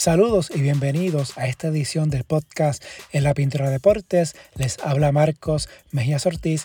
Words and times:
Saludos 0.00 0.50
y 0.54 0.62
bienvenidos 0.62 1.36
a 1.36 1.46
esta 1.46 1.68
edición 1.68 2.08
del 2.08 2.24
podcast 2.24 2.82
En 3.12 3.22
la 3.22 3.34
Pintura 3.34 3.68
Deportes. 3.68 4.34
Les 4.54 4.78
habla 4.78 5.12
Marcos 5.12 5.68
Mejías 5.90 6.24
Ortiz. 6.24 6.64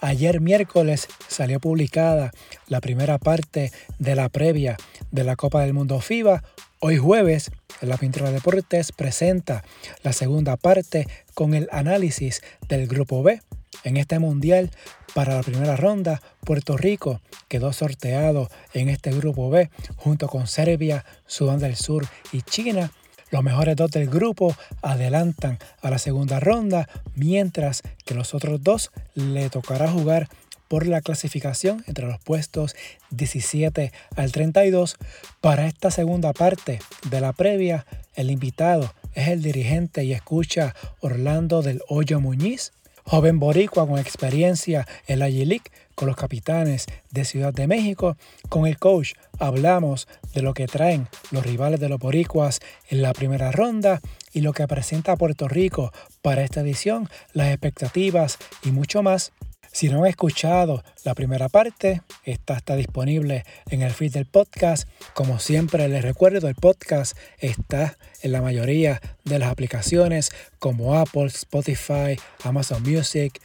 Ayer 0.00 0.42
miércoles 0.42 1.08
salió 1.26 1.60
publicada 1.60 2.30
la 2.68 2.82
primera 2.82 3.16
parte 3.16 3.72
de 3.98 4.14
la 4.14 4.28
previa 4.28 4.76
de 5.12 5.24
la 5.24 5.34
Copa 5.34 5.62
del 5.62 5.72
Mundo 5.72 5.98
FIBA. 5.98 6.44
Hoy 6.78 6.98
jueves, 6.98 7.50
En 7.80 7.88
la 7.88 7.96
Pintura 7.96 8.30
Deportes 8.30 8.92
presenta 8.92 9.64
la 10.02 10.12
segunda 10.12 10.58
parte 10.58 11.06
con 11.32 11.54
el 11.54 11.70
análisis 11.72 12.42
del 12.68 12.86
Grupo 12.86 13.22
B. 13.22 13.40
En 13.84 13.96
este 13.96 14.18
mundial, 14.18 14.70
para 15.14 15.36
la 15.36 15.42
primera 15.42 15.76
ronda, 15.76 16.20
Puerto 16.40 16.76
Rico 16.76 17.20
quedó 17.48 17.72
sorteado 17.72 18.50
en 18.72 18.88
este 18.88 19.12
grupo 19.12 19.48
B 19.48 19.70
junto 19.96 20.28
con 20.28 20.46
Serbia, 20.48 21.04
Sudán 21.26 21.60
del 21.60 21.76
Sur 21.76 22.06
y 22.32 22.42
China. 22.42 22.90
Los 23.30 23.42
mejores 23.42 23.76
dos 23.76 23.90
del 23.92 24.08
grupo 24.08 24.54
adelantan 24.82 25.58
a 25.80 25.90
la 25.90 25.98
segunda 25.98 26.40
ronda, 26.40 26.88
mientras 27.14 27.82
que 28.04 28.14
los 28.14 28.34
otros 28.34 28.62
dos 28.62 28.90
le 29.14 29.48
tocará 29.50 29.90
jugar 29.90 30.28
por 30.68 30.86
la 30.86 31.00
clasificación 31.00 31.84
entre 31.86 32.06
los 32.06 32.18
puestos 32.18 32.74
17 33.10 33.92
al 34.16 34.32
32. 34.32 34.96
Para 35.40 35.66
esta 35.66 35.90
segunda 35.90 36.32
parte 36.32 36.80
de 37.08 37.20
la 37.20 37.32
previa, 37.32 37.86
el 38.14 38.30
invitado 38.30 38.92
es 39.14 39.28
el 39.28 39.42
dirigente 39.42 40.04
y 40.04 40.12
escucha 40.12 40.74
Orlando 41.00 41.62
del 41.62 41.82
Hoyo 41.88 42.20
Muñiz, 42.20 42.72
joven 43.04 43.38
boricua 43.38 43.86
con 43.86 43.98
experiencia 43.98 44.86
en 45.06 45.18
la 45.20 45.28
G-League 45.28 45.70
con 45.94 46.08
los 46.08 46.16
capitanes 46.16 46.86
de 47.10 47.24
Ciudad 47.24 47.52
de 47.52 47.66
México. 47.66 48.16
Con 48.48 48.66
el 48.66 48.78
coach 48.78 49.12
hablamos 49.38 50.08
de 50.34 50.42
lo 50.42 50.54
que 50.54 50.66
traen 50.66 51.08
los 51.30 51.44
rivales 51.44 51.80
de 51.80 51.88
los 51.88 51.98
boricuas 51.98 52.60
en 52.88 53.02
la 53.02 53.12
primera 53.12 53.52
ronda 53.52 54.00
y 54.32 54.40
lo 54.40 54.52
que 54.52 54.66
presenta 54.66 55.16
Puerto 55.16 55.48
Rico 55.48 55.92
para 56.22 56.42
esta 56.42 56.60
edición, 56.60 57.08
las 57.32 57.48
expectativas 57.48 58.38
y 58.64 58.72
mucho 58.72 59.02
más. 59.02 59.32
Si 59.74 59.88
no 59.88 59.98
han 59.98 60.06
escuchado 60.06 60.84
la 61.02 61.16
primera 61.16 61.48
parte, 61.48 62.00
esta 62.22 62.54
está 62.54 62.76
disponible 62.76 63.44
en 63.70 63.82
el 63.82 63.90
feed 63.90 64.12
del 64.12 64.24
podcast. 64.24 64.88
Como 65.14 65.40
siempre 65.40 65.88
les 65.88 66.02
recuerdo, 66.02 66.46
el 66.46 66.54
podcast 66.54 67.18
está 67.40 67.98
en 68.22 68.30
la 68.30 68.40
mayoría 68.40 69.00
de 69.24 69.40
las 69.40 69.50
aplicaciones 69.50 70.30
como 70.60 70.94
Apple, 70.94 71.26
Spotify, 71.26 72.16
Amazon 72.44 72.84
Music, 72.84 73.40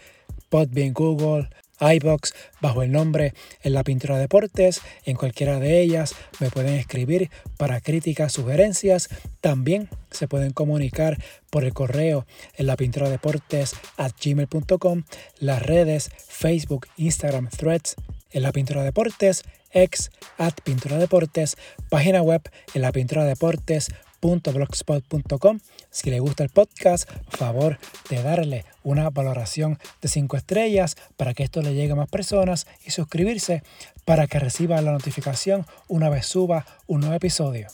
Podbean, 0.49 0.93
Google, 0.93 1.49
iBox 1.79 2.33
bajo 2.61 2.83
el 2.83 2.91
nombre 2.91 3.33
En 3.63 3.73
la 3.73 3.83
Pintura 3.83 4.17
Deportes. 4.17 4.81
En 5.05 5.15
cualquiera 5.15 5.59
de 5.59 5.81
ellas 5.81 6.15
me 6.39 6.49
pueden 6.49 6.75
escribir 6.75 7.29
para 7.57 7.81
críticas, 7.81 8.33
sugerencias. 8.33 9.09
También 9.41 9.89
se 10.11 10.27
pueden 10.27 10.51
comunicar 10.51 11.17
por 11.49 11.63
el 11.63 11.73
correo 11.73 12.25
en 12.55 12.67
la 12.67 12.75
pintura 12.75 13.09
deportes 13.09 13.75
at 13.97 14.11
gmail.com, 14.23 15.03
las 15.39 15.61
redes 15.61 16.11
Facebook, 16.27 16.87
Instagram, 16.97 17.49
Threads, 17.49 17.95
en 18.31 18.43
la 18.43 18.51
pintura 18.51 18.83
deportes, 18.83 19.43
ex 19.71 20.11
at 20.37 20.53
pintura 20.63 20.97
deportes, 20.97 21.57
página 21.89 22.21
web 22.21 22.41
en 22.73 22.81
la 22.81 22.91
pintura 22.91 23.23
deportes 23.23 23.89
blogspot.com. 24.21 25.59
Si 25.89 26.09
le 26.09 26.19
gusta 26.19 26.43
el 26.43 26.49
podcast, 26.49 27.09
favor 27.29 27.79
de 28.09 28.21
darle 28.21 28.65
una 28.83 29.09
valoración 29.09 29.79
de 30.01 30.07
5 30.07 30.37
estrellas 30.37 30.97
para 31.17 31.33
que 31.33 31.43
esto 31.43 31.61
le 31.61 31.73
llegue 31.73 31.93
a 31.93 31.95
más 31.95 32.09
personas 32.09 32.67
y 32.85 32.91
suscribirse 32.91 33.63
para 34.05 34.27
que 34.27 34.39
reciba 34.39 34.81
la 34.81 34.91
notificación 34.91 35.65
una 35.87 36.09
vez 36.09 36.25
suba 36.25 36.65
un 36.87 37.01
nuevo 37.01 37.15
episodio. 37.15 37.67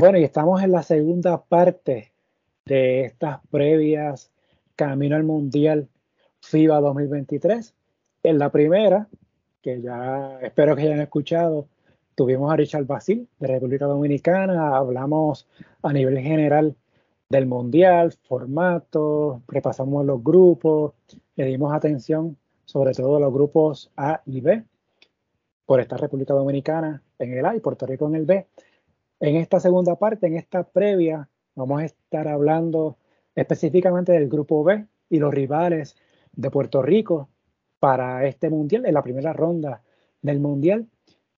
Bueno, 0.00 0.16
y 0.16 0.22
estamos 0.22 0.62
en 0.62 0.70
la 0.70 0.84
segunda 0.84 1.42
parte 1.42 2.12
de 2.64 3.00
estas 3.00 3.44
previas 3.50 4.30
Camino 4.76 5.16
al 5.16 5.24
Mundial 5.24 5.88
FIBA 6.40 6.78
2023. 6.78 7.74
En 8.22 8.38
la 8.38 8.52
primera, 8.52 9.08
que 9.60 9.82
ya 9.82 10.38
espero 10.40 10.76
que 10.76 10.82
hayan 10.82 11.00
escuchado, 11.00 11.66
tuvimos 12.14 12.52
a 12.52 12.54
Richard 12.54 12.86
Basil 12.86 13.28
de 13.40 13.48
República 13.48 13.86
Dominicana, 13.86 14.76
hablamos 14.76 15.48
a 15.82 15.92
nivel 15.92 16.20
general 16.20 16.76
del 17.28 17.46
Mundial, 17.46 18.12
formato, 18.22 19.42
repasamos 19.48 20.06
los 20.06 20.22
grupos, 20.22 20.92
le 21.34 21.44
dimos 21.46 21.74
atención 21.74 22.36
sobre 22.66 22.92
todo 22.92 23.16
a 23.16 23.20
los 23.20 23.32
grupos 23.32 23.90
A 23.96 24.22
y 24.26 24.42
B, 24.42 24.62
por 25.66 25.80
esta 25.80 25.96
República 25.96 26.34
Dominicana 26.34 27.02
en 27.18 27.36
el 27.36 27.44
A 27.44 27.56
y 27.56 27.58
Puerto 27.58 27.84
Rico 27.84 28.06
en 28.06 28.14
el 28.14 28.26
B. 28.26 28.46
En 29.20 29.36
esta 29.36 29.58
segunda 29.58 29.96
parte, 29.96 30.28
en 30.28 30.36
esta 30.36 30.62
previa, 30.62 31.28
vamos 31.56 31.80
a 31.82 31.84
estar 31.86 32.28
hablando 32.28 32.98
específicamente 33.34 34.12
del 34.12 34.28
Grupo 34.28 34.62
B 34.62 34.86
y 35.10 35.18
los 35.18 35.34
rivales 35.34 35.96
de 36.32 36.50
Puerto 36.50 36.82
Rico 36.82 37.28
para 37.80 38.26
este 38.26 38.48
Mundial, 38.48 38.86
en 38.86 38.94
la 38.94 39.02
primera 39.02 39.32
ronda 39.32 39.82
del 40.22 40.38
Mundial. 40.38 40.86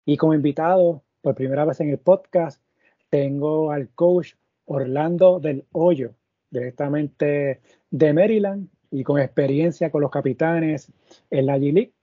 Y 0.04 0.18
como 0.18 0.34
invitado, 0.34 1.04
por 1.22 1.34
primera 1.34 1.64
vez 1.64 1.80
en 1.80 1.88
el 1.88 1.98
podcast, 1.98 2.62
tengo 3.08 3.70
al 3.70 3.88
coach 3.90 4.34
Orlando 4.66 5.40
del 5.40 5.64
Hoyo, 5.72 6.14
directamente 6.50 7.60
de 7.90 8.12
Maryland 8.12 8.68
y 8.90 9.04
con 9.04 9.18
experiencia 9.18 9.90
con 9.90 10.02
los 10.02 10.10
capitanes 10.10 10.92
en 11.30 11.46
la 11.46 11.56
G-League. 11.56 11.94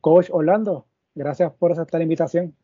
Coach 0.00 0.30
Orlando, 0.32 0.86
gracias 1.14 1.52
por 1.52 1.72
aceptar 1.72 2.00
la 2.00 2.04
invitación. 2.04 2.54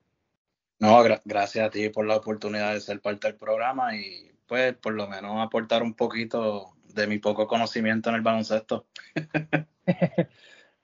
No, 0.80 1.02
gracias 1.02 1.66
a 1.66 1.70
ti 1.70 1.91
por 1.91 2.06
la 2.06 2.16
oportunidad 2.16 2.72
de 2.72 2.80
ser 2.80 3.02
parte 3.02 3.28
del 3.28 3.36
programa 3.36 3.94
y 3.94 4.30
pues 4.46 4.74
por 4.74 4.94
lo 4.94 5.06
menos 5.06 5.38
aportar 5.38 5.82
un 5.82 5.92
poquito 5.92 6.72
de 6.94 7.06
mi 7.06 7.18
poco 7.18 7.46
conocimiento 7.46 8.08
en 8.08 8.16
el 8.16 8.22
baloncesto. 8.22 8.86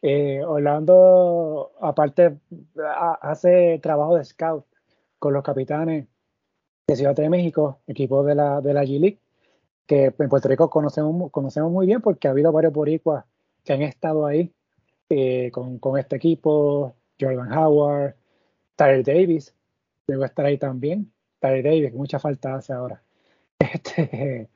eh, 0.03 0.43
Orlando, 0.45 1.73
aparte, 1.81 2.37
hace 3.23 3.79
trabajo 3.83 4.17
de 4.17 4.25
scout 4.25 4.67
con 5.19 5.33
los 5.33 5.43
capitanes 5.43 6.07
de 6.87 6.97
Ciudad 6.97 7.17
de 7.17 7.31
México, 7.31 7.81
equipo 7.87 8.23
de 8.23 8.35
la, 8.35 8.61
de 8.61 8.75
la 8.75 8.85
G-League, 8.85 9.19
que 9.87 10.15
en 10.19 10.29
Puerto 10.29 10.49
Rico 10.49 10.69
conocemos, 10.69 11.31
conocemos 11.31 11.73
muy 11.73 11.87
bien 11.87 12.03
porque 12.03 12.29
ha 12.29 12.33
habido 12.33 12.53
varios 12.53 12.75
boricuas 12.75 13.25
que 13.65 13.73
han 13.73 13.81
estado 13.81 14.27
ahí 14.27 14.53
eh, 15.09 15.51
con, 15.53 15.79
con, 15.79 15.99
este 15.99 16.17
equipo, 16.17 16.95
Jordan 17.19 17.51
Howard, 17.53 18.15
Tyler 18.77 19.03
Davis, 19.03 19.57
debo 20.07 20.25
estar 20.25 20.47
ahí 20.47 20.59
también. 20.59 21.13
Tyler 21.39 21.65
Davis, 21.65 21.91
que 21.91 21.97
mucha 21.97 22.19
falta 22.19 22.55
hace 22.57 22.73
ahora. 22.73 23.03
Este, 23.59 24.49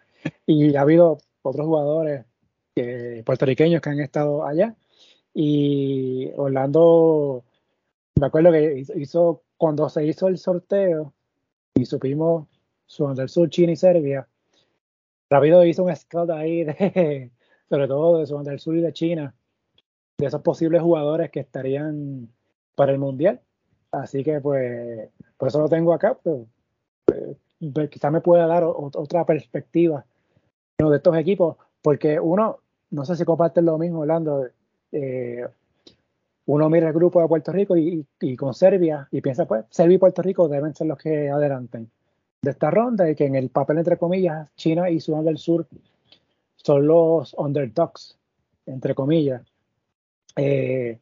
y 0.46 0.76
ha 0.76 0.82
habido 0.82 1.18
otros 1.42 1.66
jugadores 1.66 2.26
puertorriqueños 3.24 3.80
que 3.80 3.90
han 3.90 4.00
estado 4.00 4.44
allá. 4.46 4.76
Y 5.34 6.30
Orlando, 6.36 7.44
me 8.20 8.26
acuerdo 8.26 8.52
que 8.52 8.84
hizo, 8.96 9.42
cuando 9.56 9.88
se 9.88 10.04
hizo 10.04 10.28
el 10.28 10.38
sorteo 10.38 11.12
y 11.74 11.84
supimos 11.84 12.48
Sudán 12.86 13.14
del 13.14 13.28
Sur, 13.28 13.48
China 13.50 13.72
y 13.72 13.76
Serbia, 13.76 14.28
rápido 15.28 15.64
hizo 15.64 15.84
un 15.84 15.94
scout 15.94 16.30
ahí, 16.30 16.64
de, 16.64 17.30
sobre 17.68 17.86
todo 17.86 18.18
de 18.18 18.26
Sudán 18.26 18.44
del 18.44 18.58
Sur 18.58 18.76
y 18.76 18.80
de 18.80 18.92
China, 18.92 19.34
de 20.18 20.26
esos 20.26 20.42
posibles 20.42 20.82
jugadores 20.82 21.30
que 21.30 21.40
estarían 21.40 22.28
para 22.74 22.92
el 22.92 22.98
Mundial. 22.98 23.40
Así 23.92 24.22
que 24.22 24.40
pues 24.40 25.08
por 25.36 25.48
eso 25.48 25.60
lo 25.60 25.68
tengo 25.68 25.92
acá, 25.92 26.16
pero 26.22 26.46
eh, 27.12 27.88
quizás 27.90 28.12
me 28.12 28.20
pueda 28.20 28.46
dar 28.46 28.64
otra 28.64 29.24
perspectiva 29.24 30.04
de 30.78 30.96
estos 30.96 31.16
equipos, 31.16 31.56
porque 31.82 32.18
uno, 32.18 32.58
no 32.90 33.04
sé 33.04 33.16
si 33.16 33.24
comparten 33.24 33.66
lo 33.66 33.76
mismo, 33.76 34.00
Orlando, 34.00 34.48
eh, 34.92 35.46
uno 36.46 36.70
mira 36.70 36.88
el 36.88 36.94
grupo 36.94 37.20
de 37.20 37.28
Puerto 37.28 37.52
Rico 37.52 37.76
y, 37.76 38.06
con 38.36 38.54
Serbia 38.54 39.06
y 39.10 39.20
piensa, 39.20 39.46
pues, 39.46 39.64
Serbia 39.70 39.96
y 39.96 39.98
Puerto 39.98 40.22
Rico 40.22 40.48
deben 40.48 40.74
ser 40.74 40.86
los 40.86 40.98
que 40.98 41.28
adelanten 41.28 41.90
de 42.42 42.50
esta 42.50 42.70
ronda 42.70 43.10
y 43.10 43.14
que 43.14 43.26
en 43.26 43.34
el 43.34 43.50
papel, 43.50 43.78
entre 43.78 43.98
comillas, 43.98 44.48
China 44.56 44.88
y 44.88 45.00
Sudán 45.00 45.26
del 45.26 45.38
Sur 45.38 45.66
son 46.56 46.86
los 46.86 47.34
underdogs, 47.34 48.18
entre 48.66 48.94
comillas. 48.94 49.42
Eh, 50.36 50.98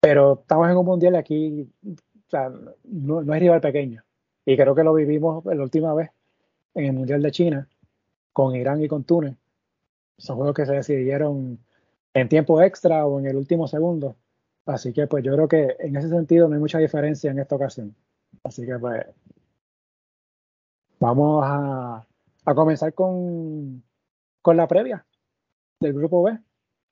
pero 0.00 0.40
estamos 0.40 0.68
en 0.68 0.76
un 0.76 0.86
mundial 0.86 1.16
aquí 1.16 1.68
o 2.26 2.30
sea, 2.30 2.50
no, 2.84 3.22
no 3.22 3.34
es 3.34 3.40
rival 3.40 3.60
pequeño. 3.60 4.02
Y 4.44 4.56
creo 4.56 4.74
que 4.74 4.84
lo 4.84 4.94
vivimos 4.94 5.44
la 5.44 5.62
última 5.62 5.94
vez 5.94 6.10
en 6.74 6.86
el 6.86 6.92
Mundial 6.92 7.22
de 7.22 7.30
China 7.30 7.68
con 8.32 8.54
Irán 8.54 8.82
y 8.82 8.88
con 8.88 9.04
Túnez. 9.04 9.36
Son 10.18 10.36
juegos 10.36 10.54
que 10.54 10.66
se 10.66 10.72
decidieron 10.72 11.58
en 12.14 12.28
tiempo 12.28 12.60
extra 12.62 13.06
o 13.06 13.18
en 13.18 13.26
el 13.26 13.36
último 13.36 13.68
segundo. 13.68 14.16
Así 14.66 14.92
que 14.92 15.06
pues 15.06 15.22
yo 15.24 15.32
creo 15.34 15.48
que 15.48 15.76
en 15.78 15.96
ese 15.96 16.08
sentido 16.08 16.48
no 16.48 16.54
hay 16.54 16.60
mucha 16.60 16.78
diferencia 16.78 17.30
en 17.30 17.38
esta 17.38 17.56
ocasión. 17.56 17.94
Así 18.42 18.66
que 18.66 18.78
pues 18.78 19.04
vamos 20.98 21.44
a, 21.46 22.06
a 22.44 22.54
comenzar 22.54 22.92
con, 22.94 23.82
con 24.42 24.56
la 24.56 24.66
previa 24.66 25.06
del 25.80 25.92
grupo 25.92 26.22
B. 26.22 26.38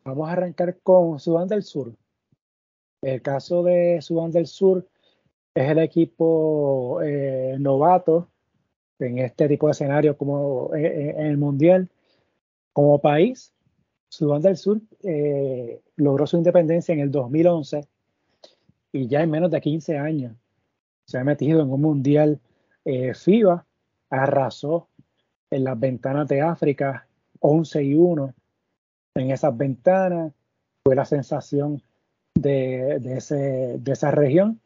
Vamos 0.04 0.28
a 0.28 0.32
arrancar 0.32 0.78
con 0.80 1.18
Sudán 1.18 1.48
del 1.48 1.62
Sur. 1.62 1.92
El 3.02 3.22
caso 3.22 3.62
de 3.62 4.00
Sudán 4.02 4.30
del 4.30 4.46
Sur 4.46 4.86
es 5.54 5.70
el 5.70 5.78
equipo 5.78 7.00
eh, 7.02 7.56
novato 7.58 8.28
en 8.98 9.18
este 9.18 9.48
tipo 9.48 9.66
de 9.66 9.72
escenario 9.72 10.16
como 10.16 10.74
eh, 10.74 10.84
eh, 10.84 11.14
en 11.16 11.26
el 11.26 11.36
Mundial. 11.36 11.88
Como 12.72 13.00
país, 13.00 13.52
Sudán 14.08 14.42
del 14.42 14.56
Sur 14.56 14.80
logró 15.96 16.26
su 16.26 16.36
independencia 16.36 16.92
en 16.92 17.00
el 17.00 17.10
2011 17.10 17.86
y 18.92 19.06
ya 19.06 19.22
en 19.22 19.30
menos 19.30 19.50
de 19.50 19.60
15 19.60 19.96
años 19.96 20.36
se 21.06 21.18
ha 21.18 21.24
metido 21.24 21.62
en 21.62 21.70
un 21.70 21.80
Mundial 21.80 22.40
FIBA, 22.84 23.64
arrasó 24.10 24.88
en 25.50 25.64
las 25.64 25.78
ventanas 25.78 26.26
de 26.26 26.40
África 26.40 27.06
11 27.38 27.84
y 27.84 27.94
1 27.94 28.34
en 29.14 29.30
esas 29.30 29.56
ventanas, 29.56 30.32
fue 30.84 30.96
la 30.96 31.04
sensación 31.04 31.80
de, 32.34 32.96
ese, 33.16 33.78
de 33.78 33.92
esa 33.92 34.10
región. 34.10 34.60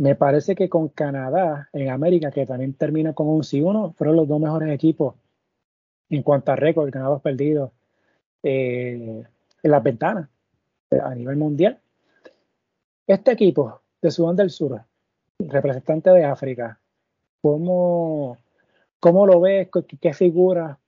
Me 0.00 0.14
parece 0.14 0.54
que 0.54 0.70
con 0.70 0.88
Canadá 0.88 1.68
en 1.74 1.90
América, 1.90 2.30
que 2.30 2.46
también 2.46 2.72
termina 2.72 3.12
con 3.12 3.28
11 3.28 3.58
y 3.58 3.60
1, 3.60 3.92
fueron 3.98 4.16
los 4.16 4.26
dos 4.26 4.40
mejores 4.40 4.72
equipos 4.72 5.14
en 6.08 6.22
cuanto 6.22 6.52
a 6.52 6.56
récord 6.56 6.90
ganados 6.90 7.20
perdidos 7.20 7.70
eh, 8.42 9.22
en 9.62 9.70
las 9.70 9.82
ventanas 9.82 10.30
eh, 10.90 10.98
a 11.02 11.14
nivel 11.14 11.36
mundial. 11.36 11.78
Este 13.06 13.32
equipo 13.32 13.82
de 14.00 14.10
Sudán 14.10 14.36
del 14.36 14.48
Sur, 14.48 14.82
representante 15.38 16.08
de 16.08 16.24
África, 16.24 16.80
¿cómo, 17.42 18.38
cómo 19.00 19.26
lo 19.26 19.38
ves? 19.38 19.68
¿Qué, 19.70 19.98
qué 19.98 20.14
figuras 20.14 20.78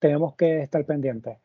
tenemos 0.00 0.34
que 0.34 0.62
estar 0.62 0.84
pendientes? 0.84 1.38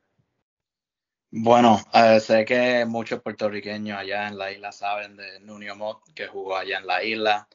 Bueno, 1.33 1.79
eh, 1.93 2.19
sé 2.19 2.43
que 2.43 2.85
muchos 2.85 3.21
puertorriqueños 3.21 3.97
allá 3.97 4.27
en 4.27 4.37
la 4.37 4.51
isla 4.51 4.73
saben 4.73 5.15
de 5.15 5.39
Nunio 5.39 5.77
Mott, 5.77 6.03
que 6.13 6.27
jugó 6.27 6.57
allá 6.57 6.79
en 6.79 6.87
la 6.87 7.05
isla, 7.05 7.47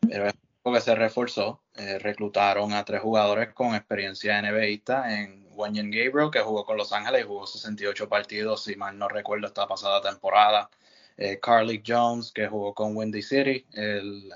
pero 0.00 0.26
es 0.26 0.34
que 0.64 0.80
se 0.80 0.96
reforzó. 0.96 1.62
Eh, 1.76 2.00
reclutaron 2.00 2.72
a 2.72 2.84
tres 2.84 3.00
jugadores 3.00 3.54
con 3.54 3.76
experiencia 3.76 4.42
NBAista 4.42 5.20
en 5.20 5.46
Wenyen 5.52 5.92
Gabriel, 5.92 6.30
que 6.32 6.40
jugó 6.40 6.66
con 6.66 6.76
Los 6.76 6.92
Ángeles 6.92 7.22
y 7.22 7.28
jugó 7.28 7.46
68 7.46 8.08
partidos, 8.08 8.64
si 8.64 8.74
mal 8.74 8.98
no 8.98 9.08
recuerdo, 9.08 9.46
esta 9.46 9.68
pasada 9.68 10.02
temporada. 10.02 10.68
Eh, 11.16 11.38
Carly 11.40 11.82
Jones, 11.86 12.32
que 12.32 12.48
jugó 12.48 12.74
con 12.74 12.96
Windy 12.96 13.22
City, 13.22 13.64
el, 13.74 14.28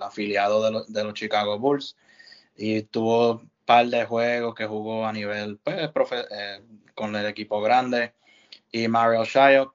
afiliado 0.00 0.84
de, 0.86 1.04
los 1.04 1.14
Chicago 1.14 1.58
Bulls, 1.58 1.96
y 2.56 2.82
tuvo 2.82 3.32
un 3.32 3.50
par 3.64 3.86
de 3.88 4.04
juegos 4.04 4.54
que 4.54 4.66
jugó 4.66 5.06
a 5.06 5.12
nivel 5.12 5.58
pues, 5.58 5.90
con 6.94 7.16
el 7.16 7.26
equipo 7.26 7.60
grande 7.60 8.12
y 8.70 8.88
Mario 8.88 9.24
Shayok, 9.24 9.74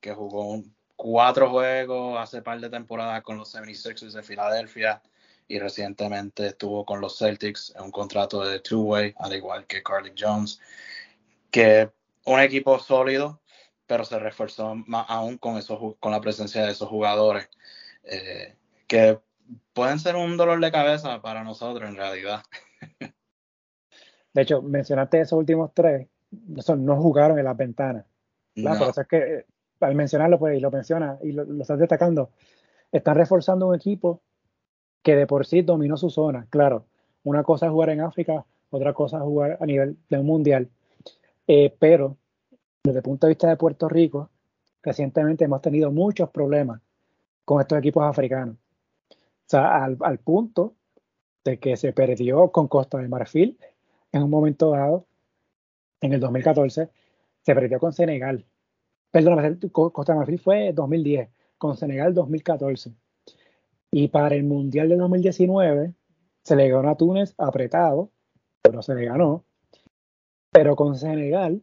que 0.00 0.12
jugó 0.12 0.62
cuatro 0.96 1.50
juegos 1.50 2.18
hace 2.18 2.42
par 2.42 2.60
de 2.60 2.70
temporadas 2.70 3.22
con 3.22 3.38
los 3.38 3.54
76ers 3.54 4.12
de 4.12 4.22
Filadelfia 4.22 5.02
y 5.46 5.58
recientemente 5.58 6.46
estuvo 6.48 6.84
con 6.84 7.00
los 7.00 7.18
Celtics 7.18 7.74
en 7.76 7.84
un 7.84 7.90
contrato 7.90 8.44
de 8.44 8.60
two-way, 8.60 9.14
al 9.18 9.34
igual 9.34 9.66
que 9.66 9.82
Carly 9.82 10.12
Jones, 10.18 10.60
que 11.50 11.90
un 12.24 12.40
equipo 12.40 12.78
sólido, 12.78 13.42
pero 13.86 14.04
se 14.04 14.18
reforzó 14.18 14.74
más 14.74 15.06
aún 15.08 15.36
con, 15.36 15.58
esos, 15.58 15.96
con 16.00 16.12
la 16.12 16.20
presencia 16.20 16.64
de 16.64 16.72
esos 16.72 16.88
jugadores, 16.88 17.48
eh, 18.04 18.56
que 18.86 19.20
pueden 19.72 19.98
ser 19.98 20.16
un 20.16 20.36
dolor 20.36 20.60
de 20.60 20.72
cabeza 20.72 21.20
para 21.20 21.44
nosotros 21.44 21.88
en 21.88 21.96
realidad. 21.96 22.42
De 24.32 24.42
hecho, 24.42 24.62
mencionaste 24.62 25.20
esos 25.20 25.38
últimos 25.38 25.72
tres, 25.74 26.08
no 26.30 26.96
jugaron 26.96 27.38
en 27.38 27.44
las 27.44 27.56
ventanas. 27.56 28.04
Claro, 28.54 28.78
por 28.78 28.88
eso 28.88 29.00
es 29.00 29.08
que 29.08 29.16
eh, 29.16 29.46
al 29.80 29.94
mencionarlo, 29.94 30.38
pues, 30.38 30.56
y 30.56 30.60
lo 30.60 30.70
menciona 30.70 31.18
y 31.22 31.32
lo, 31.32 31.42
estás 31.60 31.78
destacando, 31.78 32.30
están 32.92 33.16
reforzando 33.16 33.68
un 33.68 33.74
equipo 33.74 34.22
que 35.02 35.16
de 35.16 35.26
por 35.26 35.46
sí 35.46 35.62
dominó 35.62 35.96
su 35.96 36.10
zona. 36.10 36.46
Claro, 36.50 36.86
una 37.24 37.42
cosa 37.42 37.66
es 37.66 37.72
jugar 37.72 37.90
en 37.90 38.00
África, 38.00 38.44
otra 38.70 38.92
cosa 38.92 39.18
es 39.18 39.22
jugar 39.22 39.58
a 39.60 39.66
nivel 39.66 39.96
de 40.08 40.18
un 40.18 40.26
mundial. 40.26 40.70
Eh, 41.46 41.74
pero 41.78 42.16
desde 42.82 42.98
el 42.98 43.02
punto 43.02 43.26
de 43.26 43.32
vista 43.32 43.48
de 43.48 43.56
Puerto 43.56 43.88
Rico, 43.88 44.30
recientemente 44.82 45.44
hemos 45.44 45.60
tenido 45.60 45.90
muchos 45.90 46.30
problemas 46.30 46.80
con 47.44 47.60
estos 47.60 47.78
equipos 47.78 48.04
africanos. 48.04 48.56
O 49.10 49.46
sea, 49.46 49.84
al, 49.84 49.98
al 50.00 50.18
punto 50.18 50.74
de 51.44 51.58
que 51.58 51.76
se 51.76 51.92
perdió 51.92 52.50
con 52.50 52.68
Costa 52.68 52.98
de 52.98 53.08
Marfil 53.08 53.58
en 54.12 54.22
un 54.22 54.30
momento 54.30 54.70
dado, 54.70 55.06
en 56.00 56.12
el 56.12 56.20
2014, 56.20 56.88
se 57.44 57.54
perdió 57.54 57.78
con 57.78 57.92
Senegal. 57.92 58.44
Perdón, 59.10 59.60
Costa 59.70 60.14
Marfil 60.14 60.38
fue 60.38 60.72
2010, 60.72 61.30
con 61.58 61.76
Senegal 61.76 62.14
2014. 62.14 62.94
Y 63.92 64.08
para 64.08 64.34
el 64.34 64.44
Mundial 64.44 64.88
de 64.88 64.96
2019 64.96 65.94
se 66.42 66.56
le 66.56 66.68
ganó 66.68 66.90
a 66.90 66.96
Túnez 66.96 67.34
apretado, 67.38 68.10
pero 68.62 68.82
se 68.82 68.94
le 68.94 69.04
ganó. 69.04 69.44
Pero 70.50 70.74
con 70.74 70.96
Senegal 70.96 71.62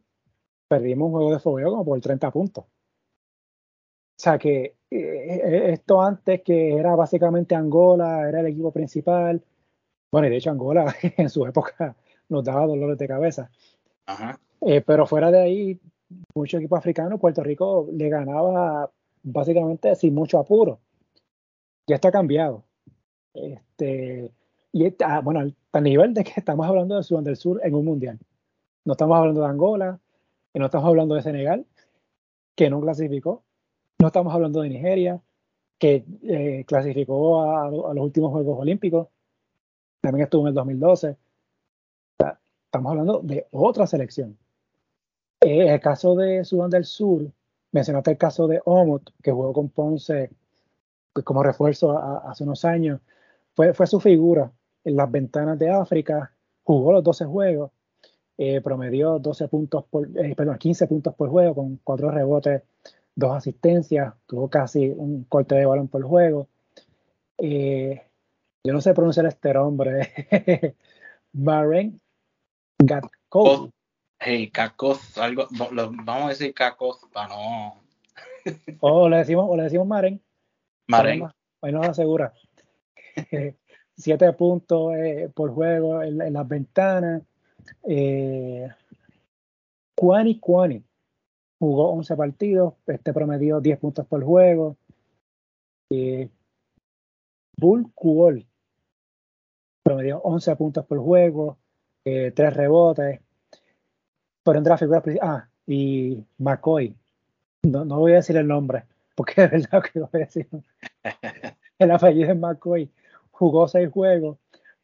perdimos 0.68 1.07
un 1.07 1.12
juego 1.12 1.33
de 1.33 1.39
fogueo 1.39 1.72
como 1.72 1.86
por 1.86 2.00
30 2.00 2.31
puntos. 2.31 2.63
O 2.63 4.24
sea 4.24 4.38
que 4.38 4.63
eh, 4.63 4.75
eh, 4.92 5.72
esto 5.74 6.01
antes 6.01 6.42
que 6.44 6.75
era 6.75 6.95
básicamente 6.95 7.56
Angola, 7.56 8.30
era 8.30 8.42
el 8.42 8.48
equipo 8.48 8.72
principal. 8.72 9.44
Bueno, 10.12 10.28
y 10.28 10.30
de 10.30 10.38
hecho 10.38 10.51
Angola 10.51 10.94
en 11.18 11.30
su 11.30 11.45
época 11.45 11.95
nos 12.30 12.44
daba 12.44 12.68
dolores 12.68 12.98
de 12.98 13.07
cabeza. 13.07 13.51
Ajá. 14.06 14.39
Eh, 14.61 14.81
pero 14.81 15.05
fuera 15.07 15.31
de 15.31 15.41
ahí, 15.41 15.79
muchos 16.35 16.59
equipos 16.59 16.79
africanos, 16.79 17.19
Puerto 17.19 17.43
Rico 17.43 17.87
le 17.91 18.09
ganaba 18.09 18.91
básicamente 19.23 19.95
sin 19.95 20.13
mucho 20.13 20.39
apuro. 20.39 20.79
Ya 21.87 21.95
está 21.95 22.11
cambiado. 22.11 22.63
Este, 23.33 24.31
y 24.71 24.85
está, 24.85 25.17
ah, 25.17 25.21
bueno, 25.21 25.51
a 25.73 25.81
nivel 25.81 26.13
de 26.13 26.23
que 26.23 26.33
estamos 26.37 26.67
hablando 26.67 26.95
de 26.95 27.03
Sudán 27.03 27.23
del 27.23 27.37
Sur 27.37 27.59
en 27.63 27.75
un 27.75 27.85
mundial. 27.85 28.19
No 28.85 28.93
estamos 28.93 29.17
hablando 29.17 29.41
de 29.41 29.47
Angola, 29.47 29.99
no 30.53 30.65
estamos 30.65 30.87
hablando 30.87 31.15
de 31.15 31.21
Senegal, 31.21 31.65
que 32.55 32.69
no 32.69 32.81
clasificó. 32.81 33.43
No 33.99 34.07
estamos 34.07 34.33
hablando 34.33 34.61
de 34.61 34.69
Nigeria, 34.69 35.21
que 35.77 36.05
eh, 36.23 36.63
clasificó 36.67 37.41
a, 37.41 37.69
los 37.69 38.03
últimos 38.03 38.31
Juegos 38.31 38.59
Olímpicos. 38.59 39.07
También 40.01 40.23
estuvo 40.23 40.44
en 40.44 40.47
el 40.49 40.53
2012. 40.56 41.18
estamos 42.65 42.91
hablando 42.91 43.19
de 43.19 43.47
otra 43.51 43.85
selección. 43.87 44.37
Eh, 45.42 45.74
el 45.74 45.80
caso 45.80 46.16
de 46.16 46.45
Sudán 46.45 46.69
del 46.69 46.86
Sur, 46.86 47.31
mencionaste 47.71 48.12
el 48.12 48.18
caso 48.18 48.48
de 48.48 48.62
Omot, 48.64 49.12
que 49.24 49.31
jugó 49.31 49.52
con 49.54 49.69
Ponce 49.69 50.30
pues, 51.14 51.26
como 51.26 51.42
refuerzo 51.42 51.98
hace 51.98 52.44
unos 52.44 52.64
años. 52.64 53.02
Fue, 53.56 53.74
fue 53.74 53.88
su 53.88 54.00
figura 54.00 54.52
en 54.83 54.95
las 54.95 55.10
ventanas 55.10 55.57
de 55.57 55.71
África, 55.71 56.31
jugó 56.64 56.92
los 56.92 57.04
12 57.04 57.26
juegos, 57.26 57.71
eh, 58.38 58.62
promedió 58.62 59.18
12 59.18 59.48
puntos 59.48 59.86
por, 59.86 60.07
eh, 60.16 60.36
perdón, 60.36 60.57
15 60.60 60.88
puntos 60.88 61.16
por 61.16 61.30
juego 61.30 61.56
con 61.56 61.80
4 61.83 62.12
rebotes, 62.12 62.62
2 63.16 63.36
asistencias, 63.36 64.14
tuvo 64.28 64.48
casi 64.48 64.90
un 64.90 65.24
corte 65.26 65.56
de 65.56 65.66
balón 65.66 65.88
por 65.88 66.04
juego. 66.04 66.48
yo 68.64 68.74
no 68.74 68.81
sé 68.81 68.94
pronunciar 68.94 69.26
este 69.26 69.54
nombre, 69.54 70.07
Maren 71.33 72.00
Gatko. 72.78 73.71
Hey, 74.23 74.51
cacos, 74.51 75.18
algo, 75.18 75.47
vamos 75.49 76.25
a 76.25 76.30
decir 76.30 76.54
cacos 76.54 76.99
para 77.11 77.30
no. 77.30 77.81
o 78.80 79.09
le 79.09 79.18
decimos, 79.18 79.47
o 79.49 79.57
le 79.57 79.63
decimos 79.63 79.87
Maren. 79.87 80.21
Maren. 80.87 81.23
Ahí 81.59 81.71
nos 81.71 81.87
asegura. 81.87 82.31
Siete 83.97 84.31
puntos 84.33 84.94
eh, 84.94 85.31
por 85.33 85.51
juego 85.51 86.04
en, 86.04 86.33
las 86.33 86.47
ventanas. 86.47 87.23
Eh, 87.81 88.69
Kwani 89.95 90.40
Kwani 90.40 90.83
jugó 91.57 91.90
11 91.90 92.16
partidos, 92.16 92.75
este 92.85 93.13
promedió 93.13 93.59
10 93.59 93.80
puntos 93.80 94.06
por 94.06 94.23
juego. 94.23 94.78
Eh, 95.90 96.30
Bull 97.57 97.92
Kuol 97.95 98.45
promedió 99.81 100.19
11 100.19 100.56
puntos 100.57 100.85
por 100.85 100.99
juego, 100.99 101.57
eh, 102.06 102.31
3 102.35 102.54
rebotes 102.54 103.19
por 104.44 104.57
entre 104.57 104.71
las 104.71 104.80
figuras 104.80 105.04
Ah, 105.21 105.48
y 105.68 106.24
McCoy. 106.38 106.95
No, 107.64 107.86
no 107.86 108.00
voy 108.00 108.14
a 108.14 108.16
decir 108.16 108.38
el 108.38 108.48
nombre, 108.48 108.83
porque 109.16 109.44
es 109.44 109.52
verdad 109.52 109.83
que 109.83 110.00
voy 110.00 110.10
a 110.14 110.18
decir. 110.18 110.48
el 111.80 111.92
apellido 111.92 112.31
es 112.31 112.38
McCoy. 112.38 112.90
Jugó 113.31 113.68
seis 113.68 113.90
juegos, 113.90 114.38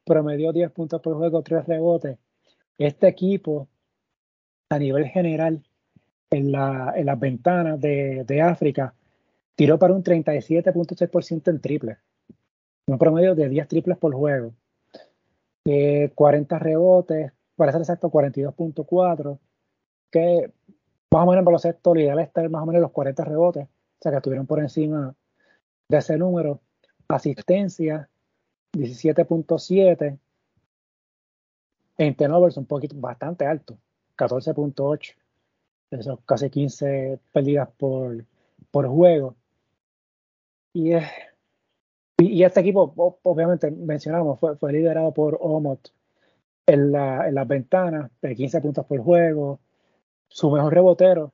promedió 0.03 0.51
10 0.51 0.71
puntos 0.71 1.01
por 1.01 1.15
juego, 1.15 1.41
tres 1.43 1.65
rebotes. 1.65 2.17
Este 2.77 3.07
equipo, 3.07 3.67
a 4.69 4.79
nivel 4.79 5.05
general, 5.05 5.63
en, 6.29 6.51
la, 6.51 6.93
en 6.95 7.05
las 7.05 7.19
ventanas 7.19 7.79
de, 7.79 8.23
de 8.25 8.41
África, 8.41 8.93
tiró 9.55 9.77
para 9.77 9.93
un 9.93 10.03
37.6% 10.03 11.49
en 11.49 11.61
triples. 11.61 11.97
Un 12.87 12.97
promedio 12.97 13.35
de 13.35 13.49
10 13.49 13.67
triples 13.67 13.97
por 13.97 14.13
juego. 14.13 14.53
40 16.15 16.55
eh, 16.55 16.59
rebotes, 16.59 17.31
para 17.55 17.71
ser 17.71 17.81
exacto, 17.81 18.09
42.4, 18.09 19.39
que 20.11 20.51
más 21.11 21.23
o 21.23 21.25
menos 21.25 21.39
en 21.39 21.45
baloncesto 21.45 21.93
lo 21.93 22.01
ideal 22.01 22.19
está 22.19 22.47
más 22.49 22.63
o 22.63 22.65
menos 22.65 22.81
los 22.81 22.91
40 22.91 23.23
rebotes, 23.23 23.65
o 23.65 24.01
sea 24.01 24.11
que 24.11 24.17
estuvieron 24.17 24.45
por 24.45 24.59
encima 24.59 25.15
de 25.87 25.97
ese 25.97 26.17
número. 26.17 26.61
Asistencia, 27.07 28.09
17.7. 28.73 30.17
En 31.97 32.15
turnovers 32.15 32.57
un 32.57 32.65
poquito, 32.65 32.95
bastante 32.97 33.45
alto, 33.45 33.77
14.8. 34.17 35.15
Eso, 35.91 36.19
casi 36.25 36.49
15 36.49 37.19
pérdidas 37.31 37.69
por, 37.77 38.25
por 38.71 38.87
juego. 38.87 39.35
Y, 40.73 40.91
y, 42.19 42.43
este 42.43 42.59
equipo, 42.59 42.93
obviamente, 43.23 43.71
mencionamos, 43.71 44.39
fue, 44.39 44.57
fue 44.57 44.73
liderado 44.73 45.13
por 45.13 45.37
Omot 45.41 45.91
en, 46.67 46.91
la, 46.91 47.27
en 47.27 47.35
las 47.35 47.47
ventanas, 47.47 48.11
de 48.21 48.35
15 48.35 48.61
puntos 48.61 48.85
por 48.85 48.99
juego. 49.01 49.59
Su 50.29 50.51
mejor 50.51 50.73
rebotero 50.73 51.33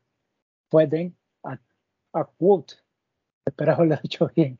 fue 0.69 0.87
Den 0.87 1.15
a, 1.43 1.59
a 2.13 2.29
espero 3.45 3.73
haberlo 3.73 3.97
dicho 4.03 4.29
bien, 4.35 4.59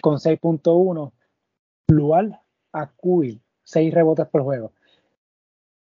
con 0.00 0.16
6.1. 0.16 1.12
Lual 1.88 2.38
a 2.72 2.86
Kuil, 2.90 3.40
6 3.64 3.94
rebotes 3.94 4.26
por 4.26 4.42
juego. 4.42 4.72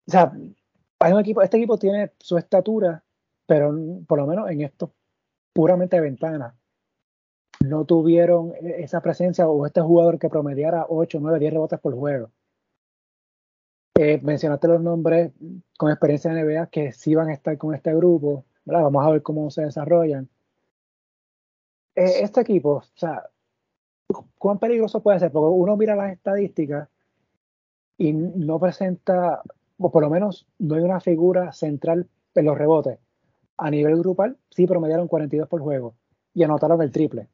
O 0.08 0.12
sea, 0.12 0.32
hay 1.00 1.14
un 1.14 1.20
equipo, 1.20 1.42
este 1.42 1.58
equipo 1.58 1.78
tiene 1.78 2.12
su 2.20 2.38
estatura, 2.38 3.04
pero 3.48 3.76
por 4.08 4.20
lo 4.20 4.28
menos 4.28 4.50
en 4.50 4.62
esto, 4.62 4.94
puramente 5.52 5.96
de 5.96 6.04
ventana, 6.04 6.56
no 7.66 7.86
tuvieron 7.86 8.54
esa 8.62 9.02
presencia 9.02 9.48
o 9.48 9.66
este 9.66 9.82
jugador 9.82 10.20
que 10.20 10.30
promediara 10.30 10.86
8, 10.88 11.20
9, 11.22 11.40
10 11.40 11.54
rebotes 11.54 11.80
por 11.80 11.96
juego. 11.96 12.32
Eh, 13.98 14.20
mencionaste 14.22 14.68
los 14.68 14.82
nombres 14.82 15.32
con 15.78 15.90
experiencia 15.90 16.30
en 16.30 16.46
NBA 16.46 16.68
que 16.68 16.92
sí 16.92 17.16
van 17.16 17.30
a 17.30 17.34
estar 17.34 17.58
con 17.58 17.74
este 17.74 17.96
grupo. 17.96 18.46
Vamos 18.66 19.06
a 19.06 19.10
ver 19.10 19.22
cómo 19.24 19.50
se 19.50 19.64
desarrollan. 19.64 20.28
Eh, 21.96 22.24
este 22.24 22.42
equipo, 22.42 22.72
o 22.72 22.84
sea, 22.96 23.24
¿cuán 24.38 24.60
peligroso 24.60 25.02
puede 25.02 25.20
ser? 25.20 25.32
Porque 25.32 25.48
uno 25.48 25.78
mira 25.78 25.96
las 25.96 26.12
estadísticas 26.12 26.90
y 27.98 28.12
no 28.12 28.60
presenta, 28.60 29.42
o 29.78 29.92
por 29.92 30.04
lo 30.04 30.10
menos 30.10 30.46
no 30.60 30.76
hay 30.76 30.84
una 30.84 31.00
figura 31.00 31.54
central 31.54 32.10
en 32.34 32.46
los 32.46 32.58
rebotes. 32.58 33.00
A 33.58 33.72
nivel 33.72 33.98
grupal, 33.98 34.38
sí 34.50 34.68
promediaron 34.68 35.08
42 35.08 35.48
por 35.48 35.62
juego 35.62 35.96
y 36.34 36.44
anotaron 36.44 36.82
el 36.82 36.92
triple. 36.92 37.30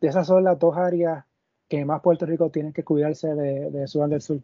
Esas 0.00 0.26
son 0.26 0.42
las 0.42 0.58
dos 0.58 0.76
áreas 0.76 1.24
que 1.68 1.84
más 1.84 2.00
Puerto 2.00 2.26
Rico 2.26 2.50
tiene 2.50 2.72
que 2.72 2.82
cuidarse 2.82 3.34
de, 3.34 3.70
de 3.70 3.86
Sudán 3.86 4.10
del 4.10 4.20
Sur. 4.20 4.40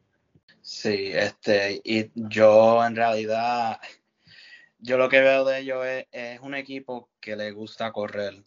Sí, 0.61 1.11
este, 1.13 1.81
y 1.85 2.11
yo 2.15 2.85
en 2.85 2.95
realidad, 2.97 3.81
yo 4.79 4.97
lo 4.97 5.09
que 5.09 5.21
veo 5.21 5.45
de 5.45 5.61
ellos 5.61 5.85
es, 5.87 6.07
es 6.13 6.41
un 6.41 6.55
equipo 6.55 7.11
que 7.21 7.37
le 7.37 7.51
gusta 7.53 7.93
correr 7.93 8.43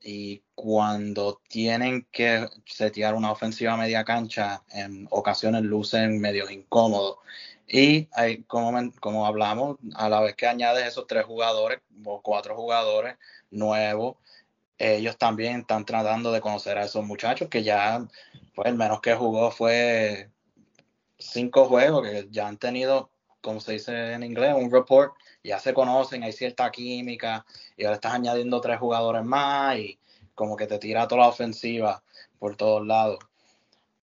y 0.00 0.42
cuando 0.54 1.40
tienen 1.48 2.06
que 2.10 2.48
setear 2.66 3.14
una 3.14 3.32
ofensiva 3.32 3.76
media 3.76 4.04
cancha, 4.04 4.62
en 4.70 5.06
ocasiones 5.10 5.62
lucen 5.62 6.20
medio 6.20 6.48
incómodos. 6.50 7.18
Y 7.66 8.06
como, 8.46 8.92
como 9.00 9.26
hablamos, 9.26 9.76
a 9.94 10.08
la 10.08 10.20
vez 10.20 10.34
que 10.34 10.46
añades 10.46 10.86
esos 10.86 11.06
tres 11.06 11.24
jugadores 11.24 11.80
o 12.04 12.22
cuatro 12.22 12.56
jugadores 12.56 13.16
nuevos, 13.50 14.16
ellos 14.78 15.18
también 15.18 15.60
están 15.60 15.84
tratando 15.84 16.32
de 16.32 16.40
conocer 16.40 16.78
a 16.78 16.84
esos 16.84 17.04
muchachos 17.04 17.48
que 17.48 17.62
ya, 17.62 18.06
pues 18.54 18.68
el 18.68 18.76
menos 18.76 19.00
que 19.00 19.14
jugó 19.14 19.50
fue 19.50 20.30
cinco 21.18 21.66
juegos 21.66 22.02
que 22.02 22.28
ya 22.30 22.48
han 22.48 22.58
tenido, 22.58 23.10
como 23.40 23.60
se 23.60 23.72
dice 23.72 24.12
en 24.12 24.22
inglés, 24.22 24.54
un 24.56 24.70
report, 24.70 25.14
ya 25.42 25.58
se 25.58 25.74
conocen, 25.74 26.22
hay 26.22 26.32
cierta 26.32 26.70
química, 26.70 27.44
y 27.76 27.84
ahora 27.84 27.96
estás 27.96 28.14
añadiendo 28.14 28.60
tres 28.60 28.78
jugadores 28.78 29.24
más 29.24 29.76
y 29.78 29.98
como 30.34 30.56
que 30.56 30.66
te 30.66 30.78
tira 30.78 31.08
toda 31.08 31.22
la 31.22 31.28
ofensiva 31.28 32.02
por 32.38 32.56
todos 32.56 32.86
lados. 32.86 33.18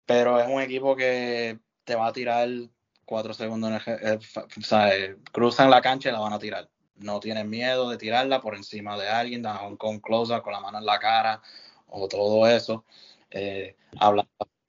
Pero 0.04 0.40
es 0.40 0.46
un 0.48 0.60
equipo 0.60 0.94
que 0.94 1.58
te 1.84 1.94
va 1.94 2.08
a 2.08 2.12
tirar 2.12 2.48
cuatro 3.04 3.32
segundos, 3.32 3.70
en 3.70 3.94
el, 3.94 4.14
eh, 4.14 4.18
o 4.58 4.62
sea, 4.62 4.94
eh, 4.94 5.16
cruzan 5.32 5.70
la 5.70 5.80
cancha 5.80 6.10
y 6.10 6.12
la 6.12 6.20
van 6.20 6.32
a 6.32 6.38
tirar. 6.38 6.68
No 6.96 7.20
tienen 7.20 7.48
miedo 7.48 7.88
de 7.90 7.98
tirarla 7.98 8.40
por 8.40 8.54
encima 8.54 8.98
de 8.98 9.08
alguien, 9.08 9.44
con 9.78 10.00
close 10.00 10.40
con 10.42 10.52
la 10.52 10.60
mano 10.60 10.78
en 10.78 10.86
la 10.86 10.98
cara 10.98 11.42
o 11.88 12.08
todo 12.08 12.46
eso. 12.46 12.84
Eh, 13.30 13.76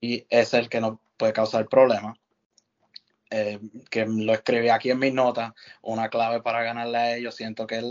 y 0.02 0.26
es 0.30 0.54
el 0.54 0.70
que 0.70 0.82
no 0.82 1.00
puede 1.18 1.34
causar 1.34 1.68
problemas. 1.68 2.18
Eh, 3.30 3.60
que 3.90 4.06
lo 4.06 4.34
escribí 4.34 4.70
aquí 4.70 4.90
en 4.90 5.00
mis 5.00 5.14
notas, 5.14 5.52
una 5.82 6.10
clave 6.10 6.42
para 6.42 6.64
ganarle 6.64 6.98
a 6.98 7.16
ellos, 7.18 7.36
siento 7.36 7.68
que 7.68 7.80
es 7.80 7.86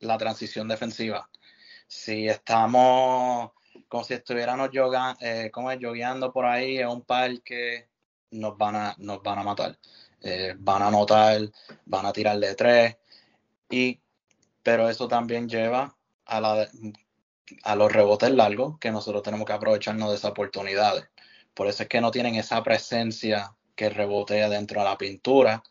la 0.00 0.18
transición 0.18 0.66
defensiva. 0.68 1.30
Si 1.86 2.28
estamos 2.28 3.52
como 3.88 4.04
si 4.04 4.14
estuviéramos 4.14 4.70
yoga, 4.70 5.16
eh, 5.20 5.50
como 5.52 5.72
yogueando 5.72 6.32
por 6.32 6.46
ahí 6.46 6.78
en 6.78 6.88
un 6.88 7.02
parque, 7.02 7.88
nos 8.30 8.56
van 8.56 8.76
a, 8.76 8.94
nos 8.98 9.22
van 9.22 9.38
a 9.38 9.42
matar. 9.42 9.78
Eh, 10.22 10.54
van 10.58 10.82
a 10.82 10.88
anotar, 10.88 11.40
van 11.86 12.06
a 12.06 12.12
tirar 12.12 12.38
de 12.38 12.54
tres. 12.54 12.96
Y, 13.68 14.00
pero 14.62 14.88
eso 14.88 15.08
también 15.08 15.48
lleva 15.48 15.96
a, 16.26 16.66
a 17.64 17.76
los 17.76 17.92
rebotes 17.92 18.30
largos, 18.30 18.78
que 18.78 18.90
nosotros 18.90 19.22
tenemos 19.22 19.46
que 19.46 19.52
aprovecharnos 19.52 20.10
de 20.10 20.16
esas 20.16 20.30
oportunidades. 20.32 21.08
Por 21.54 21.66
eso 21.66 21.82
es 21.82 21.88
que 21.88 22.00
no 22.00 22.10
tienen 22.10 22.36
esa 22.36 22.62
presencia 22.62 23.56
que 23.80 23.88
rebotea 23.88 24.50
dentro 24.50 24.82
de 24.82 24.84
la 24.90 24.98
pintura, 24.98 25.62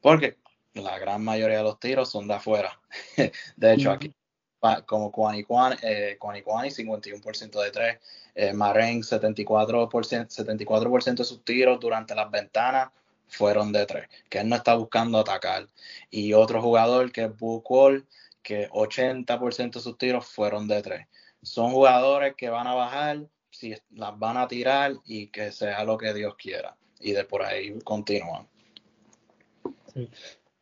porque 0.00 0.36
la 0.74 1.00
gran 1.00 1.24
mayoría 1.24 1.56
de 1.56 1.64
los 1.64 1.80
tiros 1.80 2.08
son 2.08 2.28
de 2.28 2.34
afuera. 2.34 2.80
de 3.56 3.74
hecho, 3.74 3.90
aquí, 3.90 4.14
como 4.86 5.10
Kwani 5.10 5.42
Kwani, 5.42 5.74
eh, 5.82 6.16
51% 6.16 7.60
de 7.60 7.70
3, 7.72 7.98
eh, 8.36 8.52
74%, 8.54 10.28
74 10.28 11.14
de 11.16 11.24
sus 11.24 11.44
tiros 11.44 11.80
durante 11.80 12.14
las 12.14 12.30
ventanas 12.30 12.90
fueron 13.26 13.72
de 13.72 13.84
3, 13.84 14.08
que 14.28 14.38
él 14.38 14.48
no 14.48 14.54
está 14.54 14.76
buscando 14.76 15.18
atacar. 15.18 15.66
Y 16.08 16.34
otro 16.34 16.62
jugador 16.62 17.10
que 17.10 17.24
es 17.24 17.32
Wall, 17.40 18.06
que 18.44 18.68
80% 18.70 19.72
de 19.72 19.80
sus 19.80 19.98
tiros 19.98 20.24
fueron 20.24 20.68
de 20.68 20.82
3. 20.82 21.08
Son 21.42 21.72
jugadores 21.72 22.36
que 22.36 22.48
van 22.48 22.68
a 22.68 22.74
bajar, 22.74 23.26
si 23.50 23.74
las 23.90 24.16
van 24.16 24.36
a 24.36 24.46
tirar 24.46 24.94
y 25.04 25.26
que 25.32 25.50
sea 25.50 25.82
lo 25.82 25.98
que 25.98 26.14
Dios 26.14 26.36
quiera 26.36 26.76
y 27.00 27.12
de 27.12 27.24
por 27.24 27.42
ahí 27.42 27.78
continúan. 27.80 28.46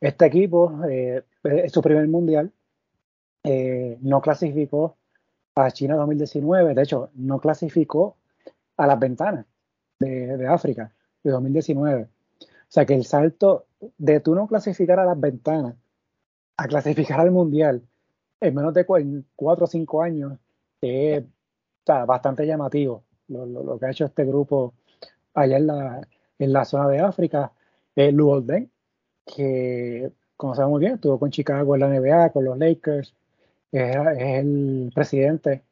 Este 0.00 0.26
equipo 0.26 0.80
eh, 0.88 1.23
es 1.42 1.73
su 1.73 1.83
primer 1.83 2.07
mundial, 2.09 2.52
eh, 3.45 3.99
no 4.00 4.21
clasificó 4.21 4.97
a 5.54 5.71
China 5.71 5.97
2019, 5.97 6.75
de 6.75 6.83
hecho, 6.83 7.11
no 7.14 7.40
clasificó 7.40 8.16
a 8.76 8.87
las 8.87 8.99
ventanas 8.99 9.45
de, 9.99 10.47
África 10.47 10.92
de 11.23 11.30
2019. 11.30 12.02
O 12.02 12.47
sea 12.68 12.87
que 12.87 12.95
el 12.95 13.04
salto 13.04 13.66
de 13.97 14.21
tú 14.21 14.35
no 14.35 14.47
clasificar 14.47 15.00
a 15.00 15.04
las 15.04 15.18
ventanas 15.18 15.75
a 16.57 16.66
clasificar 16.66 17.21
al 17.21 17.30
mundial 17.30 17.83
en 18.40 18.54
menos 18.54 18.75
de 18.75 18.85
cuatro 18.85 19.64
o 19.64 19.66
cinco 19.66 20.02
años 20.02 20.38
es 20.80 21.25
bastante 21.87 22.47
llamativo 22.47 23.02
lo, 23.28 23.47
lo, 23.47 23.78
que 23.78 23.87
ha 23.87 23.90
hecho 23.90 24.04
este 24.04 24.25
grupo 24.25 24.75
allá 25.35 25.57
en 25.57 25.66
la, 25.66 26.09
en 26.38 26.52
la 26.52 26.64
zona 26.64 26.88
de 26.88 27.00
África, 27.00 27.52
eh, 27.97 28.12
Lou 28.12 28.47
que 29.26 30.11
como 30.38 30.54
sabemos 30.54 30.78
muy 30.78 30.80
bien, 30.80 30.95
estuvo 30.95 31.18
con 31.18 31.33
Chicago 31.33 31.75
en 31.75 31.80
la 31.80 31.88
NBA, 31.88 32.30
con 32.30 32.45
los 32.45 32.57
Lakers, 32.57 33.12
es, 33.73 33.97
el 34.18 34.92
presidente 34.95 35.64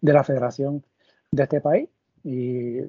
de 0.00 0.12
la 0.12 0.22
federación 0.22 0.84
de 1.32 1.42
este 1.42 1.60
país 1.60 1.88
y 2.22 2.82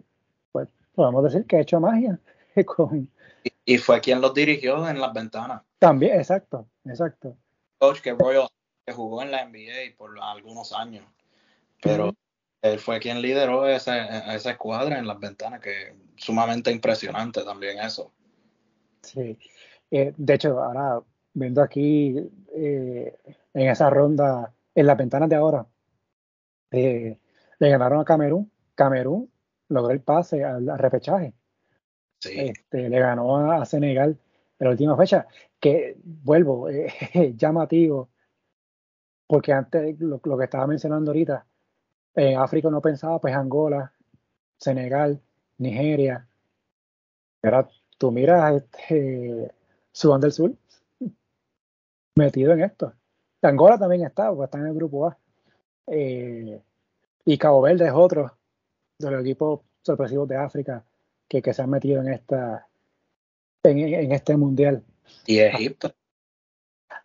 pues 0.51 0.69
podemos 0.93 1.23
decir 1.23 1.45
que 1.45 1.57
ha 1.57 1.61
hecho 1.61 1.79
magia. 1.79 2.19
y, 3.65 3.77
fue 3.79 3.99
quien 3.99 4.21
los 4.21 4.33
dirigió 4.35 4.87
en 4.87 5.01
las 5.01 5.11
ventanas. 5.11 5.63
También, 5.79 6.19
exacto, 6.19 6.67
exacto. 6.85 7.35
Coach 7.79 8.01
que 8.01 8.13
Royal 8.13 8.47
que 8.85 8.93
jugó 8.93 9.23
en 9.23 9.31
la 9.31 9.43
NBA 9.43 9.97
por 9.97 10.17
algunos 10.21 10.71
años, 10.71 11.03
pero 11.81 12.13
él 12.61 12.79
fue 12.79 12.99
quien 12.99 13.23
lideró 13.23 13.67
esa, 13.67 14.35
esa 14.35 14.51
escuadra 14.51 14.99
en 14.99 15.07
las 15.07 15.19
ventanas, 15.19 15.59
que 15.61 15.95
sumamente 16.17 16.71
impresionante 16.71 17.43
también 17.43 17.79
eso. 17.79 18.11
Sí, 19.01 19.37
eh, 19.91 20.13
de 20.15 20.33
hecho, 20.33 20.61
ahora 20.61 21.01
viendo 21.33 21.61
aquí 21.61 22.17
eh, 22.53 23.17
en 23.53 23.69
esa 23.69 23.89
ronda, 23.89 24.53
en 24.73 24.87
las 24.87 24.97
ventanas 24.97 25.29
de 25.29 25.35
ahora, 25.35 25.65
eh, 26.71 27.19
le 27.59 27.69
ganaron 27.69 27.99
a 27.99 28.05
Camerún. 28.05 28.51
Camerún 28.73 29.31
logró 29.69 29.91
el 29.91 30.01
pase 30.01 30.43
al, 30.43 30.77
repechaje. 30.77 31.33
Sí. 32.19 32.31
Este, 32.39 32.89
le 32.89 32.99
ganó 32.99 33.51
a, 33.51 33.65
Senegal 33.65 34.17
en 34.59 34.65
la 34.65 34.71
última 34.71 34.97
fecha, 34.97 35.27
que 35.59 35.97
vuelvo, 36.03 36.67
llamativo, 37.35 38.09
porque 39.27 39.53
antes 39.53 39.99
lo, 39.99 40.21
lo, 40.23 40.37
que 40.37 40.45
estaba 40.45 40.67
mencionando 40.67 41.11
ahorita, 41.11 41.45
en 42.15 42.37
África 42.37 42.69
no 42.69 42.81
pensaba, 42.81 43.19
pues 43.19 43.35
Angola, 43.35 43.93
Senegal, 44.57 45.21
Nigeria. 45.57 46.27
Era 47.41 47.67
tú 47.97 48.11
miras 48.11 48.55
este, 48.55 49.51
Sudán 49.91 50.21
del 50.21 50.31
Sur 50.31 50.53
metido 52.15 52.53
en 52.53 52.61
esto. 52.61 52.93
Angola 53.41 53.77
también 53.77 54.03
está, 54.03 54.29
porque 54.29 54.45
está 54.45 54.57
en 54.57 54.67
el 54.67 54.73
grupo 54.73 55.07
A. 55.07 55.17
Eh, 55.87 56.61
y 57.25 57.37
Cabo 57.37 57.61
Verde 57.61 57.85
es 57.85 57.93
otro 57.93 58.37
de 58.97 59.11
los 59.11 59.21
equipos 59.21 59.61
sorpresivos 59.83 60.27
de 60.27 60.37
África 60.37 60.83
que, 61.27 61.41
que 61.41 61.53
se 61.53 61.61
han 61.61 61.69
metido 61.69 62.01
en 62.01 62.09
esta 62.09 62.67
en, 63.63 63.79
en 63.79 64.11
este 64.11 64.37
mundial. 64.37 64.83
Y 65.25 65.39
Egipto. 65.39 65.93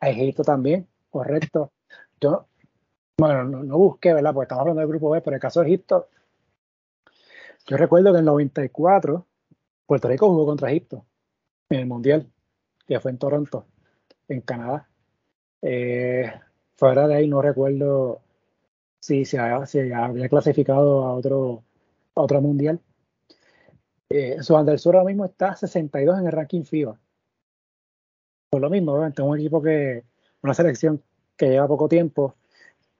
A 0.01 0.09
Egipto 0.09 0.43
también, 0.43 0.87
correcto. 1.11 1.73
Yo, 2.21 2.47
bueno, 3.19 3.45
no, 3.45 3.79
busqué, 3.79 4.15
¿verdad? 4.15 4.33
Porque 4.33 4.45
estamos 4.45 4.63
hablando 4.63 4.81
del 4.81 4.89
grupo 4.89 5.11
B, 5.11 5.21
pero 5.21 5.35
en 5.35 5.37
el 5.37 5.41
caso 5.41 5.61
de 5.61 5.67
Egipto, 5.67 6.09
yo 7.67 7.77
recuerdo 7.77 8.13
que 8.13 8.19
en 8.19 8.21
el 8.21 8.25
94 8.27 9.27
Puerto 9.87 10.09
Rico 10.09 10.29
jugó 10.29 10.47
contra 10.47 10.71
Egipto 10.71 11.05
en 11.69 11.81
el 11.81 11.87
mundial, 11.87 12.31
que 12.87 13.01
fue 13.01 13.11
en 13.11 13.19
Toronto, 13.19 13.67
en 14.29 14.41
Canadá. 14.41 14.89
Eh, 15.63 16.33
fuera 16.77 17.09
de 17.09 17.15
ahí 17.17 17.29
no 17.29 17.43
recuerdo 17.43 18.21
si 19.01 19.25
se 19.25 19.39
había 19.39 20.29
clasificado 20.29 21.05
a 21.05 21.15
otro, 21.15 21.65
a 22.15 22.21
otro 22.21 22.41
mundial. 22.41 22.81
Eh, 24.09 24.37
del 24.39 24.79
Sur 24.79 24.97
ahora 24.97 25.09
mismo 25.09 25.25
está 25.25 25.57
62 25.57 26.21
en 26.21 26.27
el 26.27 26.33
ranking 26.33 26.63
FIBA. 26.63 26.97
Por 28.51 28.61
lo 28.61 28.71
mismo, 28.71 28.93
obviamente, 28.93 29.23
un 29.23 29.39
equipo 29.39 29.63
que, 29.63 30.05
una 30.43 30.55
selección 30.55 31.03
que 31.37 31.49
lleva 31.49 31.67
poco 31.67 31.89
tiempo 31.89 32.37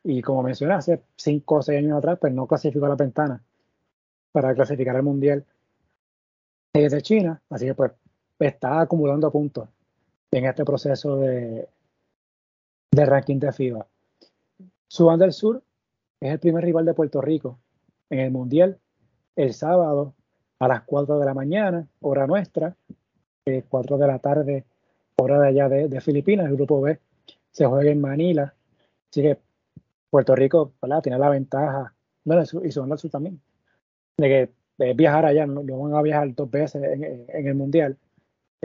y 0.03 0.23
como 0.23 0.43
mencioné 0.43 0.75
hace 0.75 1.03
5 1.17 1.55
o 1.55 1.63
6 1.63 1.79
años 1.79 1.99
atrás, 1.99 2.19
pues 2.21 2.33
no 2.33 2.47
clasificó 2.49 2.87
a 2.87 2.91
la 2.91 2.97
ventana 2.97 3.45
para 4.33 4.55
clasificar 4.55 4.97
al 4.97 5.03
mundial 5.03 5.45
de 6.73 7.03
China, 7.03 7.41
así 7.51 7.67
que 7.67 7.75
pues 7.75 7.93
está 8.39 8.81
acumulando 8.81 9.31
puntos 9.31 9.69
en 10.31 10.47
este 10.47 10.65
proceso 10.65 11.17
de, 11.17 11.69
de 12.93 13.07
ranking 13.07 13.39
de 13.39 13.53
FIBA. 13.53 13.87
Sudán 14.89 15.19
del 15.19 15.33
Sur 15.33 15.63
es 16.21 16.33
el 16.33 16.39
primer 16.39 16.65
rival 16.65 16.85
de 16.85 16.95
Puerto 16.95 17.21
Rico 17.21 17.59
en 18.09 18.21
el 18.21 18.31
mundial 18.31 18.79
el 19.37 19.55
sábado 19.55 20.15
a 20.59 20.69
las 20.69 20.83
4 20.83 21.19
de 21.19 21.25
la 21.25 21.35
mañana, 21.35 21.87
hora 22.01 22.27
nuestra, 22.27 22.77
4 23.69 23.99
de 23.99 24.07
la 24.07 24.19
tarde, 24.19 24.65
hora 25.17 25.41
de 25.41 25.49
allá 25.49 25.69
de, 25.69 26.01
Filipinas, 26.01 26.47
el 26.47 26.57
grupo 26.57 26.81
B. 26.81 26.99
Se 27.51 27.67
juega 27.67 27.91
en 27.91 28.01
Manila, 28.01 28.55
así 29.11 29.23
que 29.23 29.39
Puerto 30.11 30.35
Rico 30.35 30.73
tiene 31.03 31.19
la 31.19 31.31
ventaja, 31.31 31.95
bueno, 32.25 32.43
y 32.43 32.71
Sudán 32.71 32.91
del 32.91 32.99
Sur 32.99 33.11
también, 33.11 33.41
de 34.21 34.51
que 34.79 34.95
viajar 34.95 35.27
allá, 35.27 35.47
no, 35.47 35.63
van 35.63 35.95
a 35.95 36.03
viajar 36.03 36.35
dos 36.35 36.51
veces 36.51 36.83
en, 36.83 37.47
el 37.47 37.55
Mundial, 37.55 37.99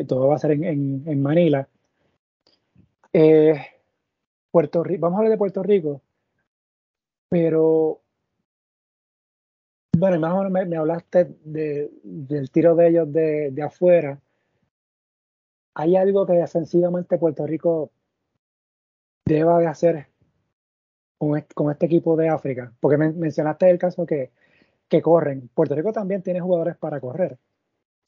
todo 0.08 0.28
va 0.28 0.36
a 0.36 0.40
ser 0.40 0.52
en, 0.52 1.22
Manila. 1.22 1.68
Eh, 3.14 3.56
Puerto 4.52 4.84
Rico, 4.84 5.02
vamos 5.02 5.18
a 5.18 5.20
hablar 5.20 5.32
de 5.32 5.38
Puerto 5.38 5.64
Rico, 5.64 6.02
pero 7.30 8.02
bueno, 9.98 10.20
más 10.20 10.34
o 10.34 10.50
menos 10.50 10.68
me, 10.68 10.78
hablaste 10.78 11.36
de, 11.44 11.90
del 12.04 12.52
tiro 12.52 12.76
de 12.76 12.88
ellos 12.88 13.12
de, 13.12 13.52
de, 13.52 13.62
afuera. 13.62 14.20
¿Hay 15.74 15.96
algo 15.96 16.26
que 16.26 16.34
defensivamente 16.34 17.18
Puerto 17.18 17.46
Rico 17.46 17.92
deba 19.26 19.60
de 19.60 19.68
hacer 19.68 20.08
con 21.18 21.38
este, 21.38 21.86
equipo 21.86 22.16
de 22.16 22.30
África? 22.30 22.74
Porque 22.80 22.98
mencionaste 22.98 23.70
el 23.70 23.78
caso 23.78 24.06
que, 24.06 24.32
que 24.90 25.02
corren. 25.02 25.50
Puerto 25.54 25.76
Rico 25.76 25.92
también 25.92 26.22
tiene 26.22 26.40
jugadores 26.40 26.78
para 26.78 27.00
correr. 27.00 27.38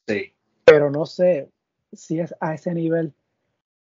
Sí. 0.08 0.34
Pero 0.66 0.90
no 0.92 1.06
sé 1.06 1.50
si 1.92 2.20
es 2.20 2.36
a 2.40 2.54
ese 2.54 2.74
nivel 2.74 3.14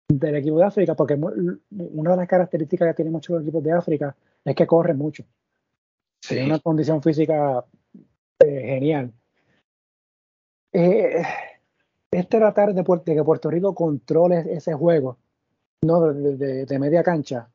del 0.09 0.37
equipo 0.37 0.59
de 0.59 0.65
África, 0.65 0.95
porque 0.95 1.15
una 1.15 2.11
de 2.11 2.17
las 2.17 2.29
características 2.29 2.89
que 2.89 2.95
tienen 2.95 3.13
muchos 3.13 3.41
equipos 3.41 3.63
de 3.63 3.73
África 3.73 4.17
es 4.45 4.55
que 4.55 4.67
corren 4.67 4.99
mucho. 4.99 5.25
Tienen 6.27 6.47
una 6.47 6.59
condición 6.59 7.03
física 7.03 7.65
eh, 8.41 8.63
genial. 8.67 9.13
Eh, 10.73 11.23
es 12.11 12.29
tratar 12.29 12.75
de, 12.75 12.85
que 13.05 13.25
Puerto 13.25 13.51
Rico 13.51 13.75
controle 13.75 14.53
ese 14.53 14.75
juego, 14.75 15.19
no 15.85 16.13
de, 16.13 16.79
media 16.79 17.03
cancha, 17.03 17.49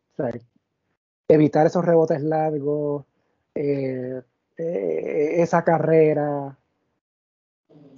evitar 1.27 1.67
esos 1.67 1.83
rebotes 1.83 2.21
largos, 2.21 3.05
eh, 3.53 4.21
esa 4.57 5.63
carrera. 5.63 6.57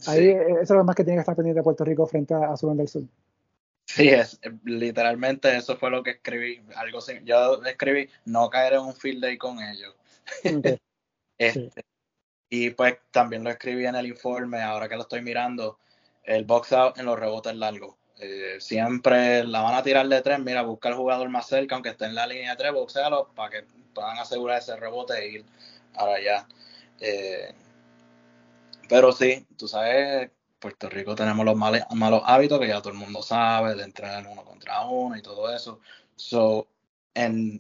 Ahí, 0.06 0.30
eso 0.30 0.60
es 0.62 0.70
lo 0.70 0.84
más 0.84 0.96
que 0.96 1.04
tiene 1.04 1.18
que 1.18 1.22
estar 1.22 1.36
pendiente 1.36 1.60
de 1.60 1.64
Puerto 1.64 1.84
Rico 1.84 2.06
frente 2.06 2.34
a, 2.34 2.54
a 2.54 2.76
del 2.76 2.88
Sur. 2.88 3.04
Sí, 3.86 4.10
es, 4.10 4.40
literalmente 4.66 5.56
eso 5.56 5.78
fue 5.78 5.90
lo 5.90 6.04
que 6.04 6.12
escribí. 6.12 6.62
Algo 6.76 7.00
yo 7.24 7.64
escribí 7.64 8.10
no 8.26 8.50
caer 8.50 8.74
en 8.74 8.82
un 8.82 8.96
field 8.96 9.22
day 9.22 9.38
con 9.38 9.62
ellos. 9.62 9.96
este, 11.38 11.82
y 12.50 12.70
pues 12.72 12.98
también 13.12 13.44
lo 13.44 13.50
escribí 13.50 13.86
en 13.86 13.96
el 13.96 14.08
informe, 14.08 14.62
ahora 14.62 14.90
que 14.90 14.96
lo 14.96 15.04
estoy 15.04 15.22
mirando, 15.22 15.80
el 16.24 16.44
box 16.46 16.74
out 16.74 16.98
en 16.98 17.06
los 17.06 17.18
rebotes 17.18 17.56
largos. 17.56 17.96
Eh, 18.20 18.58
siempre 18.60 19.44
la 19.44 19.62
van 19.62 19.76
a 19.76 19.84
tirar 19.84 20.08
de 20.08 20.22
tres, 20.22 20.40
mira, 20.40 20.64
busca 20.64 20.90
el 20.90 20.96
jugador 20.96 21.30
más 21.30 21.48
cerca, 21.48 21.76
aunque 21.76 21.90
esté 21.90 22.06
en 22.06 22.16
la 22.16 22.28
línea 22.28 22.52
de 22.52 22.58
tres, 22.58 22.74
boxealo 22.74 23.30
para 23.36 23.50
que 23.52 23.66
puedan 23.94 24.18
asegurar 24.18 24.60
ese 24.60 24.76
rebote 24.76 25.14
e 25.14 25.28
ir 25.30 25.46
ahora 25.98 26.16
allá. 26.16 26.48
Eh, 27.00 27.54
pero 28.90 29.12
sí, 29.12 29.46
tú 29.58 29.68
sabes, 29.68 30.32
Puerto 30.60 30.90
Rico 30.90 31.16
tenemos 31.16 31.46
los 31.46 31.56
malos, 31.56 31.82
malos 31.92 32.22
hábitos 32.26 32.60
que 32.60 32.68
ya 32.68 32.82
todo 32.82 32.94
el 32.94 33.00
mundo 33.00 33.22
sabe, 33.22 33.76
de 33.76 33.84
entrar 33.84 34.24
en 34.24 34.32
uno 34.32 34.44
contra 34.44 34.86
uno 34.86 35.18
y 35.18 35.22
todo 35.22 35.54
eso. 35.54 35.80
So, 36.16 36.68
en 37.14 37.60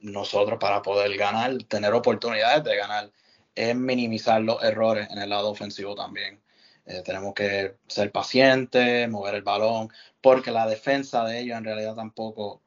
nosotros 0.00 0.58
para 0.60 0.82
poder 0.82 1.16
ganar, 1.16 1.56
tener 1.64 1.92
oportunidades 1.94 2.64
de 2.64 2.76
ganar, 2.76 3.10
es 3.54 3.74
minimizar 3.74 4.42
los 4.42 4.62
errores 4.62 5.08
en 5.10 5.18
el 5.18 5.30
lado 5.30 5.50
ofensivo 5.50 5.94
también. 5.94 6.40
Eh, 6.84 7.02
tenemos 7.04 7.34
que 7.34 7.76
ser 7.88 8.12
pacientes, 8.12 9.08
mover 9.08 9.34
el 9.34 9.42
balón, 9.42 9.90
porque 10.20 10.52
la 10.52 10.66
defensa 10.66 11.24
de 11.24 11.40
ellos 11.40 11.58
en 11.58 11.64
realidad 11.64 11.94
tampoco, 11.94 12.62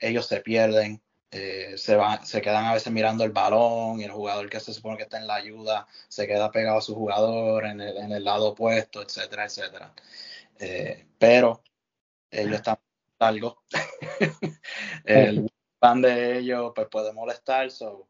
ellos 0.00 0.26
se 0.26 0.40
pierden, 0.40 1.02
eh, 1.32 1.78
se, 1.78 1.98
se 2.24 2.42
quedan 2.42 2.66
a 2.66 2.74
veces 2.74 2.92
mirando 2.92 3.24
el 3.24 3.30
balón 3.30 3.98
y 3.98 4.04
el 4.04 4.10
jugador 4.10 4.50
que 4.50 4.60
se 4.60 4.74
supone 4.74 4.98
que 4.98 5.04
está 5.04 5.16
en 5.16 5.26
la 5.26 5.36
ayuda 5.36 5.88
se 6.08 6.26
queda 6.26 6.50
pegado 6.50 6.76
a 6.78 6.82
su 6.82 6.94
jugador 6.94 7.64
en 7.64 7.80
el, 7.80 7.96
en 7.96 8.12
el 8.12 8.22
lado 8.22 8.50
opuesto, 8.50 9.02
etcétera, 9.02 9.46
etcétera. 9.46 9.94
Eh, 10.60 11.06
pero 11.18 11.62
ellos 12.30 12.56
están 12.56 12.78
algo. 13.18 13.62
el 15.04 15.50
pan 15.78 16.02
de 16.02 16.38
ellos 16.38 16.72
pues 16.74 16.88
puede 16.88 17.14
molestar, 17.14 17.70
so, 17.70 18.08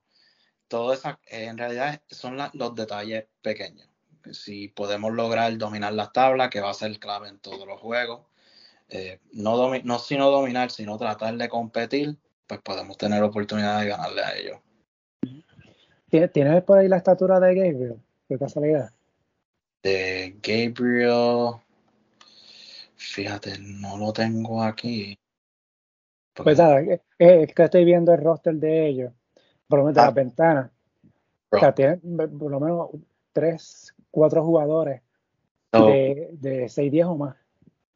todo 0.66 0.92
eso 0.92 1.16
en 1.26 1.58
realidad 1.58 2.02
son 2.10 2.38
los 2.54 2.74
detalles 2.74 3.26
pequeños. 3.40 3.88
Si 4.32 4.68
podemos 4.68 5.12
lograr 5.12 5.56
dominar 5.58 5.92
las 5.92 6.12
tablas, 6.12 6.50
que 6.50 6.60
va 6.60 6.70
a 6.70 6.74
ser 6.74 6.98
clave 6.98 7.28
en 7.28 7.38
todos 7.38 7.66
los 7.68 7.80
juegos, 7.80 8.26
eh, 8.88 9.20
no, 9.32 9.72
no 9.84 9.98
sino 10.00 10.30
dominar, 10.30 10.70
sino 10.70 10.98
tratar 10.98 11.36
de 11.36 11.48
competir, 11.48 12.16
pues 12.52 12.60
podemos 12.60 12.98
tener 12.98 13.22
oportunidad 13.22 13.80
de 13.80 13.88
ganarle 13.88 14.22
a 14.22 14.36
ellos. 14.36 14.58
¿Tienes 16.32 16.62
por 16.64 16.76
ahí 16.76 16.86
la 16.86 16.98
estatura 16.98 17.40
de 17.40 17.54
Gabriel? 17.54 17.96
¿Qué 18.28 18.38
casualidad? 18.38 18.90
De 19.82 20.36
Gabriel, 20.42 21.54
fíjate, 22.94 23.58
no 23.58 23.96
lo 23.96 24.12
tengo 24.12 24.62
aquí. 24.62 25.18
Pues 26.34 26.58
nada, 26.58 26.82
es 27.18 27.54
que 27.54 27.62
estoy 27.62 27.86
viendo 27.86 28.12
el 28.12 28.22
roster 28.22 28.54
de 28.54 28.86
ellos 28.86 29.12
por 29.66 29.78
lo 29.78 29.84
menos 29.86 29.94
de 29.94 30.00
ah. 30.02 30.04
las 30.04 30.14
ventanas. 30.14 30.70
O 31.48 31.58
sea, 31.58 31.74
tiene 31.74 31.96
por 31.96 32.50
lo 32.50 32.60
menos 32.60 32.90
tres, 33.32 33.94
cuatro 34.10 34.44
jugadores 34.44 35.00
de, 35.72 36.28
de 36.32 36.64
6-10 36.66 37.06
o 37.06 37.16
más. 37.16 37.36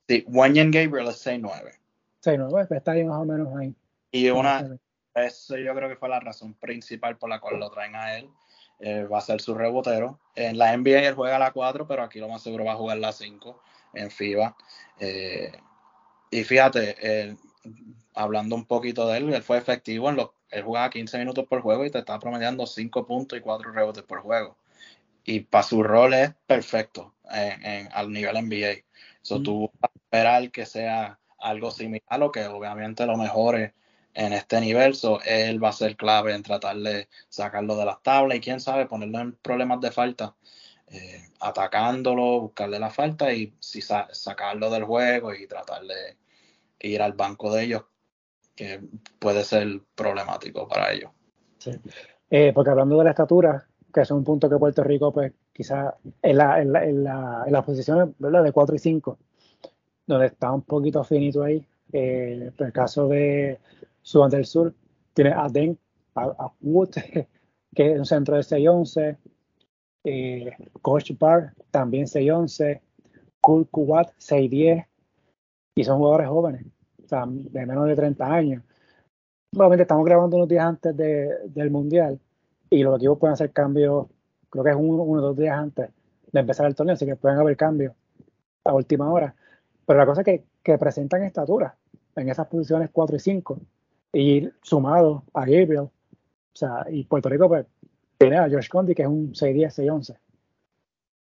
Sí, 0.09 0.25
Wanyan 0.29 0.71
Gabriel 0.71 1.09
es 1.09 1.27
6-9. 1.27 1.79
6-9, 2.25 2.51
pues 2.51 2.71
está 2.71 2.93
ahí 2.93 3.05
más 3.05 3.21
o 3.21 3.27
menos 3.27 3.55
ahí. 3.55 3.75
Y 4.17 4.31
una, 4.31 4.79
eso 5.15 5.57
yo 5.57 5.75
creo 5.75 5.89
que 5.89 5.97
fue 5.97 6.09
la 6.09 6.21
razón 6.21 6.55
principal 6.55 7.19
por 7.19 7.31
la 7.31 7.41
cual 7.41 7.59
lo 7.59 7.71
traen 7.71 7.97
a 7.97 8.17
él. 8.17 8.31
Eh, 8.79 9.05
va 9.05 9.19
a 9.19 9.23
ser 9.23 9.41
su 9.41 9.55
rebotero. 9.55 10.21
En 10.35 10.59
la 10.59 10.77
NBA 10.77 11.09
él 11.09 11.15
juega 11.15 11.39
la 11.39 11.53
4, 11.53 11.87
pero 11.87 12.03
aquí 12.03 12.19
lo 12.19 12.29
más 12.29 12.43
seguro 12.43 12.65
va 12.65 12.73
a 12.73 12.77
jugar 12.77 12.99
la 12.99 13.13
5 13.13 13.63
en 13.95 14.11
FIBA. 14.11 14.57
Eh, 15.01 15.53
y 16.31 16.45
fíjate, 16.45 17.37
hablando 18.15 18.55
un 18.57 18.67
poquito 18.67 19.09
de 19.09 19.19
él, 19.19 19.33
él 19.33 19.43
fue 19.43 19.59
efectivo 19.59 20.11
en 20.11 20.17
los 20.17 20.31
él 20.51 20.63
jugaba 20.63 20.91
15 20.91 21.19
minutos 21.19 21.47
por 21.47 21.61
juego 21.61 21.85
y 21.85 21.91
te 21.91 21.99
está 21.99 22.19
promediando 22.19 22.67
5 22.67 23.07
puntos 23.07 23.39
y 23.39 23.43
4 23.43 23.73
rebotes 23.73 24.03
por 24.05 24.21
juego. 24.21 24.57
Y 25.25 25.41
para 25.41 25.65
su 25.65 25.83
rol 25.83 26.15
es 26.15 26.35
perfecto 26.47 27.15
en, 27.31 27.89
al 27.93 28.13
nivel 28.13 28.37
NBA. 28.37 28.85
So, 29.23 29.43
Tú 29.43 29.71
vas 29.81 29.91
a 29.93 29.99
esperar 29.99 30.51
que 30.53 30.67
sea 30.67 31.19
algo 31.39 31.71
similar 31.71 32.23
o 32.23 32.31
que 32.31 32.47
obviamente 32.47 33.05
lo 33.07 33.17
mejore 33.17 33.75
en 34.17 34.33
este 34.33 34.61
nivel. 34.61 34.95
So, 34.95 35.21
él 35.25 35.63
va 35.63 35.69
a 35.69 35.73
ser 35.73 35.97
clave 35.97 36.35
en 36.35 36.43
tratar 36.43 36.77
de 36.79 37.09
sacarlo 37.29 37.77
de 37.77 37.85
las 37.85 38.03
tablas 38.03 38.39
y 38.39 38.41
quién 38.41 38.61
sabe 38.61 38.87
ponerlo 38.87 39.21
en 39.21 39.33
problemas 39.37 39.81
de 39.81 39.93
falta 39.93 40.35
eh, 40.89 41.29
atacándolo, 41.41 42.41
buscarle 42.41 42.79
la 42.79 42.91
falta 42.91 43.33
y 43.33 43.55
si 43.61 43.83
sacarlo 43.83 44.71
del 44.71 44.85
juego 44.85 45.35
y 45.35 45.47
tratar 45.47 45.83
de 45.83 46.17
ir 46.81 47.03
al 47.03 47.13
banco 47.13 47.53
de 47.53 47.65
ellos, 47.65 47.83
que 48.55 48.81
puede 49.19 49.45
ser 49.45 49.81
problemático 49.95 50.67
para 50.67 50.93
ellos. 50.93 51.11
Sí. 51.59 51.73
Eh, 52.31 52.53
porque 52.55 52.71
hablando 52.71 52.97
de 52.99 53.05
la 53.05 53.11
estatura, 53.11 53.67
que 53.93 54.01
es 54.01 54.11
un 54.11 54.25
punto 54.25 54.49
que 54.49 54.57
Puerto 54.57 54.83
Rico, 54.83 55.13
pues 55.13 55.33
quizás 55.53 55.95
en, 56.23 56.37
la, 56.39 56.61
en, 56.61 56.73
la, 56.73 56.85
en, 56.85 57.05
la, 57.05 57.45
en 57.47 57.53
las 57.53 57.65
posiciones 57.65 58.09
¿verdad? 58.19 58.45
de 58.45 58.53
4 58.53 58.77
y 58.77 58.79
5, 58.79 59.19
donde 60.07 60.27
está 60.27 60.53
un 60.53 60.63
poquito 60.63 61.05
finito 61.05 61.43
ahí. 61.43 61.67
Eh, 61.93 62.51
el 62.59 62.73
caso 62.73 63.09
de 63.09 63.59
Sudán 64.07 64.31
del 64.31 64.45
Sur, 64.45 64.73
tiene 65.15 65.33
a 65.33 65.49
Den, 65.49 65.77
a, 66.15 66.53
Wood, 66.61 66.91
que 67.75 67.93
es 67.93 67.99
un 67.99 68.07
centro 68.07 68.37
de 68.37 68.43
6-11, 68.43 69.19
eh, 70.05 70.53
Coach 70.81 71.11
también 71.73 72.07
6-11, 72.07 72.81
Kul 73.41 73.67
Kuwat, 73.69 74.13
6-10, 74.19 74.87
y 75.75 75.83
son 75.85 75.99
jugadores 75.99 76.29
jóvenes, 76.29 76.65
o 77.05 77.09
sea, 77.09 77.25
de 77.27 77.67
menos 77.67 77.87
de 77.87 77.97
30 77.97 78.33
años. 78.33 78.63
Obviamente 79.57 79.83
estamos 79.83 80.05
grabando 80.05 80.37
unos 80.37 80.49
días 80.49 80.65
antes 80.65 80.97
de, 80.97 81.39
del 81.47 81.73
Mundial, 81.73 82.21
y 82.71 82.85
los 82.85 82.99
equipos 82.99 83.19
pueden 83.19 83.35
hacer 83.35 83.51
cambios, 83.51 84.07
creo 84.49 84.63
que 84.63 84.71
es 84.71 84.77
uno 84.77 85.03
o 85.03 85.21
dos 85.21 85.37
días 85.37 85.59
antes 85.59 85.91
de 86.31 86.41
empezar 86.41 86.67
el 86.67 86.77
torneo, 86.77 86.95
así 86.95 87.07
que 87.07 87.17
pueden 87.17 87.39
haber 87.41 87.57
cambios 87.57 87.93
a 88.63 88.73
última 88.73 89.13
hora. 89.13 89.35
Pero 89.85 89.99
la 89.99 90.07
cosa 90.07 90.21
es 90.21 90.25
que, 90.25 90.45
que 90.63 90.79
presentan 90.79 91.25
estatura 91.25 91.77
en 92.15 92.29
esas 92.29 92.47
posiciones 92.47 92.91
4 92.93 93.17
y 93.17 93.21
5, 93.21 93.61
y 94.13 94.49
sumado 94.63 95.25
a 95.35 95.41
Gabriel, 95.41 95.79
o 95.79 95.91
sea, 96.53 96.87
y 96.89 97.05
Puerto 97.05 97.29
Rico 97.29 97.49
pues 97.49 97.67
tiene 98.19 98.39
a 98.39 98.49
George 98.49 98.69
Condi 98.69 98.95
que 98.95 99.03
es 99.03 99.09
un 99.09 99.33
6'10, 99.33 99.75
6'11. 99.75 100.13
O 100.13 100.17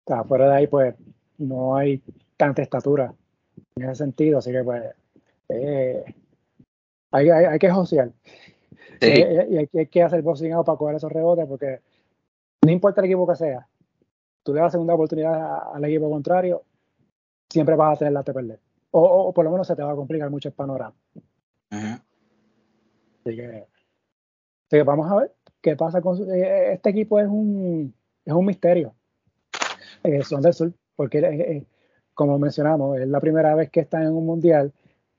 sea, 0.07 0.25
fuera 0.25 0.49
de 0.49 0.57
ahí 0.57 0.67
pues 0.67 0.95
no 1.39 1.77
hay 1.77 2.03
tanta 2.37 2.63
estatura 2.63 3.15
en 3.77 3.85
ese 3.85 3.97
sentido, 3.97 4.39
así 4.39 4.53
que 4.53 4.63
pues 4.63 4.83
eh, 5.49 6.05
hay, 7.11 7.31
hay, 7.31 7.45
hay, 7.47 7.59
que 7.59 7.71
josear. 7.71 8.13
Eh, 9.01 9.49
y 9.51 9.79
hay, 9.79 9.87
que 9.87 10.03
hacer 10.03 10.23
boxing 10.23 10.53
out 10.53 10.67
para 10.67 10.79
coger 10.79 10.97
esos 10.97 11.13
rebotes 11.13 11.47
porque 11.47 11.81
no 12.65 12.71
importa 12.71 13.01
el 13.01 13.07
equipo 13.07 13.27
que 13.27 13.37
sea, 13.37 13.67
tú 14.43 14.55
le 14.55 14.61
das 14.61 14.73
segunda 14.73 14.95
oportunidad 14.95 15.75
al 15.75 15.85
equipo 15.85 16.09
contrario, 16.09 16.63
siempre 17.51 17.75
vas 17.75 17.97
a 17.97 17.99
tener 17.99 18.13
la 18.13 18.23
de 18.23 18.33
perder. 18.33 18.61
O, 18.93 19.01
o, 19.03 19.35
por 19.35 19.45
lo 19.45 19.51
menos 19.51 19.67
se 19.67 19.75
te 19.75 19.83
va 19.83 19.93
a 19.93 19.97
complicar 19.97 20.31
mucho 20.31 20.49
el 20.49 20.55
panorama. 20.55 20.95
Así, 23.25 23.37
que, 23.37 24.83
vamos 24.83 25.11
a 25.11 25.17
ver 25.17 25.33
qué 25.61 25.77
pasa 25.77 26.01
con 26.03 26.19
eh, 26.31 26.73
este 26.75 26.91
equipo 26.91 27.19
es 27.19 27.27
un 27.27 27.95
es 28.25 28.33
un 28.33 28.47
misterio. 28.47 28.95
Eh, 30.03 30.23
son 30.23 30.43
del 30.43 30.53
sur, 30.53 30.73
porque 30.97 31.19
eh, 31.19 31.67
como 32.15 32.39
mencionamos, 32.39 32.99
es 32.99 33.09
la 33.09 33.21
primera 33.21 33.55
vez 33.55 33.71
que 33.71 33.81
están 33.81 34.03
en 34.03 34.13
un 34.13 34.27
mundial, 34.27 34.73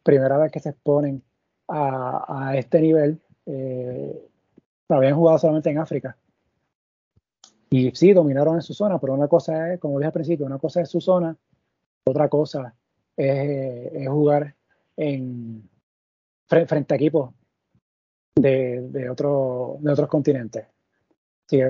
primera 0.03 0.37
vez 0.37 0.51
que 0.51 0.59
se 0.59 0.69
exponen 0.69 1.23
a, 1.67 2.49
a 2.49 2.57
este 2.57 2.79
nivel 2.81 3.19
eh, 3.45 4.29
habían 4.89 5.15
jugado 5.15 5.39
solamente 5.39 5.69
en 5.69 5.79
África. 5.79 6.17
Y 7.69 7.91
sí, 7.95 8.13
dominaron 8.13 8.55
en 8.55 8.61
su 8.61 8.73
zona, 8.73 8.99
pero 8.99 9.13
una 9.13 9.27
cosa 9.27 9.73
es, 9.73 9.79
como 9.79 9.97
dije 9.97 10.07
al 10.07 10.13
principio, 10.13 10.45
una 10.45 10.59
cosa 10.59 10.81
es 10.81 10.89
su 10.89 11.01
zona, 11.01 11.35
otra 12.05 12.29
cosa 12.29 12.75
es, 13.17 14.07
jugar 14.07 14.55
en 14.97 15.67
frente 16.47 16.93
a 16.93 16.97
equipos 16.97 17.31
de, 18.35 18.81
de, 18.89 19.09
otro, 19.09 19.77
de 19.79 19.91
otros 19.91 20.09
continentes. 20.09 20.65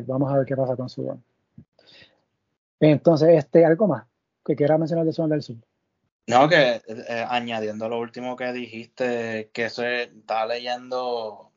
Vamos 0.05 0.31
a 0.31 0.37
ver 0.37 0.45
qué 0.45 0.55
pasa 0.55 0.75
con 0.75 0.89
Sudán. 0.89 1.23
Entonces, 2.79 3.29
este, 3.37 3.65
algo 3.65 3.87
más 3.87 4.05
que 4.43 4.55
quiera 4.55 4.77
mencionar 4.77 5.05
de 5.05 5.13
Sudán 5.13 5.29
del 5.31 5.43
Sur. 5.43 5.57
No, 6.27 6.49
que 6.49 6.81
eh, 6.87 7.25
añadiendo 7.29 7.87
lo 7.87 7.99
último 7.99 8.35
que 8.35 8.51
dijiste, 8.51 9.51
que 9.53 9.69
se 9.69 10.03
está 10.03 10.45
leyendo 10.47 11.51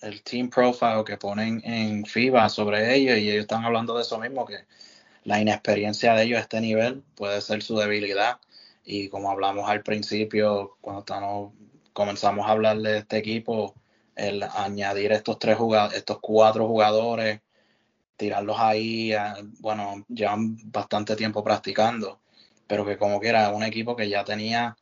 el 0.00 0.22
team 0.22 0.50
profile 0.50 1.04
que 1.04 1.16
ponen 1.16 1.60
en 1.64 2.04
FIBA 2.04 2.48
sobre 2.48 2.94
ellos 2.94 3.18
y 3.18 3.30
ellos 3.30 3.42
están 3.42 3.64
hablando 3.64 3.96
de 3.96 4.02
eso 4.02 4.18
mismo, 4.18 4.44
que 4.44 4.64
la 5.24 5.40
inexperiencia 5.40 6.14
de 6.14 6.24
ellos 6.24 6.38
a 6.38 6.42
este 6.42 6.60
nivel 6.60 7.02
puede 7.14 7.40
ser 7.40 7.62
su 7.62 7.76
debilidad 7.76 8.38
y 8.84 9.08
como 9.08 9.30
hablamos 9.30 9.68
al 9.68 9.82
principio, 9.82 10.76
cuando 10.80 11.00
estamos, 11.00 11.52
comenzamos 11.92 12.46
a 12.46 12.50
hablar 12.50 12.78
de 12.78 12.98
este 12.98 13.18
equipo, 13.18 13.74
el 14.18 14.42
añadir 14.42 15.12
estos 15.12 15.38
tres 15.38 15.56
jugadores, 15.56 15.98
estos 15.98 16.18
cuatro 16.20 16.66
jugadores, 16.68 17.40
tirarlos 18.16 18.56
ahí, 18.58 19.12
eh, 19.12 19.20
bueno, 19.60 20.04
llevan 20.08 20.58
bastante 20.72 21.16
tiempo 21.16 21.44
practicando, 21.44 22.20
pero 22.66 22.84
que 22.84 22.98
como 22.98 23.20
quiera, 23.20 23.50
un 23.50 23.62
equipo 23.64 23.96
que 23.96 24.08
ya 24.08 24.24
tenía 24.24 24.76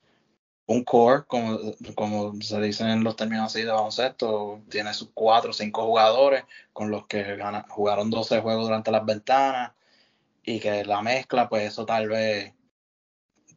un 0.66 0.84
core, 0.84 1.24
como, 1.26 1.58
como 1.94 2.34
se 2.42 2.60
dice 2.60 2.84
en 2.84 3.04
los 3.04 3.16
términos 3.16 3.46
así 3.46 3.62
de 3.62 3.70
baloncesto, 3.70 4.62
tiene 4.70 4.94
sus 4.94 5.10
cuatro 5.14 5.50
o 5.50 5.54
cinco 5.54 5.84
jugadores 5.84 6.44
con 6.72 6.90
los 6.90 7.06
que 7.06 7.38
jugaron 7.68 8.10
12 8.10 8.40
juegos 8.40 8.66
durante 8.66 8.90
las 8.90 9.04
ventanas 9.04 9.72
y 10.44 10.60
que 10.60 10.84
la 10.84 11.02
mezcla, 11.02 11.48
pues 11.48 11.64
eso 11.64 11.86
tal 11.86 12.08
vez 12.08 12.54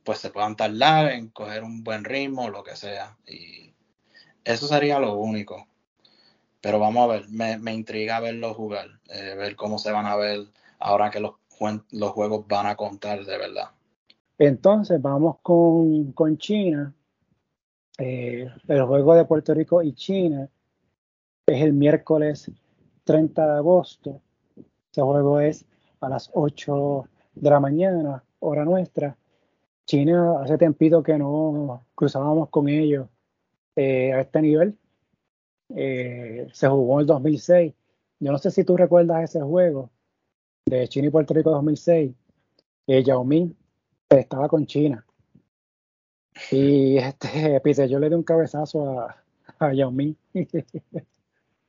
pues 0.03 0.19
se 0.19 0.29
puedan 0.31 0.55
tardar 0.55 1.11
en 1.11 1.29
coger 1.29 1.63
un 1.63 1.83
buen 1.83 2.03
ritmo, 2.03 2.49
lo 2.49 2.63
que 2.63 2.75
sea. 2.75 3.17
Y 3.27 3.73
eso 4.43 4.67
sería 4.67 4.99
lo 4.99 5.13
único. 5.15 5.68
Pero 6.62 6.80
vamos 6.80 7.04
a 7.04 7.13
ver, 7.13 7.30
me, 7.30 7.58
me 7.58 7.74
intriga 7.74 8.19
verlos 8.19 8.56
jugar, 8.56 8.88
eh, 9.10 9.36
ver 9.36 9.56
cómo 9.56 9.80
se 9.80 9.91
van 9.91 10.06
a 10.06 10.15
ver 10.15 10.39
ahora 10.80 11.10
que 11.10 11.19
los, 11.19 11.34
los 11.91 12.12
juegos 12.12 12.48
van 12.48 12.67
a 12.67 12.76
contar 12.76 13.24
de 13.24 13.38
verdad. 13.38 13.69
Entonces 14.38 15.02
vamos 15.02 15.38
con, 15.41 16.13
con 16.13 16.38
China, 16.38 16.93
eh, 17.98 18.50
el 18.67 18.84
juego 18.84 19.15
de 19.15 19.26
Puerto 19.26 19.54
Rico 19.54 19.84
y 19.84 19.93
China 19.93 20.50
es 21.45 21.62
el 21.62 21.74
miércoles 21.74 22.50
30 23.04 23.45
de 23.45 23.58
agosto. 23.58 24.22
Ese 24.91 25.02
juego 25.02 25.39
es 25.41 25.65
a 26.00 26.08
las 26.08 26.30
8 26.34 27.06
de 27.36 27.50
la 27.50 27.60
mañana, 27.60 28.24
hora 28.39 28.63
nuestra. 28.63 29.17
China 29.86 30.41
hace 30.41 30.58
tempito 30.58 31.04
que 31.04 31.17
no 31.17 31.84
cruzábamos 31.95 32.50
con 32.50 32.69
ellos 32.69 33.08
eh, 33.76 34.13
a 34.13 34.22
este 34.22 34.41
nivel. 34.41 34.78
Eh, 35.75 36.47
se 36.51 36.67
jugó 36.67 36.95
en 36.95 37.01
el 37.01 37.05
2006. 37.08 37.73
Yo 38.19 38.32
no 38.32 38.38
sé 38.38 38.51
si 38.51 38.63
tú 38.63 38.75
recuerdas 38.75 39.23
ese 39.23 39.41
juego 39.41 39.89
de 40.65 40.88
China 40.88 41.08
y 41.08 41.12
Puerto 41.12 41.34
Rico 41.34 41.51
2006. 41.51 42.12
Yao 42.88 43.23
Ming 43.23 43.55
estaba 44.10 44.47
con 44.47 44.65
China 44.65 45.05
y 46.51 46.97
este, 46.97 47.60
pise, 47.62 47.88
yo 47.89 47.99
le 47.99 48.10
di 48.10 48.15
un 48.15 48.23
cabezazo 48.23 48.99
a, 48.99 49.23
a 49.60 49.73
Yao 49.73 49.91
Ming. 49.91 50.15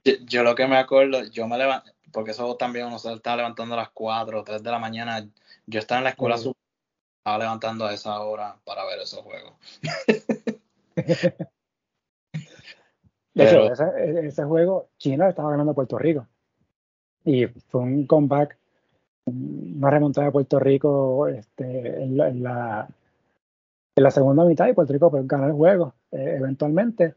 yo, 0.04 0.42
lo 0.42 0.54
que 0.54 0.66
me 0.66 0.76
acuerdo, 0.76 1.24
yo 1.24 1.46
me 1.46 1.58
levanté, 1.58 1.92
porque 2.12 2.30
eso 2.32 2.56
también 2.56 2.86
uno 2.86 2.98
se 2.98 3.12
estaba 3.12 3.38
levantando 3.38 3.74
a 3.74 3.78
las 3.78 3.90
4 3.90 4.40
o 4.40 4.44
3 4.44 4.62
de 4.62 4.70
la 4.70 4.78
mañana. 4.78 5.28
Yo 5.66 5.78
estaba 5.78 5.98
en 5.98 6.04
la 6.04 6.10
escuela, 6.10 6.36
estaba 6.36 7.38
levantando 7.38 7.86
a 7.86 7.94
esa 7.94 8.20
hora 8.20 8.58
para 8.64 8.84
ver 8.84 9.00
esos 9.00 9.20
juegos. 9.20 9.54
De 13.40 13.48
hecho, 13.48 13.72
ese, 13.72 14.26
ese, 14.26 14.44
juego, 14.44 14.88
China 14.98 15.29
estaba 15.29 15.50
ganando 15.50 15.72
a 15.72 15.74
Puerto 15.74 15.98
Rico. 15.98 16.26
Y 17.24 17.46
fue 17.46 17.81
un 17.81 18.07
comeback, 18.07 18.59
una 19.24 19.90
remontada 19.90 20.26
de 20.26 20.33
Puerto 20.33 20.59
Rico 20.59 21.26
este, 21.29 22.03
en, 22.03 22.16
la, 22.16 22.88
en 23.96 24.03
la 24.03 24.11
segunda 24.11 24.44
mitad 24.44 24.68
y 24.68 24.74
Puerto 24.74 24.92
Rico 24.92 25.11
pues, 25.11 25.26
ganó 25.26 25.46
el 25.46 25.53
juego 25.53 25.94
eh, 26.12 26.37
eventualmente, 26.38 27.14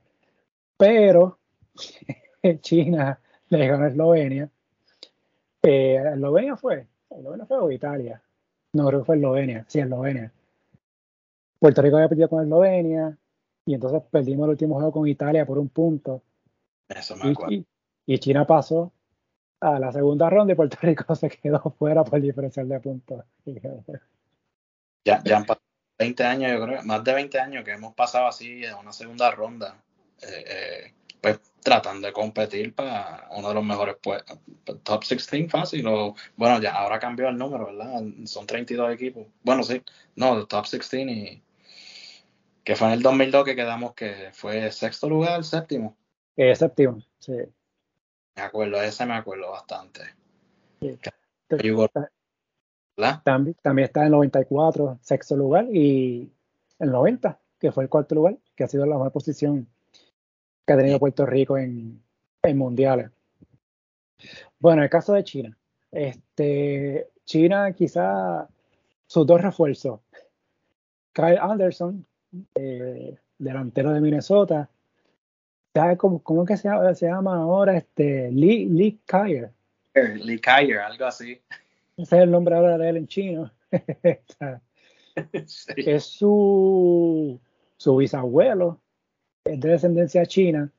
pero 0.78 1.40
China 2.62 3.20
le 3.50 3.68
ganó 3.68 3.86
a 3.86 3.88
Eslovenia. 3.88 4.50
Eh, 5.62 6.04
Eslovenia 6.14 6.56
fue, 6.56 6.88
Eslovenia 7.10 7.46
fue 7.46 7.58
o 7.58 7.72
Italia, 7.72 8.22
no 8.74 8.88
creo 8.88 9.00
que 9.02 9.06
fue 9.06 9.16
Eslovenia, 9.18 9.66
sí, 9.68 9.80
Eslovenia. 9.80 10.32
Puerto 11.60 11.82
Rico 11.82 11.96
había 11.98 12.10
perdido 12.10 12.30
con 12.30 12.44
Eslovenia 12.44 13.18
y 13.66 13.74
entonces 13.74 14.02
perdimos 14.12 14.46
el 14.46 14.52
último 14.52 14.76
juego 14.76 14.92
con 14.92 15.08
Italia 15.08 15.46
por 15.46 15.58
un 15.58 15.70
punto. 15.70 16.22
Eso 16.90 17.16
me 17.16 17.32
acuerdo. 17.32 17.54
Y, 17.54 17.66
y, 18.06 18.20
China 18.20 18.46
pasó 18.46 18.92
a 19.60 19.80
la 19.80 19.92
segunda 19.92 20.30
ronda 20.30 20.54
y 20.54 20.56
Puerto 20.56 20.78
Rico 20.82 21.16
se 21.16 21.30
quedó 21.30 21.60
fuera 21.78 22.04
por 22.04 22.22
diferencial 22.22 22.68
de 22.68 22.80
puntos. 22.80 23.24
Ya, 25.06 25.22
ya 25.26 25.36
han 25.36 25.46
pasado 25.46 25.66
20 26.00 26.24
años, 26.24 26.52
yo 26.54 26.66
creo, 26.66 26.84
más 26.84 27.04
de 27.04 27.14
20 27.14 27.38
años 27.38 27.66
que 27.66 27.72
hemos 27.72 27.94
pasado 27.94 28.28
así 28.28 28.64
en 28.64 28.74
una 28.76 28.94
segunda 28.94 29.32
ronda, 29.32 29.84
eh, 30.22 30.46
eh, 30.48 30.94
pues 31.20 31.42
tratando 31.62 32.08
de 32.08 32.14
competir 32.14 32.74
para 32.74 33.28
uno 33.32 33.50
de 33.50 33.54
los 33.54 33.66
mejores 33.66 33.98
pues, 34.02 34.24
top 34.84 35.04
16 35.04 35.52
fácil. 35.52 35.86
O, 35.88 36.16
bueno, 36.38 36.62
ya 36.62 36.74
ahora 36.74 37.00
cambió 37.00 37.28
el 37.28 37.38
número, 37.38 37.66
¿verdad? 37.66 38.02
Son 38.26 38.48
32 38.48 38.94
equipos. 38.94 39.28
Bueno, 39.44 39.64
sí, 39.64 39.82
no, 40.16 40.46
top 40.46 40.66
16 40.70 41.08
y 41.08 41.44
que 42.64 42.76
fue 42.76 42.88
en 42.88 42.94
el 42.94 43.02
2002 43.02 43.46
que 43.46 43.56
quedamos 43.56 43.94
que 43.94 44.30
fue 44.34 44.72
sexto 44.72 45.10
lugar, 45.10 45.44
séptimo. 45.44 45.98
Eh, 46.36 46.56
séptimo, 46.56 47.02
sí. 47.20 47.34
Me 48.36 48.42
acuerdo, 48.42 48.82
ese 48.82 49.06
me 49.06 49.14
acuerdo 49.14 49.52
bastante. 49.52 50.02
También, 53.24 53.56
también 53.62 53.86
está 53.86 54.02
en 54.02 54.06
el 54.08 54.12
94, 54.12 55.00
sexto 55.02 55.36
lugar, 55.36 55.66
y 55.72 56.32
el 56.80 56.92
90, 56.92 57.40
que 57.60 57.72
fue 57.72 57.84
el 57.84 57.90
cuarto 57.90 58.16
lugar, 58.16 58.38
que 58.56 58.64
ha 58.64 58.68
sido 58.68 58.86
la 58.86 58.96
mejor 58.96 59.12
posición 59.12 59.68
que 60.66 60.74
ha 60.74 60.78
tenido 60.78 61.00
Puerto 61.00 61.26
Rico 61.26 61.58
en, 61.58 62.02
en 62.42 62.58
mundiales. 62.58 63.12
Bueno, 64.60 64.84
el 64.84 64.90
caso 64.90 65.14
de 65.14 65.24
China. 65.24 65.58
Este, 65.92 67.10
China 67.26 67.74
quizá 67.74 68.48
sus 69.06 69.28
dos 69.28 69.42
refuerzos. 69.42 70.00
Kyle 71.12 71.38
Anderson, 71.40 72.06
eh, 72.56 73.18
delantero 73.38 73.92
de 73.92 74.02
Minnesota. 74.02 74.70
¿Sabes 75.74 75.98
cómo, 75.98 76.22
cómo 76.22 76.46
que 76.46 76.58
se, 76.58 76.70
se, 76.96 77.08
llama 77.08 77.38
ahora? 77.38 77.78
Este, 77.78 78.32
Lee, 78.32 78.66
Lee 78.66 79.00
Kyer. 79.06 79.52
Lee 80.24 80.40
Kyer, 80.40 80.80
algo 80.80 81.06
así. 81.06 81.42
Ese 81.98 82.18
es 82.18 82.24
el 82.24 82.32
nombre 82.32 82.56
ahora 82.56 82.78
de 82.78 82.90
él 82.90 82.98
en 82.98 83.08
chino. 83.08 83.52
Es 85.76 86.06
su, 86.06 87.40
su 87.78 87.96
bisabuelo, 87.98 88.80
es 89.46 89.60
de 89.60 89.70
descendencia 89.70 90.26
china. 90.26 90.72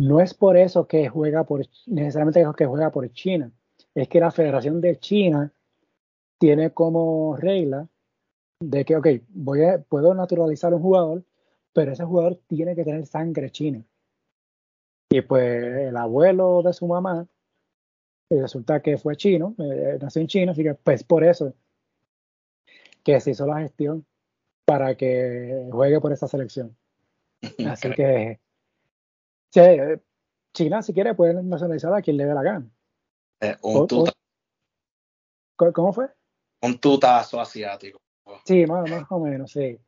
No 0.00 0.20
es 0.20 0.34
por 0.34 0.56
eso 0.56 0.86
que 0.86 1.08
juega 1.08 1.44
por, 1.44 1.64
necesariamente 1.86 2.44
que 2.56 2.66
juega 2.66 2.90
por 2.90 3.10
China. 3.12 3.50
Es 3.94 4.08
que 4.08 4.20
la 4.20 4.30
Federación 4.30 4.80
de 4.80 4.98
China 4.98 5.52
tiene 6.38 6.70
como 6.70 7.36
regla 7.36 7.88
de 8.60 8.84
que, 8.84 8.96
ok, 8.96 9.06
voy 9.28 9.64
a, 9.64 9.78
puedo 9.78 10.14
naturalizar 10.14 10.74
un 10.74 10.82
jugador, 10.82 11.24
pero 11.72 11.92
ese 11.92 12.04
jugador 12.04 12.40
tiene 12.46 12.74
que 12.74 12.84
tener 12.84 13.06
sangre 13.06 13.50
china. 13.50 13.84
Y 15.10 15.22
pues 15.22 15.88
el 15.88 15.96
abuelo 15.96 16.62
de 16.62 16.72
su 16.72 16.86
mamá 16.86 17.26
resulta 18.30 18.82
que 18.82 18.98
fue 18.98 19.16
chino, 19.16 19.54
eh, 19.58 19.98
nació 20.00 20.20
en 20.20 20.28
China, 20.28 20.52
así 20.52 20.62
que 20.62 20.74
pues 20.74 21.02
por 21.02 21.24
eso 21.24 21.54
que 23.02 23.18
se 23.20 23.30
hizo 23.30 23.46
la 23.46 23.60
gestión 23.60 24.04
para 24.66 24.96
que 24.96 25.66
juegue 25.72 26.00
por 26.00 26.12
esa 26.12 26.28
selección. 26.28 26.76
Así 27.70 27.90
que 27.92 28.38
China, 30.52 30.82
si 30.82 30.92
quiere, 30.92 31.14
puede 31.14 31.42
nacionalizar 31.42 31.94
a 31.94 32.02
quien 32.02 32.18
le 32.18 32.26
dé 32.26 32.34
la 32.34 32.42
gana. 32.42 32.70
Eh, 33.40 33.56
un 33.62 33.86
¿Cómo 35.56 35.92
fue? 35.92 36.10
Un 36.60 36.78
tutazo 36.78 37.40
asiático. 37.40 37.98
Sí, 38.44 38.66
más, 38.66 38.88
más, 38.90 39.04
o 39.10 39.18
menos, 39.20 39.50
sí. 39.50 39.78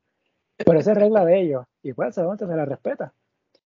Pero 0.57 0.79
esa 0.79 0.93
es 0.93 0.99
regla 0.99 1.25
de 1.25 1.41
ellos. 1.41 1.65
Y 1.83 1.93
pues 1.93 2.15
se 2.15 2.23
la 2.23 2.65
respeta. 2.65 3.13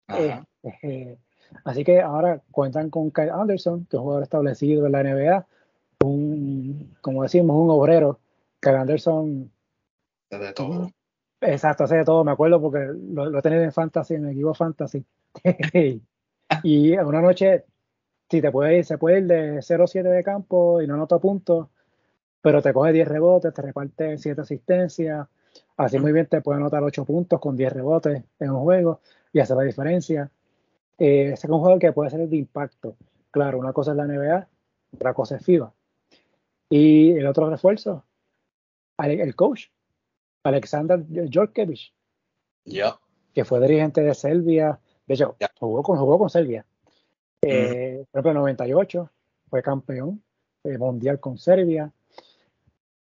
Eh, 0.09 0.41
eh, 0.83 1.19
Así 1.65 1.85
que 1.85 2.01
ahora 2.01 2.43
cuentan 2.51 2.91
con 2.91 3.11
Kyle 3.11 3.31
Anderson, 3.31 3.87
que 3.87 3.97
es 3.97 3.99
un 3.99 4.03
jugador 4.03 4.23
establecido 4.23 4.87
en 4.87 4.93
la 4.93 5.03
NBA, 5.03 5.47
un, 6.05 6.97
como 7.01 7.23
decimos, 7.23 7.57
un 7.57 7.71
obrero. 7.71 8.21
Kyle 8.61 8.77
Anderson. 8.77 9.51
De 10.31 10.53
todo. 10.53 10.91
Exacto, 11.41 11.85
hace 11.85 11.97
de 11.97 12.05
todo, 12.05 12.25
me 12.25 12.33
acuerdo 12.33 12.61
porque 12.61 12.79
lo, 12.79 13.27
lo 13.27 13.39
he 13.39 13.43
tenido 13.43 13.63
en 13.63 13.73
Fantasy, 13.73 14.15
en 14.15 14.25
el 14.25 14.33
equipo 14.33 14.55
Fantasy. 14.55 15.05
y 16.63 16.97
una 16.97 17.21
noche, 17.21 17.65
si 18.29 18.41
te 18.41 18.51
puede 18.51 18.79
ir, 18.79 18.85
se 18.85 18.99
puede 18.99 19.19
ir 19.19 19.27
de 19.27 19.59
0-7 19.59 20.03
de 20.03 20.25
campo 20.25 20.81
y 20.81 20.87
no 20.87 20.95
anota 20.95 21.19
puntos, 21.19 21.69
pero 22.47 22.63
te 22.63 22.73
coge 22.73 22.93
10 22.93 23.09
rebotes, 23.09 23.53
te 23.53 23.61
reparte 23.61 24.19
7 24.19 24.41
asistencias, 24.41 25.27
así 25.77 25.99
muy 25.99 26.13
bien 26.13 26.27
te 26.27 26.41
puede 26.43 26.59
anotar 26.59 26.81
8 26.81 27.05
puntos 27.05 27.41
con 27.41 27.57
10 27.57 27.73
rebotes 27.73 28.23
en 28.39 28.51
un 28.51 28.61
juego 28.61 29.01
y 29.33 29.41
hace 29.41 29.57
la 29.57 29.65
diferencia. 29.65 30.31
Eh, 30.97 31.33
es 31.33 31.45
un 31.47 31.59
jugador 31.59 31.81
que 31.81 31.91
puede 31.91 32.09
ser 32.09 32.21
de 32.29 32.37
impacto. 32.37 32.95
Claro, 33.33 33.59
una 33.59 33.73
cosa 33.73 33.91
es 33.91 33.97
la 33.97 34.07
NBA, 34.07 34.47
otra 34.95 35.13
cosa 35.13 35.35
es 35.35 35.45
FIBA. 35.45 35.75
Y 36.71 37.15
el 37.15 37.27
otro 37.27 37.51
refuerzo, 37.51 38.05
el 38.97 39.35
coach, 39.35 39.65
Alexander 40.45 41.05
Jorkevich, 41.29 41.93
que 43.35 43.45
fue 43.45 43.59
dirigente 43.59 44.03
de 44.03 44.15
Serbia. 44.15 44.79
De 45.05 45.15
hecho, 45.15 45.35
jugó, 45.59 45.83
con, 45.83 45.99
jugó 45.99 46.17
con 46.17 46.31
Serbia. 46.31 46.65
Eh, 47.43 48.05
Por 48.13 48.21
ejemplo, 48.21 48.31
en 48.31 48.57
98 48.57 49.11
fue 49.51 49.65
campeón 49.65 50.23
eh, 50.63 50.79
mundial 50.79 51.19
con 51.19 51.39
Serbia. 51.39 51.93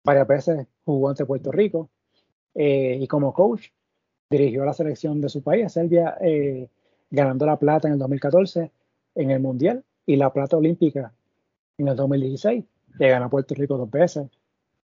Varias 0.07 0.25
veces 0.25 0.67
jugó 0.85 1.09
ante 1.09 1.25
Puerto 1.25 1.51
Rico. 1.51 1.89
Eh, 2.55 2.97
y 3.01 3.07
como 3.07 3.33
coach, 3.33 3.67
dirigió 4.29 4.63
la 4.63 4.71
selección 4.71 5.19
de 5.19 5.27
su 5.27 5.43
país, 5.43 5.73
Serbia, 5.73 6.17
eh, 6.21 6.69
ganando 7.11 7.45
la 7.45 7.59
plata 7.59 7.89
en 7.89 7.95
el 7.95 7.99
2014 7.99 8.71
en 9.15 9.31
el 9.31 9.41
Mundial 9.41 9.83
y 10.05 10.15
la 10.15 10.31
plata 10.31 10.55
olímpica 10.55 11.13
en 11.77 11.89
el 11.89 11.95
2016, 11.97 12.63
que 12.97 13.09
ganó 13.09 13.29
Puerto 13.29 13.53
Rico 13.53 13.77
dos 13.77 13.91
veces 13.91 14.27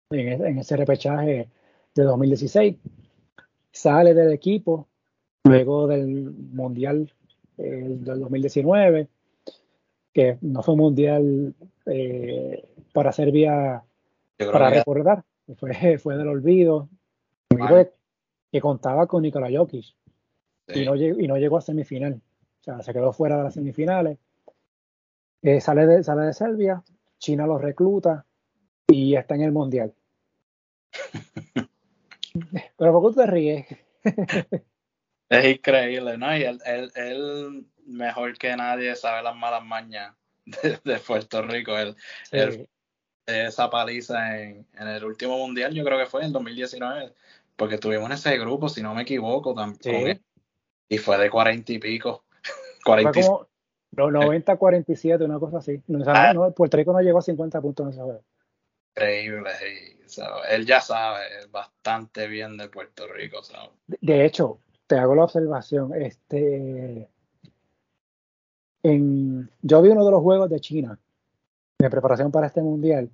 en, 0.09 0.57
ese 0.57 0.75
repechaje 0.75 1.47
de 1.93 2.03
2016. 2.03 2.77
Sale 3.71 4.15
del 4.15 4.33
equipo 4.33 4.87
luego 5.43 5.85
del 5.85 6.31
Mundial 6.31 7.13
eh, 7.59 7.85
del 7.89 8.21
2019, 8.21 9.07
que 10.13 10.39
no 10.41 10.63
fue 10.63 10.73
un 10.73 10.79
Mundial 10.79 11.53
para 12.91 13.11
Serbia 13.11 13.83
para 14.45 14.69
recordar, 14.69 15.23
fue, 15.57 15.97
fue 15.99 16.17
del 16.17 16.27
olvido, 16.27 16.89
que 18.51 18.61
contaba 18.61 19.07
con 19.07 19.23
Nikola 19.23 19.49
Jokic, 19.51 19.95
y, 20.67 20.85
no 20.85 20.95
llegó, 20.95 21.19
y 21.19 21.27
no 21.27 21.37
llegó 21.37 21.57
a 21.57 21.61
semifinal. 21.61 22.21
O 22.61 22.63
sea, 22.63 22.81
se 22.81 22.93
quedó 22.93 23.11
fuera 23.11 23.37
de 23.37 23.43
las 23.43 23.53
semifinales. 23.53 24.19
Eh, 25.41 25.59
sale, 25.59 25.87
de, 25.87 26.03
sale 26.03 26.23
de 26.23 26.33
Serbia, 26.33 26.83
China 27.17 27.47
lo 27.47 27.57
recluta 27.57 28.25
y 28.87 29.15
está 29.15 29.35
en 29.35 29.41
el 29.41 29.51
Mundial. 29.51 29.93
Pero 32.77 33.01
¿por 33.01 33.11
qué 33.11 33.15
te 33.21 33.25
ríes? 33.25 33.65
es 35.29 35.45
increíble, 35.45 36.17
¿no? 36.17 36.37
Y 36.37 36.43
él, 36.43 37.67
mejor 37.85 38.37
que 38.37 38.55
nadie 38.55 38.95
sabe 38.95 39.23
las 39.23 39.35
malas 39.35 39.65
mañas 39.65 40.15
de, 40.45 40.99
Puerto 40.99 41.41
Rico. 41.41 41.75
Él, 41.77 41.95
esa 43.25 43.69
paliza 43.69 44.41
en, 44.41 44.65
en, 44.73 44.87
el 44.87 45.03
último 45.03 45.37
mundial, 45.37 45.73
yo 45.73 45.83
creo 45.83 45.97
que 45.97 46.05
fue 46.05 46.25
en 46.25 46.31
2019, 46.31 47.13
porque 47.55 47.77
tuvimos 47.77 48.11
ese 48.11 48.37
grupo, 48.37 48.69
si 48.69 48.81
no 48.81 48.93
me 48.93 49.03
equivoco, 49.03 49.53
también. 49.53 50.21
Y 50.89 50.97
fue 50.97 51.17
de 51.17 51.29
cuarenta 51.29 51.71
y 51.71 51.79
pico. 51.79 52.25
40 52.83 53.21
como 53.21 53.47
90, 53.91 54.57
47, 54.57 55.23
una 55.23 55.39
cosa 55.39 55.57
así. 55.57 55.81
Ah. 56.05 56.33
No, 56.33 56.51
Puerto 56.51 56.77
Rico 56.77 56.93
no 56.93 57.01
llegó 57.01 57.19
a 57.19 57.23
50 57.23 57.61
puntos 57.61 57.85
en 57.85 57.91
ese 57.91 58.01
juego. 58.01 58.23
Increíble, 58.95 59.51
él 60.49 60.65
ya 60.65 60.81
sabe 60.81 61.21
bastante 61.49 62.27
bien 62.27 62.57
de 62.57 62.67
Puerto 62.67 63.07
Rico. 63.07 63.39
De 63.87 64.25
hecho, 64.25 64.59
te 64.87 64.95
hago 64.97 65.15
la 65.15 65.23
observación, 65.23 65.93
este, 65.95 67.07
en, 68.83 69.49
yo 69.61 69.81
vi 69.81 69.89
uno 69.89 70.03
de 70.03 70.11
los 70.11 70.21
juegos 70.21 70.49
de 70.49 70.59
China, 70.59 70.99
de 71.81 71.89
preparación 71.89 72.31
para 72.31 72.47
este 72.47 72.61
mundial. 72.61 73.09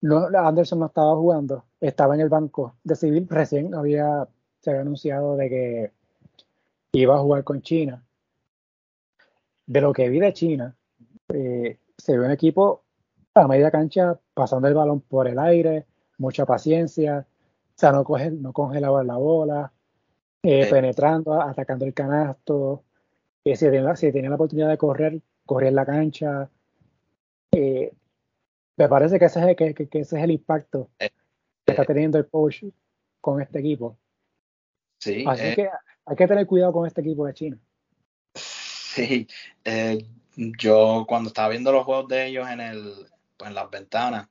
No, 0.00 0.26
Anderson 0.26 0.80
no 0.80 0.86
estaba 0.86 1.14
jugando, 1.14 1.64
estaba 1.80 2.14
en 2.14 2.22
el 2.22 2.28
banco 2.28 2.76
de 2.82 2.96
civil, 2.96 3.26
recién 3.30 3.74
había, 3.74 4.28
se 4.60 4.70
había 4.70 4.82
anunciado 4.82 5.36
de 5.36 5.48
que 5.48 5.92
iba 6.92 7.14
a 7.14 7.20
jugar 7.20 7.44
con 7.44 7.62
China. 7.62 8.04
De 9.66 9.80
lo 9.80 9.92
que 9.92 10.08
vi 10.08 10.18
de 10.18 10.32
China, 10.32 10.76
eh, 11.28 11.78
se 11.96 12.18
ve 12.18 12.24
un 12.24 12.32
equipo 12.32 12.82
a 13.34 13.46
media 13.46 13.70
cancha 13.70 14.18
pasando 14.34 14.68
el 14.68 14.74
balón 14.74 15.00
por 15.00 15.28
el 15.28 15.38
aire, 15.38 15.86
mucha 16.18 16.44
paciencia, 16.44 17.26
o 17.28 17.78
sea, 17.78 17.92
no, 17.92 18.04
coge, 18.04 18.30
no 18.30 18.52
congelaba 18.52 19.04
la 19.04 19.16
bola, 19.16 19.72
eh, 20.42 20.68
penetrando, 20.68 21.40
atacando 21.40 21.84
el 21.84 21.94
canasto, 21.94 22.82
si, 23.44 23.54
tenía, 23.54 23.96
si, 23.96 24.12
tenía, 24.12 24.30
la 24.30 24.36
oportunidad 24.36 24.68
de 24.68 24.78
correr, 24.78 25.22
corría 25.46 25.70
en 25.70 25.76
la 25.76 25.86
cancha. 25.86 26.50
Eh, 27.52 27.92
me 28.76 28.88
parece 28.88 29.18
que 29.18 29.26
ese, 29.26 29.50
es, 29.50 29.56
que, 29.56 29.74
que, 29.74 30.00
ese 30.00 30.16
es 30.18 30.24
el 30.24 30.30
impacto 30.30 30.90
que 30.98 31.10
está 31.66 31.84
teniendo 31.84 32.18
el 32.18 32.28
coach 32.28 32.64
con 33.20 33.40
este 33.40 33.60
equipo. 33.60 33.98
Sí, 34.98 35.24
Así 35.26 35.54
que 35.54 35.68
hay 36.06 36.16
que 36.16 36.26
tener 36.26 36.46
cuidado 36.46 36.72
con 36.72 36.86
este 36.86 37.00
equipo 37.00 37.26
de 37.26 37.34
China. 37.34 37.58
Sí, 38.34 39.26
eh, 39.64 40.06
yo 40.36 41.04
cuando 41.08 41.28
estaba 41.28 41.48
viendo 41.48 41.72
los 41.72 41.84
juegos 41.84 42.08
de 42.08 42.26
ellos 42.26 42.48
en, 42.48 42.60
el, 42.60 43.06
pues, 43.36 43.48
en 43.48 43.54
las 43.54 43.70
ventanas, 43.70 44.28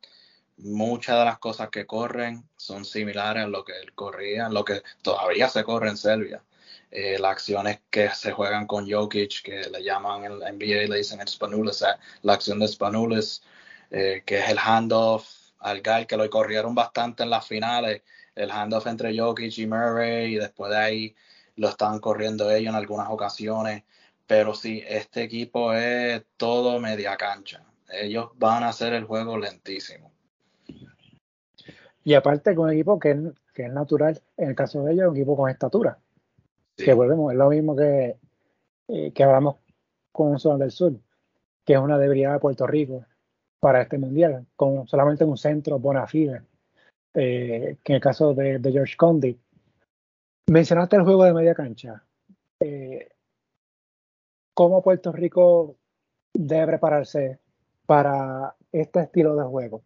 muchas 0.58 1.18
de 1.20 1.26
las 1.26 1.40
cosas 1.40 1.70
que 1.70 1.86
corren 1.86 2.44
son 2.56 2.86
similares 2.86 3.44
a 3.44 3.48
lo 3.48 3.64
que 3.64 3.74
él 3.80 3.94
corría, 3.94 4.50
lo 4.50 4.64
que 4.64 4.82
todavía 5.02 5.50
se 5.50 5.64
corre 5.64 5.90
en 5.90 5.98
Serbia. 5.98 6.44
Eh, 6.92 7.18
las 7.20 7.32
acciones 7.32 7.80
que 7.90 8.10
se 8.10 8.34
juegan 8.34 8.68
con 8.68 8.90
Jokic, 8.90 9.44
que 9.44 9.70
le 9.70 9.82
llaman 9.82 10.26
en 10.26 10.40
la 10.40 10.52
NBA, 10.52 10.90
le 10.90 10.98
dicen 10.98 11.26
Spanulis, 11.26 11.86
la 12.22 12.34
acción 12.34 12.60
de 12.60 12.68
Spanulis, 12.68 13.42
eh, 13.90 14.24
que 14.26 14.40
es 14.40 14.50
el 14.50 14.60
handoff 14.60 15.26
al 15.60 15.82
guy, 15.82 16.06
que 16.06 16.18
lo 16.18 16.30
corrieron 16.30 16.76
bastante 16.76 17.24
en 17.24 17.30
las 17.30 17.48
finales, 17.48 18.02
el 18.36 18.52
handoff 18.52 18.88
entre 18.88 19.18
Jokic 19.18 19.58
y 19.58 19.68
Murray, 19.68 20.36
y 20.36 20.38
después 20.38 20.72
de 20.72 20.78
ahí 20.78 21.16
lo 21.56 21.70
estaban 21.70 22.00
corriendo 22.00 22.52
ellos 22.52 22.70
en 22.70 22.76
algunas 22.76 23.10
ocasiones, 23.10 23.84
pero 24.28 24.54
sí, 24.54 24.84
este 24.86 25.24
equipo 25.24 25.74
es 25.74 26.24
todo 26.38 26.80
media 26.80 27.16
cancha. 27.16 27.64
Ellos 27.90 28.32
van 28.36 28.64
a 28.64 28.70
hacer 28.70 28.94
el 28.94 29.06
juego 29.06 29.38
lentísimo. 29.38 30.12
Y 32.04 32.16
aparte 32.16 32.56
con 32.56 32.66
un 32.66 32.74
equipo 32.74 33.00
que 33.00 33.12
es, 33.12 33.18
que 33.54 33.66
es 33.66 33.72
natural, 33.72 34.22
en 34.38 34.50
el 34.50 34.56
caso 34.56 34.84
de 34.84 34.94
ellos, 34.94 35.10
un 35.10 35.18
equipo 35.18 35.38
con 35.38 35.50
estatura. 35.50 36.00
Que 36.84 36.94
volvemos, 36.94 37.32
es 37.32 37.38
lo 37.38 37.50
mismo 37.50 37.76
que, 37.76 38.18
eh, 38.88 39.12
que 39.14 39.24
hablamos 39.24 39.58
con 40.12 40.40
Sol 40.40 40.60
del 40.60 40.72
Sur, 40.72 40.94
que 41.66 41.74
es 41.74 41.80
una 41.80 41.98
debilidad 41.98 42.34
de 42.34 42.40
Puerto 42.40 42.68
Rico 42.68 43.06
para 43.60 43.84
este 43.84 43.98
mundial, 43.98 44.46
con 44.56 44.88
solamente 44.88 45.24
un 45.24 45.38
centro 45.38 45.80
bona 45.80 46.08
fide, 46.08 46.42
eh, 47.14 47.78
que 47.84 47.94
en 47.94 47.96
el 47.96 48.02
caso 48.02 48.34
de, 48.34 48.60
de, 48.60 48.72
George 48.72 48.96
Condi. 48.98 49.40
Mencionaste 50.50 50.96
el 50.96 51.04
juego 51.04 51.24
de 51.24 51.34
media 51.34 51.54
cancha. 51.54 52.04
Eh, 52.60 53.10
¿Cómo 54.54 54.82
Puerto 54.82 55.12
Rico 55.12 55.78
debe 56.34 56.68
prepararse 56.68 57.40
para 57.86 58.56
este 58.72 59.02
estilo 59.02 59.36
de 59.36 59.44
juego? 59.44 59.84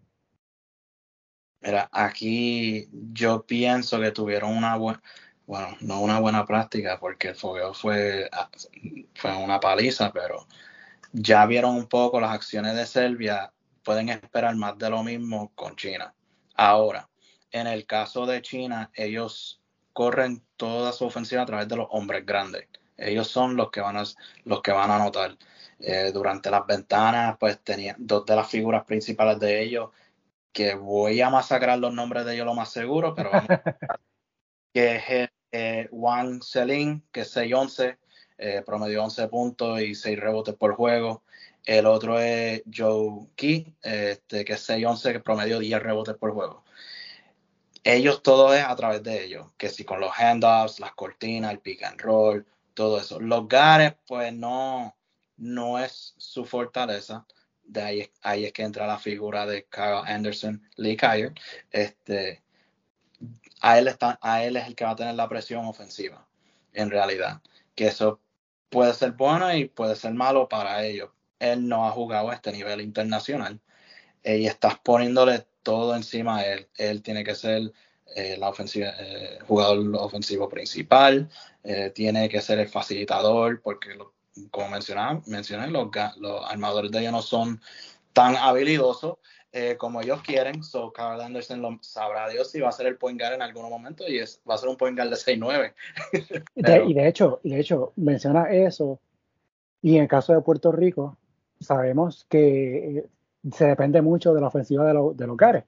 Mira, 1.61 1.89
aquí 1.91 2.87
yo 3.11 3.43
pienso 3.45 3.99
que 3.99 4.11
tuvieron 4.11 4.55
una 4.55 4.77
buena, 4.77 5.01
bueno, 5.47 5.77
no 5.81 6.01
una 6.01 6.19
buena 6.19 6.45
práctica 6.45 6.99
porque 6.99 7.29
el 7.29 7.35
fogueo 7.35 7.73
fue, 7.73 8.29
ah, 8.31 8.49
fue 9.15 9.35
una 9.35 9.59
paliza, 9.59 10.11
pero 10.11 10.47
ya 11.11 11.45
vieron 11.45 11.75
un 11.75 11.87
poco 11.87 12.19
las 12.19 12.31
acciones 12.31 12.75
de 12.75 12.85
Serbia, 12.85 13.53
pueden 13.83 14.09
esperar 14.09 14.55
más 14.55 14.77
de 14.77 14.89
lo 14.89 15.03
mismo 15.03 15.51
con 15.55 15.75
China. 15.75 16.13
Ahora, 16.55 17.09
en 17.51 17.67
el 17.67 17.85
caso 17.85 18.25
de 18.25 18.41
China, 18.41 18.91
ellos 18.93 19.61
corren 19.93 20.43
toda 20.57 20.91
su 20.91 21.05
ofensiva 21.05 21.43
a 21.43 21.45
través 21.45 21.67
de 21.67 21.77
los 21.77 21.87
hombres 21.91 22.25
grandes. 22.25 22.67
Ellos 22.97 23.27
son 23.27 23.55
los 23.55 23.71
que 23.71 23.81
van 23.81 23.97
a, 23.97 24.03
los 24.43 24.61
que 24.61 24.71
van 24.71 24.91
a 24.91 24.95
anotar. 24.95 25.37
Eh, 25.79 26.11
durante 26.13 26.49
las 26.49 26.65
ventanas, 26.65 27.35
pues 27.37 27.59
tenían 27.61 27.97
dos 27.99 28.25
de 28.25 28.35
las 28.35 28.49
figuras 28.49 28.85
principales 28.85 29.39
de 29.39 29.61
ellos 29.61 29.89
que 30.53 30.73
voy 30.73 31.19
a 31.19 31.29
masacrar 31.29 31.77
los 31.79 31.93
nombres 31.93 32.25
de 32.25 32.33
ellos 32.33 32.45
lo 32.45 32.53
más 32.53 32.71
seguro, 32.71 33.13
pero 33.13 33.29
vamos 33.31 33.49
que 34.73 34.95
es 34.95 35.29
eh, 35.51 35.87
Wang 35.91 36.41
Selin, 36.41 37.03
que 37.11 37.21
es 37.21 37.35
6-11, 37.35 37.97
eh, 38.37 38.63
promedió 38.65 39.03
11 39.03 39.27
puntos 39.27 39.81
y 39.81 39.95
6 39.95 40.19
rebotes 40.19 40.55
por 40.55 40.75
juego. 40.75 41.23
El 41.63 41.85
otro 41.85 42.19
es 42.19 42.61
Joe 42.73 43.27
Key, 43.35 43.75
este, 43.81 44.45
que 44.45 44.53
es 44.53 44.69
6-11, 44.69 45.13
que 45.13 45.19
promedió 45.19 45.59
10 45.59 45.81
rebotes 45.81 46.15
por 46.15 46.33
juego. 46.33 46.63
Ellos 47.83 48.23
todo 48.23 48.53
es 48.53 48.63
a 48.63 48.75
través 48.75 49.03
de 49.03 49.23
ellos, 49.23 49.47
que 49.57 49.69
si 49.69 49.83
con 49.85 49.99
los 49.99 50.11
handoffs, 50.17 50.79
las 50.79 50.93
cortinas, 50.93 51.51
el 51.51 51.59
pick 51.59 51.83
and 51.83 52.01
roll, 52.01 52.45
todo 52.73 52.99
eso. 52.99 53.19
Los 53.19 53.47
gares, 53.47 53.93
pues 54.07 54.33
no, 54.33 54.95
no 55.37 55.79
es 55.79 56.15
su 56.17 56.45
fortaleza 56.45 57.25
de 57.67 57.81
ahí, 57.81 58.11
ahí 58.21 58.45
es 58.45 58.53
que 58.53 58.63
entra 58.63 58.87
la 58.87 58.99
figura 58.99 59.45
de 59.45 59.65
Carl 59.65 60.07
Anderson, 60.07 60.61
Lee 60.77 60.97
Kyer. 60.97 61.33
Este, 61.71 62.43
a, 63.61 63.79
él 63.79 63.87
está, 63.87 64.19
a 64.21 64.43
él 64.43 64.57
es 64.57 64.67
el 64.67 64.75
que 64.75 64.85
va 64.85 64.91
a 64.91 64.95
tener 64.95 65.15
la 65.15 65.29
presión 65.29 65.65
ofensiva, 65.65 66.27
en 66.73 66.89
realidad. 66.89 67.41
Que 67.75 67.87
eso 67.87 68.19
puede 68.69 68.93
ser 68.93 69.11
bueno 69.13 69.53
y 69.55 69.65
puede 69.65 69.95
ser 69.95 70.13
malo 70.13 70.47
para 70.49 70.83
ellos. 70.85 71.09
Él 71.39 71.67
no 71.67 71.87
ha 71.87 71.91
jugado 71.91 72.29
a 72.29 72.35
este 72.35 72.51
nivel 72.51 72.81
internacional 72.81 73.59
y 74.23 74.47
estás 74.47 74.79
poniéndole 74.79 75.45
todo 75.63 75.95
encima 75.95 76.37
a 76.37 76.45
él. 76.45 76.67
Él 76.77 77.01
tiene 77.01 77.23
que 77.23 77.35
ser 77.35 77.71
eh, 78.15 78.39
eh, 78.39 79.39
jugador 79.47 79.95
ofensivo 79.95 80.47
principal, 80.47 81.29
eh, 81.63 81.91
tiene 81.93 82.29
que 82.29 82.41
ser 82.41 82.59
el 82.59 82.69
facilitador, 82.69 83.61
porque 83.61 83.97
como 84.51 84.69
mencionaba, 84.69 85.21
mencioné, 85.25 85.67
los, 85.67 85.89
los 86.17 86.45
armadores 86.49 86.91
de 86.91 86.99
ellos 86.99 87.11
no 87.11 87.21
son 87.21 87.61
tan 88.13 88.35
habilidosos 88.35 89.17
eh, 89.57 89.77
como 89.77 90.01
ellos 90.01 90.21
quieren. 90.21 90.61
So, 90.63 90.91
Carl 90.91 91.21
Anderson 91.21 91.61
lo, 91.61 91.77
sabrá 91.81 92.27
Dios 92.27 92.51
si 92.51 92.59
va 92.59 92.67
a 92.67 92.73
ser 92.73 92.87
el 92.87 92.97
point 92.97 93.17
guard 93.17 93.35
en 93.35 93.41
algún 93.41 93.69
momento 93.69 94.03
y 94.05 94.17
es, 94.17 94.41
va 94.47 94.55
a 94.55 94.57
ser 94.57 94.67
un 94.67 94.75
point 94.75 94.97
guard 94.97 95.11
de 95.11 95.15
6-9. 95.15 95.73
y 96.85 96.93
de 96.93 97.07
hecho, 97.07 97.39
y 97.41 97.51
de 97.51 97.61
hecho, 97.61 97.93
menciona 97.95 98.51
eso. 98.51 98.99
Y 99.81 99.95
en 99.95 100.03
el 100.03 100.07
caso 100.09 100.33
de 100.33 100.41
Puerto 100.41 100.73
Rico, 100.73 101.17
sabemos 101.61 102.25
que 102.29 102.97
eh, 102.97 103.05
se 103.53 103.67
depende 103.67 104.01
mucho 104.01 104.33
de 104.33 104.41
la 104.41 104.47
ofensiva 104.47 104.85
de, 104.85 104.93
de 105.15 105.27
los 105.27 105.37
gares. 105.37 105.63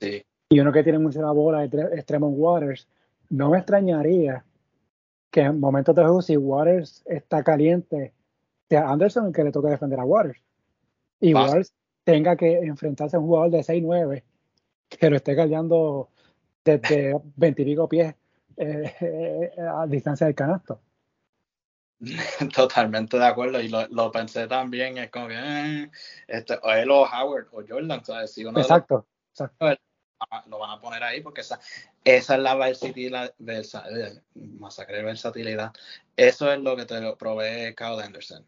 Sí. 0.00 0.24
Y 0.48 0.58
uno 0.58 0.72
que 0.72 0.82
tiene 0.82 0.98
mucho 0.98 1.20
la 1.20 1.32
bola 1.32 1.64
es 1.64 2.06
Tremont 2.06 2.36
Waters. 2.38 2.88
No 3.28 3.50
me 3.50 3.58
extrañaría 3.58 4.44
que 5.30 5.42
en 5.42 5.60
momentos 5.60 5.94
de 5.94 6.02
juego, 6.02 6.22
si 6.22 6.38
Waters 6.38 7.02
está 7.04 7.44
caliente, 7.44 8.14
sea 8.70 8.88
Anderson 8.88 9.30
que 9.30 9.44
le 9.44 9.52
toca 9.52 9.68
defender 9.68 10.00
a 10.00 10.04
Waters. 10.04 10.40
Y 11.20 11.34
Waters 11.34 11.74
tenga 12.10 12.36
que 12.36 12.58
enfrentarse 12.58 13.16
a 13.16 13.20
un 13.20 13.26
jugador 13.26 13.50
de 13.50 13.60
6-9 13.60 14.22
que 14.88 15.10
lo 15.10 15.16
esté 15.16 15.36
caldeando 15.36 16.08
desde 16.64 17.20
20 17.36 17.62
y 17.62 17.64
pico 17.64 17.88
pies 17.88 18.14
eh, 18.56 19.50
a 19.58 19.86
distancia 19.86 20.26
del 20.26 20.34
canasto. 20.34 20.80
Totalmente 22.54 23.18
de 23.18 23.26
acuerdo, 23.26 23.60
y 23.60 23.68
lo, 23.68 24.10
pensé 24.10 24.46
también, 24.48 24.98
es 24.98 25.10
como 25.10 25.28
que 25.28 25.34
eh, 25.36 25.90
este, 26.28 26.58
o 26.62 26.70
él 26.72 26.90
o 26.90 27.02
Howard 27.02 27.48
o 27.52 27.62
Jordan, 27.66 28.04
¿sabes? 28.04 28.32
Si 28.32 28.42
exacto, 28.42 29.06
exacto 29.30 29.76
lo 30.46 30.58
van 30.58 30.70
a 30.70 30.80
poner 30.80 31.02
ahí 31.02 31.20
porque 31.20 31.40
esa, 31.40 31.58
esa 32.04 32.34
es 32.34 32.40
la 32.40 32.54
versatilidad, 32.54 33.34
versa, 33.38 33.84
masacre 34.34 35.02
versatilidad. 35.02 35.72
Eso 36.16 36.52
es 36.52 36.60
lo 36.60 36.76
que 36.76 36.84
te 36.84 37.00
lo 37.00 37.16
provee 37.16 37.74
Kyle 37.74 38.00
Anderson. 38.00 38.44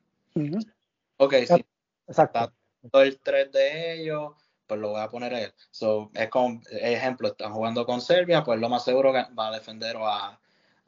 Ok, 1.17 1.35
si 1.47 1.65
Exacto. 2.07 2.53
El 2.93 3.21
3 3.21 3.53
de 3.53 4.01
ellos, 4.01 4.33
pues 4.67 4.81
lo 4.81 4.91
voy 4.91 5.01
a 5.01 5.09
poner 5.09 5.33
él. 5.35 5.55
So, 5.71 6.11
es 6.15 6.29
como 6.29 6.61
ejemplo, 6.71 7.29
están 7.29 7.53
jugando 7.53 7.85
con 7.87 8.01
Serbia, 8.01 8.43
pues 8.43 8.61
lo 8.61 8.69
más 8.69 8.85
seguro 8.85 9.13
que 9.13 9.25
va 9.35 9.49
a 9.49 9.53
defender 9.53 9.97
a, 9.99 10.39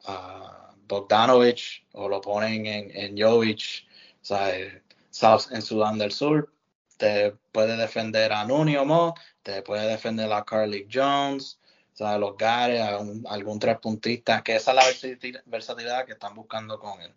a 0.05 0.75
Bogdanovich 0.87 1.85
o 1.93 2.09
lo 2.09 2.21
ponen 2.21 2.65
en, 2.65 2.91
en 2.95 3.17
Jovic, 3.17 3.85
o 4.21 4.25
sea, 4.25 4.55
en 4.55 5.61
Sudán 5.61 5.97
del 5.97 6.11
Sur, 6.11 6.51
te 6.97 7.31
puede 7.51 7.77
defender 7.77 8.33
a 8.33 8.45
Nunio 8.45 8.85
Mo, 8.85 9.15
te 9.43 9.61
puede 9.61 9.87
defender 9.87 10.31
a 10.31 10.43
Carly 10.43 10.87
Jones, 10.91 11.59
o 11.93 11.97
sea, 11.97 12.17
los 12.17 12.37
Gares, 12.37 12.81
algún, 12.81 13.59
tres 13.59 13.77
puntistas, 13.79 14.41
que 14.41 14.55
esa 14.55 14.71
es 14.71 15.03
la 15.23 15.41
versatilidad 15.45 16.05
que 16.05 16.13
están 16.13 16.35
buscando 16.35 16.79
con 16.79 17.01
él. 17.01 17.13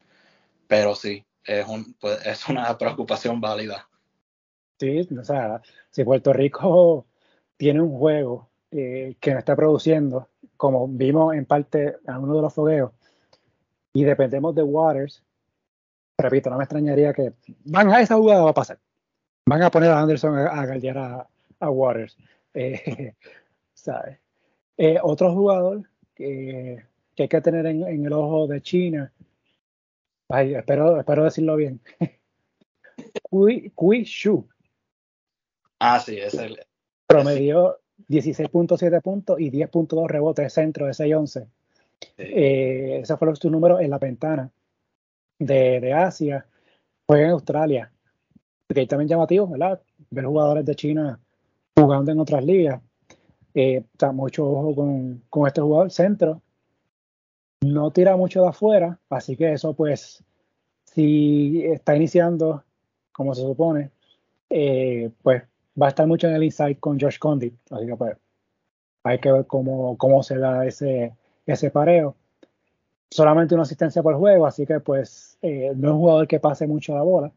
Pero 0.67 0.95
sí, 0.95 1.25
es, 1.45 1.67
un, 1.67 1.95
pues, 1.95 2.25
es 2.25 2.49
una 2.49 2.77
preocupación 2.79 3.41
válida. 3.41 3.88
Sí, 4.79 5.09
o 5.19 5.25
sea, 5.25 5.61
si 5.91 6.05
Puerto 6.05 6.33
Rico 6.33 7.07
tiene 7.57 7.81
un 7.81 7.99
juego 7.99 8.49
eh, 8.71 9.17
que 9.21 9.33
no 9.33 9.38
está 9.38 9.57
produciendo, 9.57 10.29
como 10.57 10.88
vimos 10.88 11.35
en 11.35 11.47
parte 11.47 11.97
en 12.07 12.17
uno 12.17 12.37
de 12.37 12.43
los 12.43 12.55
fogueos, 12.55 12.93
y 13.93 14.05
dependemos 14.05 14.55
de 14.55 14.62
Waters, 14.62 15.25
repito, 16.17 16.51
no 16.51 16.59
me 16.59 16.64
extrañaría 16.64 17.12
que 17.12 17.33
van 17.64 17.91
a 17.91 18.01
esa 18.01 18.17
jugada 18.17 18.43
va 18.45 18.51
a 18.51 18.55
pasar 18.55 18.79
van 19.49 19.62
a 19.62 19.71
poner 19.71 19.91
a 19.91 20.01
Anderson 20.01 20.37
a, 20.37 20.62
a 20.62 21.29
a, 21.61 21.71
Waters. 21.71 22.17
Eh, 22.55 23.14
eh, 24.77 24.99
otro 25.01 25.33
jugador 25.33 25.88
que, 26.14 26.83
hay 27.17 27.29
que 27.29 27.41
tener 27.41 27.64
en, 27.67 28.05
el 28.05 28.12
ojo 28.12 28.49
de 28.49 28.61
China, 28.61 29.12
espero, 30.29 30.99
espero 30.99 31.25
decirlo 31.25 31.55
bien, 31.55 31.81
Kui, 33.31 34.03
Shu. 34.03 34.49
Ah, 35.79 36.01
sí, 36.01 36.17
es 36.19 36.35
el. 36.35 36.59
Promedió 37.07 37.79
16.7 38.09 39.01
puntos 39.03 39.41
y 39.41 39.51
10.2 39.51 40.07
rebotes 40.09 40.53
centro 40.53 40.87
de 40.87 40.93
6-11. 40.93 41.47
Eh, 42.17 43.01
ese 43.03 43.17
fue 43.17 43.35
su 43.37 43.51
número 43.51 43.81
en 43.81 43.91
la 43.91 43.99
ventana 43.99 44.51
de, 45.38 45.81
de 45.81 45.93
Asia. 45.93 46.47
Fue 47.07 47.22
en 47.22 47.31
Australia 47.31 47.91
que 48.74 48.87
también 48.87 49.09
llamativo, 49.09 49.47
¿verdad? 49.47 49.81
Ver 50.11 50.26
jugadores 50.26 50.64
de 50.64 50.74
China 50.74 51.18
jugando 51.74 52.12
en 52.12 52.20
otras 52.20 52.45
ligas. 52.45 52.81
Eh, 53.55 53.85
está 53.93 54.12
mucho 54.12 54.47
ojo 54.47 54.74
con, 54.74 55.22
con, 55.31 55.47
este 55.47 55.61
jugador 55.61 55.91
centro. 55.91 56.43
No 57.61 57.91
tira 57.91 58.16
mucho 58.16 58.43
de 58.43 58.49
afuera, 58.49 58.99
así 59.11 59.37
que 59.37 59.53
eso 59.53 59.74
pues, 59.74 60.22
si 60.85 61.64
está 61.64 61.97
iniciando 61.97 62.62
como 63.11 63.35
se 63.35 63.43
supone, 63.43 63.91
eh, 64.49 65.11
pues 65.22 65.43
va 65.81 65.87
a 65.87 65.89
estar 65.91 66.07
mucho 66.07 66.29
en 66.29 66.35
el 66.35 66.45
inside 66.45 66.79
con 66.79 66.99
Josh 66.99 67.18
Condit. 67.18 67.55
Así 67.70 67.87
que 67.87 67.97
pues 67.97 68.16
hay 69.05 69.18
que 69.18 69.33
ver 69.33 69.47
cómo, 69.47 69.97
cómo 69.97 70.22
se 70.22 70.39
da 70.39 70.66
ese, 70.66 71.14
ese 71.47 71.70
pareo. 71.70 72.14
Solamente 73.11 73.55
una 73.55 73.62
asistencia 73.62 74.03
por 74.03 74.16
juego, 74.16 74.47
así 74.47 74.66
que 74.66 74.81
pues 74.81 75.39
eh, 75.41 75.72
no 75.74 75.89
es 75.89 75.95
un 75.95 76.01
jugador 76.01 76.29
que 76.29 76.41
pase 76.41 76.66
mucho 76.66 76.95
la 76.95 77.03
bola. 77.03 77.33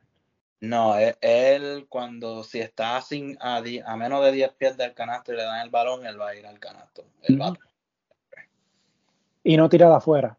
No, 0.60 0.98
e, 1.00 1.16
él, 1.22 1.88
cuando 1.88 2.44
si 2.44 2.60
está 2.60 3.02
sin, 3.02 3.38
a, 3.40 3.58
a, 3.58 3.98
menos 3.98 4.24
de 4.24 4.32
10 4.32 4.54
pies 4.54 4.78
del 4.78 4.94
canasto 4.94 5.34
y 5.34 5.38
le 5.38 5.44
dan 5.44 5.62
el 5.62 5.70
balón, 5.70 6.06
él 6.06 6.20
va 6.20 6.30
a 6.30 6.36
ir 6.36 6.46
al 6.46 6.60
canasto. 6.60 7.04
Y 9.44 9.58
no 9.58 9.70
tira 9.70 9.90
de 9.90 9.96
afuera. 9.96 10.38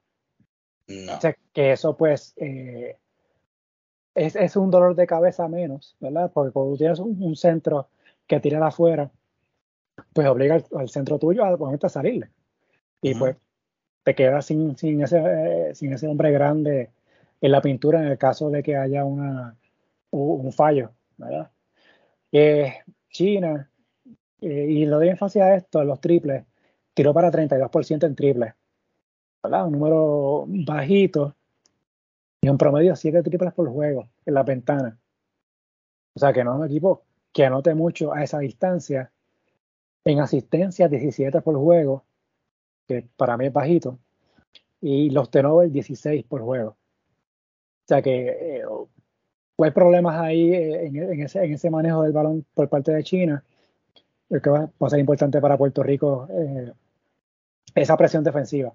No. 0.86 1.16
O 1.16 1.20
sea, 1.20 1.34
que 1.52 1.72
eso 1.72 1.96
pues 1.96 2.34
eh, 2.36 2.98
es, 4.14 4.36
es, 4.36 4.56
un 4.56 4.70
dolor 4.70 4.94
de 4.94 5.06
cabeza 5.06 5.48
menos, 5.48 5.96
¿verdad? 6.00 6.30
Porque 6.32 6.52
cuando 6.52 6.76
tienes 6.76 6.98
un, 6.98 7.36
centro 7.36 7.88
que 8.26 8.40
tira 8.40 8.58
de 8.58 8.66
afuera, 8.66 9.10
pues 10.12 10.26
obliga 10.28 10.62
al, 10.74 10.88
centro 10.88 11.18
tuyo 11.18 11.44
a, 11.44 11.56
a 11.82 11.88
salirle. 11.88 12.30
Y 13.00 13.14
pues 13.14 13.36
te 14.04 14.14
quedas 14.14 14.46
sin, 14.46 14.76
sin, 14.76 15.02
ese, 15.02 15.18
eh, 15.18 15.74
sin 15.74 15.92
ese 15.92 16.06
hombre 16.06 16.30
grande 16.30 16.90
en 17.40 17.52
la 17.52 17.60
pintura 17.60 18.00
en 18.00 18.08
el 18.08 18.18
caso 18.18 18.50
de 18.50 18.62
que 18.62 18.76
haya 18.76 19.04
una, 19.04 19.56
un 20.10 20.52
fallo. 20.52 20.92
¿verdad? 21.16 21.50
Eh, 22.30 22.74
China, 23.08 23.70
eh, 24.40 24.66
y 24.68 24.86
lo 24.86 24.96
doy 24.96 25.08
énfasis 25.08 25.42
a 25.42 25.54
esto, 25.56 25.84
los 25.84 26.00
triples, 26.00 26.44
tiró 26.94 27.12
para 27.12 27.30
32% 27.30 28.06
en 28.06 28.14
triples. 28.14 28.54
¿verdad? 29.42 29.66
Un 29.66 29.72
número 29.72 30.44
bajito 30.46 31.34
y 32.42 32.48
un 32.48 32.58
promedio 32.58 32.90
de 32.90 32.96
7 32.96 33.22
triples 33.22 33.54
por 33.54 33.70
juego 33.70 34.08
en 34.26 34.34
la 34.34 34.42
ventana. 34.42 34.98
O 36.14 36.18
sea 36.18 36.32
que 36.32 36.42
no 36.42 36.54
es 36.54 36.60
un 36.60 36.66
equipo 36.66 37.04
que 37.32 37.44
anote 37.46 37.74
mucho 37.74 38.12
a 38.12 38.22
esa 38.24 38.40
distancia. 38.40 39.12
En 40.04 40.18
asistencia, 40.18 40.88
17 40.88 41.40
por 41.40 41.56
juego, 41.56 42.04
que 42.88 43.06
para 43.16 43.36
mí 43.36 43.46
es 43.46 43.52
bajito. 43.52 43.98
Y 44.80 45.10
los 45.10 45.30
tenovers, 45.30 45.72
16 45.72 46.24
por 46.24 46.42
juego. 46.42 46.70
O 46.70 47.86
sea 47.86 48.02
que 48.02 48.28
eh, 48.28 48.64
hay 49.58 49.70
problemas 49.70 50.20
ahí 50.20 50.52
eh, 50.52 50.86
en, 50.86 51.22
ese, 51.22 51.44
en, 51.44 51.52
ese, 51.52 51.70
manejo 51.70 52.02
del 52.02 52.12
balón 52.12 52.44
por 52.54 52.68
parte 52.68 52.92
de 52.92 53.04
China. 53.04 53.44
que 54.28 54.50
va, 54.50 54.68
a 54.80 54.90
ser 54.90 54.98
importante 54.98 55.40
para 55.40 55.56
Puerto 55.56 55.84
Rico 55.84 56.26
eh, 56.28 56.72
esa 57.76 57.96
presión 57.96 58.24
defensiva. 58.24 58.74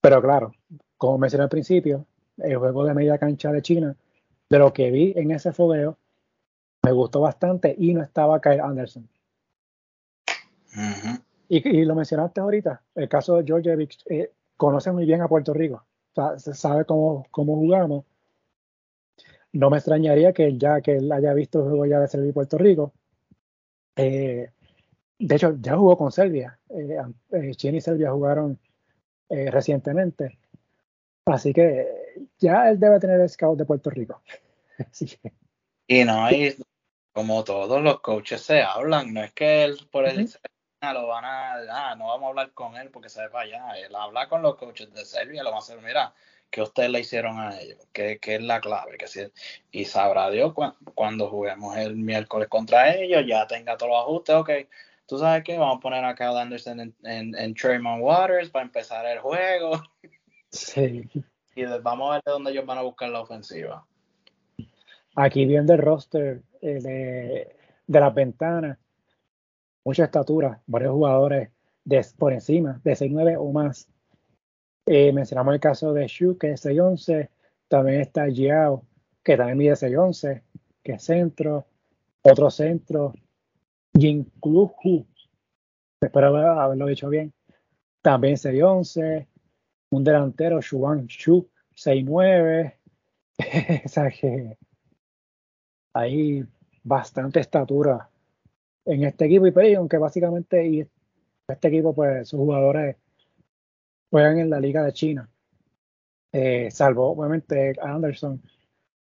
Pero 0.00 0.22
claro, 0.22 0.52
como 0.96 1.18
mencioné 1.18 1.44
al 1.44 1.50
principio, 1.50 2.06
el 2.38 2.56
juego 2.56 2.84
de 2.84 2.94
media 2.94 3.18
cancha 3.18 3.52
de 3.52 3.62
China, 3.62 3.96
de 4.48 4.58
lo 4.58 4.72
que 4.72 4.90
vi 4.90 5.12
en 5.16 5.30
ese 5.30 5.52
fogueo, 5.52 5.98
me 6.82 6.92
gustó 6.92 7.20
bastante 7.20 7.74
y 7.76 7.94
no 7.94 8.02
estaba 8.02 8.40
Kyle 8.40 8.60
Anderson. 8.60 9.08
y, 11.48 11.84
lo 11.84 11.94
mencionaste 11.94 12.40
ahorita, 12.40 12.82
el 12.94 13.08
caso 13.08 13.36
de 13.36 13.44
George 13.44 13.88
eh, 14.06 14.32
conoce 14.56 14.92
muy 14.92 15.04
bien 15.06 15.22
a 15.22 15.28
Puerto 15.28 15.54
Rico, 15.54 15.84
o 16.12 16.14
sea, 16.14 16.38
se 16.38 16.54
sabe 16.54 16.84
cómo, 16.84 17.26
cómo 17.30 17.56
jugamos. 17.56 18.04
No 19.52 19.70
me 19.70 19.76
extrañaría 19.76 20.32
que 20.32 20.58
ya 20.58 20.80
que 20.80 20.96
él 20.96 21.12
haya 21.12 21.32
visto 21.32 21.60
el 21.60 21.68
juego 21.68 21.86
ya 21.86 22.00
de 22.00 22.08
Serbia 22.08 22.30
y 22.30 22.32
Puerto 22.32 22.58
Rico. 22.58 22.92
Eh, 23.94 24.50
de 25.16 25.34
hecho, 25.36 25.56
ya 25.60 25.76
jugó 25.76 25.96
con 25.96 26.10
Serbia. 26.10 26.58
Eh, 26.70 26.98
eh 27.30 27.54
China 27.54 27.78
y 27.78 27.80
Serbia 27.80 28.10
jugaron 28.10 28.58
recientemente. 29.30 30.38
Así 31.26 31.52
que 31.52 31.86
ya 32.38 32.68
él 32.68 32.78
debe 32.78 33.00
tener 33.00 33.20
el 33.20 33.28
scout 33.28 33.58
de 33.58 33.64
Puerto 33.64 33.90
Rico. 33.90 34.22
Y 35.86 36.02
no, 36.02 36.24
hay 36.24 36.56
como 37.12 37.44
todos 37.44 37.82
los 37.82 38.00
coaches 38.00 38.40
se 38.40 38.62
hablan, 38.62 39.12
no 39.12 39.22
es 39.22 39.32
que 39.34 39.64
él 39.64 39.78
por 39.92 40.06
el 40.06 40.28
lo 40.80 41.06
van 41.06 41.24
a, 41.24 41.54
ah, 41.70 41.94
no 41.94 42.08
vamos 42.08 42.26
a 42.26 42.28
hablar 42.30 42.52
con 42.52 42.76
él 42.76 42.90
porque 42.90 43.08
se 43.08 43.26
va 43.28 43.42
allá, 43.42 43.78
él 43.78 43.94
habla 43.94 44.28
con 44.28 44.42
los 44.42 44.56
coaches 44.56 44.92
de 44.92 45.04
Serbia, 45.04 45.42
lo 45.42 45.50
va 45.50 45.56
a 45.56 45.60
hacer, 45.60 45.80
mira, 45.80 46.12
que 46.50 46.60
ustedes 46.60 46.90
le 46.90 47.00
hicieron 47.00 47.38
a 47.38 47.58
ellos, 47.58 47.78
que, 47.92 48.18
es 48.20 48.42
la 48.42 48.60
clave, 48.60 48.98
que 48.98 49.06
si, 49.06 49.20
y 49.70 49.84
sabrá 49.84 50.30
Dios 50.30 50.52
cuando 50.94 51.28
juguemos 51.30 51.76
el 51.76 51.96
miércoles 51.96 52.48
contra 52.48 52.94
ellos, 52.94 53.24
ya 53.26 53.46
tenga 53.46 53.76
todos 53.76 53.92
los 53.92 54.00
ajustes, 54.00 54.34
ok, 54.34 54.50
tú 55.06 55.18
sabes 55.18 55.44
qué, 55.44 55.56
vamos 55.56 55.78
a 55.78 55.80
poner 55.80 56.04
acá 56.04 56.28
a 56.28 56.42
Anderson 56.42 56.80
en, 56.80 56.94
en, 57.04 57.34
en 57.34 57.54
Trayman 57.54 58.00
Waters 58.02 58.50
para 58.50 58.64
empezar 58.64 59.06
el 59.06 59.20
juego. 59.20 59.82
Sí. 60.54 61.10
Y 61.56 61.64
vamos 61.82 62.10
a 62.10 62.14
ver 62.14 62.22
de 62.24 62.32
dónde 62.32 62.50
ellos 62.52 62.64
van 62.64 62.78
a 62.78 62.82
buscar 62.82 63.10
la 63.10 63.20
ofensiva. 63.20 63.84
Aquí 65.16 65.46
viendo 65.46 65.72
el 65.72 65.80
roster 65.80 66.42
eh, 66.60 66.80
de, 66.80 67.56
de, 67.86 68.00
las 68.00 68.14
ventanas, 68.14 68.78
mucha 69.84 70.04
estatura, 70.04 70.60
varios 70.66 70.92
jugadores 70.92 71.50
de, 71.84 72.06
por 72.16 72.32
encima 72.32 72.80
de 72.84 72.92
6'9 72.92 73.36
o 73.38 73.52
más. 73.52 73.88
Eh, 74.86 75.12
mencionamos 75.12 75.54
el 75.54 75.60
caso 75.60 75.92
de 75.92 76.06
Shu, 76.06 76.38
que 76.38 76.52
es 76.52 76.64
6'11, 76.64 77.28
también 77.68 78.00
está 78.00 78.26
Jiao, 78.26 78.84
que 79.22 79.36
también 79.36 79.58
mide 79.58 79.72
6'11, 79.72 80.42
que 80.82 80.92
es 80.92 81.02
centro, 81.02 81.66
otro 82.22 82.50
centro, 82.50 83.12
Jin 83.92 84.30
Hu, 84.40 85.06
espero 86.00 86.36
haberlo 86.36 86.86
dicho 86.86 87.08
bien, 87.08 87.32
también 88.02 88.36
6'11, 88.36 89.26
un 89.96 90.04
delantero, 90.04 90.60
Shuan 90.60 91.06
Shu, 91.06 91.48
6'9, 91.74 92.74
o 93.84 94.20
que 94.20 94.58
hay 95.94 96.44
bastante 96.82 97.40
estatura 97.40 98.08
en 98.84 99.04
este 99.04 99.26
equipo. 99.26 99.46
Y 99.46 99.52
pues, 99.52 99.76
aunque 99.76 99.98
básicamente 99.98 100.88
este 101.48 101.68
equipo 101.68 101.94
pues 101.94 102.28
sus 102.28 102.38
jugadores 102.38 102.96
juegan 104.10 104.38
en 104.38 104.50
la 104.50 104.60
liga 104.60 104.82
de 104.82 104.92
China 104.92 105.28
eh, 106.36 106.68
salvo 106.72 107.12
obviamente 107.12 107.74
Anderson 107.80 108.42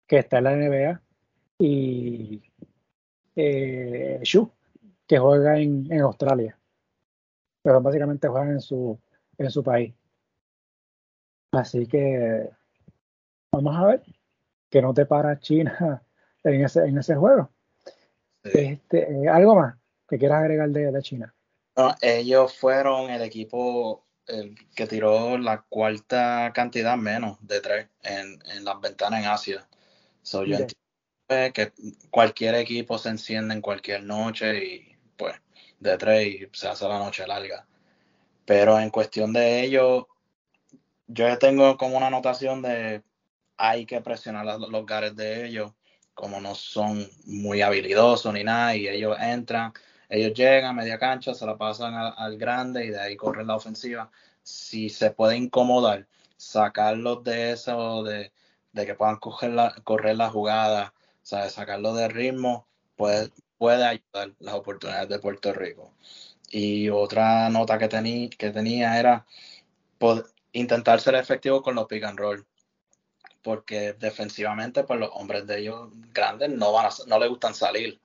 que 0.07 0.21
está 0.21 0.39
en 0.39 0.45
la 0.45 0.57
NBA 0.57 1.03
y 1.59 2.43
eh, 3.37 4.21
Shu 4.23 4.51
que 5.07 5.19
juega 5.19 5.59
en, 5.59 5.87
en, 5.93 6.01
Australia. 6.01 6.59
Pero 7.63 7.83
básicamente 7.83 8.27
juegan 8.27 8.53
en 8.53 8.61
su 8.63 8.99
en 9.37 9.51
su 9.51 9.63
país 9.63 9.93
así 11.53 11.87
que 11.87 12.51
vamos 13.53 13.77
a 13.77 13.87
ver 13.87 14.03
que 14.71 14.81
no 14.83 14.95
te 14.95 15.07
para 15.07 15.39
China 15.39 16.03
en 16.45 16.65
ese, 16.65 16.81
en 16.81 16.99
ese 16.99 17.17
juego. 17.17 17.51
Este, 18.43 19.13
eh, 19.13 19.29
¿Algo 19.29 19.55
más 19.57 19.77
que 20.09 20.19
quieras 20.19 20.41
agregar 20.41 20.71
de, 20.71 20.91
de 20.91 21.03
China? 21.03 21.35
ellos 22.03 22.59
fueron 22.59 23.11
el 23.11 23.23
equipo 23.23 24.05
el 24.27 24.55
que 24.75 24.87
tiró 24.87 25.39
la 25.39 25.63
cuarta 25.63 26.53
cantidad 26.55 26.97
menos 26.97 27.39
de 27.41 27.61
tres 27.61 27.89
en, 28.03 28.39
en 28.55 28.65
las 28.65 28.81
ventanas 28.81 29.21
en 29.21 29.27
Asia. 29.27 29.69
So, 30.23 30.45
yo 30.45 30.57
entiendo 30.57 31.53
que 31.55 31.73
cualquier 32.11 32.55
equipo 32.57 32.99
se 32.99 33.09
enciende 33.09 33.55
en 33.55 33.61
cualquier 33.61 34.05
noche 34.05 34.65
y 34.65 34.97
pues 35.17 35.35
de 35.79 35.97
tres 35.97 36.27
y 36.27 36.49
se 36.53 36.69
hace 36.69 36.87
la 36.87 36.99
noche 36.99 37.27
larga. 37.27 37.67
Pero 38.45 38.79
en 38.79 38.91
cuestión 38.91 39.33
de 39.33 39.63
ellos, 39.63 40.05
yo 41.13 41.39
tengo 41.39 41.77
como 41.77 41.97
una 41.97 42.07
anotación 42.09 42.63
de 42.63 43.03
hay 43.57 43.87
que 43.87 44.01
presionar 44.01 44.47
los 44.47 44.87
gares 44.87 45.17
de 45.17 45.47
ellos 45.47 45.73
como 46.21 46.41
no 46.41 46.55
son 46.55 47.09
muy 47.25 47.63
habilidosos 47.63 48.33
ni 48.35 48.45
nada, 48.45 48.77
y 48.77 48.87
ellos 48.89 49.17
entran, 49.21 49.73
ellos 50.09 50.35
llegan 50.35 50.67
a 50.67 50.73
media 50.75 50.99
cancha, 50.99 51.35
se 51.35 51.47
la 51.47 51.57
pasan 51.57 51.95
al, 51.95 52.37
grande 52.37 52.85
y 52.85 52.91
de 52.91 53.01
ahí 53.01 53.17
corren 53.17 53.47
la 53.47 53.57
ofensiva. 53.57 54.11
Si 54.43 54.91
se 54.91 55.11
puede 55.13 55.37
incomodar, 55.39 56.07
sacarlos 56.37 57.25
de 57.25 57.53
eso, 57.53 58.03
de, 58.03 58.33
que 58.75 58.95
puedan 58.95 59.17
coger 59.17 59.53
la, 59.53 59.75
correr 59.85 60.17
la 60.17 60.31
jugada, 60.31 60.95
¿sabes? 61.23 61.53
sacarlos 61.53 61.97
de 61.97 62.09
ritmo, 62.09 62.67
puede, 62.97 63.31
puede 63.59 63.85
ayudar 63.85 64.35
las 64.41 64.55
oportunidades 64.55 65.09
de 65.09 65.19
Puerto 65.21 65.53
Rico. 65.53 65.95
Y 66.51 66.91
otra 66.91 67.49
nota 67.51 67.79
que, 67.79 67.89
que 68.37 68.51
tenía 68.51 68.99
era 68.99 69.27
intentar 70.53 71.01
ser 71.01 71.15
efectivo 71.15 71.63
con 71.63 71.75
los 71.75 71.87
pick 71.87 72.05
and 72.05 72.19
roll 72.19 72.47
porque 73.43 73.95
defensivamente 73.95 74.85
pues 74.85 74.99
los 75.01 75.11
hombres 75.15 75.47
de 75.47 75.61
ellos 75.61 75.89
grandes 76.13 76.51
no 76.51 76.73
van 76.73 76.87
a, 76.87 76.91
no 77.07 77.19
les 77.19 77.29
gustan 77.29 77.55
salir. 77.55 78.01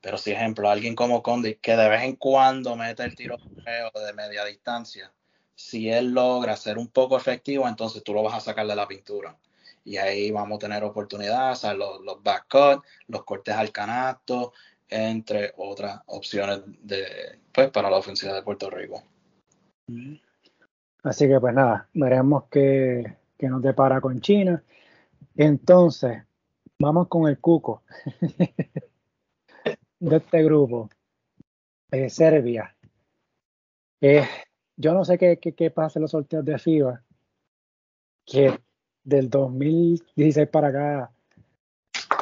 Pero 0.00 0.18
si 0.18 0.30
ejemplo, 0.30 0.70
alguien 0.70 0.94
como 0.94 1.22
Condi 1.22 1.56
que 1.56 1.76
de 1.76 1.88
vez 1.88 2.02
en 2.02 2.16
cuando 2.16 2.76
mete 2.76 3.02
el 3.02 3.16
tiro 3.16 3.36
de 3.36 4.12
media 4.12 4.44
distancia, 4.44 5.12
si 5.54 5.90
él 5.90 6.12
logra 6.12 6.56
ser 6.56 6.78
un 6.78 6.88
poco 6.88 7.16
efectivo, 7.16 7.66
entonces 7.66 8.04
tú 8.04 8.14
lo 8.14 8.22
vas 8.22 8.34
a 8.34 8.40
sacar 8.40 8.66
de 8.66 8.76
la 8.76 8.86
pintura. 8.86 9.36
Y 9.84 9.96
ahí 9.96 10.30
vamos 10.30 10.56
a 10.56 10.58
tener 10.60 10.84
oportunidades, 10.84 11.64
los, 11.76 12.00
los 12.02 12.22
backcut, 12.22 12.84
los 13.08 13.24
cortes 13.24 13.54
al 13.54 13.72
canasto, 13.72 14.52
entre 14.88 15.52
otras 15.56 16.00
opciones 16.06 16.60
de, 16.64 17.40
pues, 17.52 17.70
para 17.70 17.90
la 17.90 17.96
ofensiva 17.96 18.34
de 18.34 18.42
Puerto 18.42 18.70
Rico. 18.70 19.02
Así 21.08 21.26
que 21.26 21.40
pues 21.40 21.54
nada, 21.54 21.88
veremos 21.94 22.44
que 22.50 23.18
que 23.38 23.48
nos 23.48 23.62
depara 23.62 24.00
con 24.00 24.20
China. 24.20 24.62
Entonces, 25.36 26.22
vamos 26.78 27.06
con 27.08 27.28
el 27.28 27.38
cuco 27.38 27.84
de 30.00 30.16
este 30.16 30.42
grupo, 30.42 30.90
eh, 31.92 32.10
Serbia. 32.10 32.76
Eh, 34.00 34.26
yo 34.76 34.92
no 34.92 35.04
sé 35.04 35.16
qué, 35.18 35.38
qué, 35.38 35.70
pasa 35.70 35.98
en 35.98 36.02
los 36.02 36.10
sorteos 36.10 36.44
de 36.44 36.58
FIBA, 36.58 37.02
que 38.26 38.60
del 39.04 39.30
2016 39.30 40.48
para 40.48 40.68
acá, 40.68 41.12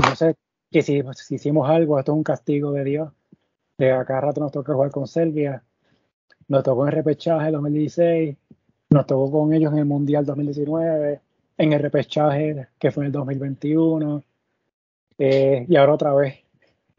no 0.09 0.14
sé 0.14 0.37
que 0.70 0.82
si, 0.82 1.03
hicimos 1.30 1.68
algo, 1.68 1.99
esto 1.99 2.12
es 2.12 2.16
un 2.16 2.22
castigo 2.22 2.72
de 2.72 2.84
Dios. 2.84 3.12
De 3.78 3.93
acá 3.93 4.20
rato 4.20 4.41
nos 4.41 4.53
toca 4.53 4.72
jugar 4.72 4.91
con 4.91 5.07
Serbia, 5.07 5.62
nos 6.49 6.62
tocó 6.62 6.87
en 6.87 6.93
repechaje 6.93 7.51
2016, 7.51 8.37
nos 8.91 9.07
tocó 9.07 9.30
con 9.30 9.53
ellos 9.53 9.72
en 9.72 9.78
el 9.78 9.84
Mundial 9.84 10.24
2019, 10.24 11.20
en 11.59 11.72
el 11.72 11.80
repechaje 11.80 12.68
que 12.78 12.91
fue 12.91 13.05
en 13.05 13.07
el 13.07 13.12
2021, 13.12 14.22
eh, 15.18 15.66
y 15.68 15.76
ahora 15.76 15.95
otra 15.95 16.14
vez 16.14 16.45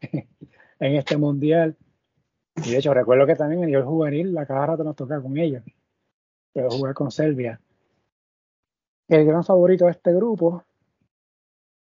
en 0.02 0.96
este 0.96 1.16
Mundial. 1.16 1.76
Y 2.56 2.70
de 2.72 2.78
hecho, 2.78 2.92
recuerdo 2.92 3.26
que 3.26 3.36
también 3.36 3.60
en 3.60 3.64
el 3.64 3.70
nivel 3.70 3.84
juvenil, 3.84 4.34
la 4.34 4.46
cada 4.46 4.66
rato 4.66 4.84
nos 4.84 4.96
toca 4.96 5.20
con 5.20 5.36
ellos. 5.38 5.62
Pero 6.52 6.70
jugar 6.70 6.94
con 6.94 7.10
Serbia. 7.10 7.60
El 9.06 9.24
gran 9.24 9.44
favorito 9.44 9.86
de 9.86 9.92
este 9.92 10.12
grupo, 10.12 10.64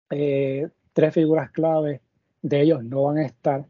eh, 0.09 0.67
tres 0.93 1.13
figuras 1.13 1.51
clave 1.51 2.01
de 2.41 2.61
ellos 2.61 2.83
no 2.83 3.03
van 3.03 3.17
a 3.17 3.25
estar 3.25 3.65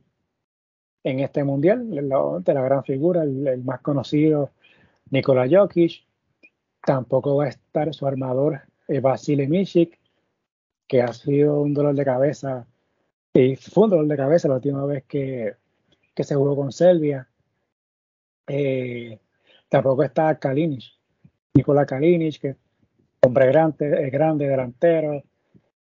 en 1.03 1.19
este 1.19 1.43
mundial. 1.43 1.89
De 1.89 2.01
la, 2.01 2.61
gran 2.61 2.83
figura, 2.83 3.23
el, 3.23 3.63
más 3.63 3.81
conocido, 3.81 4.51
Nikola 5.11 5.47
Jokic. 5.49 6.04
Tampoco 6.85 7.37
va 7.37 7.45
a 7.45 7.49
estar 7.49 7.93
su 7.93 8.05
armador, 8.05 8.61
eh, 8.87 8.99
Vasily 8.99 9.47
Mishik, 9.47 9.99
que 10.87 11.01
ha 11.01 11.11
sido 11.13 11.61
un 11.61 11.73
dolor 11.73 11.95
de 11.95 12.05
cabeza. 12.05 12.67
Y 13.33 13.55
fue 13.55 13.85
un 13.85 13.89
dolor 13.89 14.07
de 14.07 14.17
cabeza 14.17 14.47
la 14.47 14.55
última 14.55 14.85
vez 14.85 15.03
que, 15.05 15.55
que 16.13 16.23
se 16.23 16.35
jugó 16.35 16.55
con 16.55 16.71
Serbia. 16.71 17.27
Eh, 18.47 19.19
tampoco 19.67 20.03
está 20.03 20.37
Kalinic, 20.37 20.83
Nikola 21.55 21.85
Kalinic, 21.85 22.39
que 22.39 22.55
hombre 23.21 23.47
grande, 23.47 24.09
grande 24.11 24.47
delantero, 24.47 25.23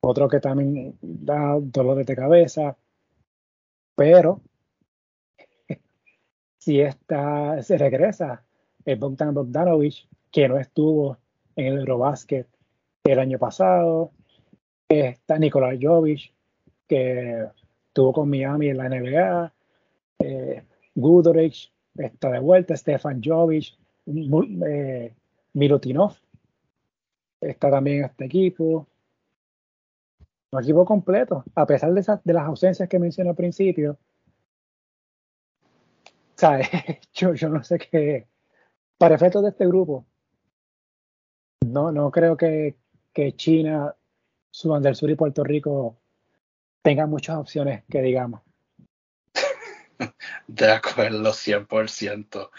otro 0.02 0.28
que 0.28 0.40
también 0.40 0.98
da 1.02 1.58
dolores 1.60 2.06
de 2.06 2.16
cabeza, 2.16 2.78
pero 3.96 4.42
si 6.58 6.82
está, 6.82 7.62
se 7.64 7.78
regresa 7.78 8.44
el 8.84 8.98
Bogdan 9.00 9.34
Bogdanovic, 9.34 10.08
que 10.32 10.48
no 10.48 10.58
estuvo 10.58 11.18
en 11.56 11.68
el 11.68 11.80
Eurobasket 11.80 12.48
el 13.04 13.20
año 13.20 13.40
pasado, 13.40 14.12
está 14.88 15.38
Nikola 15.38 15.78
Jovic, 15.80 16.34
que 16.88 17.48
estuvo 17.88 18.14
con 18.14 18.30
Miami 18.30 18.70
en 18.70 18.78
la 18.78 18.90
NBA, 18.90 19.54
eh, 20.20 20.64
Gudrich 20.96 21.72
está 21.98 22.32
de 22.32 22.40
vuelta, 22.40 22.76
Stefan 22.76 23.22
Jovic, 23.24 23.78
eh, 24.06 25.14
Milutinov 25.54 26.16
está 27.42 27.72
también 27.72 28.00
en 28.00 28.06
este 28.06 28.26
equipo. 28.26 28.88
Un 30.52 30.62
equipo 30.62 30.86
completo, 30.86 31.44
a 31.56 31.66
pesar 31.66 31.94
de, 31.94 32.20
de 32.24 32.34
las 32.34 32.46
ausencias 32.46 32.88
que 32.88 33.00
mencioné 33.00 33.30
al 33.30 33.36
principio. 33.36 33.98
¿Sabes? 36.36 36.68
Yo, 37.14 37.34
yo 37.34 37.50
no 37.50 37.64
sé 37.64 37.78
qué. 37.78 38.28
Para 38.98 39.16
efectos 39.16 39.44
de 39.44 39.50
este 39.50 39.66
grupo, 39.66 40.06
no, 41.72 41.92
no 41.92 42.12
creo 42.12 42.38
que, 42.38 42.76
que 43.14 43.36
China, 43.36 43.96
Sudán 44.50 44.84
del 44.84 44.96
Sur 44.96 45.10
y 45.10 45.16
Puerto 45.16 45.44
Rico 45.44 45.98
tengan 46.82 47.10
muchas 47.10 47.38
opciones 47.38 47.84
que 47.90 48.02
digamos. 48.02 48.42
De 50.48 50.72
acuerdo, 50.72 51.32
100%. 51.32 52.50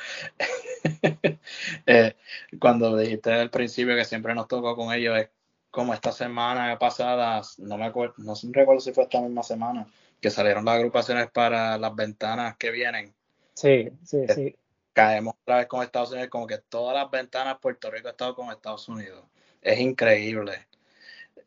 eh, 1.87 2.17
cuando 2.59 2.97
dijiste 2.97 3.33
al 3.33 3.51
principio 3.51 3.97
que 3.97 4.05
siempre 4.05 4.35
nos 4.35 4.49
tocó 4.49 4.77
con 4.77 4.93
ellos, 4.93 5.19
es 5.19 5.31
como 5.71 5.95
esta 5.95 6.13
semana 6.13 6.79
pasada, 6.79 7.43
no 7.59 7.79
me 7.79 7.87
acuerdo, 7.87 8.15
no 8.19 8.35
recuerdo 8.51 8.81
si 8.81 8.93
fue 8.93 9.05
esta 9.05 9.21
misma 9.21 9.43
semana, 9.43 9.87
que 10.21 10.31
salieron 10.31 10.65
las 10.65 10.77
agrupaciones 10.77 11.31
para 11.31 11.79
las 11.79 11.95
ventanas 11.95 12.57
que 12.57 12.71
vienen. 12.71 13.15
Sí, 13.55 13.91
sí, 14.05 14.27
sí. 14.35 14.57
Caemos 14.93 15.35
otra 15.43 15.59
vez 15.59 15.67
con 15.67 15.83
Estados 15.83 16.11
Unidos, 16.11 16.29
como 16.29 16.47
que 16.47 16.59
todas 16.59 16.95
las 16.95 17.11
ventanas 17.11 17.59
Puerto 17.61 17.91
Rico 17.91 18.09
ha 18.09 18.13
estado 18.13 18.35
con 18.35 18.51
Estados 18.51 18.89
Unidos. 18.89 19.25
Es 19.61 19.79
increíble. 19.79 20.67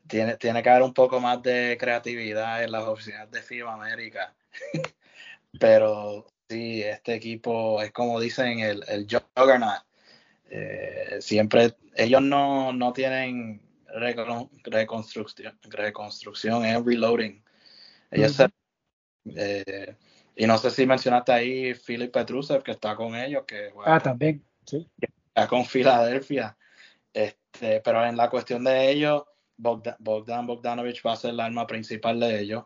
Tiene, 0.08 0.38
tiene 0.38 0.64
que 0.64 0.70
haber 0.70 0.84
un 0.84 0.94
poco 0.94 1.20
más 1.20 1.42
de 1.42 1.78
creatividad 1.80 2.64
en 2.64 2.72
las 2.72 2.84
oficinas 2.84 3.30
de 3.32 3.42
FIBA 3.42 3.74
América. 3.74 4.36
Pero 5.60 6.28
sí, 6.50 6.82
este 6.84 7.16
equipo 7.16 7.82
es 7.82 7.92
como 7.92 8.20
dicen 8.20 8.60
el, 8.60 8.84
el 8.88 9.08
juggernaut. 9.08 9.84
Eh, 10.50 11.18
siempre, 11.22 11.76
ellos 11.96 12.22
no, 12.22 12.72
no 12.74 12.94
tienen 12.94 13.62
reconstrucción, 14.66 15.60
reconstrucción 15.64 16.66
es 16.66 16.84
reloading. 16.84 17.44
Ellos 18.12 18.38
eh, 19.36 19.96
y 20.36 20.48
no 20.48 20.58
sé 20.58 20.70
si 20.70 20.86
mencionaste 20.86 21.32
ahí 21.32 21.74
Philip 21.74 22.12
Petrusev, 22.12 22.62
que 22.62 22.72
está 22.72 22.96
con 22.96 23.16
ellos, 23.16 23.44
que 23.48 23.72
ah, 23.86 24.00
también, 24.00 24.44
sí. 24.66 24.86
está 25.28 25.48
con 25.48 25.66
Filadelfia. 25.66 26.58
Este, 27.14 27.80
pero 27.80 28.06
en 28.06 28.18
la 28.18 28.30
cuestión 28.30 28.66
de 28.66 28.92
ellos, 28.92 29.24
Bogdan 29.58 29.96
Bogdanovich 30.46 31.02
va 31.06 31.14
a 31.14 31.16
ser 31.16 31.32
el 31.32 31.40
arma 31.40 31.66
principal 31.66 32.20
de 32.20 32.42
ellos. 32.42 32.66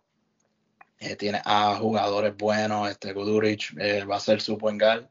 Eh, 0.99 1.15
tiene 1.15 1.41
a 1.45 1.75
jugadores 1.75 2.35
buenos, 2.35 2.89
este 2.89 3.13
Gudurich 3.13 3.73
eh, 3.79 4.03
va 4.03 4.17
a 4.17 4.19
ser 4.19 4.41
su 4.41 4.57
buen 4.57 4.77
gal, 4.77 5.07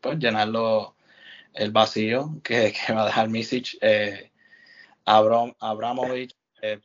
pues 0.00 0.18
llenarlo 0.18 0.96
el 1.52 1.70
vacío 1.70 2.40
que, 2.42 2.72
que 2.86 2.92
va 2.92 3.02
a 3.02 3.06
dejar 3.06 3.28
Misic. 3.28 3.76
Eh, 3.82 4.30
Abram, 5.04 5.52
Abramovich, 5.60 6.34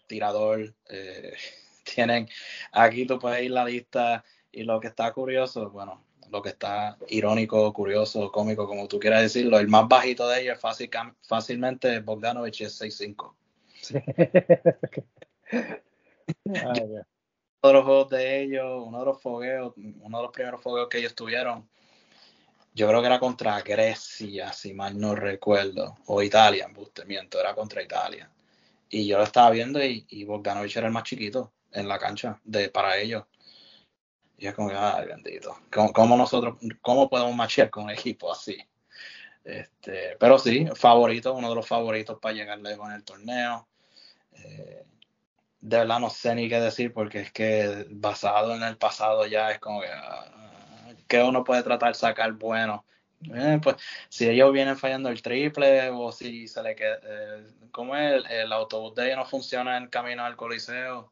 tirador, 0.07 0.73
tienen, 1.95 2.27
aquí 2.73 3.05
tú 3.05 3.17
puedes 3.19 3.43
ir 3.43 3.51
la 3.51 3.63
lista 3.63 4.23
y 4.57 4.63
lo 4.63 4.79
que 4.79 4.87
está 4.87 5.13
curioso, 5.13 5.69
bueno, 5.69 6.03
lo 6.31 6.41
que 6.41 6.49
está 6.49 6.97
irónico, 7.09 7.71
curioso, 7.71 8.31
cómico, 8.31 8.65
como 8.67 8.87
tú 8.87 8.99
quieras 8.99 9.21
decirlo, 9.21 9.59
el 9.59 9.67
más 9.67 9.87
bajito 9.87 10.27
de 10.27 10.41
ellos 10.41 10.59
fácil, 10.59 10.89
fácilmente 11.21 11.99
Bogdanovich 11.99 12.61
es 12.61 12.81
6'5. 12.81 13.35
Sí. 13.79 13.93
uno 16.43 16.73
de 16.73 17.73
los 17.73 17.85
juegos 17.85 18.09
de 18.09 18.41
ellos, 18.41 18.83
uno 18.83 18.99
de 18.99 19.05
los 19.05 19.21
fogueos, 19.21 19.73
uno 19.77 20.17
de 20.17 20.23
los 20.23 20.31
primeros 20.31 20.59
fogueos 20.59 20.89
que 20.89 20.97
ellos 20.97 21.13
tuvieron, 21.13 21.69
yo 22.73 22.87
creo 22.87 23.01
que 23.01 23.07
era 23.07 23.19
contra 23.19 23.61
Grecia, 23.61 24.51
si 24.53 24.73
mal 24.73 24.99
no 24.99 25.13
recuerdo, 25.13 25.97
o 26.07 26.23
Italia, 26.23 26.67
miento, 27.05 27.39
era 27.39 27.53
contra 27.53 27.83
Italia. 27.83 28.31
Y 28.89 29.05
yo 29.05 29.19
lo 29.19 29.23
estaba 29.23 29.51
viendo 29.51 29.83
y, 29.83 30.07
y 30.09 30.23
Bogdanovich 30.23 30.77
era 30.77 30.87
el 30.87 30.93
más 30.93 31.03
chiquito 31.03 31.53
en 31.71 31.87
la 31.87 31.99
cancha 31.99 32.41
de, 32.43 32.69
para 32.69 32.97
ellos. 32.97 33.25
Y 34.37 34.47
es 34.47 34.53
como, 34.53 34.69
ay, 34.73 35.07
bendito. 35.07 35.57
¿Cómo, 35.71 36.15
nosotros, 36.15 36.57
cómo 36.81 37.09
podemos 37.09 37.35
machear 37.35 37.69
con 37.69 37.85
un 37.85 37.89
equipo 37.89 38.31
así? 38.31 38.57
Este, 39.43 40.15
pero 40.19 40.37
sí, 40.37 40.67
favorito, 40.75 41.33
uno 41.33 41.49
de 41.49 41.55
los 41.55 41.67
favoritos 41.67 42.19
para 42.19 42.35
llegar 42.35 42.59
lejos 42.59 42.87
en 42.89 42.95
el 42.95 43.03
torneo. 43.03 43.67
Eh, 44.33 44.85
de 45.59 45.77
verdad 45.77 45.99
no 45.99 46.09
sé 46.09 46.35
ni 46.35 46.47
qué 46.47 46.59
decir 46.59 46.93
porque 46.93 47.21
es 47.21 47.31
que 47.31 47.87
basado 47.89 48.55
en 48.55 48.63
el 48.63 48.77
pasado 48.77 49.25
ya 49.25 49.51
es 49.51 49.59
como 49.59 49.81
que, 51.07 51.21
uh, 51.21 51.27
uno 51.27 51.43
puede 51.43 51.63
tratar 51.63 51.89
de 51.89 51.95
sacar 51.95 52.31
bueno. 52.33 52.85
Eh, 53.33 53.59
pues 53.63 53.77
si 54.09 54.29
ellos 54.29 54.53
vienen 54.53 54.77
fallando 54.77 55.09
el 55.09 55.21
triple 55.21 55.89
o 55.89 56.11
si 56.11 56.47
se 56.47 56.61
le 56.61 56.75
queda, 56.75 56.99
eh, 57.03 57.47
como 57.71 57.95
el, 57.95 58.25
el, 58.27 58.51
autobús 58.53 58.93
de 58.93 59.07
ellos 59.07 59.17
no 59.17 59.25
funciona 59.25 59.77
en 59.77 59.87
camino 59.87 60.23
al 60.23 60.35
coliseo. 60.35 61.11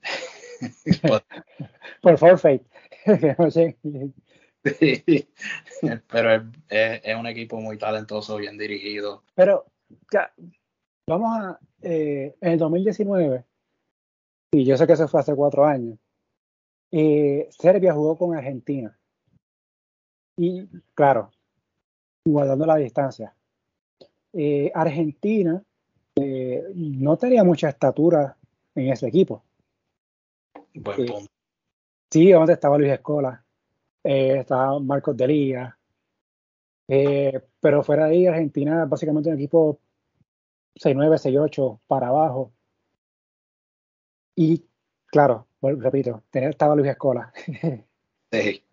Por 2.02 2.18
forfeit. 2.18 2.62
Pero 4.62 6.34
es, 6.34 6.42
es, 6.68 7.16
un 7.16 7.26
equipo 7.26 7.60
muy 7.60 7.78
talentoso, 7.78 8.36
bien 8.36 8.58
dirigido. 8.58 9.22
Pero 9.34 9.66
ya, 10.12 10.32
vamos 11.06 11.38
a, 11.38 11.58
eh, 11.82 12.34
en 12.40 12.52
el 12.52 12.58
2019, 12.58 13.44
y 14.52 14.64
yo 14.64 14.76
sé 14.76 14.86
que 14.86 14.92
eso 14.92 15.08
fue 15.08 15.20
hace 15.20 15.34
cuatro 15.34 15.64
años, 15.64 15.98
eh, 16.92 17.48
Serbia 17.50 17.94
jugó 17.94 18.18
con 18.18 18.36
Argentina. 18.36 18.96
Y 20.36 20.66
claro, 20.94 21.30
guardando 22.24 22.66
la 22.66 22.76
distancia. 22.76 23.34
Eh, 24.32 24.70
Argentina 24.74 25.62
no 26.74 27.16
tenía 27.16 27.44
mucha 27.44 27.70
estatura 27.70 28.36
en 28.74 28.92
ese 28.92 29.08
equipo. 29.08 29.42
Buen 30.74 31.06
punto. 31.06 31.30
Sí, 32.10 32.30
donde 32.32 32.54
estaba 32.54 32.78
Luis 32.78 32.92
Escola, 32.92 33.44
estaba 34.02 34.80
Marcos 34.80 35.16
Delía, 35.16 35.78
pero 37.60 37.82
fuera 37.82 38.06
de 38.06 38.12
ahí, 38.12 38.26
Argentina 38.26 38.84
básicamente 38.84 39.28
un 39.28 39.36
equipo 39.36 39.78
6-9, 40.74 41.18
6-8 41.18 41.80
para 41.86 42.08
abajo. 42.08 42.52
Y 44.34 44.64
claro, 45.06 45.46
repito, 45.62 46.22
estaba 46.32 46.74
Luis 46.74 46.90
Escola. 46.90 47.32
sí. 48.32 48.64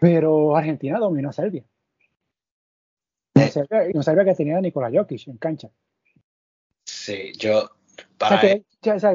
Pero 0.00 0.56
Argentina 0.56 0.98
dominó 0.98 1.28
a 1.30 1.32
Serbia. 1.32 1.64
No 3.94 4.02
sabía 4.02 4.24
que 4.24 4.34
tenía 4.34 4.58
a 4.58 4.60
Nikola 4.60 4.90
Jokic 4.92 5.28
en 5.28 5.36
cancha. 5.38 5.70
Sí, 6.84 7.32
yo. 7.38 7.70
Para 8.20 8.38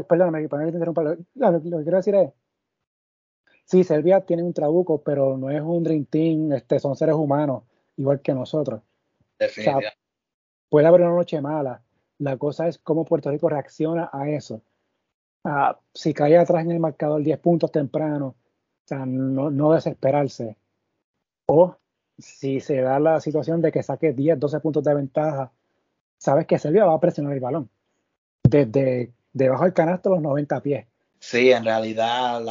perdóname, 0.08 0.50
para 0.50 0.66
que 0.72 0.78
Lo, 0.80 1.16
lo, 1.36 1.62
que 1.62 1.84
quiero 1.84 1.98
decir 1.98 2.16
es. 2.16 2.34
Sí, 3.64 3.84
Serbia 3.84 4.22
tiene 4.22 4.42
un 4.42 4.54
trabuco, 4.54 5.02
pero 5.04 5.38
no 5.38 5.52
es 5.52 5.62
un 5.62 5.84
Dream 5.84 6.06
Team, 6.06 6.54
este, 6.54 6.80
son 6.80 6.96
seres 6.96 7.14
humanos, 7.14 7.64
igual 7.98 8.20
que 8.22 8.34
nosotros. 8.34 8.82
Definitivamente. 9.38 9.96
puede 10.70 10.88
haber 10.88 11.02
una 11.02 11.16
noche 11.16 11.40
mala, 11.40 11.82
la 12.18 12.38
cosa 12.38 12.68
es 12.68 12.80
cómo 12.80 13.06
Puerto 13.06 13.30
Rico 13.30 13.48
reacciona 13.48 14.10
a 14.12 14.28
eso. 14.30 14.62
si 15.94 16.14
cae 16.14 16.38
atrás 16.38 16.64
en 16.64 16.72
el 16.72 16.80
marcador 16.80 17.22
10 17.22 17.40
puntos 17.40 17.72
temprano, 17.72 18.28
o 18.28 18.88
sea, 18.88 19.06
no, 19.06 19.52
no 19.52 19.74
desesperarse. 19.74 20.58
O 21.48 21.76
si 22.18 22.60
se 22.60 22.82
da 22.82 23.00
la 23.00 23.20
situación 23.20 23.62
de 23.62 23.72
que 23.72 23.84
saque 23.84 24.14
10, 24.14 24.40
12 24.40 24.60
puntos 24.62 24.84
de 24.84 24.96
ventaja, 24.96 25.52
sabes 26.18 26.48
que 26.48 26.58
Serbia 26.58 26.86
va 26.86 26.96
a 26.96 27.00
presionar 27.00 27.34
el 27.34 27.40
balón 27.40 27.70
desde 28.50 29.14
debajo 29.34 29.64
del 29.64 29.74
canasto 29.74 30.10
los 30.10 30.22
90 30.22 30.62
pies. 30.62 30.86
Sí, 31.20 31.52
en 31.52 31.66
realidad 31.66 32.42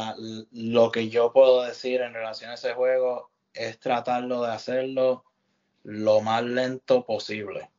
lo 0.51 0.91
que 0.91 1.09
yo 1.09 1.31
puedo 1.31 1.63
decir 1.63 2.01
en 2.01 2.13
relación 2.13 2.51
a 2.51 2.55
ese 2.55 2.73
juego 2.73 3.31
es 3.53 3.79
tratarlo 3.79 4.43
de 4.43 4.51
hacerlo 4.51 5.23
lo 5.83 6.21
más 6.21 6.43
lento 6.43 7.05
posible. 7.05 7.69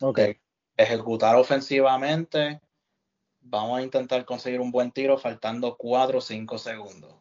Okay. 0.00 0.36
ejecutar 0.76 1.36
ofensivamente, 1.36 2.60
vamos 3.40 3.78
a 3.78 3.82
intentar 3.82 4.24
conseguir 4.24 4.60
un 4.60 4.70
buen 4.70 4.90
tiro 4.90 5.16
faltando 5.16 5.76
4 5.76 6.18
o 6.18 6.20
5 6.20 6.58
segundos. 6.58 7.14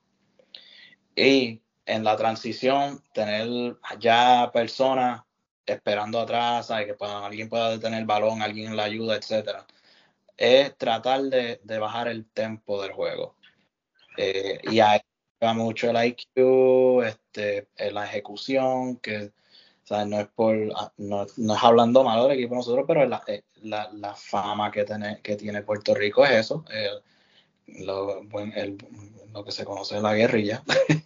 Y 1.15 1.61
en 1.85 2.03
la 2.03 2.17
transición, 2.17 3.01
tener 3.13 3.77
ya 3.99 4.49
personas 4.53 5.21
esperando 5.65 6.19
atrás, 6.19 6.67
que 6.67 6.95
alguien 6.99 7.49
pueda 7.49 7.71
detener 7.71 7.99
el 7.99 8.05
balón, 8.05 8.41
alguien 8.41 8.75
la 8.75 8.83
ayuda, 8.83 9.15
etcétera. 9.15 9.65
Es 10.37 10.77
tratar 10.77 11.21
de, 11.23 11.59
bajar 11.79 12.07
el 12.07 12.25
tempo 12.25 12.81
del 12.81 12.91
juego. 12.91 13.35
Eh, 14.17 14.59
y 14.63 14.79
ahí 14.79 14.99
va 15.43 15.53
mucho 15.53 15.89
el 15.89 16.05
IQ, 16.05 17.03
este, 17.03 17.67
la 17.91 18.05
ejecución, 18.05 18.97
que 18.97 19.31
no 19.89 20.19
es 20.19 20.27
por 20.27 20.55
no, 20.97 21.23
es 21.23 21.63
hablando 21.63 22.03
malo 22.03 22.27
del 22.27 22.37
equipo 22.39 22.55
nosotros, 22.55 22.85
pero 22.87 23.05
la, 23.05 23.23
eh, 23.27 23.43
la, 23.61 24.15
fama 24.15 24.71
que 24.71 24.83
tiene, 24.83 25.19
que 25.21 25.35
tiene 25.35 25.61
Puerto 25.61 25.93
Rico 25.93 26.25
es 26.25 26.31
eso, 26.31 26.65
lo, 27.67 28.23
lo, 28.23 29.45
que 29.45 29.51
se 29.51 29.65
conoce 29.65 29.99
la 30.01 30.13
guerrilla. 30.13 30.63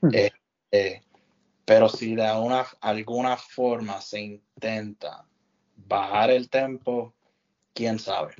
Hmm. 0.00 0.10
Eh, 0.14 0.32
eh, 0.72 1.02
pero 1.64 1.88
si 1.88 2.16
de 2.16 2.32
una, 2.32 2.66
alguna 2.80 3.36
forma 3.36 4.00
se 4.00 4.20
intenta 4.20 5.24
bajar 5.76 6.30
el 6.30 6.48
tempo, 6.48 7.14
quién 7.74 7.98
sabe. 7.98 8.34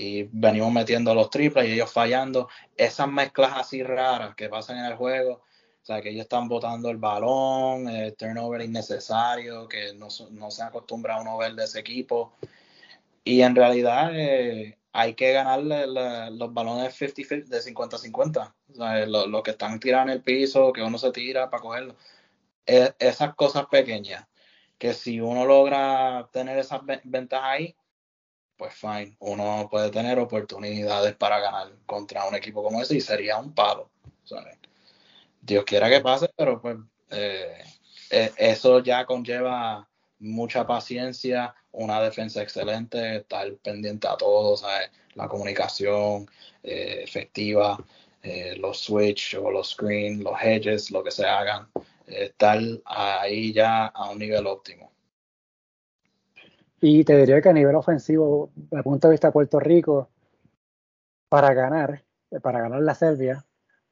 Y 0.00 0.22
venimos 0.32 0.72
metiendo 0.72 1.14
los 1.14 1.28
triples 1.28 1.68
y 1.68 1.72
ellos 1.72 1.92
fallando. 1.92 2.48
Esas 2.74 3.06
mezclas 3.06 3.52
así 3.54 3.82
raras 3.82 4.34
que 4.34 4.48
pasan 4.48 4.78
en 4.78 4.86
el 4.86 4.96
juego, 4.96 5.42
o 5.82 5.84
sea, 5.84 6.00
que 6.00 6.08
ellos 6.08 6.22
están 6.22 6.48
botando 6.48 6.88
el 6.88 6.96
balón, 6.96 7.86
el 7.86 8.16
turnover 8.16 8.62
innecesario, 8.62 9.68
que 9.68 9.92
no, 9.92 10.08
no 10.30 10.50
se 10.50 10.62
acostumbra 10.62 11.16
a 11.16 11.20
uno 11.20 11.36
ver 11.36 11.54
de 11.54 11.64
ese 11.64 11.80
equipo. 11.80 12.32
Y 13.24 13.42
en 13.42 13.54
realidad 13.54 14.10
eh, 14.14 14.78
hay 14.90 15.12
que 15.12 15.34
ganarle 15.34 15.86
los 15.86 16.54
balones 16.54 16.94
50, 16.94 17.54
de 17.54 17.62
50-50. 17.62 18.54
O 18.70 18.74
sea, 18.74 19.04
lo, 19.04 19.42
que 19.42 19.50
están 19.50 19.78
tirando 19.80 20.12
en 20.12 20.16
el 20.16 20.24
piso, 20.24 20.72
que 20.72 20.82
uno 20.82 20.96
se 20.96 21.12
tira 21.12 21.50
para 21.50 21.62
cogerlo. 21.62 21.94
Esas 22.64 23.34
cosas 23.34 23.66
pequeñas, 23.66 24.26
que 24.78 24.94
si 24.94 25.20
uno 25.20 25.44
logra 25.44 26.26
tener 26.32 26.58
esas 26.58 26.80
ventajas 27.04 27.50
ahí, 27.50 27.76
pues 28.60 28.74
fine, 28.74 29.16
uno 29.20 29.68
puede 29.70 29.90
tener 29.90 30.18
oportunidades 30.18 31.16
para 31.16 31.40
ganar 31.40 31.72
contra 31.86 32.28
un 32.28 32.34
equipo 32.34 32.62
como 32.62 32.82
ese 32.82 32.94
y 32.94 33.00
sería 33.00 33.38
un 33.38 33.54
palo. 33.54 33.90
Dios 35.40 35.64
quiera 35.64 35.88
que 35.88 36.02
pase, 36.02 36.30
pero 36.36 36.60
pues 36.60 36.76
eh, 37.10 37.64
e, 38.10 38.32
eso 38.36 38.80
ya 38.80 39.06
conlleva 39.06 39.88
mucha 40.18 40.66
paciencia, 40.66 41.54
una 41.72 42.02
defensa 42.02 42.42
excelente, 42.42 43.16
estar 43.16 43.50
pendiente 43.62 44.06
a 44.06 44.18
todo, 44.18 44.60
la 45.14 45.26
comunicación 45.26 46.30
eh, 46.62 47.00
efectiva, 47.02 47.82
eh, 48.22 48.56
los 48.58 48.78
switch 48.78 49.36
o 49.36 49.50
los 49.50 49.70
screen, 49.70 50.22
los 50.22 50.34
hedges, 50.38 50.90
lo 50.90 51.02
que 51.02 51.10
se 51.10 51.24
hagan, 51.24 51.66
estar 52.06 52.60
ahí 52.84 53.54
ya 53.54 53.86
a 53.86 54.10
un 54.10 54.18
nivel 54.18 54.46
óptimo. 54.46 54.92
Y 56.80 57.04
te 57.04 57.16
diría 57.16 57.40
que 57.40 57.48
a 57.50 57.52
nivel 57.52 57.74
ofensivo, 57.74 58.50
desde 58.54 58.78
el 58.78 58.82
punto 58.82 59.08
de 59.08 59.12
vista 59.12 59.28
de 59.28 59.32
Puerto 59.32 59.60
Rico, 59.60 60.08
para 61.28 61.52
ganar, 61.52 62.04
para 62.42 62.60
ganar 62.60 62.80
la 62.80 62.94
Serbia, 62.94 63.44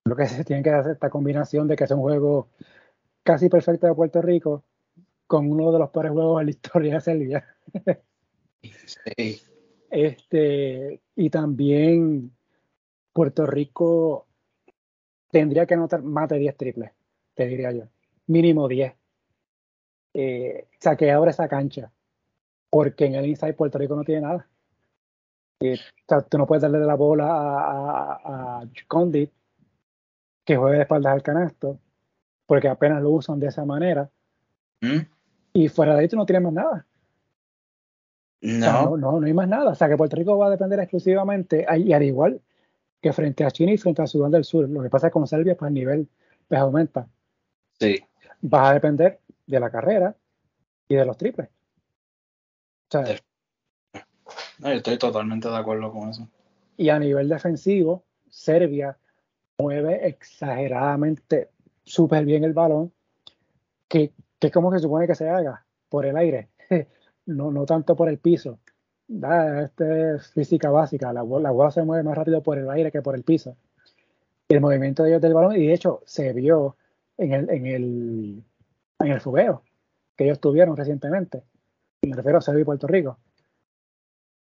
lo 0.04 0.16
que 0.16 0.26
se 0.26 0.44
tiene 0.44 0.62
que 0.62 0.70
hacer 0.70 0.92
esta 0.92 1.10
combinación 1.10 1.68
de 1.68 1.76
que 1.76 1.84
es 1.84 1.90
un 1.90 2.00
juego 2.00 2.48
casi 3.22 3.48
perfecto 3.48 3.86
de 3.86 3.94
Puerto 3.94 4.22
Rico 4.22 4.64
con 5.26 5.50
uno 5.50 5.70
de 5.70 5.78
los 5.78 5.90
peores 5.90 6.12
juegos 6.12 6.38
de 6.38 6.44
la 6.44 6.50
historia 6.50 6.94
de 6.94 7.00
Serbia. 7.00 7.46
Sí. 8.62 9.40
Este, 9.90 11.00
y 11.14 11.30
también 11.30 12.32
Puerto 13.12 13.46
Rico 13.46 14.26
tendría 15.30 15.66
que 15.66 15.74
anotar 15.74 16.02
más 16.02 16.28
de 16.28 16.38
10 16.38 16.56
triples, 16.56 16.90
te 17.34 17.46
diría 17.46 17.72
yo. 17.72 17.84
Mínimo 18.26 18.68
10. 18.68 18.94
Eh, 20.14 20.68
o 20.70 20.76
sea, 20.80 20.96
que 20.96 21.10
abra 21.10 21.30
esa 21.30 21.48
cancha. 21.48 21.92
Porque 22.70 23.06
en 23.06 23.14
el 23.14 23.26
inside 23.26 23.54
Puerto 23.54 23.78
Rico 23.78 23.96
no 23.96 24.04
tiene 24.04 24.22
nada. 24.22 24.46
Eh, 25.60 25.74
o 25.74 26.04
sea, 26.08 26.20
tú 26.22 26.38
no 26.38 26.46
puedes 26.46 26.62
darle 26.62 26.78
la 26.80 26.94
bola 26.94 27.26
a, 27.26 28.60
a, 28.60 28.68
Condit 28.86 29.32
que 30.44 30.56
juegue 30.56 30.76
de 30.76 30.82
espaldas 30.82 31.12
al 31.12 31.22
canasto, 31.22 31.78
porque 32.46 32.68
apenas 32.68 33.02
lo 33.02 33.10
usan 33.10 33.40
de 33.40 33.48
esa 33.48 33.64
manera. 33.64 34.10
¿Mm? 34.80 35.00
Y 35.52 35.68
fuera 35.68 35.94
de 35.94 36.00
ahí 36.00 36.08
tú 36.08 36.16
no 36.16 36.26
tienes 36.26 36.42
más 36.42 36.52
nada. 36.52 36.86
No. 38.40 38.96
no. 38.96 39.18
no, 39.20 39.26
hay 39.26 39.34
más 39.34 39.48
nada. 39.48 39.70
O 39.70 39.74
sea 39.74 39.88
que 39.88 39.96
Puerto 39.96 40.16
Rico 40.16 40.38
va 40.38 40.46
a 40.46 40.50
depender 40.50 40.78
exclusivamente, 40.78 41.66
y 41.76 41.92
al 41.92 42.02
igual 42.02 42.40
que 43.00 43.12
frente 43.12 43.44
a 43.44 43.50
China 43.50 43.72
y 43.72 43.78
frente 43.78 44.02
a 44.02 44.06
Sudán 44.06 44.30
del 44.30 44.44
Sur. 44.44 44.68
Lo 44.68 44.82
que 44.82 44.90
pasa 44.90 45.06
es 45.06 45.10
que 45.10 45.14
con 45.14 45.26
Serbia, 45.26 45.56
pues 45.56 45.68
el 45.68 45.74
nivel 45.74 46.08
pues, 46.46 46.60
aumenta. 46.60 47.08
Sí. 47.78 48.00
Va 48.42 48.70
a 48.70 48.74
depender 48.74 49.20
de 49.46 49.60
la 49.60 49.70
carrera 49.70 50.16
y 50.88 50.94
de 50.96 51.04
los 51.04 51.16
triples. 51.16 51.48
No, 54.58 54.70
yo 54.70 54.74
estoy 54.76 54.98
totalmente 54.98 55.48
de 55.48 55.56
acuerdo 55.56 55.92
con 55.92 56.08
eso. 56.10 56.28
Y 56.76 56.88
a 56.88 56.98
nivel 56.98 57.28
defensivo, 57.28 58.04
Serbia 58.28 58.96
mueve 59.58 60.06
exageradamente 60.06 61.50
súper 61.84 62.24
bien 62.24 62.44
el 62.44 62.52
balón, 62.52 62.92
que, 63.88 64.12
que 64.38 64.46
es 64.48 64.52
como 64.52 64.72
se 64.72 64.78
supone 64.78 65.06
que 65.06 65.14
se 65.14 65.28
haga 65.28 65.64
por 65.88 66.06
el 66.06 66.16
aire. 66.16 66.48
no, 67.26 67.50
no 67.50 67.66
tanto 67.66 67.96
por 67.96 68.08
el 68.08 68.18
piso. 68.18 68.58
Esta 69.08 70.14
es 70.14 70.32
física 70.32 70.70
básica, 70.70 71.12
la, 71.12 71.24
la 71.24 71.50
bola 71.50 71.70
se 71.70 71.82
mueve 71.82 72.02
más 72.02 72.16
rápido 72.16 72.42
por 72.42 72.58
el 72.58 72.68
aire 72.70 72.92
que 72.92 73.00
por 73.00 73.14
el 73.14 73.22
piso. 73.22 73.56
el 74.48 74.60
movimiento 74.60 75.02
de 75.02 75.10
ellos 75.10 75.22
del 75.22 75.34
balón, 75.34 75.56
y 75.56 75.66
de 75.66 75.74
hecho 75.74 76.02
se 76.04 76.32
vio 76.32 76.76
en 77.16 77.32
el, 77.32 77.50
en 77.50 77.66
el, 77.66 78.44
en 79.00 79.06
el 79.06 79.20
fugueo 79.20 79.62
que 80.16 80.24
ellos 80.24 80.40
tuvieron 80.40 80.76
recientemente. 80.76 81.42
Me 82.02 82.16
refiero 82.16 82.38
a 82.38 82.40
Serbia 82.40 82.62
y 82.62 82.64
Puerto 82.64 82.86
Rico. 82.86 83.18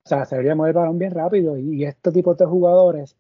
O 0.06 0.10
sea, 0.10 0.26
se 0.26 0.36
debería 0.36 0.56
mover 0.56 0.70
el 0.70 0.76
balón 0.78 1.00
bien 1.00 1.12
rápido 1.12 1.58
y, 1.58 1.84
este 1.84 2.12
tipo 2.12 2.34
de 2.34 2.46
jugadores, 2.46 3.18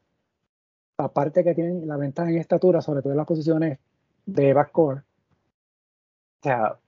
aparte 0.97 1.43
que 1.43 1.53
tienen 1.53 1.87
la 1.87 1.97
ventaja 1.97 2.29
en 2.29 2.37
estatura, 2.37 2.81
sobre 2.81 3.01
todo 3.01 3.11
en 3.11 3.17
las 3.17 3.27
posiciones 3.27 3.79
de 4.25 4.53
backcourt, 4.53 4.99
o 4.99 6.43
sea, 6.43 6.79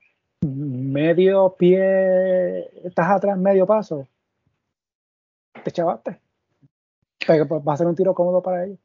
medio 0.42 1.56
pie, 1.58 2.70
estás 2.88 3.10
atrás 3.10 3.38
medio 3.38 3.66
paso, 3.66 4.08
te 5.64 5.72
chavaste. 5.72 6.22
Va 7.28 7.74
a 7.74 7.78
ser 7.78 7.88
un 7.88 7.96
tiro 7.96 8.14
cómodo 8.14 8.42
para 8.42 8.66
ellos. 8.66 8.80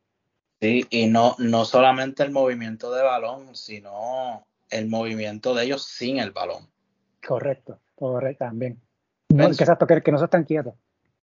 Sí, 0.60 0.84
y 0.90 1.06
no, 1.06 1.36
no 1.38 1.64
solamente 1.64 2.22
el 2.22 2.30
movimiento 2.30 2.92
de 2.92 3.02
balón, 3.02 3.54
sino 3.54 4.46
el 4.70 4.88
movimiento 4.88 5.54
de 5.54 5.64
ellos 5.64 5.84
sin 5.84 6.18
el 6.18 6.32
balón. 6.32 6.68
Correcto, 7.24 7.78
correcto, 7.94 8.44
también. 8.44 8.80
No, 9.28 9.46
que, 9.46 9.52
exacto, 9.52 9.86
que, 9.86 10.02
que 10.02 10.12
no 10.12 10.18
se 10.18 10.24
están 10.24 10.44
quietos. 10.44 10.74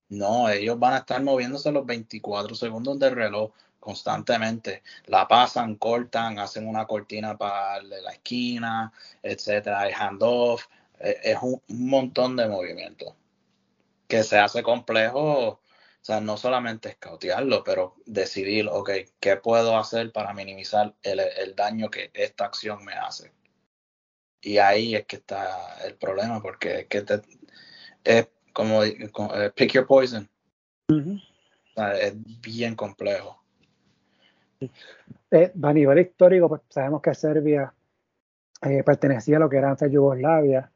No, 0.10 0.50
ellos 0.50 0.78
van 0.78 0.94
a 0.94 0.98
estar 0.98 1.24
moviéndose 1.24 1.72
los 1.72 1.86
24 1.86 2.54
segundos 2.56 3.00
del 3.00 3.16
reloj 3.16 3.52
constantemente. 3.80 4.84
La 5.08 5.28
pasan, 5.28 5.76
cortan, 5.76 6.40
hacen 6.40 6.68
una 6.68 6.86
cortina 6.86 7.38
para 7.38 7.82
la 7.82 8.12
esquina, 8.12 8.94
etcétera, 9.22 9.82
hay 9.82 9.92
handoff. 9.94 10.68
E, 11.00 11.20
es 11.24 11.38
un, 11.42 11.62
montón 11.68 12.38
de 12.38 12.48
movimientos 12.48 13.16
que 14.08 14.24
se 14.24 14.38
hace 14.40 14.64
complejo. 14.64 15.48
O 15.50 15.60
sea, 16.04 16.20
no 16.20 16.38
solamente 16.38 16.90
escautearlo, 16.90 17.64
pero 17.64 17.96
decidir, 18.06 18.68
ok, 18.70 18.90
¿qué 19.20 19.38
puedo 19.38 19.78
hacer 19.78 20.12
para 20.12 20.34
minimizar 20.34 20.96
el, 21.04 21.56
daño 21.56 21.90
que 21.90 22.12
esta 22.14 22.46
acción 22.46 22.84
me 22.84 22.94
hace? 22.94 23.32
Y 24.42 24.58
ahí 24.58 24.96
es 24.96 25.06
que 25.06 25.18
está 25.18 25.78
el 25.86 25.96
problema, 25.96 26.42
porque 26.42 26.80
es 26.80 26.86
que 26.88 27.06
es 28.04 28.28
como, 28.54 28.84
eh, 28.84 29.52
pick 29.56 29.74
your 29.74 29.86
poison. 29.86 30.28
es 30.88 32.42
bien 32.42 32.76
complejo. 32.76 33.42
Eh, 35.32 35.52
a 35.62 35.74
nivel 35.74 36.00
histórico, 36.00 36.50
pues 36.50 36.62
sabemos 36.70 37.02
que 37.02 37.14
Serbia 37.14 37.74
eh, 38.62 38.84
pertenecía 38.84 39.38
a 39.38 39.40
lo 39.40 39.50
que 39.50 39.58
era 39.58 39.70
antes 39.70 39.92
Yugoslavia. 39.92 40.72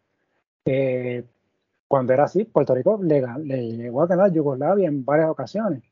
Cuando 1.87 2.13
era 2.13 2.23
así, 2.23 2.45
Puerto 2.45 2.73
Rico 2.73 2.99
le, 3.01 3.21
llegó 3.71 4.01
a 4.01 4.07
ganar 4.07 4.31
Yugoslavia 4.31 4.87
en 4.87 5.03
varias 5.05 5.29
ocasiones. 5.29 5.83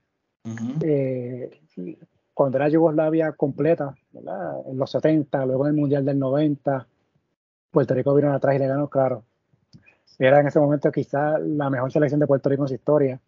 cuando 2.34 2.58
era 2.58 2.70
Yugoslavia 2.70 3.32
completa, 3.34 3.96
en 4.14 4.78
los 4.78 4.90
70, 4.92 5.46
luego 5.46 5.66
en 5.66 5.76
el 5.76 5.80
Mundial 5.80 6.06
del 6.06 6.18
90, 6.18 6.88
Puerto 7.74 7.96
Rico 7.96 8.14
vino 8.14 8.32
atrás 8.32 8.56
y 8.56 8.60
le 8.60 8.68
ganó, 8.68 8.88
claro. 8.88 9.24
Era 10.20 10.40
en 10.40 10.48
ese 10.48 10.60
momento 10.60 10.92
quizá 10.92 11.40
la 11.40 11.72
mejor 11.72 11.92
selección 11.92 12.20
de 12.20 12.28
Puerto 12.28 12.48
Rico 12.48 12.64
en 12.64 12.68
su 12.68 12.76
historia, 12.76 13.20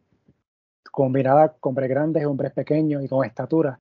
combinada 0.91 1.49
con 1.59 1.71
hombres 1.71 1.89
grandes, 1.89 2.25
hombres 2.25 2.53
pequeños 2.53 3.03
y 3.03 3.07
con 3.07 3.25
estatura. 3.25 3.79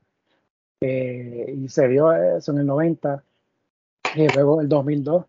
Eh, 0.80 1.54
y 1.54 1.68
se 1.68 1.86
dio 1.86 2.10
eso 2.12 2.52
en 2.52 2.58
el 2.58 2.66
90 2.66 3.22
y 4.16 4.28
luego 4.28 4.62
el 4.62 4.68
2002, 4.68 5.26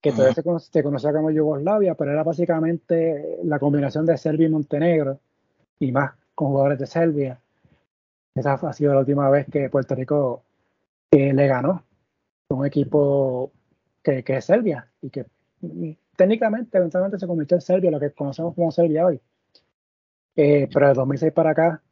que 0.00 0.10
todavía 0.10 0.34
se, 0.34 0.82
conocía 0.82 1.12
como 1.12 1.30
Yugoslavia, 1.30 1.94
pero 1.94 2.10
era 2.10 2.24
básicamente 2.24 3.38
la 3.44 3.60
combinación 3.60 4.04
de 4.04 4.18
Serbia 4.18 4.48
y 4.48 4.50
Montenegro, 4.50 5.20
y 5.78 5.92
más 5.92 6.12
con 6.34 6.48
jugadores 6.48 6.80
de 6.80 6.86
Serbia. 6.86 7.40
Esa 8.34 8.54
ha 8.54 8.72
sido 8.72 8.94
la 8.94 9.00
última 9.00 9.30
vez 9.30 9.46
que 9.50 9.70
Puerto 9.70 9.94
Rico 9.94 10.42
eh, 11.12 11.32
le 11.32 11.46
ganó 11.46 11.84
un 12.48 12.66
equipo 12.66 13.52
que, 14.04 14.22
es 14.26 14.44
Serbia 14.44 14.88
y 15.00 15.10
que 15.10 15.26
técnicamente 16.16 16.76
eventualmente 16.78 17.18
se 17.18 17.26
convirtió 17.26 17.56
en 17.56 17.62
Serbia, 17.62 17.90
lo 17.90 17.98
que 17.98 18.12
conocemos 18.12 18.54
como 18.54 18.70
Serbia 18.70 19.06
hoy. 19.06 19.20
Eh, 20.36 20.68
pero 20.72 20.88
de 20.88 20.94
2006 20.94 21.32
para 21.32 21.50
acá, 21.50 21.82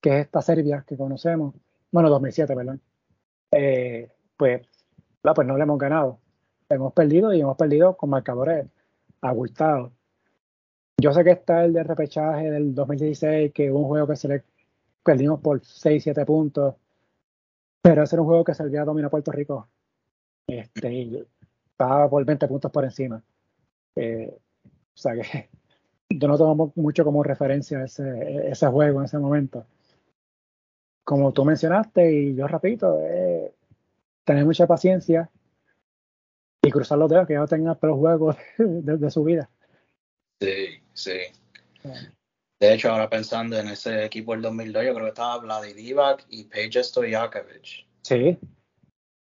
que 0.00 0.20
es 0.20 0.26
esta 0.26 0.40
Serbia 0.42 0.84
que 0.86 0.96
conocemos, 0.96 1.54
bueno, 1.92 2.08
2007, 2.08 2.54
perdón, 2.56 2.80
eh, 3.50 4.10
pues, 4.36 4.66
pues 5.22 5.46
no 5.46 5.56
le 5.56 5.62
hemos 5.62 5.78
ganado. 5.78 6.18
Hemos 6.68 6.92
perdido 6.92 7.32
y 7.32 7.40
hemos 7.40 7.56
perdido 7.56 7.96
con 7.96 8.10
marcadores 8.10 8.66
abultados. 9.20 9.92
Yo 10.98 11.12
sé 11.12 11.22
que 11.24 11.32
está 11.32 11.64
el 11.64 11.72
de 11.74 11.82
repechaje 11.84 12.50
del 12.50 12.74
2016, 12.74 13.52
que 13.52 13.70
hubo 13.70 13.80
un 13.80 13.86
juego 13.86 14.06
que 14.08 14.16
se 14.16 14.28
le 14.28 14.44
perdimos 15.04 15.40
por 15.40 15.64
6, 15.64 16.02
7 16.02 16.24
puntos, 16.24 16.74
pero 17.82 18.02
ese 18.02 18.16
era 18.16 18.22
un 18.22 18.28
juego 18.28 18.44
que 18.44 18.54
Serbia 18.54 18.84
dominó 18.84 19.10
Puerto 19.10 19.30
Rico. 19.30 19.68
Este, 20.46 20.92
y 20.92 21.26
estaba 21.70 22.08
por 22.08 22.24
20 22.24 22.46
puntos 22.48 22.70
por 22.70 22.84
encima. 22.84 23.22
Eh, 23.96 24.32
o 24.32 24.96
sea 24.96 25.14
que 25.14 25.48
yo 26.10 26.28
no 26.28 26.38
tomo 26.38 26.72
mucho 26.76 27.04
como 27.04 27.22
referencia 27.22 27.84
ese, 27.84 28.48
ese 28.48 28.66
juego 28.68 29.00
en 29.00 29.06
ese 29.06 29.18
momento. 29.18 29.66
Como 31.04 31.32
tú 31.32 31.44
mencionaste, 31.44 32.12
y 32.12 32.34
yo 32.34 32.48
repito, 32.48 33.00
eh, 33.02 33.52
tener 34.24 34.44
mucha 34.44 34.66
paciencia 34.66 35.30
y 36.62 36.70
cruzar 36.70 36.98
los 36.98 37.08
dedos 37.08 37.26
que 37.26 37.34
ya 37.34 37.46
tenga 37.46 37.78
los 37.80 37.96
juegos 37.96 38.36
de, 38.58 39.10
su 39.10 39.24
vida. 39.24 39.48
Sí, 40.40 40.82
sí. 40.92 41.18
De 42.58 42.74
hecho, 42.74 42.90
ahora 42.90 43.08
pensando 43.08 43.56
en 43.56 43.68
ese 43.68 44.04
equipo 44.04 44.32
del 44.32 44.42
2002, 44.42 44.84
yo 44.84 44.94
creo 44.94 45.04
que 45.04 45.10
estaba 45.10 45.38
Vladivac 45.38 46.26
y 46.28 46.44
Peja 46.44 46.82
Stojakovic. 46.82 47.86
Sí. 48.02 48.38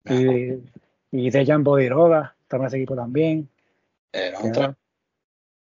Y, 0.06 0.58
y 1.12 1.30
Dejan 1.30 1.64
Bodiroga, 1.64 2.36
estaba 2.42 2.64
en 2.64 2.68
ese 2.68 2.76
equipo 2.76 2.94
también. 2.94 3.48
Era 4.12 4.38
un 4.38 4.76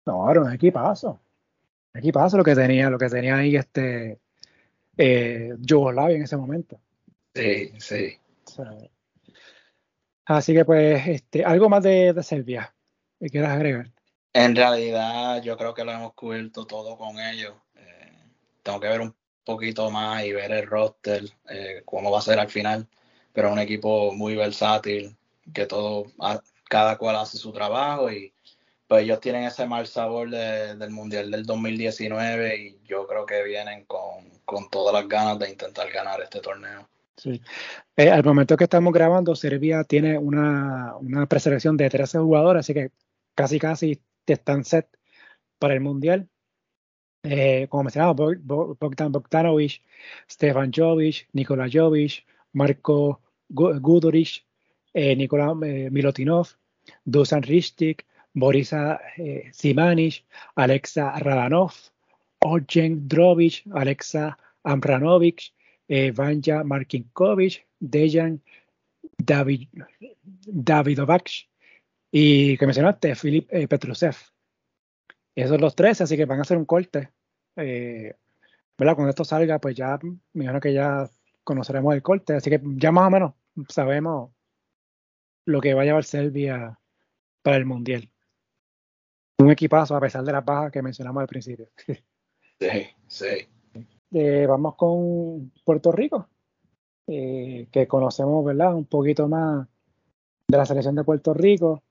No, 0.07 0.31
era 0.31 0.41
un 0.41 0.53
equipazo. 0.53 1.21
Un 1.95 1.99
equipazo 2.01 2.37
lo 2.37 2.45
que 2.45 2.55
tenía, 2.55 2.91
lo 2.91 2.99
que 2.99 3.09
tenía 3.09 3.37
ahí 3.37 3.57
este 3.57 4.19
eh, 4.97 5.55
Yugoslavia 5.61 6.17
en 6.17 6.23
ese 6.23 6.37
momento. 6.37 6.81
Sí, 7.35 7.73
sí. 7.79 8.19
Así 10.27 10.53
que 10.53 10.65
pues, 10.65 11.07
este, 11.07 11.45
algo 11.45 11.69
más 11.69 11.83
de, 11.83 12.15
Serbia 12.23 12.75
que 13.19 13.31
quieras 13.31 13.53
agregar. 13.53 13.91
En 14.33 14.55
realidad, 14.55 15.43
yo 15.43 15.57
creo 15.57 15.73
que 15.73 15.85
lo 15.85 15.93
hemos 15.93 16.15
cubierto 16.15 16.67
todo 16.67 16.97
con 16.99 17.19
ellos. 17.19 17.55
Eh, 17.77 18.13
tengo 18.63 18.79
que 18.79 18.89
ver 18.89 19.01
un 19.01 19.15
poquito 19.45 19.91
más 19.91 20.25
y 20.25 20.33
ver 20.33 20.53
el 20.53 20.67
roster, 20.67 21.25
eh, 21.49 21.83
cómo 21.85 22.11
va 22.11 22.19
a 22.19 22.23
ser 22.23 22.39
al 22.39 22.49
final. 22.49 22.87
Pero 23.33 23.49
es 23.49 23.53
un 23.53 23.59
equipo 23.61 24.13
muy 24.13 24.37
versátil, 24.37 25.17
que 25.53 25.67
todo, 25.67 26.07
cada 26.69 26.99
cual 26.99 27.17
hace 27.17 27.39
su 27.39 27.53
trabajo 27.53 28.11
y 28.11 28.33
pues 28.87 29.05
ellos 29.05 29.21
tienen 29.21 29.45
ese 29.45 29.67
mal 29.67 29.87
sabor 29.87 30.31
del 30.31 30.91
Mundial 30.91 31.31
del 31.31 31.45
2019 31.45 32.57
y 32.57 32.79
yo 32.87 33.07
creo 33.07 33.27
que 33.27 33.43
vienen 33.45 33.85
con, 33.85 34.31
con 34.47 34.71
todas 34.71 34.95
las 34.95 35.07
ganas 35.07 35.39
de 35.39 35.51
intentar 35.51 35.91
ganar 35.91 36.21
este 36.23 36.41
torneo. 36.41 36.89
Sí. 37.19 37.43
Eh, 37.97 38.11
al 38.11 38.25
momento 38.25 38.57
que 38.57 38.65
estamos 38.65 38.93
grabando, 38.93 39.35
Serbia 39.35 39.85
tiene 39.85 40.17
una, 40.17 40.97
una 40.97 41.27
preselección 41.27 41.77
de 41.77 41.91
13 41.91 42.19
jugadores, 42.19 42.61
así 42.61 42.73
que 42.73 42.91
casi 43.35 43.59
casi 43.59 44.01
están 44.27 44.65
set 44.65 44.89
para 45.59 45.75
el 45.75 45.81
Mundial. 45.81 46.29
Eh, 47.25 47.67
como 47.69 47.83
mencionaba, 47.85 48.13
Bogdan 48.13 49.13
Bogdanovic, 49.13 49.83
Stefan 50.31 50.73
Jovic, 50.75 51.29
Nikola 51.33 51.69
Jovic, 51.71 52.25
Marco 52.53 53.21
Gudoric, 53.49 54.45
eh, 54.99 55.13
eh, 55.13 55.91
Milotinov, 55.91 56.49
Dusan 57.05 57.43
Ristik, 57.43 58.05
Borisa 58.35 59.01
eh, 59.17 59.51
Alexa 60.57 61.19
Radanov, 61.21 61.73
Oljen 62.41 63.09
Drovic, 63.09 63.65
Alexa 63.73 64.37
Amranovic, 64.65 65.55
eh, 65.89 66.11
Vanja 66.11 66.65
Markinkovic, 66.65 67.67
Dejan 67.79 68.43
David, 69.17 69.69
Davidovac 70.47 71.31
y 72.11 72.57
que 72.57 72.67
mencionaste, 72.67 73.15
Filip 73.15 73.49
eh, 73.53 73.69
Petrusev. 73.69 74.17
Esos 75.35 75.51
son 75.51 75.61
los 75.61 75.77
tres, 75.77 76.01
así 76.01 76.17
que 76.17 76.25
van 76.25 76.41
a 76.41 76.43
hacer 76.43 76.57
un 76.57 76.65
corte. 76.65 77.11
¿verdad? 77.55 78.95
Cuando 78.95 79.11
esto 79.11 79.25
salga, 79.25 79.59
pues 79.59 79.75
ya, 79.75 79.99
me 80.03 80.45
imagino 80.45 80.61
que 80.61 80.73
ya 80.73 81.09
conoceremos 81.45 81.95
el 81.95 82.03
corte, 82.03 82.35
así 82.35 82.51
que 82.51 82.61
ya 82.63 82.93
más 82.93 83.09
o 83.09 83.11
menos 83.11 83.35
sabemos 83.69 84.31
lo 85.49 85.63
que 85.63 85.73
va 85.73 85.83
a 85.83 85.85
llevar 85.87 86.05
Serbia 86.05 86.79
para 87.43 87.57
el 87.57 87.65
Mundial. 87.65 88.11
Un 89.39 89.51
equipazo, 89.51 89.97
a 89.97 90.01
pesar 90.01 90.23
de 90.23 90.33
las 90.33 90.45
bajas 90.45 90.71
que 90.71 90.83
mencionamos 90.83 91.21
al 91.23 91.29
principio. 91.29 91.69
Sí, 92.61 92.89
sí. 93.07 93.49
Eh, 94.11 94.45
vamos 94.49 94.75
con 94.75 95.53
Puerto 95.65 95.93
Rico, 95.93 96.29
eh, 97.07 97.69
que 97.71 97.87
conocemos, 97.87 98.45
¿verdad? 98.45 98.75
Un 98.75 98.87
poquito 98.87 99.29
más 99.29 99.65
de 100.49 100.59
la 100.59 100.67
selección 100.67 100.97
de 100.97 101.05
Puerto 101.05 101.33
Rico. 101.35 101.85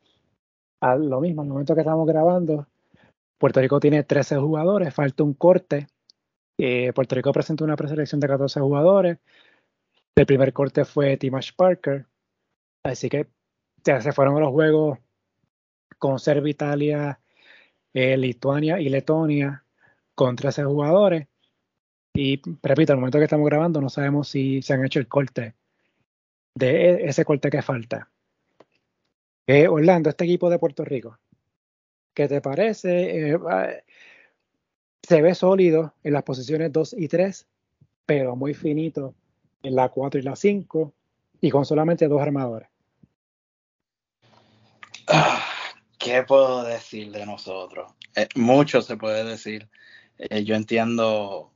A 0.81 0.97
lo 0.97 1.21
mismo, 1.21 1.41
al 1.41 1.47
momento 1.47 1.73
que 1.73 1.79
estamos 1.79 2.05
grabando, 2.05 2.67
Puerto 3.37 3.61
Rico 3.61 3.79
tiene 3.79 4.03
13 4.03 4.35
jugadores, 4.39 4.93
falta 4.93 5.23
un 5.23 5.35
corte. 5.35 5.87
Eh, 6.57 6.91
Puerto 6.91 7.15
Rico 7.15 7.31
presentó 7.31 7.63
una 7.63 7.77
preselección 7.77 8.19
de 8.19 8.27
14 8.27 8.59
jugadores. 8.59 9.19
El 10.17 10.25
primer 10.25 10.51
corte 10.51 10.83
fue 10.83 11.15
Timash 11.15 11.53
Parker. 11.55 12.07
Así 12.83 13.07
que 13.07 13.29
se 14.01 14.11
fueron 14.11 14.37
a 14.37 14.39
los 14.41 14.51
juegos 14.51 14.99
con 15.97 16.19
Serbia, 16.19 16.51
Italia, 16.51 17.19
Lituania 17.93 18.79
y 18.79 18.89
Letonia 18.89 19.63
con 20.13 20.35
13 20.35 20.63
jugadores. 20.63 21.27
Y 22.13 22.41
repito, 22.63 22.93
al 22.93 22.99
momento 22.99 23.19
que 23.19 23.25
estamos 23.25 23.45
grabando 23.45 23.79
no 23.81 23.89
sabemos 23.89 24.27
si 24.27 24.61
se 24.61 24.73
han 24.73 24.83
hecho 24.83 24.99
el 24.99 25.07
corte 25.07 25.53
de 26.55 26.69
e, 26.69 27.09
ese 27.09 27.23
corte 27.23 27.49
que 27.49 27.61
falta. 27.61 28.09
Eh, 29.45 29.67
Orlando, 29.67 30.09
este 30.09 30.25
equipo 30.25 30.49
de 30.49 30.59
Puerto 30.59 30.83
Rico, 30.83 31.19
¿qué 32.13 32.27
te 32.27 32.41
parece? 32.41 33.31
Eh, 33.33 33.39
se 35.03 35.21
ve 35.21 35.35
sólido 35.35 35.93
en 36.03 36.13
las 36.13 36.23
posiciones 36.23 36.73
2 36.73 36.95
y 36.97 37.07
3, 37.07 37.47
pero 38.05 38.35
muy 38.35 38.53
finito 38.55 39.13
en 39.61 39.75
la 39.75 39.89
4 39.89 40.19
y 40.19 40.23
la 40.23 40.35
5 40.35 40.93
y 41.39 41.51
con 41.51 41.65
solamente 41.65 42.07
dos 42.07 42.21
armadores. 42.21 42.67
Ah, 45.07 45.45
¿Qué 45.97 46.23
puedo 46.23 46.63
decir 46.63 47.11
de 47.11 47.25
nosotros? 47.25 47.91
Eh, 48.15 48.27
mucho 48.35 48.81
se 48.81 48.97
puede 48.97 49.23
decir. 49.23 49.69
Eh, 50.17 50.43
yo 50.43 50.55
entiendo 50.55 51.51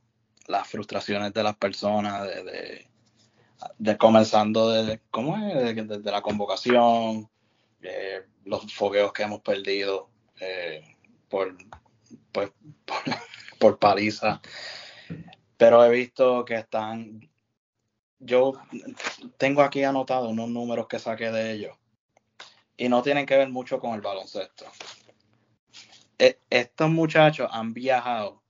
las 0.46 0.68
frustraciones 0.68 1.32
de 1.32 1.42
las 1.42 1.56
personas, 1.56 2.22
de, 2.24 2.86
de, 3.78 3.98
comenzando 3.98 4.70
desde, 4.70 5.00
¿cómo 5.10 5.36
es? 5.36 5.76
Desde, 5.76 6.10
la 6.10 6.22
convocación, 6.22 7.30
eh, 7.82 8.22
los 8.44 8.72
fogueos 8.74 9.12
que 9.12 9.22
hemos 9.22 9.40
perdido 9.40 10.10
eh, 10.40 10.96
por, 11.28 11.56
pues, 12.32 12.50
por, 12.84 12.98
por, 13.58 13.78
paliza. 13.78 14.40
Pero 15.56 15.84
he 15.84 15.90
visto 15.90 16.44
que 16.44 16.56
están, 16.56 17.30
yo 18.18 18.54
tengo 19.36 19.62
aquí 19.62 19.84
anotado 19.84 20.28
unos 20.28 20.48
números 20.48 20.88
que 20.88 20.98
saqué 20.98 21.30
de 21.30 21.52
ellos 21.52 21.76
y 22.76 22.88
no 22.88 23.02
tienen 23.02 23.26
que 23.26 23.36
ver 23.36 23.48
mucho 23.48 23.78
con 23.78 23.94
el 23.94 24.00
baloncesto. 24.00 24.66
E, 26.18 26.38
estos 26.50 26.90
muchachos 26.90 27.48
han 27.52 27.72
viajado 27.72 28.42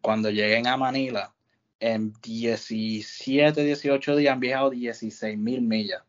cuando 0.00 0.30
lleguen 0.30 0.66
a 0.66 0.76
Manila, 0.76 1.34
en 1.78 2.12
17, 2.22 3.62
18 3.62 4.16
días 4.16 4.32
han 4.32 4.40
viajado 4.40 4.70
16 4.70 5.38
mil 5.38 5.60
millas. 5.62 6.02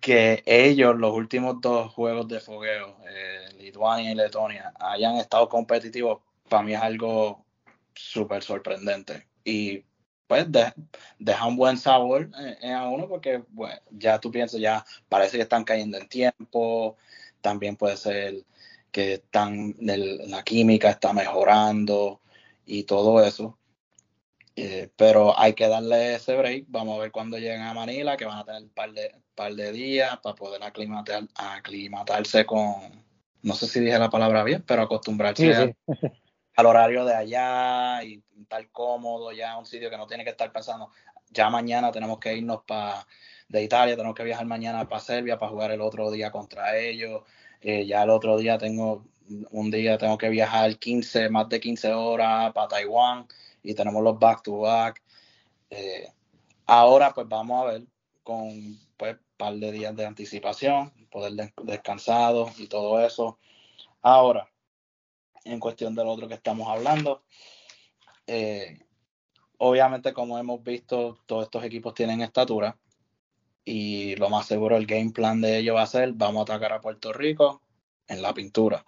Que 0.00 0.42
ellos, 0.46 0.96
los 0.96 1.14
últimos 1.14 1.60
dos 1.60 1.92
juegos 1.92 2.26
de 2.26 2.40
fogueo, 2.40 2.96
eh, 3.08 3.46
Lituania 3.58 4.10
y 4.10 4.14
Letonia, 4.16 4.72
hayan 4.80 5.16
estado 5.16 5.48
competitivos, 5.48 6.22
para 6.48 6.64
mí 6.64 6.74
es 6.74 6.80
algo 6.80 7.44
súper 7.94 8.42
sorprendente. 8.42 9.28
Y 9.44 9.84
pues 10.32 10.46
deja 11.18 11.46
un 11.46 11.56
buen 11.56 11.76
sabor 11.76 12.30
en, 12.62 12.72
a 12.72 12.88
uno 12.88 13.06
porque 13.06 13.42
ya 13.90 14.18
tú 14.18 14.30
piensas, 14.30 14.60
ya 14.60 14.82
parece 15.06 15.36
que 15.36 15.42
están 15.42 15.62
cayendo 15.62 15.98
en 15.98 16.08
tiempo, 16.08 16.96
también 17.42 17.76
puede 17.76 17.98
ser 17.98 18.36
que 18.90 19.14
están, 19.14 19.74
la 19.78 20.42
química 20.42 20.88
está 20.88 21.12
mejorando 21.12 22.22
y 22.64 22.84
todo 22.84 23.22
eso. 23.22 23.58
Eh, 24.56 24.88
pero 24.96 25.38
hay 25.38 25.52
que 25.52 25.68
darle 25.68 26.14
ese 26.14 26.34
break. 26.34 26.64
Vamos 26.68 26.96
a 26.96 27.02
ver 27.02 27.10
cuando 27.10 27.36
lleguen 27.36 27.60
a 27.60 27.74
Manila, 27.74 28.16
que 28.16 28.24
van 28.24 28.38
a 28.38 28.44
tener 28.44 28.62
un 28.62 28.70
par 28.70 28.92
de, 28.92 29.14
par 29.34 29.54
de 29.54 29.70
días 29.70 30.18
para 30.22 30.34
poder 30.34 30.62
aclimatar, 30.62 31.24
aclimatarse 31.34 32.46
con, 32.46 33.04
no 33.42 33.54
sé 33.54 33.66
si 33.66 33.80
dije 33.80 33.98
la 33.98 34.08
palabra 34.08 34.44
bien, 34.44 34.62
pero 34.66 34.80
acostumbrarse 34.80 35.76
Al, 36.56 36.66
horario 36.66 37.04
de 37.04 37.14
allá 37.14 38.02
y 38.04 38.22
estar 38.40 38.70
cómodo, 38.70 39.32
ya 39.32 39.58
un 39.58 39.66
sitio 39.66 39.90
que 39.90 39.96
no 39.96 40.06
tiene 40.06 40.24
que 40.24 40.30
estar 40.30 40.52
pensando, 40.52 40.90
ya 41.30 41.50
mañana 41.50 41.90
tenemos 41.92 42.18
que 42.18 42.36
irnos 42.36 42.62
para 42.66 43.06
de 43.48 43.62
Italia, 43.62 43.96
tenemos 43.96 44.16
que 44.16 44.24
viajar 44.24 44.46
mañana 44.46 44.88
para 44.88 45.00
Serbia 45.00 45.38
para 45.38 45.50
jugar 45.50 45.70
el 45.72 45.80
otro 45.80 46.10
día 46.10 46.30
contra 46.30 46.78
ellos. 46.78 47.22
Eh, 47.60 47.86
ya 47.86 48.02
el 48.02 48.10
otro 48.10 48.36
día 48.38 48.58
tengo 48.58 49.04
un 49.50 49.70
día 49.70 49.98
tengo 49.98 50.18
que 50.18 50.28
viajar 50.28 50.78
15, 50.78 51.28
más 51.28 51.48
de 51.48 51.60
15 51.60 51.92
horas 51.94 52.52
para 52.52 52.68
Taiwán 52.68 53.26
y 53.62 53.74
tenemos 53.74 54.02
los 54.02 54.18
back 54.18 54.42
to 54.42 54.58
back. 54.60 55.02
Eh, 55.70 56.08
ahora 56.66 57.12
pues 57.14 57.28
vamos 57.28 57.62
a 57.62 57.72
ver 57.72 57.82
con 58.22 58.78
pues 58.96 59.16
par 59.36 59.54
de 59.54 59.72
días 59.72 59.96
de 59.96 60.06
anticipación, 60.06 60.92
poder 61.10 61.52
descansado 61.62 62.50
y 62.58 62.68
todo 62.68 63.04
eso. 63.04 63.38
Ahora, 64.02 64.48
en 65.44 65.60
cuestión 65.60 65.94
del 65.94 66.06
otro 66.06 66.28
que 66.28 66.34
estamos 66.34 66.68
hablando, 66.68 67.22
eh, 68.26 68.78
obviamente 69.58 70.12
como 70.12 70.38
hemos 70.38 70.62
visto, 70.62 71.18
todos 71.26 71.44
estos 71.44 71.64
equipos 71.64 71.94
tienen 71.94 72.20
estatura 72.20 72.76
y 73.64 74.16
lo 74.16 74.28
más 74.28 74.46
seguro 74.46 74.76
el 74.76 74.86
game 74.86 75.10
plan 75.10 75.40
de 75.40 75.58
ellos 75.58 75.76
va 75.76 75.82
a 75.82 75.86
ser, 75.86 76.12
vamos 76.14 76.40
a 76.40 76.54
atacar 76.54 76.72
a 76.72 76.80
Puerto 76.80 77.12
Rico 77.12 77.62
en 78.08 78.22
la 78.22 78.34
pintura, 78.34 78.84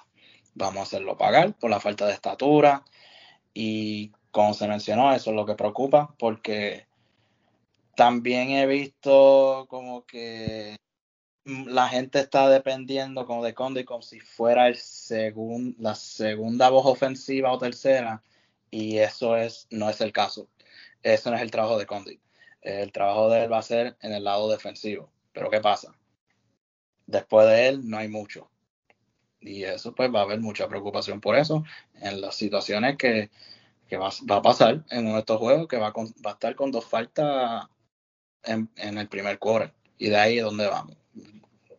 vamos 0.54 0.80
a 0.80 0.82
hacerlo 0.82 1.16
pagar 1.16 1.54
por 1.58 1.70
la 1.70 1.80
falta 1.80 2.06
de 2.06 2.12
estatura 2.12 2.84
y 3.52 4.12
como 4.30 4.52
se 4.52 4.66
mencionó, 4.66 5.14
eso 5.14 5.30
es 5.30 5.36
lo 5.36 5.46
que 5.46 5.54
preocupa, 5.54 6.14
porque 6.18 6.88
también 7.94 8.50
he 8.50 8.66
visto 8.66 9.66
como 9.68 10.04
que 10.04 10.76
la 11.44 11.88
gente 11.88 12.20
está 12.20 12.48
dependiendo 12.48 13.26
como 13.26 13.44
de 13.44 13.54
Conde 13.54 13.84
como 13.84 14.02
si 14.02 14.20
fuera 14.20 14.68
el 14.68 14.78
la 15.78 15.94
segunda 15.94 16.70
voz 16.70 16.86
ofensiva 16.86 17.52
o 17.52 17.58
tercera, 17.58 18.22
y 18.70 18.98
eso 18.98 19.36
es, 19.36 19.66
no 19.70 19.90
es 19.90 20.00
el 20.00 20.12
caso. 20.12 20.48
Eso 21.02 21.30
no 21.30 21.36
es 21.36 21.42
el 21.42 21.50
trabajo 21.50 21.78
de 21.78 21.86
Conde. 21.86 22.20
El 22.62 22.92
trabajo 22.92 23.28
de 23.28 23.44
él 23.44 23.52
va 23.52 23.58
a 23.58 23.62
ser 23.62 23.96
en 24.00 24.12
el 24.12 24.24
lado 24.24 24.50
defensivo. 24.50 25.12
Pero 25.32 25.50
¿qué 25.50 25.60
pasa? 25.60 25.94
Después 27.06 27.46
de 27.46 27.68
él 27.68 27.88
no 27.88 27.98
hay 27.98 28.08
mucho. 28.08 28.50
Y 29.40 29.64
eso 29.64 29.94
pues 29.94 30.12
va 30.12 30.20
a 30.20 30.22
haber 30.22 30.40
mucha 30.40 30.68
preocupación 30.68 31.20
por 31.20 31.36
eso 31.36 31.64
en 32.00 32.20
las 32.20 32.34
situaciones 32.36 32.96
que 32.96 33.30
que 33.88 33.96
va, 33.96 34.08
a 34.08 34.42
pasar 34.42 34.84
en 34.90 35.06
uno 35.06 35.14
de 35.14 35.20
estos 35.20 35.38
juegos, 35.38 35.68
que 35.68 35.76
va 35.76 35.92
a, 35.94 36.30
estar 36.30 36.54
con 36.54 36.70
dos 36.70 36.84
faltas 36.84 37.66
en, 38.42 38.68
el 38.76 39.08
primer 39.08 39.38
quarter. 39.38 39.72
Y 39.98 40.08
de 40.08 40.16
ahí 40.16 40.38
es 40.38 40.44
donde 40.44 40.66
vamos. 40.66 40.96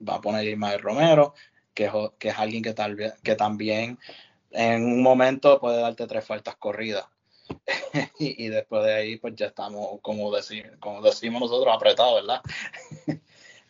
Va 0.07 0.15
a 0.15 0.21
poner 0.21 0.47
Ismael 0.47 0.81
Romero, 0.81 1.33
que, 1.73 1.91
que 2.19 2.29
es 2.29 2.37
alguien 2.37 2.63
que, 2.63 2.73
tal 2.73 3.15
que 3.23 3.35
también 3.35 3.99
en 4.51 4.85
un 4.85 5.01
momento 5.01 5.59
puede 5.59 5.81
darte 5.81 6.07
tres 6.07 6.25
faltas 6.25 6.55
corridas. 6.55 7.05
y, 8.19 8.47
después 8.47 8.83
de 8.83 8.93
ahí, 8.93 9.17
pues 9.17 9.35
ya 9.35 9.47
estamos, 9.47 9.99
como, 10.01 10.31
como 10.79 11.01
decimos 11.01 11.41
nosotros, 11.41 11.73
apretados, 11.73 12.21
¿verdad? 12.21 12.41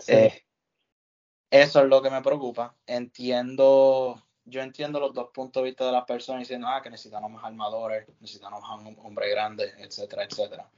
Eh, 0.10 0.44
eso 1.50 1.80
es 1.80 1.88
lo 1.88 2.02
que 2.02 2.10
me 2.10 2.22
preocupa. 2.22 2.76
Entiendo 2.86 4.22
yo 4.46 4.62
entiendo 4.62 5.00
los 5.00 5.14
dos 5.14 5.30
puntos 5.32 5.64
de 5.64 5.70
vista 5.70 5.86
de 5.86 5.92
las 5.92 6.06
personas 6.06 6.42
diciendo 6.42 6.68
ah, 6.68 6.82
que 6.82 6.90
necesitamos 6.90 7.32
más 7.32 7.44
armadores, 7.44 8.08
necesitamos 8.20 8.62
más 8.62 8.80
un 8.80 8.98
hombre 9.04 9.30
grande, 9.30 9.74
etcétera, 9.80 10.24
etcétera. 10.24 10.70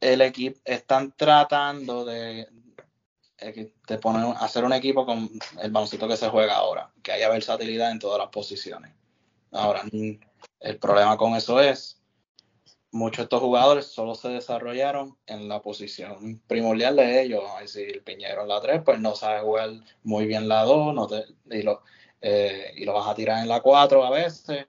El 0.00 0.20
equipo 0.20 0.60
están 0.64 1.12
tratando 1.16 2.04
de, 2.04 2.48
de 3.52 3.98
poner, 3.98 4.34
hacer 4.40 4.64
un 4.64 4.72
equipo 4.72 5.04
con 5.04 5.30
el 5.60 5.70
baloncesto 5.70 6.08
que 6.08 6.16
se 6.16 6.28
juega 6.28 6.56
ahora, 6.56 6.90
que 7.02 7.12
haya 7.12 7.28
versatilidad 7.28 7.90
en 7.90 7.98
todas 7.98 8.18
las 8.18 8.28
posiciones. 8.28 8.92
Ahora, 9.52 9.82
el 10.60 10.78
problema 10.78 11.16
con 11.16 11.34
eso 11.34 11.60
es, 11.60 12.02
muchos 12.94 13.18
de 13.18 13.22
estos 13.24 13.40
jugadores 13.40 13.86
solo 13.86 14.14
se 14.14 14.28
desarrollaron 14.28 15.18
en 15.26 15.48
la 15.48 15.60
posición 15.60 16.40
primordial 16.46 16.96
de 16.96 17.22
ellos. 17.22 17.42
Es 17.60 17.74
decir, 17.74 18.02
Piñero 18.04 18.42
en 18.42 18.48
la 18.48 18.60
3, 18.60 18.82
pues 18.84 19.00
no 19.00 19.14
sabe 19.14 19.40
jugar 19.40 19.70
muy 20.04 20.26
bien 20.26 20.48
la 20.48 20.62
2, 20.62 20.94
no 20.94 21.08
y 21.50 21.62
lo, 21.62 21.82
eh, 22.20 22.72
y 22.76 22.84
lo 22.84 22.94
vas 22.94 23.08
a 23.08 23.14
tirar 23.14 23.42
en 23.42 23.48
la 23.48 23.60
4 23.60 24.04
a 24.04 24.10
veces. 24.10 24.66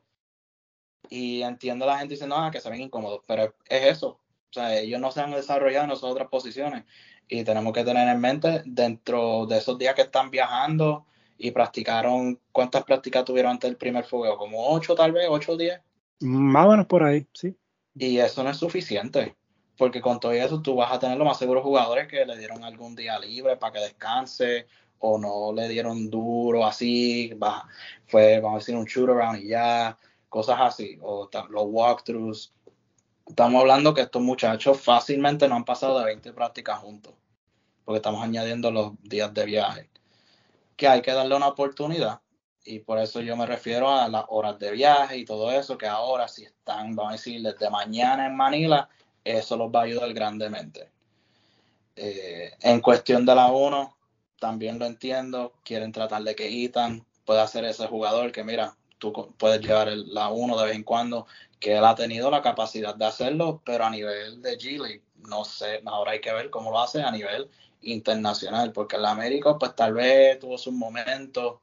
Y 1.09 1.43
entiendo 1.43 1.85
la 1.85 1.99
gente 1.99 2.15
diciendo 2.15 2.35
ah, 2.35 2.49
que 2.51 2.59
se 2.59 2.69
ven 2.69 2.81
incómodos, 2.81 3.21
pero 3.27 3.55
es 3.69 3.83
eso. 3.85 4.07
O 4.07 4.53
sea, 4.53 4.75
ellos 4.75 4.99
no 4.99 5.11
se 5.11 5.21
han 5.21 5.31
desarrollado 5.31 5.85
en 5.85 5.91
esas 5.91 6.03
otras 6.05 6.29
posiciones. 6.29 6.83
Y 7.27 7.43
tenemos 7.43 7.73
que 7.73 7.83
tener 7.83 8.07
en 8.07 8.19
mente, 8.19 8.61
dentro 8.65 9.45
de 9.45 9.57
esos 9.57 9.77
días 9.77 9.95
que 9.95 10.03
están 10.03 10.29
viajando 10.29 11.05
y 11.37 11.51
practicaron, 11.51 12.39
¿cuántas 12.51 12.83
prácticas 12.83 13.25
tuvieron 13.25 13.53
antes 13.53 13.69
del 13.69 13.77
primer 13.77 14.05
fuego? 14.05 14.37
¿Como 14.37 14.69
8 14.69 14.95
tal 14.95 15.11
vez? 15.11 15.27
¿8 15.27 15.49
o 15.49 15.57
10? 15.57 15.81
Más 16.21 16.65
o 16.65 16.69
menos 16.69 16.85
por 16.85 17.03
ahí, 17.03 17.25
sí. 17.33 17.55
Y 17.95 18.17
eso 18.17 18.43
no 18.43 18.49
es 18.49 18.57
suficiente 18.57 19.35
porque 19.77 20.01
con 20.01 20.19
todo 20.19 20.31
eso 20.31 20.61
tú 20.61 20.75
vas 20.75 20.91
a 20.91 20.99
tener 20.99 21.17
los 21.17 21.27
más 21.27 21.37
seguros 21.37 21.63
jugadores 21.63 22.07
que 22.07 22.25
le 22.25 22.37
dieron 22.37 22.63
algún 22.63 22.95
día 22.95 23.19
libre 23.19 23.57
para 23.57 23.73
que 23.73 23.79
descanse 23.79 24.67
o 24.99 25.17
no 25.17 25.53
le 25.53 25.67
dieron 25.67 26.09
duro 26.09 26.65
así, 26.65 27.33
va, 27.33 27.67
fue, 28.07 28.39
vamos 28.39 28.57
a 28.57 28.59
decir, 28.59 28.75
un 28.75 28.85
shoot 28.85 29.09
around 29.09 29.43
y 29.43 29.49
ya, 29.49 29.97
cosas 30.29 30.57
así, 30.59 30.97
o 31.01 31.29
los 31.49 31.63
walkthroughs. 31.67 32.53
Estamos 33.27 33.61
hablando 33.61 33.93
que 33.93 34.01
estos 34.01 34.21
muchachos 34.21 34.79
fácilmente 34.79 35.47
no 35.47 35.55
han 35.55 35.65
pasado 35.65 35.99
de 35.99 36.05
20 36.05 36.31
prácticas 36.33 36.79
juntos, 36.79 37.13
porque 37.83 37.97
estamos 37.97 38.23
añadiendo 38.23 38.69
los 38.71 38.93
días 39.01 39.33
de 39.33 39.45
viaje. 39.45 39.89
Que 40.75 40.87
hay 40.87 41.01
que 41.01 41.11
darle 41.11 41.35
una 41.35 41.47
oportunidad, 41.47 42.21
y 42.63 42.79
por 42.79 42.99
eso 42.99 43.21
yo 43.21 43.35
me 43.35 43.45
refiero 43.45 43.89
a 43.89 44.07
las 44.09 44.25
horas 44.27 44.59
de 44.59 44.71
viaje 44.71 45.17
y 45.17 45.25
todo 45.25 45.51
eso, 45.51 45.77
que 45.77 45.87
ahora 45.87 46.27
si 46.27 46.45
están, 46.45 46.95
vamos 46.95 47.09
a 47.09 47.15
decir, 47.15 47.41
desde 47.41 47.69
mañana 47.69 48.27
en 48.27 48.35
Manila, 48.35 48.89
eso 49.23 49.57
los 49.57 49.71
va 49.71 49.81
a 49.81 49.83
ayudar 49.83 50.13
grandemente. 50.13 50.91
Eh, 51.95 52.51
en 52.61 52.81
cuestión 52.81 53.25
de 53.25 53.35
la 53.35 53.47
1, 53.47 53.97
también 54.39 54.77
lo 54.77 54.85
entiendo, 54.85 55.53
quieren 55.63 55.91
tratar 55.91 56.23
de 56.23 56.35
que 56.35 56.63
Ethan 56.63 57.05
pueda 57.23 57.47
ser 57.47 57.65
ese 57.65 57.87
jugador 57.87 58.31
que, 58.31 58.43
mira, 58.43 58.75
tú 58.97 59.33
puedes 59.37 59.61
llevar 59.61 59.89
la 59.89 60.29
1 60.29 60.57
de 60.57 60.65
vez 60.65 60.75
en 60.75 60.83
cuando, 60.83 61.27
que 61.59 61.77
él 61.77 61.85
ha 61.85 61.95
tenido 61.95 62.29
la 62.29 62.41
capacidad 62.41 62.95
de 62.95 63.05
hacerlo, 63.05 63.61
pero 63.65 63.85
a 63.85 63.89
nivel 63.89 64.41
de 64.41 64.57
League, 64.57 65.03
no 65.27 65.45
sé, 65.45 65.81
ahora 65.85 66.11
hay 66.11 66.21
que 66.21 66.33
ver 66.33 66.49
cómo 66.49 66.71
lo 66.71 66.79
hace 66.79 67.01
a 67.01 67.11
nivel 67.11 67.49
internacional, 67.81 68.71
porque 68.71 68.95
el 68.97 69.05
América, 69.05 69.57
pues 69.57 69.75
tal 69.75 69.93
vez 69.93 70.39
tuvo 70.39 70.57
sus 70.57 70.73
momentos, 70.73 71.59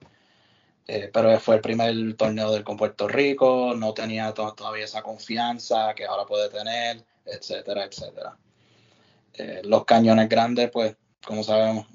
eh, 0.87 1.11
pero 1.13 1.39
fue 1.41 1.57
el 1.57 1.61
primer 1.61 2.17
torneo 2.17 2.51
del 2.51 2.65
con 2.65 2.77
Puerto 2.77 3.07
Rico, 3.09 3.75
no 3.77 3.95
tenía 3.95 4.33
todavía 4.33 4.85
esa 4.85 5.03
confianza 5.03 5.95
que 5.95 6.07
ahora 6.07 6.27
puede 6.27 6.49
tener, 6.49 7.05
etcétera, 7.25 7.85
etcétera. 7.85 8.37
Eh, 9.35 9.63
los 9.65 9.85
cañones 9.85 10.29
grandes, 10.29 10.71
pues, 10.71 10.97
como 11.25 11.43
sabemos, 11.43 11.87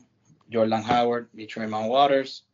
Jordan 0.51 0.83
Howard 0.89 1.27
y 1.33 1.47
Trayman 1.47 1.89
Waters. 1.89 2.47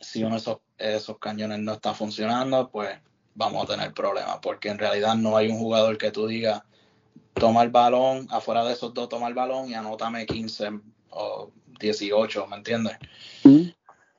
Si 0.00 0.22
uno 0.22 0.34
de 0.34 0.40
esos, 0.40 0.58
esos 0.78 1.18
cañones 1.18 1.60
no 1.60 1.72
está 1.72 1.94
funcionando, 1.94 2.70
pues 2.70 2.98
vamos 3.34 3.64
a 3.64 3.74
tener 3.74 3.92
problemas, 3.94 4.38
porque 4.42 4.68
en 4.68 4.78
realidad 4.78 5.14
no 5.16 5.36
hay 5.36 5.48
un 5.48 5.58
jugador 5.58 5.98
que 5.98 6.10
tú 6.10 6.26
digas, 6.26 6.62
toma 7.34 7.62
el 7.62 7.70
balón, 7.70 8.26
afuera 8.30 8.64
de 8.64 8.72
esos 8.72 8.92
dos 8.94 9.08
toma 9.08 9.28
el 9.28 9.34
balón 9.34 9.68
y 9.70 9.74
anótame 9.74 10.26
15 10.26 10.70
o 11.10 11.50
18, 11.80 12.46
¿me 12.46 12.56
entiendes? 12.56 12.96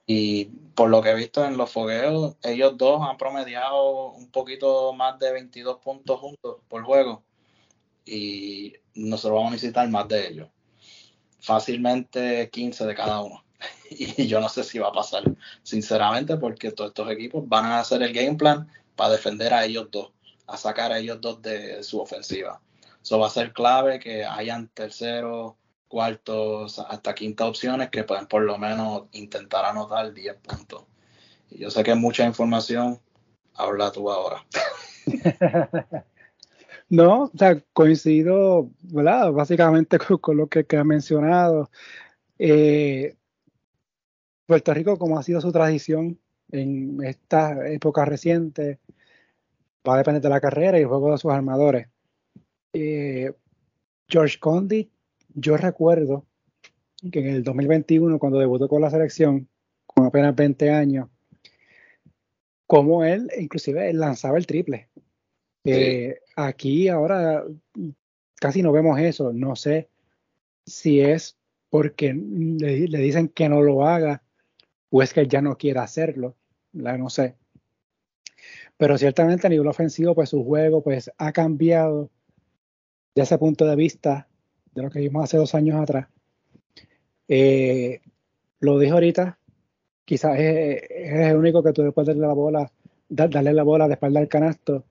Y 0.05 0.45
por 0.75 0.89
lo 0.89 1.01
que 1.01 1.11
he 1.11 1.15
visto 1.15 1.45
en 1.45 1.57
los 1.57 1.71
fogueos, 1.71 2.35
ellos 2.43 2.77
dos 2.77 3.01
han 3.07 3.17
promediado 3.17 4.11
un 4.11 4.29
poquito 4.31 4.93
más 4.93 5.17
de 5.19 5.31
22 5.31 5.77
puntos 5.77 6.19
juntos 6.19 6.57
por 6.67 6.83
juego 6.83 7.23
y 8.05 8.73
nosotros 8.95 9.35
vamos 9.35 9.51
a 9.51 9.53
necesitar 9.53 9.87
más 9.89 10.07
de 10.07 10.27
ellos 10.27 10.49
fácilmente 11.43 12.49
15 12.49 12.85
de 12.85 12.95
cada 12.95 13.21
uno. 13.21 13.43
Y 13.89 14.25
yo 14.27 14.39
no 14.39 14.49
sé 14.49 14.63
si 14.63 14.79
va 14.79 14.87
a 14.87 14.93
pasar, 14.93 15.23
sinceramente, 15.61 16.37
porque 16.37 16.71
todos 16.71 16.89
estos 16.89 17.11
equipos 17.11 17.47
van 17.47 17.65
a 17.65 17.79
hacer 17.79 18.01
el 18.01 18.11
game 18.11 18.35
plan 18.35 18.67
para 18.95 19.11
defender 19.11 19.53
a 19.53 19.65
ellos 19.65 19.89
dos, 19.91 20.11
a 20.47 20.57
sacar 20.57 20.91
a 20.91 20.99
ellos 20.99 21.19
dos 21.21 21.41
de 21.41 21.83
su 21.83 21.99
ofensiva. 21.99 22.61
Eso 23.01 23.19
va 23.19 23.27
a 23.27 23.31
ser 23.31 23.53
clave 23.53 23.99
que 23.99 24.23
hayan 24.23 24.69
terceros, 24.69 25.55
cuartos, 25.87 26.79
hasta 26.79 27.13
quinta 27.13 27.45
opciones 27.45 27.89
que 27.89 28.03
pueden 28.03 28.27
por 28.27 28.43
lo 28.43 28.57
menos 28.57 29.03
intentar 29.11 29.65
anotar 29.65 30.13
10 30.13 30.37
puntos. 30.37 30.85
Y 31.49 31.59
yo 31.59 31.69
sé 31.69 31.83
que 31.83 31.91
es 31.91 31.97
mucha 31.97 32.25
información, 32.25 32.99
habla 33.53 33.91
tú 33.91 34.09
ahora. 34.09 34.45
No, 36.89 37.23
o 37.23 37.31
sea, 37.35 37.59
coincido. 37.73 38.69
Básicamente 38.83 39.97
con, 39.97 40.37
lo 40.37 40.47
que, 40.47 40.65
ha 40.77 40.83
mencionado. 40.83 41.71
Eh, 42.37 43.15
Puerto 44.45 44.73
Rico, 44.75 44.99
como 44.99 45.17
ha 45.17 45.23
sido 45.23 45.41
su 45.41 45.51
tradición 45.51 46.19
en 46.53 47.03
esta 47.03 47.67
época 47.69 48.05
reciente, 48.05 48.79
va 49.87 49.95
a 49.95 49.97
depender 49.97 50.21
de 50.21 50.29
la 50.29 50.41
carrera 50.41 50.77
y 50.77 50.83
el 50.83 50.87
juego 50.87 51.11
de 51.11 51.17
sus 51.17 51.31
armadores. 51.31 51.87
Eh, 52.73 53.33
George 54.07 54.39
Condit, 54.39 54.89
yo 55.33 55.57
recuerdo 55.57 56.25
que 57.11 57.19
en 57.19 57.27
el 57.27 57.43
2021, 57.43 58.19
cuando 58.19 58.39
debutó 58.39 58.67
con 58.67 58.81
la 58.81 58.89
selección, 58.89 59.47
con 59.85 60.05
apenas 60.05 60.35
20 60.35 60.69
años, 60.71 61.09
como 62.65 63.03
él, 63.03 63.29
inclusive, 63.37 63.91
lanzaba 63.93 64.37
el 64.37 64.47
triple. 64.47 64.89
Eh, 65.65 66.19
aquí 66.35 66.87
ahora 66.87 67.45
casi 68.35 68.61
no 68.61 68.71
vemos 68.71 68.99
eso. 68.99 69.31
No 69.33 69.55
sé 69.55 69.89
si 70.65 71.01
es 71.01 71.37
porque 71.69 72.13
le, 72.13 72.97
dicen 72.99 73.29
que 73.29 73.49
no 73.49 73.61
lo 73.61 73.85
haga 73.87 74.23
o 74.89 75.01
es 75.01 75.13
que 75.13 75.27
ya 75.27 75.41
no 75.41 75.57
quiere 75.57 75.79
hacerlo. 75.79 76.35
No 76.73 77.09
sé. 77.09 77.35
Pero 78.77 78.97
ciertamente 78.97 79.47
a 79.47 79.49
nivel 79.49 79.67
ofensivo, 79.67 80.15
pues 80.15 80.29
su 80.29 80.43
juego 80.43 80.81
pues, 80.83 81.11
ha 81.17 81.31
cambiado 81.31 82.09
de 83.15 83.21
ese 83.21 83.37
punto 83.37 83.65
de 83.65 83.75
vista 83.75 84.27
de 84.73 84.81
lo 84.81 84.89
que 84.89 84.99
vimos 84.99 85.23
hace 85.23 85.37
dos 85.37 85.53
años 85.55 85.79
atrás. 85.79 86.07
Eh, 87.27 88.01
lo 88.59 88.79
dijo 88.79 88.95
ahorita, 88.95 89.37
quizás 90.03 90.39
es, 90.39 90.81
el 90.89 91.37
único 91.37 91.63
que 91.63 91.73
tú 91.73 91.83
después 91.83 92.07
darle 92.07 92.27
la 92.27 92.33
bola, 92.33 92.71
darle 93.07 93.53
la 93.53 93.63
bola 93.63 93.87
de 93.87 93.93
espalda 93.93 94.19
al 94.19 94.27
canasto. 94.27 94.85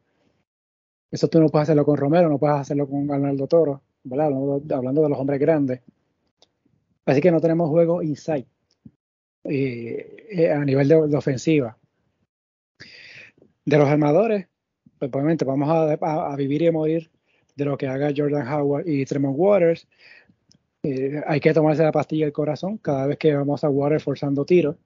Eso 1.10 1.28
tú 1.28 1.40
no 1.40 1.48
puedes 1.48 1.64
hacerlo 1.64 1.84
con 1.84 1.96
Romero, 1.96 2.28
no 2.28 2.38
puedes 2.38 2.56
hacerlo 2.56 2.88
con 2.88 3.10
Arnaldo 3.10 3.46
Toro, 3.48 3.82
¿verdad? 4.04 4.26
Hablando 4.72 5.02
de 5.02 5.08
los 5.08 5.18
hombres 5.18 5.40
grandes. 5.40 5.82
Así 7.04 7.20
que 7.20 7.32
no 7.32 7.40
tenemos 7.40 7.68
juego 7.68 8.02
inside 8.02 8.46
eh, 9.44 10.26
eh, 10.30 10.50
a 10.50 10.64
nivel 10.64 10.88
de, 10.88 11.16
ofensiva. 11.16 11.76
De 13.64 13.78
los 13.78 13.88
armadores, 13.88 14.48
pues 14.98 15.10
obviamente 15.12 15.44
vamos 15.44 15.68
a, 15.70 16.36
vivir 16.36 16.62
y 16.62 16.70
morir 16.70 17.10
de 17.56 17.64
lo 17.64 17.76
que 17.76 17.86
haga 17.86 18.12
Jordan 18.16 18.46
Howard 18.46 18.88
y 18.88 19.04
Tremont 19.04 19.36
Waters. 19.38 19.86
Eh, 20.82 21.22
hay 21.26 21.40
que 21.40 21.54
tomarse 21.54 21.82
la 21.82 21.92
pastilla 21.92 22.24
del 22.26 22.32
corazón 22.32 22.78
cada 22.78 23.06
vez 23.06 23.18
que 23.18 23.34
vamos 23.34 23.62
a 23.62 23.68
Waters 23.68 24.02
forzando 24.02 24.44
tiros, 24.44 24.76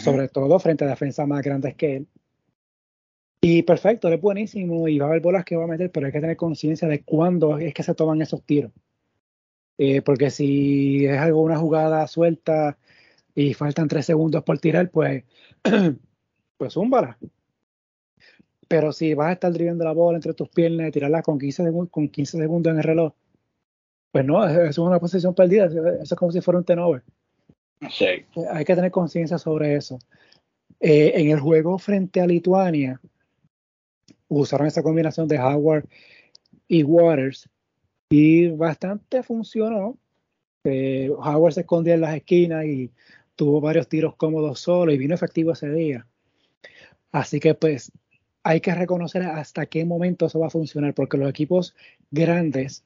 sobre 0.00 0.28
todo 0.28 0.58
frente 0.58 0.84
a 0.84 0.88
defensas 0.88 1.28
más 1.28 1.42
grandes 1.42 1.74
que 1.76 1.96
él. 1.96 2.06
Y 3.40 3.62
perfecto, 3.62 4.08
es 4.08 4.20
buenísimo 4.20 4.88
y 4.88 4.98
va 4.98 5.06
a 5.06 5.08
haber 5.10 5.22
bolas 5.22 5.44
que 5.44 5.54
va 5.54 5.64
a 5.64 5.68
meter, 5.68 5.92
pero 5.92 6.06
hay 6.06 6.12
que 6.12 6.20
tener 6.20 6.36
conciencia 6.36 6.88
de 6.88 7.02
cuándo 7.02 7.58
es 7.58 7.72
que 7.74 7.84
se 7.84 7.94
toman 7.94 8.20
esos 8.20 8.42
tiros. 8.42 8.72
Eh, 9.78 10.02
porque 10.02 10.30
si 10.30 11.06
es 11.06 11.18
algo, 11.18 11.42
una 11.42 11.58
jugada 11.58 12.06
suelta 12.08 12.78
y 13.36 13.52
faltan 13.54 13.86
tres 13.86 14.06
segundos 14.06 14.42
por 14.42 14.58
tirar, 14.58 14.90
pues, 14.90 15.22
pues 16.56 16.72
zúmbala. 16.72 17.18
Pero 18.66 18.92
si 18.92 19.14
vas 19.14 19.28
a 19.28 19.32
estar 19.32 19.52
driviendo 19.52 19.84
la 19.84 19.92
bola 19.92 20.16
entre 20.16 20.34
tus 20.34 20.48
piernas 20.48 20.88
y 20.88 20.90
tirarla 20.90 21.22
con 21.22 21.38
15, 21.38 21.64
segundos, 21.64 21.92
con 21.92 22.08
15 22.08 22.38
segundos 22.38 22.72
en 22.72 22.78
el 22.78 22.82
reloj, 22.82 23.12
pues 24.10 24.24
no, 24.24 24.44
eso 24.44 24.62
es 24.62 24.78
una 24.78 24.98
posición 24.98 25.34
perdida. 25.34 25.66
Eso 25.66 26.02
es 26.02 26.14
como 26.14 26.32
si 26.32 26.40
fuera 26.40 26.58
un 26.58 26.64
tenover. 26.64 27.02
Sí. 27.90 28.24
Hay 28.50 28.64
que 28.64 28.74
tener 28.74 28.90
conciencia 28.90 29.36
sobre 29.36 29.76
eso. 29.76 29.98
Eh, 30.80 31.12
en 31.14 31.30
el 31.30 31.38
juego 31.38 31.78
frente 31.78 32.22
a 32.22 32.26
Lituania, 32.26 33.00
usaron 34.28 34.66
esa 34.66 34.82
combinación 34.82 35.28
de 35.28 35.38
Howard 35.38 35.86
y 36.66 36.82
Waters 36.82 37.48
y 38.08 38.48
bastante 38.48 39.22
funcionó. 39.22 39.98
Eh, 40.64 41.10
Howard 41.16 41.52
se 41.52 41.60
escondía 41.60 41.94
en 41.94 42.00
las 42.00 42.16
esquinas 42.16 42.64
y 42.64 42.90
tuvo 43.36 43.60
varios 43.60 43.88
tiros 43.88 44.16
cómodos 44.16 44.60
solo 44.60 44.92
y 44.92 44.98
vino 44.98 45.14
efectivo 45.14 45.52
ese 45.52 45.70
día. 45.70 46.06
Así 47.12 47.38
que 47.38 47.54
pues 47.54 47.92
hay 48.42 48.60
que 48.60 48.74
reconocer 48.74 49.22
hasta 49.22 49.66
qué 49.66 49.84
momento 49.84 50.26
eso 50.26 50.40
va 50.40 50.48
a 50.48 50.50
funcionar, 50.50 50.94
porque 50.94 51.18
los 51.18 51.28
equipos 51.28 51.74
grandes 52.10 52.84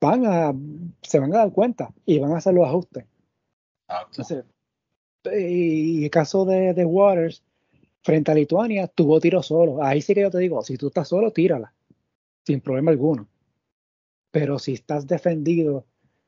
van 0.00 0.26
a, 0.26 0.54
se 1.02 1.18
van 1.18 1.34
a 1.34 1.38
dar 1.38 1.52
cuenta 1.52 1.92
y 2.04 2.18
van 2.18 2.32
a 2.32 2.38
hacer 2.38 2.54
los 2.54 2.66
ajustes. 2.66 3.04
y 5.24 6.04
el 6.04 6.10
caso 6.10 6.44
de, 6.44 6.74
de, 6.74 6.84
Waters, 6.84 7.42
frente 8.02 8.30
a 8.30 8.34
Lituania, 8.34 8.88
tuvo 8.88 9.20
tiro 9.20 9.42
solo. 9.42 9.82
Ahí 9.82 10.00
sí 10.00 10.14
que 10.14 10.22
yo 10.22 10.30
te 10.30 10.38
digo, 10.38 10.62
si 10.62 10.76
tú 10.76 10.88
estás 10.88 11.08
solo, 11.08 11.30
tírala, 11.30 11.72
sin 12.44 12.60
problema 12.60 12.90
alguno. 12.90 13.28
Pero 14.30 14.58
si 14.58 14.72
estás 14.72 15.06
defendido 15.06 15.84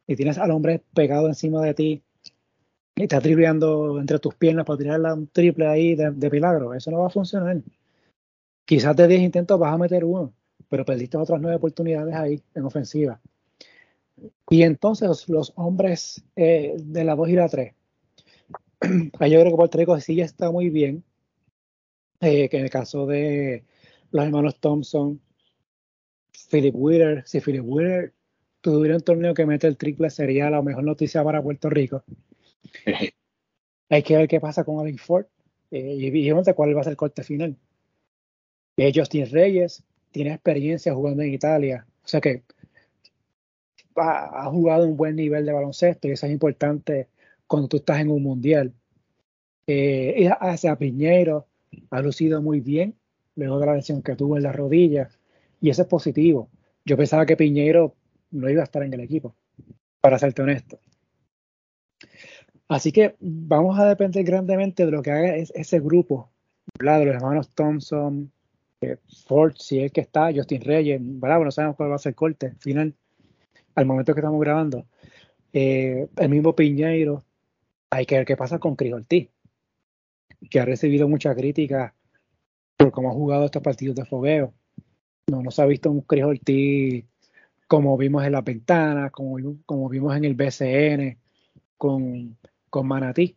y 0.07 0.14
tienes 0.14 0.38
al 0.38 0.51
hombre 0.51 0.82
pegado 0.95 1.26
encima 1.26 1.62
de 1.62 1.74
ti 1.74 2.03
y 2.97 3.03
estás 3.03 3.22
dribleando 3.22 3.99
entre 4.01 4.18
tus 4.18 4.34
piernas 4.34 4.64
para 4.64 4.78
tirarle 4.78 5.12
un 5.12 5.26
triple 5.26 5.66
ahí 5.66 5.95
de, 5.95 6.11
de 6.11 6.30
milagro, 6.30 6.74
eso 6.74 6.90
no 6.90 7.01
va 7.01 7.07
a 7.09 7.11
funcionar. 7.11 7.61
Quizás 8.64 8.97
de 8.97 9.09
10 9.09 9.22
intentos 9.22 9.59
vas 9.59 9.74
a 9.74 9.78
meter 9.78 10.05
uno, 10.05 10.32
pero 10.68 10.84
perdiste 10.84 11.16
otras 11.16 11.40
9 11.40 11.57
oportunidades 11.57 12.14
ahí 12.14 12.42
en 12.55 12.64
ofensiva. 12.64 13.20
Y 14.49 14.62
entonces 14.62 15.28
los 15.28 15.53
hombres 15.57 16.24
eh, 16.36 16.74
de 16.78 17.05
la 17.05 17.16
2 17.16 17.28
y 17.28 17.32
la 17.32 17.49
3. 17.49 17.74
Ahí 19.18 19.30
yo 19.30 19.40
creo 19.40 19.51
que 19.51 19.57
Puerto 19.57 19.78
Rico 19.78 19.99
sí 19.99 20.20
está 20.20 20.51
muy 20.51 20.70
bien. 20.70 21.03
Eh, 22.20 22.49
que 22.49 22.59
en 22.59 22.64
el 22.64 22.70
caso 22.70 23.07
de 23.07 23.64
los 24.11 24.24
hermanos 24.24 24.59
Thompson, 24.61 25.20
Philip 26.51 26.74
Wheeler, 26.74 27.22
si 27.26 27.40
Philip 27.40 27.64
Wheeler 27.64 28.12
tuviera 28.61 28.97
un 28.97 29.03
torneo 29.03 29.34
que 29.34 29.45
mete 29.45 29.66
el 29.66 29.76
triple 29.76 30.09
sería 30.11 30.49
la 30.49 30.62
mejor 30.62 30.84
noticia 30.84 31.22
para 31.24 31.42
Puerto 31.42 31.68
Rico. 31.68 32.05
Hay 33.89 34.03
que 34.03 34.17
ver 34.17 34.29
qué 34.29 34.41
pasa 34.41 34.65
con 34.65 34.81
Alvin 34.81 34.99
Ford 34.99 35.27
eh, 35.71 35.97
y, 35.99 36.29
y 36.29 36.33
cuál 36.55 36.77
va 36.77 36.81
a 36.81 36.85
ser 36.85 36.93
el 36.93 36.97
corte 36.97 37.23
final. 37.23 37.57
Eh, 38.77 38.93
Justin 38.95 39.31
Reyes 39.31 39.85
tiene 40.11 40.33
experiencia 40.33 40.95
jugando 40.95 41.23
en 41.23 41.33
Italia, 41.35 41.87
o 42.05 42.09
sea 42.09 42.21
que 42.21 42.43
ha, 43.97 44.51
jugado 44.51 44.87
un 44.87 44.97
buen 44.97 45.17
nivel 45.17 45.47
de 45.47 45.53
baloncesto 45.53 46.09
y 46.09 46.12
eso 46.12 46.27
es 46.27 46.33
importante 46.33 47.09
cuando 47.47 47.69
tú 47.69 47.77
estás 47.79 48.01
en 48.01 48.11
un 48.11 48.23
mundial. 48.23 48.73
Eh, 49.67 50.29
hacia 50.41 50.77
Piñero 50.77 51.47
ha 51.91 52.03
lucido 52.03 52.43
muy 52.43 52.61
bien 52.61 52.95
luego 53.37 53.59
de 53.59 53.67
la 53.67 53.75
lesión 53.75 54.03
que 54.03 54.17
tuvo 54.17 54.37
en 54.37 54.43
la 54.43 54.53
rodilla 54.53 55.09
y 55.61 55.71
eso 55.71 55.83
es 55.83 55.89
positivo. 55.89 56.51
Yo 56.85 56.97
pensaba 56.97 57.27
que 57.27 57.37
Piñero 57.37 57.95
no 58.31 58.51
iba 58.51 58.62
a 58.62 58.65
estar 58.65 58.83
en 58.83 58.93
el 58.93 59.01
equipo, 59.01 59.35
para 60.01 60.19
serte 60.19 60.43
honesto. 60.43 60.79
Así 62.69 62.93
que 62.93 63.15
vamos 63.21 63.79
a 63.79 63.87
depender 63.87 64.25
grandemente 64.25 64.87
de 64.87 64.93
lo 64.93 65.03
que 65.03 65.11
haga 65.11 65.37
ese 65.37 65.81
grupo, 65.81 66.31
de 66.79 67.05
los 67.05 67.15
hermanos 67.15 67.51
Thompson, 67.55 68.33
Ford, 69.27 69.55
si 69.59 69.81
es 69.81 69.93
que 69.93 70.01
está, 70.01 70.33
Justin 70.35 70.62
Reyes, 70.62 71.01
¿verdad? 71.03 71.41
no 71.41 71.51
sabemos 71.51 71.77
cuál 71.77 71.91
va 71.91 71.97
a 71.97 71.99
ser 71.99 72.11
el 72.11 72.17
corte 72.17 72.55
final 72.59 72.95
al 73.75 73.87
momento 73.87 74.15
que 74.15 74.21
estamos 74.21 74.41
grabando. 74.41 74.87
Eh, 75.53 76.09
el 76.17 76.29
mismo 76.29 76.55
Piñeiro, 76.55 77.25
hay 77.91 78.07
que 78.07 78.17
ver 78.17 78.27
qué 78.27 78.37
pasa 78.37 78.59
con 78.59 78.77
Cris 78.77 78.95
que 80.51 80.61
ha 80.61 80.65
recibido 80.65 81.09
mucha 81.09 81.35
crítica 81.35 81.95
por 82.77 82.93
cómo 82.93 83.11
ha 83.11 83.15
jugado 83.15 83.47
estos 83.47 83.62
partidos 83.62 83.97
de 83.97 84.05
fogueo. 84.05 84.53
No 85.31 85.43
nos 85.43 85.59
ha 85.59 85.67
visto 85.67 85.91
un 85.91 86.03
Cris 86.03 87.05
como 87.67 87.97
vimos 87.97 88.25
en 88.25 88.33
la 88.33 88.43
ventana, 88.43 89.11
como, 89.11 89.37
como 89.65 89.89
vimos 89.89 90.17
en 90.17 90.25
el 90.25 90.35
BCN 90.35 91.19
con, 91.77 92.37
con 92.75 92.89
Manatí. 92.89 93.37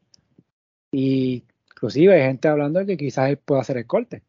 Y 0.91 1.43
inclusive 1.69 2.15
hay 2.15 2.23
gente 2.23 2.47
hablando 2.47 2.79
de 2.79 2.87
que 2.87 2.97
quizás 2.97 3.29
él 3.29 3.37
pueda 3.37 3.61
hacer 3.61 3.77
el 3.77 3.85
corte. 3.85 4.23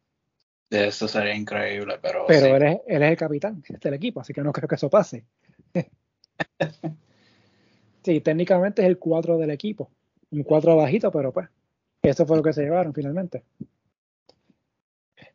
Eso 0.69 1.07
sería 1.07 1.33
increíble, 1.33 1.95
pero. 1.99 2.25
Pero 2.27 2.57
él, 2.57 2.79
es, 2.85 2.87
el 2.87 3.17
capitán 3.17 3.63
del 3.67 3.95
equipo, 3.95 4.21
así 4.21 4.33
que 4.33 4.43
no 4.43 4.53
creo 4.53 4.67
que 4.67 4.75
eso 4.75 4.87
pase. 4.87 5.25
sí, 8.03 8.21
técnicamente 8.21 8.83
es 8.83 8.87
el 8.87 8.99
4 8.99 9.39
del 9.39 9.49
equipo. 9.49 9.89
Un 10.29 10.43
4 10.43 10.75
bajito, 10.75 11.11
pero 11.11 11.33
pues. 11.33 11.49
Eso 12.03 12.27
fue 12.27 12.37
lo 12.37 12.43
que 12.43 12.53
se 12.53 12.61
llevaron 12.61 12.93
finalmente. 12.93 13.43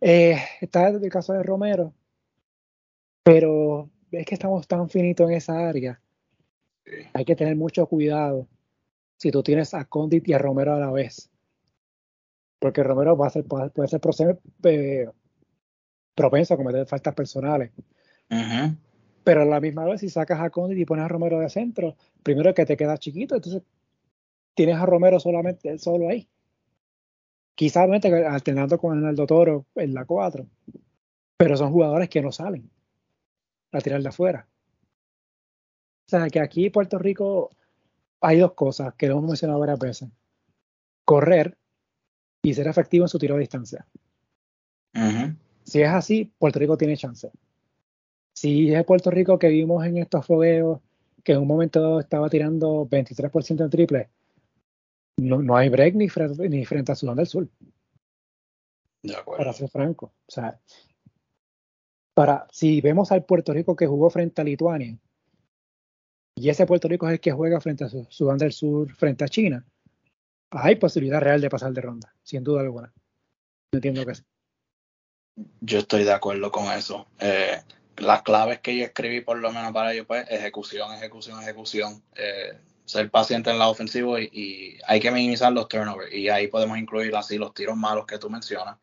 Eh, 0.00 0.38
está 0.60 0.86
el 0.86 1.10
caso 1.10 1.32
de 1.32 1.42
Romero, 1.42 1.92
pero 3.24 3.90
es 4.12 4.24
que 4.24 4.34
estamos 4.34 4.68
tan 4.68 4.88
finitos 4.88 5.28
en 5.28 5.36
esa 5.36 5.68
área. 5.68 6.00
Hay 7.12 7.24
que 7.24 7.34
tener 7.34 7.56
mucho 7.56 7.86
cuidado 7.86 8.46
si 9.24 9.30
tú 9.30 9.42
tienes 9.42 9.72
a 9.72 9.86
Condit 9.86 10.28
y 10.28 10.34
a 10.34 10.38
Romero 10.38 10.74
a 10.74 10.78
la 10.78 10.90
vez. 10.90 11.30
Porque 12.58 12.82
Romero 12.82 13.16
va 13.16 13.28
a 13.28 13.30
ser, 13.30 13.46
puede, 13.46 13.88
ser 13.88 13.98
proceso, 13.98 14.38
eh, 14.64 15.08
propenso 16.14 16.52
a 16.52 16.56
cometer 16.58 16.86
faltas 16.86 17.14
personales. 17.14 17.72
Pero 19.24 19.40
a 19.40 19.44
la 19.46 19.60
misma 19.60 19.86
vez, 19.86 20.02
si 20.02 20.10
sacas 20.10 20.40
a 20.40 20.50
Condit 20.50 20.78
y 20.78 20.84
pones 20.84 21.06
a 21.06 21.08
Romero 21.08 21.40
de 21.40 21.48
centro, 21.48 21.96
primero 22.22 22.52
que 22.52 22.66
te 22.66 22.76
queda 22.76 22.98
chiquito, 22.98 23.36
entonces 23.36 23.62
tienes 24.52 24.76
a 24.76 24.84
Romero 24.84 25.18
solamente 25.18 25.78
solo 25.78 26.10
ahí. 26.10 26.28
Quizás 27.54 27.88
alternando 28.28 28.76
con 28.76 28.98
Arnaldo 28.98 29.26
Toro 29.26 29.64
en 29.76 29.94
la 29.94 30.04
4. 30.04 30.46
Pero 31.38 31.56
son 31.56 31.72
jugadores 31.72 32.10
que 32.10 32.20
no 32.20 32.30
salen. 32.30 32.70
a 33.72 33.80
tirar 33.80 34.02
de 34.02 34.08
afuera. 34.10 34.46
O 36.06 36.10
sea, 36.10 36.28
que 36.28 36.40
aquí 36.40 36.68
Puerto 36.68 36.98
Rico 36.98 37.48
hay 38.24 38.38
dos 38.38 38.54
cosas 38.54 38.94
que 38.94 39.06
lo 39.06 39.14
hemos 39.14 39.30
mencionado 39.30 39.60
varias 39.60 39.78
veces. 39.78 40.08
Correr 41.04 41.58
y 42.42 42.54
ser 42.54 42.66
efectivo 42.68 43.04
en 43.04 43.08
su 43.08 43.18
tiro 43.18 43.34
de 43.34 43.40
distancia. 43.40 43.86
Si 45.64 45.82
es 45.82 45.88
así, 45.88 46.32
Puerto 46.38 46.58
Rico 46.58 46.76
tiene 46.76 46.96
chance. 46.96 47.30
Si 48.32 48.72
es 48.72 48.84
Puerto 48.84 49.10
Rico 49.10 49.38
que 49.38 49.48
vimos 49.48 49.84
en 49.84 49.98
estos 49.98 50.26
fogueos, 50.26 50.80
que 51.22 51.32
en 51.32 51.40
un 51.40 51.48
momento 51.48 52.00
estaba 52.00 52.28
tirando 52.28 52.86
23% 52.86 53.64
en 53.64 53.70
triple, 53.70 54.10
no, 55.16 55.42
no 55.42 55.56
hay 55.56 55.68
break 55.68 55.94
ni, 55.94 56.08
ni 56.48 56.64
frente 56.64 56.92
a 56.92 56.94
Sudán 56.94 57.16
del 57.16 57.26
Sur. 57.26 57.48
De 59.02 59.16
acuerdo. 59.16 59.38
Para 59.38 59.52
ser 59.52 59.68
franco. 59.68 60.06
O 60.26 60.30
sea, 60.30 60.58
para, 62.14 62.46
si 62.50 62.80
vemos 62.80 63.12
al 63.12 63.24
Puerto 63.24 63.52
Rico 63.52 63.76
que 63.76 63.86
jugó 63.86 64.08
frente 64.08 64.40
a 64.40 64.44
Lituania, 64.44 64.98
y 66.36 66.48
ese 66.48 66.66
Puerto 66.66 66.88
Rico 66.88 67.06
es 67.06 67.14
el 67.14 67.20
que 67.20 67.32
juega 67.32 67.60
frente 67.60 67.84
a 67.84 67.88
Sudán 68.08 68.38
del 68.38 68.52
Sur, 68.52 68.92
frente 68.94 69.24
a 69.24 69.28
China, 69.28 69.64
hay 70.50 70.76
posibilidad 70.76 71.20
real 71.20 71.40
de 71.40 71.50
pasar 71.50 71.72
de 71.72 71.80
ronda, 71.80 72.14
sin 72.22 72.44
duda 72.44 72.60
alguna. 72.60 72.92
entiendo 73.72 74.04
que 74.06 74.14
sí. 74.14 74.22
Yo 75.60 75.80
estoy 75.80 76.04
de 76.04 76.12
acuerdo 76.12 76.52
con 76.52 76.70
eso. 76.70 77.08
Eh, 77.18 77.60
las 77.96 78.22
claves 78.22 78.60
que 78.60 78.76
yo 78.76 78.84
escribí, 78.84 79.20
por 79.20 79.38
lo 79.38 79.50
menos 79.52 79.72
para 79.72 79.92
ellos, 79.92 80.06
pues 80.06 80.26
ejecución, 80.30 80.92
ejecución, 80.94 81.42
ejecución. 81.42 82.02
Eh, 82.14 82.56
ser 82.84 83.10
paciente 83.10 83.50
en 83.50 83.58
la 83.58 83.68
ofensiva 83.68 84.20
y, 84.20 84.78
hay 84.86 85.00
que 85.00 85.10
minimizar 85.10 85.52
los 85.52 85.68
turnovers. 85.68 86.12
Y 86.12 86.28
ahí 86.28 86.48
podemos 86.48 86.78
incluir 86.78 87.14
así 87.16 87.38
los 87.38 87.54
tiros 87.54 87.76
malos 87.76 88.06
que 88.06 88.18
tú 88.18 88.30
mencionas. 88.30 88.76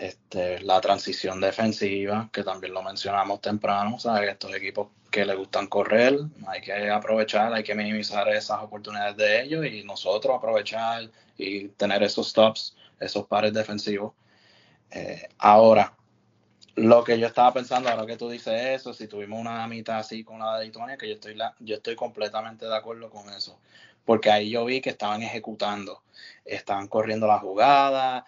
Este, 0.00 0.60
la 0.60 0.80
transición 0.80 1.42
defensiva, 1.42 2.30
que 2.32 2.42
también 2.42 2.72
lo 2.72 2.82
mencionamos 2.82 3.42
temprano, 3.42 3.98
¿sabes? 3.98 4.30
Estos 4.30 4.54
equipos 4.54 4.88
que 5.10 5.26
les 5.26 5.36
gustan 5.36 5.66
correr, 5.66 6.18
hay 6.46 6.62
que 6.62 6.88
aprovechar, 6.88 7.52
hay 7.52 7.62
que 7.62 7.74
minimizar 7.74 8.26
esas 8.30 8.62
oportunidades 8.62 9.18
de 9.18 9.42
ellos 9.42 9.66
y 9.66 9.84
nosotros 9.84 10.34
aprovechar 10.34 11.10
y 11.36 11.68
tener 11.68 12.02
esos 12.02 12.30
stops, 12.30 12.74
esos 12.98 13.26
pares 13.26 13.52
defensivos. 13.52 14.14
Eh, 14.90 15.28
ahora, 15.36 15.94
lo 16.76 17.04
que 17.04 17.18
yo 17.18 17.26
estaba 17.26 17.52
pensando, 17.52 17.90
ahora 17.90 18.06
que 18.06 18.16
tú 18.16 18.30
dices 18.30 18.80
eso, 18.80 18.94
si 18.94 19.06
tuvimos 19.06 19.38
una 19.38 19.66
mitad 19.66 19.98
así 19.98 20.24
con 20.24 20.38
la 20.38 20.58
de 20.58 20.64
Lituania, 20.64 20.96
que 20.96 21.08
yo 21.08 21.14
estoy, 21.16 21.34
la, 21.34 21.54
yo 21.58 21.76
estoy 21.76 21.94
completamente 21.94 22.64
de 22.64 22.74
acuerdo 22.74 23.10
con 23.10 23.28
eso, 23.28 23.58
porque 24.06 24.30
ahí 24.30 24.48
yo 24.48 24.64
vi 24.64 24.80
que 24.80 24.88
estaban 24.88 25.22
ejecutando, 25.22 26.02
estaban 26.46 26.88
corriendo 26.88 27.26
la 27.26 27.38
jugada, 27.38 28.24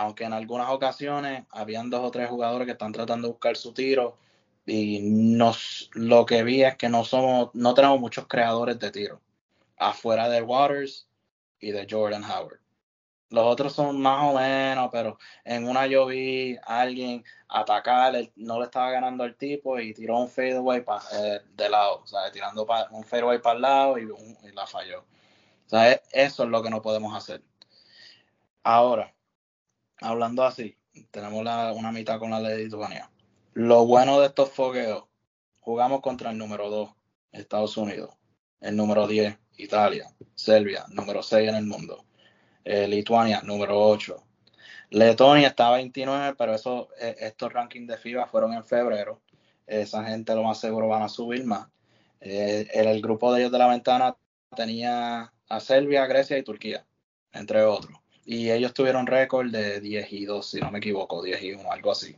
aunque 0.00 0.24
en 0.24 0.32
algunas 0.32 0.70
ocasiones 0.70 1.44
habían 1.50 1.90
dos 1.90 2.00
o 2.02 2.10
tres 2.10 2.30
jugadores 2.30 2.64
que 2.64 2.72
están 2.72 2.90
tratando 2.90 3.28
de 3.28 3.32
buscar 3.32 3.54
su 3.54 3.74
tiro, 3.74 4.16
y 4.64 5.00
nos, 5.02 5.90
lo 5.92 6.24
que 6.24 6.42
vi 6.42 6.62
es 6.62 6.76
que 6.76 6.88
no 6.88 7.04
somos, 7.04 7.50
no 7.52 7.74
tenemos 7.74 8.00
muchos 8.00 8.26
creadores 8.26 8.78
de 8.78 8.90
tiro, 8.90 9.20
afuera 9.76 10.30
de 10.30 10.40
Waters 10.40 11.06
y 11.60 11.72
de 11.72 11.86
Jordan 11.88 12.24
Howard. 12.24 12.60
Los 13.28 13.44
otros 13.44 13.74
son 13.74 14.00
más 14.00 14.24
o 14.24 14.38
menos, 14.38 14.88
pero 14.90 15.18
en 15.44 15.68
una 15.68 15.86
yo 15.86 16.06
vi 16.06 16.56
a 16.64 16.80
alguien 16.80 17.22
atacar, 17.48 18.14
no 18.36 18.58
le 18.58 18.64
estaba 18.64 18.90
ganando 18.92 19.24
el 19.24 19.36
tipo 19.36 19.78
y 19.78 19.92
tiró 19.92 20.18
un 20.18 20.30
fadeaway 20.30 20.82
eh, 21.12 21.40
de 21.56 21.68
lado, 21.68 22.00
o 22.04 22.06
sea, 22.06 22.32
tirando 22.32 22.66
un 22.92 23.04
fadeaway 23.04 23.38
para 23.42 23.56
el 23.56 23.62
lado 23.62 23.98
y, 23.98 24.08
la 24.54 24.66
falló. 24.66 25.00
O 25.00 25.68
sea, 25.68 25.92
e, 25.92 26.02
eso 26.12 26.44
es 26.44 26.48
lo 26.48 26.62
que 26.62 26.70
no 26.70 26.80
podemos 26.80 27.14
hacer. 27.14 27.42
Ahora, 28.62 29.14
hablando 30.00 30.44
así, 30.44 30.76
tenemos 31.10 31.44
la, 31.44 31.72
una 31.72 31.92
mitad 31.92 32.18
con 32.18 32.30
la 32.30 32.40
de 32.40 32.58
Lituania. 32.58 33.10
Lo 33.54 33.86
bueno 33.86 34.20
de 34.20 34.26
estos 34.26 34.50
fogueos, 34.50 35.04
jugamos 35.60 36.00
contra 36.00 36.30
el 36.30 36.38
número 36.38 36.70
2, 36.70 36.90
Estados 37.32 37.76
Unidos, 37.76 38.14
el 38.60 38.76
número 38.76 39.06
10, 39.06 39.38
Italia, 39.56 40.10
Serbia, 40.34 40.84
número 40.88 41.22
6 41.22 41.48
en 41.48 41.54
el 41.56 41.66
mundo 41.66 42.04
eh, 42.64 42.86
Lituania 42.86 43.42
número 43.42 43.78
8. 43.80 44.16
Letonia 44.90 45.48
está 45.48 45.70
29, 45.70 46.34
pero 46.36 46.54
eso, 46.54 46.88
eh, 47.00 47.16
estos 47.20 47.52
rankings 47.52 47.88
de 47.88 47.96
FIBA 47.96 48.26
fueron 48.26 48.52
en 48.54 48.64
febrero. 48.64 49.22
Esa 49.66 50.04
gente 50.04 50.34
lo 50.34 50.42
más 50.42 50.60
seguro 50.60 50.88
van 50.88 51.02
a 51.02 51.08
subir 51.08 51.44
más. 51.44 51.68
Eh, 52.20 52.68
el, 52.74 53.00
grupo 53.00 53.32
de 53.32 53.40
ellos 53.40 53.52
de 53.52 53.58
la 53.58 53.68
ventana 53.68 54.16
tenía 54.54 55.32
a 55.48 55.60
Serbia, 55.60 56.06
Grecia 56.06 56.36
y 56.38 56.42
Turquía, 56.42 56.84
entre 57.32 57.62
otros. 57.62 57.98
Y 58.32 58.52
ellos 58.52 58.72
tuvieron 58.72 59.08
récord 59.08 59.50
de 59.50 59.80
10 59.80 60.12
y 60.12 60.24
2, 60.24 60.46
si 60.48 60.60
no 60.60 60.70
me 60.70 60.78
equivoco, 60.78 61.20
10 61.20 61.42
y 61.42 61.52
1, 61.54 61.72
algo 61.72 61.90
así. 61.90 62.14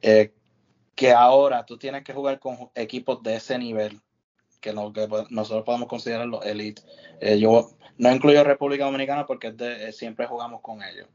que 0.00 1.12
ahora 1.12 1.66
tú 1.66 1.76
tienes 1.76 2.02
que 2.02 2.14
jugar 2.14 2.40
con 2.40 2.70
equipos 2.74 3.22
de 3.22 3.34
ese 3.34 3.58
nivel, 3.58 4.00
que, 4.58 4.70
que 4.70 4.74
nosotros 5.28 5.64
podemos 5.66 5.86
considerar 5.86 6.26
los 6.26 6.46
elite. 6.46 6.80
yo 7.38 7.72
no 7.98 8.10
incluyo 8.10 8.42
República 8.42 8.86
Dominicana 8.86 9.26
porque 9.26 9.54
eh, 9.58 9.92
siempre 9.92 10.24
jugamos 10.24 10.62
con 10.62 10.82
ellos. 10.82 11.06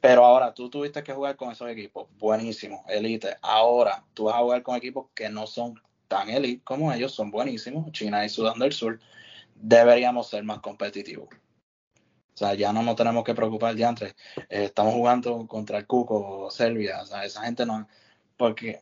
Pero 0.00 0.24
ahora 0.24 0.54
tú 0.54 0.70
tuviste 0.70 1.02
que 1.02 1.12
jugar 1.12 1.36
con 1.36 1.52
esos 1.52 1.68
equipos, 1.68 2.08
buenísimo, 2.18 2.86
elite. 2.88 3.36
Ahora 3.42 4.02
tú 4.14 4.24
vas 4.24 4.36
a 4.36 4.38
jugar 4.38 4.62
con 4.62 4.76
equipos 4.76 5.08
que 5.14 5.28
no 5.28 5.46
son 5.46 5.78
tan 6.08 6.30
elite 6.30 6.64
como 6.64 6.90
ellos, 6.90 7.12
son 7.12 7.30
buenísimos, 7.30 7.92
China 7.92 8.24
y 8.24 8.30
Sudán 8.30 8.58
del 8.58 8.72
Sur. 8.72 8.98
Deberíamos 9.56 10.30
ser 10.30 10.42
más 10.42 10.60
competitivos. 10.60 11.28
O 12.34 12.36
sea, 12.36 12.54
ya 12.54 12.72
no 12.72 12.82
nos 12.82 12.96
tenemos 12.96 13.22
que 13.24 13.34
preocupar 13.34 13.74
de 13.74 13.84
antes. 13.84 14.14
Eh, 14.48 14.64
estamos 14.64 14.94
jugando 14.94 15.46
contra 15.46 15.78
el 15.78 15.86
Cuco, 15.86 16.50
Serbia, 16.50 17.02
o 17.02 17.06
sea, 17.06 17.24
esa 17.24 17.42
gente 17.42 17.64
no. 17.64 17.86
Porque 18.36 18.80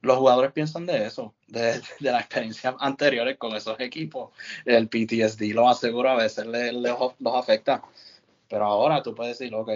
los 0.00 0.18
jugadores 0.18 0.52
piensan 0.52 0.86
de 0.86 1.06
eso, 1.06 1.34
de, 1.46 1.80
las 2.00 2.20
experiencias 2.20 2.74
anteriores 2.80 3.38
con 3.38 3.54
esos 3.54 3.78
equipos. 3.80 4.32
El 4.64 4.88
PTSD 4.88 5.54
lo 5.54 5.68
aseguro, 5.68 6.10
a 6.10 6.16
veces 6.16 6.46
los 6.46 7.34
afecta. 7.34 7.82
Pero 8.48 8.64
ahora 8.66 9.02
tú 9.02 9.14
puedes 9.14 9.38
decir, 9.38 9.54
ok, 9.54 9.70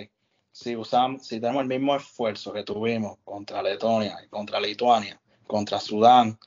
si 0.53 0.77
usamos, 0.77 1.27
si 1.27 1.41
tenemos 1.41 1.63
el 1.63 1.69
mismo 1.69 1.97
esfuerzo 1.97 2.53
que 2.53 2.65
tuvimos 2.65 3.19
contra 3.25 3.63
Letonia, 3.63 4.19
contra 4.29 4.61
Lituania, 4.61 5.21
contra 5.47 5.81
Sudán, 5.81 6.39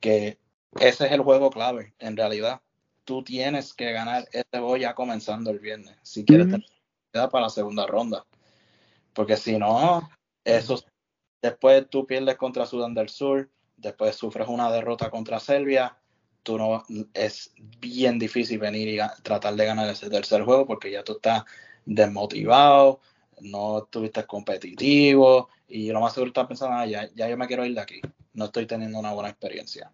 que 0.00 0.38
ese 0.78 1.06
es 1.06 1.12
el 1.12 1.20
juego 1.20 1.50
clave, 1.50 1.94
en 1.98 2.16
realidad. 2.16 2.62
Tú 3.04 3.22
tienes 3.22 3.74
que 3.74 3.92
ganar 3.92 4.28
este 4.32 4.58
juego 4.58 4.76
ya 4.76 4.94
comenzando 4.94 5.50
el 5.50 5.58
viernes, 5.58 5.96
si 6.02 6.24
quieres 6.24 6.48
tener 6.48 7.28
para 7.30 7.42
la 7.42 7.50
segunda 7.50 7.86
ronda. 7.86 8.24
Porque 9.12 9.36
si 9.36 9.58
no, 9.58 10.08
eso 10.44 10.84
Después 11.42 11.88
tú 11.88 12.06
pierdes 12.06 12.36
contra 12.36 12.66
Sudán 12.66 12.94
del 12.94 13.08
Sur, 13.08 13.50
después 13.76 14.14
sufres 14.14 14.48
una 14.48 14.70
derrota 14.70 15.10
contra 15.10 15.40
Serbia. 15.40 15.96
Tú 16.42 16.58
no, 16.58 16.84
es 17.14 17.52
bien 17.78 18.18
difícil 18.18 18.58
venir 18.58 18.88
y 18.88 18.98
tratar 19.22 19.54
de 19.54 19.66
ganar 19.66 19.88
ese 19.88 20.10
tercer 20.10 20.42
juego 20.42 20.66
porque 20.66 20.90
ya 20.90 21.02
tú 21.02 21.12
estás 21.12 21.44
desmotivado, 21.84 23.00
no 23.40 23.84
estuviste 23.84 24.24
competitivo 24.26 25.48
y 25.66 25.90
lo 25.90 26.00
más 26.00 26.12
seguro 26.12 26.28
estás 26.28 26.46
pensando, 26.46 26.76
ah, 26.76 26.86
ya, 26.86 27.08
yo 27.14 27.36
me 27.36 27.46
quiero 27.46 27.64
ir 27.64 27.74
de 27.74 27.80
aquí, 27.80 28.00
no 28.34 28.46
estoy 28.46 28.66
teniendo 28.66 28.98
una 28.98 29.12
buena 29.12 29.30
experiencia. 29.30 29.90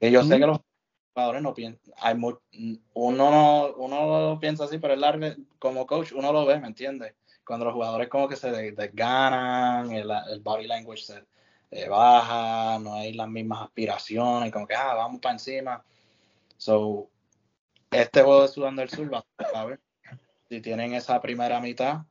Y 0.00 0.10
yo 0.10 0.22
sé 0.22 0.38
que 0.38 0.46
los 0.46 0.60
jugadores 1.18 1.42
no 1.42 1.54
piensan, 1.54 1.92
hay 1.96 2.14
uno, 2.14 2.40
no, 2.94 3.74
uno 3.76 4.30
lo 4.30 4.40
piensa 4.40 4.64
así, 4.64 4.78
pero 4.78 4.94
el 4.94 5.00
largo, 5.00 5.26
como 5.58 5.86
coach 5.86 6.12
uno 6.12 6.32
lo 6.32 6.46
ve, 6.46 6.58
¿me 6.58 6.68
entiendes? 6.68 7.14
cuando 7.48 7.64
los 7.64 7.74
jugadores 7.74 8.08
como 8.08 8.28
que 8.28 8.36
se 8.36 8.50
desganan, 8.50 9.90
el, 9.90 10.10
el 10.30 10.40
body 10.40 10.66
language 10.66 11.02
se 11.02 11.24
eh, 11.70 11.88
baja, 11.88 12.78
no 12.78 12.92
hay 12.92 13.14
las 13.14 13.26
mismas 13.26 13.62
aspiraciones, 13.62 14.52
como 14.52 14.66
que, 14.66 14.74
ah, 14.74 14.94
vamos 14.94 15.18
para 15.20 15.32
encima. 15.32 15.82
So, 16.58 17.08
este 17.90 18.22
juego 18.22 18.42
de 18.42 18.48
Sudán 18.48 18.76
del 18.76 18.90
Sur 18.90 19.10
va 19.12 19.24
a 19.54 19.64
ver 19.64 19.80
si 20.50 20.60
tienen 20.60 20.92
esa 20.92 21.22
primera 21.22 21.58
mitad, 21.58 22.02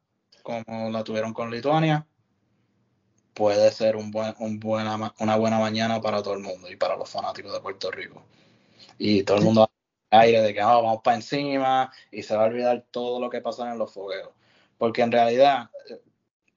como 0.41 0.89
la 0.89 1.03
tuvieron 1.03 1.33
con 1.33 1.51
Lituania, 1.51 2.07
puede 3.35 3.71
ser 3.71 3.95
un 3.95 4.09
buen, 4.09 4.33
un 4.39 4.59
buena, 4.59 5.13
una 5.19 5.35
buena 5.35 5.59
mañana 5.59 6.01
para 6.01 6.23
todo 6.23 6.33
el 6.33 6.39
mundo 6.39 6.67
y 6.67 6.75
para 6.77 6.95
los 6.95 7.11
fanáticos 7.11 7.53
de 7.53 7.59
Puerto 7.59 7.91
Rico. 7.91 8.23
Y 8.97 9.23
todo 9.23 9.37
el 9.37 9.43
mundo 9.43 9.61
va 9.61 10.19
a 10.19 10.21
aire 10.21 10.41
de 10.41 10.53
que 10.53 10.61
ah, 10.61 10.75
vamos 10.75 11.01
para 11.03 11.17
encima 11.17 11.91
y 12.11 12.23
se 12.23 12.35
va 12.35 12.43
a 12.43 12.47
olvidar 12.47 12.85
todo 12.91 13.19
lo 13.19 13.29
que 13.29 13.41
pasa 13.41 13.71
en 13.71 13.77
los 13.77 13.93
fogueos. 13.93 14.31
Porque 14.77 15.01
en 15.01 15.11
realidad, 15.11 15.69
eh, 15.89 16.01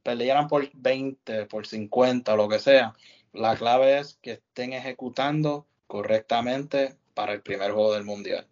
perdieran 0.02 0.48
por 0.48 0.68
20, 0.72 1.46
por 1.46 1.66
50 1.66 2.32
o 2.32 2.36
lo 2.36 2.48
que 2.48 2.58
sea, 2.58 2.94
la 3.32 3.56
clave 3.56 3.98
es 3.98 4.14
que 4.22 4.32
estén 4.32 4.72
ejecutando 4.72 5.66
correctamente 5.86 6.96
para 7.14 7.32
el 7.32 7.42
primer 7.42 7.72
juego 7.72 7.94
del 7.94 8.04
mundial. 8.04 8.46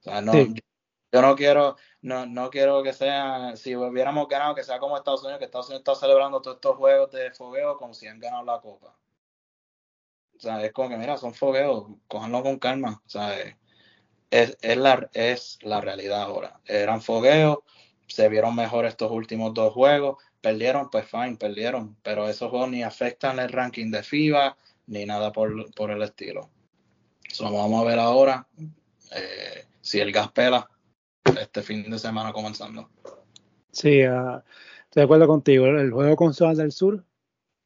O 0.00 0.02
sea, 0.02 0.20
no, 0.22 0.32
yo, 0.32 1.22
no 1.22 1.36
quiero, 1.36 1.76
no, 2.00 2.24
no 2.26 2.50
quiero 2.50 2.82
que 2.82 2.92
sea, 2.92 3.54
si 3.56 3.76
hubiéramos 3.76 4.28
ganado, 4.28 4.54
que 4.54 4.64
sea 4.64 4.78
como 4.78 4.96
Estados 4.96 5.22
Unidos, 5.22 5.38
que 5.38 5.44
Estados 5.44 5.66
Unidos 5.68 5.80
está 5.80 5.94
celebrando 5.94 6.40
todos 6.40 6.56
estos 6.56 6.76
juegos 6.76 7.10
de 7.10 7.30
fogueo 7.32 7.76
como 7.76 7.92
si 7.92 8.06
han 8.06 8.18
ganado 8.18 8.44
la 8.44 8.60
copa. 8.60 8.96
Sea, 10.40 10.64
es 10.64 10.72
como 10.72 10.88
que, 10.88 10.96
mira, 10.96 11.18
son 11.18 11.34
fogueos, 11.34 11.86
cójanlo 12.08 12.42
con 12.42 12.58
calma. 12.58 13.02
Sea, 13.04 13.38
es, 14.30 14.56
es, 14.62 14.76
la, 14.78 15.10
es 15.12 15.58
la 15.60 15.82
realidad 15.82 16.22
ahora. 16.22 16.60
Eran 16.64 17.02
fogueos, 17.02 17.58
se 18.06 18.28
vieron 18.30 18.56
mejor 18.56 18.86
estos 18.86 19.10
últimos 19.10 19.52
dos 19.52 19.74
juegos, 19.74 20.16
perdieron, 20.40 20.88
pues 20.88 21.06
fine, 21.06 21.36
perdieron, 21.36 21.96
pero 22.02 22.26
esos 22.26 22.48
juegos 22.48 22.70
ni 22.70 22.82
afectan 22.82 23.38
el 23.38 23.50
ranking 23.50 23.90
de 23.90 24.02
FIBA 24.02 24.56
ni 24.86 25.04
nada 25.04 25.30
por, 25.30 25.72
por 25.74 25.90
el 25.90 26.02
estilo. 26.02 26.48
So, 27.28 27.44
vamos 27.44 27.82
a 27.82 27.88
ver 27.88 27.98
ahora 27.98 28.48
eh, 29.12 29.66
si 29.82 30.00
el 30.00 30.10
gas 30.10 30.32
pela 30.32 30.68
este 31.38 31.62
fin 31.62 31.88
de 31.90 31.98
semana 31.98 32.32
comenzando. 32.32 32.88
Sí, 33.72 34.04
uh, 34.06 34.40
estoy 34.84 35.00
de 35.00 35.02
acuerdo 35.02 35.26
contigo. 35.26 35.66
El 35.66 35.92
juego 35.92 36.16
con 36.16 36.32
Sudán 36.32 36.56
del 36.56 36.72
Sur, 36.72 37.04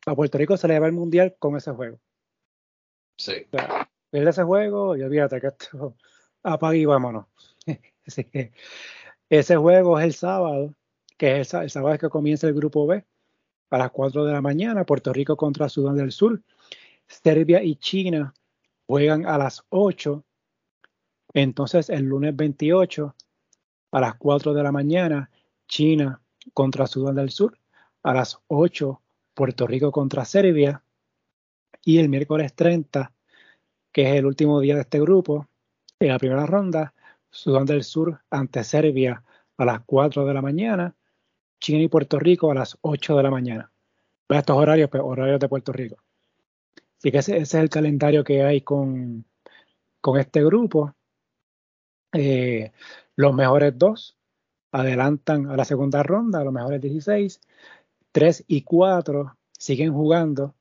a 0.07 0.15
Puerto 0.15 0.39
Rico 0.39 0.57
se 0.57 0.69
le 0.69 0.79
va 0.81 0.87
el 0.87 0.93
mundial 0.93 1.37
con 1.39 1.57
ese 1.57 1.71
juego. 1.71 1.99
Sí. 3.17 3.47
O 3.53 4.17
ese 4.17 4.43
juego 4.45 4.97
y 4.97 5.03
olvídate 5.03 5.41
que 5.41 5.49
esto 5.49 5.97
apague 6.43 6.79
y 6.79 6.85
vámonos. 6.85 7.27
Así 8.07 8.25
que 8.25 8.53
ese 9.29 9.57
juego 9.57 9.99
es 9.99 10.05
el 10.05 10.15
sábado, 10.15 10.75
que 11.17 11.41
es 11.41 11.53
el, 11.55 11.71
sábado 11.71 11.99
que 11.99 12.09
comienza 12.09 12.47
el 12.47 12.55
grupo 12.55 12.87
B 12.87 13.05
a 13.71 13.79
las 13.79 13.91
4 13.91 14.25
de 14.25 14.33
la 14.33 14.41
mañana, 14.41 14.85
Puerto 14.85 15.13
Rico 15.13 15.37
contra 15.37 15.69
Sudán 15.69 15.97
del 15.97 16.13
Sur. 16.13 16.41
Serbia 17.09 17.63
y 17.63 17.77
China 17.77 18.35
juegan 18.87 19.27
a 19.27 19.37
las 19.37 19.65
8. 19.71 20.25
Entonces 21.33 21.91
el 21.91 22.05
lunes 22.05 22.37
28 22.37 23.15
a 23.91 24.01
las 24.01 24.15
4 24.15 24.55
de 24.55 24.63
la 24.63 24.71
mañana, 24.71 25.31
China 25.67 26.21
contra 26.53 26.87
Sudán 26.87 27.17
del 27.17 27.31
Sur. 27.31 27.59
A 28.05 28.15
las 28.15 28.39
8, 28.47 29.01
Puerto 29.35 29.67
Rico 29.67 29.91
contra 29.91 30.25
Serbia. 30.25 30.84
Y 31.85 31.99
el 31.99 32.09
miércoles 32.09 32.55
30, 32.55 33.13
que 33.93 34.11
es 34.11 34.17
el 34.17 34.27
último 34.27 34.61
día 34.61 34.75
de 34.75 34.83
este 34.83 35.01
grupo, 35.01 35.49
en 35.99 36.09
la 36.09 36.19
primera 36.19 36.47
ronda, 36.47 36.95
Sudán 37.31 37.67
del 37.67 37.85
Sur 37.85 38.21
ante 38.31 38.65
Serbia 38.65 39.23
a 39.57 39.65
las 39.65 39.81
4 39.85 40.25
de 40.25 40.35
la 40.35 40.43
mañana, 40.43 40.95
China 41.61 41.83
y 41.83 41.89
Puerto 41.89 42.19
Rico 42.19 42.51
a 42.51 42.55
las 42.55 42.79
8 42.81 43.17
de 43.17 43.23
la 43.23 43.31
mañana. 43.31 43.73
Estos 44.29 44.57
horarios, 44.57 44.89
pues, 44.91 45.03
horarios 45.05 45.41
de 45.41 45.49
Puerto 45.49 45.73
Rico. 45.73 45.97
Así 46.99 47.11
que 47.11 47.19
ese, 47.19 47.37
es 47.39 47.55
el 47.55 47.69
calendario 47.69 48.25
que 48.25 48.43
hay 48.43 48.63
con, 48.63 49.25
con 50.01 50.19
este 50.19 50.45
grupo. 50.45 50.95
Eh, 52.13 52.73
los 53.17 53.35
mejores 53.35 53.77
dos 53.77 54.17
adelantan 54.73 55.51
a 55.51 55.57
la 55.57 55.65
segunda 55.65 56.03
ronda, 56.03 56.45
los 56.45 56.53
mejores 56.53 56.81
16. 56.81 57.41
3 58.13 58.45
y 58.47 58.63
4 58.63 59.37
siguen 59.53 59.93
jugando 59.93 60.55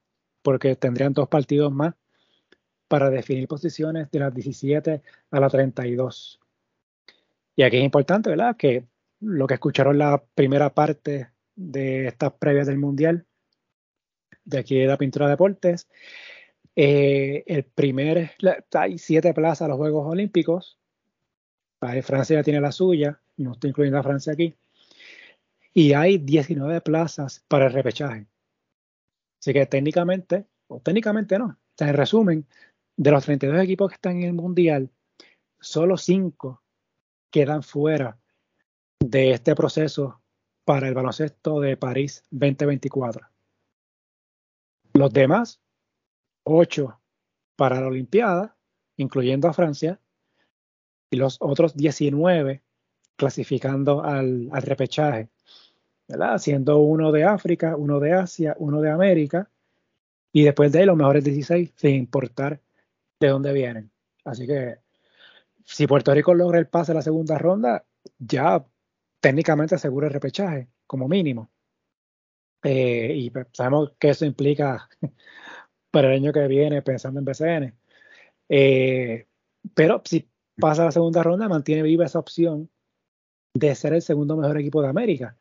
porque 0.44 0.76
tendrían 0.76 1.14
dos 1.14 1.28
partidos 1.28 1.74
más 1.74 1.96
para 2.88 3.10
definir 3.10 3.48
posiciones 3.48 4.12
de 4.12 4.20
las 4.20 4.34
17 4.34 5.02
a 5.32 5.40
la 5.40 5.50
32. 5.50 6.40
Y 7.56 7.64
aquí 7.64 7.78
es 7.78 7.84
importante, 7.84 8.30
¿verdad? 8.30 8.56
Que 8.56 8.86
lo 9.20 9.48
que 9.48 9.56
escucharon 9.56 9.98
la 9.98 10.24
primera 10.36 10.74
parte 10.74 11.32
de 11.56 12.08
estas 12.08 12.34
previas 12.34 12.68
del 12.68 12.78
Mundial, 12.78 13.26
de 14.44 14.60
aquí 14.60 14.78
de 14.78 14.86
la 14.86 14.98
Pintura 14.98 15.26
de 15.26 15.32
Deportes, 15.32 15.88
eh, 16.76 17.44
el 17.48 17.64
primer, 17.64 18.32
hay 18.74 18.98
siete 18.98 19.34
plazas 19.34 19.64
a 19.64 19.68
los 19.70 19.78
Juegos 19.78 20.08
Olímpicos. 20.08 20.78
Francia 21.80 22.38
ya 22.38 22.44
tiene 22.44 22.62
la 22.62 22.72
suya, 22.72 23.20
no 23.38 23.54
estoy 23.54 23.72
incluyendo 23.72 24.00
a 24.00 24.04
Francia 24.04 24.34
aquí. 24.34 24.56
Y 25.74 25.94
hay 25.94 26.18
19 26.18 26.82
plazas 26.82 27.44
para 27.48 27.66
el 27.66 27.74
repechaje. 27.74 28.28
Así 29.44 29.52
que 29.52 29.66
técnicamente, 29.66 30.48
o 30.68 30.80
técnicamente 30.80 31.38
no, 31.38 31.60
en 31.78 31.94
resumen, 31.94 32.48
de 32.96 33.12
los 33.12 33.26
32 33.26 33.62
equipos 33.62 33.90
que 33.90 33.96
están 33.96 34.16
en 34.20 34.24
el 34.24 34.34
Mundial, 34.34 34.90
solo 35.60 35.98
5 35.98 36.64
quedan 37.30 37.62
fuera 37.62 38.18
de 39.02 39.32
este 39.32 39.54
proceso 39.54 40.22
para 40.64 40.88
el 40.88 40.94
baloncesto 40.94 41.60
de 41.60 41.76
París 41.76 42.24
2024. 42.32 43.28
Los 44.94 45.12
demás, 45.12 45.60
ocho 46.44 47.02
para 47.58 47.82
la 47.82 47.88
Olimpiada, 47.88 48.56
incluyendo 48.96 49.50
a 49.50 49.54
Francia, 49.54 50.00
y 51.12 51.18
los 51.18 51.36
otros 51.42 51.76
19 51.76 52.64
clasificando 53.18 54.06
al, 54.06 54.50
repechaje, 54.62 55.28
¿verdad? 56.18 56.38
siendo 56.38 56.80
uno 56.80 57.12
de 57.12 57.24
África, 57.24 57.76
uno 57.76 58.00
de 58.00 58.14
Asia, 58.14 58.56
uno 58.60 58.82
de 58.82 58.92
América, 58.92 59.50
y 60.32 60.44
después 60.44 60.72
de 60.72 60.80
ahí 60.80 60.86
los 60.86 60.98
mejores 60.98 61.24
16 61.24 61.74
sin 61.76 61.96
importar 61.96 62.62
de 63.20 63.28
dónde 63.28 63.54
vienen. 63.54 63.92
Así 64.24 64.48
que 64.48 64.78
si 65.66 65.88
Puerto 65.88 66.14
Rico 66.14 66.34
logra 66.34 66.60
el 66.60 66.68
pase 66.68 66.92
a 66.92 66.96
la 66.96 67.02
segunda 67.02 67.38
ronda, 67.38 67.86
ya 68.20 68.66
técnicamente 69.20 69.76
asegura 69.76 70.08
el 70.08 70.14
repechaje, 70.14 70.70
como 70.88 71.08
mínimo. 71.08 71.52
Eh, 72.64 73.14
y 73.16 73.30
pues, 73.30 73.48
sabemos 73.52 73.94
que 74.00 74.10
eso 74.10 74.26
implica 74.26 74.90
para 75.92 76.10
el 76.10 76.16
año 76.16 76.34
que 76.34 76.48
viene 76.48 76.82
pensando 76.82 77.20
en 77.20 77.26
BCN. 77.26 77.74
Eh, 78.50 79.28
pero 79.74 80.02
si 80.06 80.30
pasa 80.60 80.84
a 80.84 80.86
la 80.86 80.92
segunda 80.92 81.24
ronda, 81.24 81.50
mantiene 81.50 81.82
viva 81.84 82.06
esa 82.06 82.20
opción 82.20 82.70
de 83.54 83.76
ser 83.76 83.94
el 83.94 84.02
segundo 84.02 84.36
mejor 84.38 84.60
equipo 84.60 84.82
de 84.82 84.90
América. 84.90 85.38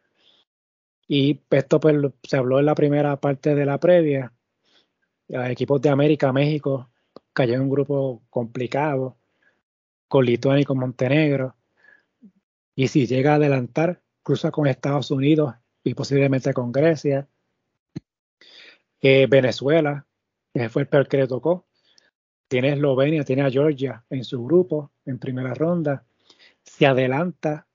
Y 1.14 1.43
esto 1.51 1.78
pues, 1.78 1.94
se 2.22 2.39
habló 2.39 2.59
en 2.59 2.64
la 2.64 2.74
primera 2.74 3.20
parte 3.20 3.55
de 3.55 3.66
la 3.66 3.78
previa. 3.78 4.32
Equipos 5.28 5.82
de 5.82 5.90
América, 5.90 6.32
México, 6.32 6.89
cayó 7.34 7.52
en 7.52 7.60
un 7.60 7.68
grupo 7.68 8.22
complicado 8.30 9.18
con 10.09 10.24
Lituania 10.24 10.62
y 10.62 10.64
con 10.64 10.78
Montenegro. 10.78 11.55
Y 12.74 12.89
si 12.89 13.06
llega 13.06 13.32
a 13.32 13.34
adelantar, 13.34 14.01
cruza 14.22 14.51
con 14.51 14.66
Estados 14.66 15.10
Unidos 15.10 15.55
y 15.84 15.93
posiblemente 15.93 16.55
con 16.55 16.72
Grecia. 16.72 17.28
Eh, 19.02 19.26
Venezuela, 19.28 20.06
que 20.55 20.70
fue 20.70 20.80
el 20.80 20.89
peor 20.89 21.09
que 21.09 21.18
le 21.18 21.26
tocó. 21.26 21.66
Tiene 22.48 22.72
Eslovenia, 22.72 23.22
tiene 23.22 23.43
a 23.43 23.51
Georgia 23.51 24.02
en 24.09 24.24
su 24.24 24.43
grupo 24.43 24.93
en 25.05 25.18
primera 25.18 25.52
ronda. 25.52 26.06
Si 26.62 26.86
adelanta, 26.86 27.66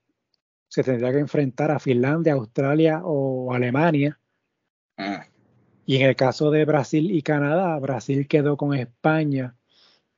se 0.67 0.83
tendría 0.83 1.11
que 1.11 1.19
enfrentar 1.19 1.71
a 1.71 1.79
Finlandia, 1.79 2.33
Australia 2.33 3.01
o 3.03 3.53
Alemania. 3.53 4.19
Ah. 4.97 5.25
Y 5.85 5.97
en 5.97 6.09
el 6.09 6.15
caso 6.15 6.51
de 6.51 6.65
Brasil 6.65 7.11
y 7.11 7.21
Canadá, 7.21 7.77
Brasil 7.79 8.27
quedó 8.27 8.57
con 8.57 8.73
España 8.73 9.55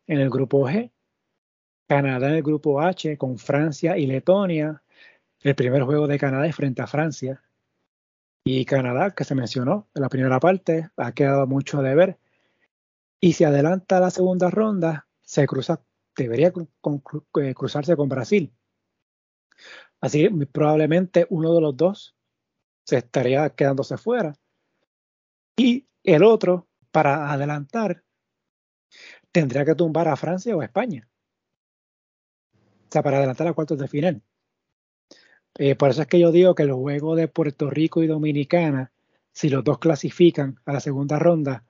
en 0.07 0.19
el 0.19 0.29
grupo 0.29 0.67
G 0.67 0.91
Canadá 1.89 2.29
en 2.29 2.35
el 2.35 2.43
grupo 2.43 2.79
H 2.81 3.17
con 3.17 3.39
Francia 3.39 3.97
y 3.97 4.05
Letonia. 4.05 4.83
El 5.41 5.55
primer 5.55 5.81
juego 5.81 6.05
de 6.05 6.19
Canadá 6.19 6.45
es 6.45 6.55
frente 6.55 6.83
a 6.83 6.87
Francia. 6.87 7.41
Y 8.43 8.63
Canadá, 8.65 9.15
que 9.15 9.23
se 9.23 9.33
mencionó 9.33 9.87
en 9.95 10.03
la 10.03 10.09
primera 10.09 10.39
parte, 10.39 10.91
ha 10.97 11.13
quedado 11.13 11.47
mucho 11.47 11.81
de 11.81 11.95
ver. 11.95 12.19
Y 13.19 13.33
si 13.33 13.43
adelanta 13.43 13.99
la 13.99 14.11
segunda 14.11 14.51
ronda, 14.51 15.07
se 15.23 15.47
cruza, 15.47 15.81
debería 16.15 16.53
eh, 16.53 17.53
cruzarse 17.55 17.95
con 17.95 18.07
Brasil. 18.07 18.53
Así 20.01 20.23
que 20.23 20.45
probablemente 20.47 21.27
uno 21.29 21.53
de 21.53 21.61
los 21.61 21.75
dos 21.75 22.15
se 22.85 22.97
estaría 22.97 23.49
quedándose 23.51 23.97
fuera. 23.97 24.33
Y 25.57 25.87
el 26.03 26.23
otro, 26.23 26.67
para 26.91 27.31
adelantar, 27.31 28.03
tendría 29.31 29.65
que 29.65 29.75
tumbar 29.75 30.07
a 30.07 30.15
Francia 30.15 30.55
o 30.55 30.61
a 30.61 30.65
España. 30.65 31.07
O 32.53 32.91
sea, 32.91 33.03
para 33.03 33.17
adelantar 33.17 33.47
a 33.47 33.53
cuartos 33.53 33.77
de 33.77 33.87
final. 33.87 34.23
Eh, 35.57 35.75
por 35.75 35.89
eso 35.89 36.01
es 36.01 36.07
que 36.07 36.19
yo 36.19 36.31
digo 36.31 36.55
que 36.55 36.63
el 36.63 36.71
juego 36.71 37.15
de 37.15 37.27
Puerto 37.27 37.69
Rico 37.69 38.01
y 38.01 38.07
Dominicana, 38.07 38.91
si 39.33 39.49
los 39.49 39.63
dos 39.63 39.79
clasifican 39.79 40.59
a 40.65 40.73
la 40.73 40.79
segunda 40.79 41.19
ronda, 41.19 41.65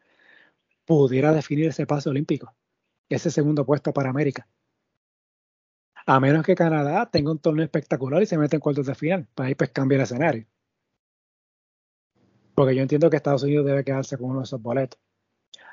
pudiera 0.86 1.34
definir 1.34 1.68
ese 1.68 1.86
pase 1.86 2.10
olímpico, 2.10 2.56
ese 3.10 3.32
segundo 3.32 3.66
puesto 3.66 3.92
para 3.94 4.10
América. 4.10 4.48
A 6.12 6.20
menos 6.20 6.44
que 6.44 6.56
Canadá 6.56 7.08
tenga 7.12 7.30
un 7.30 7.38
torneo 7.38 7.64
espectacular 7.64 8.20
y 8.24 8.26
se 8.26 8.36
meta 8.36 8.56
en 8.56 8.62
cuartos 8.62 8.88
de 8.88 8.96
final, 8.96 9.28
para 9.36 9.48
ahí 9.48 9.54
pues 9.54 9.70
cambia 9.70 9.96
el 9.98 10.02
escenario. 10.02 10.44
Porque 12.56 12.76
yo 12.76 12.82
entiendo 12.82 13.12
que 13.12 13.18
Estados 13.18 13.44
Unidos 13.44 13.64
debe 13.68 13.84
quedarse 13.84 14.18
con 14.18 14.32
uno 14.32 14.40
de 14.40 14.46
esos 14.46 14.60
boletos. 14.60 15.00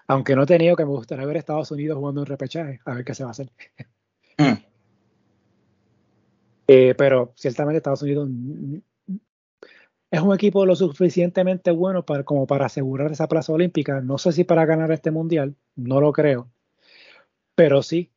Aunque 0.06 0.36
no 0.36 0.42
he 0.42 0.46
tenido 0.46 0.76
que 0.76 0.84
me 0.84 0.90
gustaría 0.90 1.24
ver 1.24 1.36
a 1.36 1.38
Estados 1.38 1.70
Unidos 1.70 1.96
jugando 1.96 2.20
un 2.20 2.26
repechaje, 2.26 2.80
a 2.84 2.92
ver 2.92 3.04
qué 3.06 3.14
se 3.14 3.24
va 3.24 3.30
a 3.30 3.32
hacer. 3.32 3.50
Mm. 4.36 4.52
Eh, 6.68 6.96
pero 6.98 7.32
ciertamente 7.36 7.76
Estados 7.76 8.02
Unidos 8.02 8.28
es 10.10 10.20
un 10.20 10.34
equipo 10.34 10.66
lo 10.66 10.74
suficientemente 10.74 11.70
bueno 11.70 12.04
para, 12.04 12.24
como 12.24 12.44
para 12.48 12.66
asegurar 12.66 13.12
esa 13.12 13.28
plaza 13.28 13.52
olímpica. 13.52 14.00
No 14.00 14.18
sé 14.18 14.32
si 14.32 14.42
para 14.42 14.66
ganar 14.66 14.90
este 14.90 15.12
mundial, 15.12 15.54
no 15.76 16.00
lo 16.00 16.12
creo, 16.12 16.50
pero 17.54 17.84
sí 17.84 18.10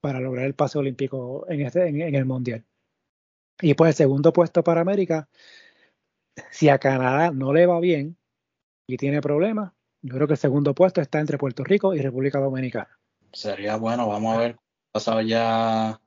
para 0.00 0.20
lograr 0.20 0.46
el 0.46 0.54
pase 0.54 0.78
olímpico 0.78 1.46
en, 1.48 1.62
este, 1.62 1.88
en, 1.88 2.14
el 2.14 2.24
mundial. 2.24 2.64
Y 3.60 3.74
pues 3.74 3.90
el 3.90 3.94
segundo 3.94 4.32
puesto 4.32 4.64
para 4.64 4.80
América, 4.80 5.28
si 6.50 6.68
a 6.68 6.78
Canadá 6.78 7.30
no 7.30 7.52
le 7.52 7.66
va 7.66 7.78
bien 7.80 8.16
y 8.86 8.96
tiene 8.96 9.20
problemas, 9.20 9.72
yo 10.02 10.14
creo 10.14 10.26
que 10.26 10.34
el 10.34 10.38
segundo 10.38 10.74
puesto 10.74 11.00
está 11.00 11.20
entre 11.20 11.38
Puerto 11.38 11.62
Rico 11.62 11.94
y 11.94 12.00
República 12.00 12.38
Dominicana. 12.38 12.98
Sería 13.32 13.76
bueno, 13.76 14.08
vamos 14.08 14.36
a 14.36 14.38
ver. 14.38 14.56
Pasado 14.92 15.20
ya 15.20 16.00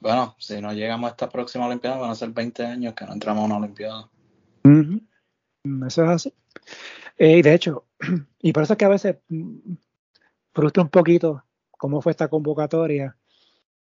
bueno, 0.00 0.34
si 0.38 0.60
no 0.62 0.72
llegamos 0.72 1.08
a 1.08 1.10
esta 1.10 1.28
próxima 1.28 1.66
Olimpiada, 1.66 1.98
van 1.98 2.10
a 2.10 2.14
ser 2.14 2.30
20 2.30 2.64
años 2.64 2.94
que 2.94 3.04
no 3.04 3.12
entramos 3.12 3.42
a 3.42 3.44
una 3.44 3.58
Olimpiada. 3.58 4.08
Eso 5.86 6.04
es 6.04 6.10
así. 6.10 6.34
Eh, 7.18 7.36
y 7.38 7.42
de 7.42 7.54
hecho, 7.54 7.84
y 8.40 8.52
por 8.52 8.62
eso 8.62 8.72
es 8.72 8.78
que 8.78 8.84
a 8.86 8.88
veces 8.88 9.18
mm, 9.28 9.74
frustra 10.54 10.82
un 10.82 10.88
poquito 10.88 11.44
cómo 11.80 12.02
fue 12.02 12.12
esta 12.12 12.28
convocatoria, 12.28 13.16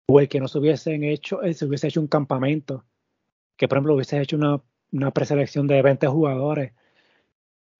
o 0.06 0.20
el 0.20 0.28
que 0.28 0.38
no 0.40 0.46
se 0.46 0.59
hubiesen 0.59 1.02
hecho, 1.02 1.42
eh, 1.42 1.52
se 1.52 1.66
hubiese 1.66 1.88
hecho 1.88 2.00
un 2.00 2.06
campamento, 2.06 2.84
que 3.56 3.66
por 3.66 3.78
ejemplo 3.78 3.94
hubiese 3.96 4.20
hecho 4.20 4.36
una, 4.36 4.62
una 4.92 5.10
preselección 5.10 5.66
de 5.66 5.82
20 5.82 6.06
jugadores 6.06 6.72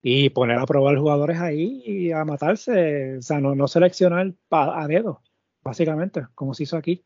y 0.01 0.29
poner 0.31 0.59
a 0.59 0.65
probar 0.65 0.97
jugadores 0.97 1.39
ahí 1.39 1.81
y 1.85 2.11
a 2.11 2.25
matarse, 2.25 3.17
o 3.17 3.21
sea, 3.21 3.39
no, 3.39 3.55
no 3.55 3.67
seleccionar 3.69 4.33
a, 4.51 4.87
dedo, 4.87 5.21
básicamente, 5.63 6.27
como 6.35 6.53
se 6.53 6.63
hizo 6.63 6.75
aquí. 6.75 7.05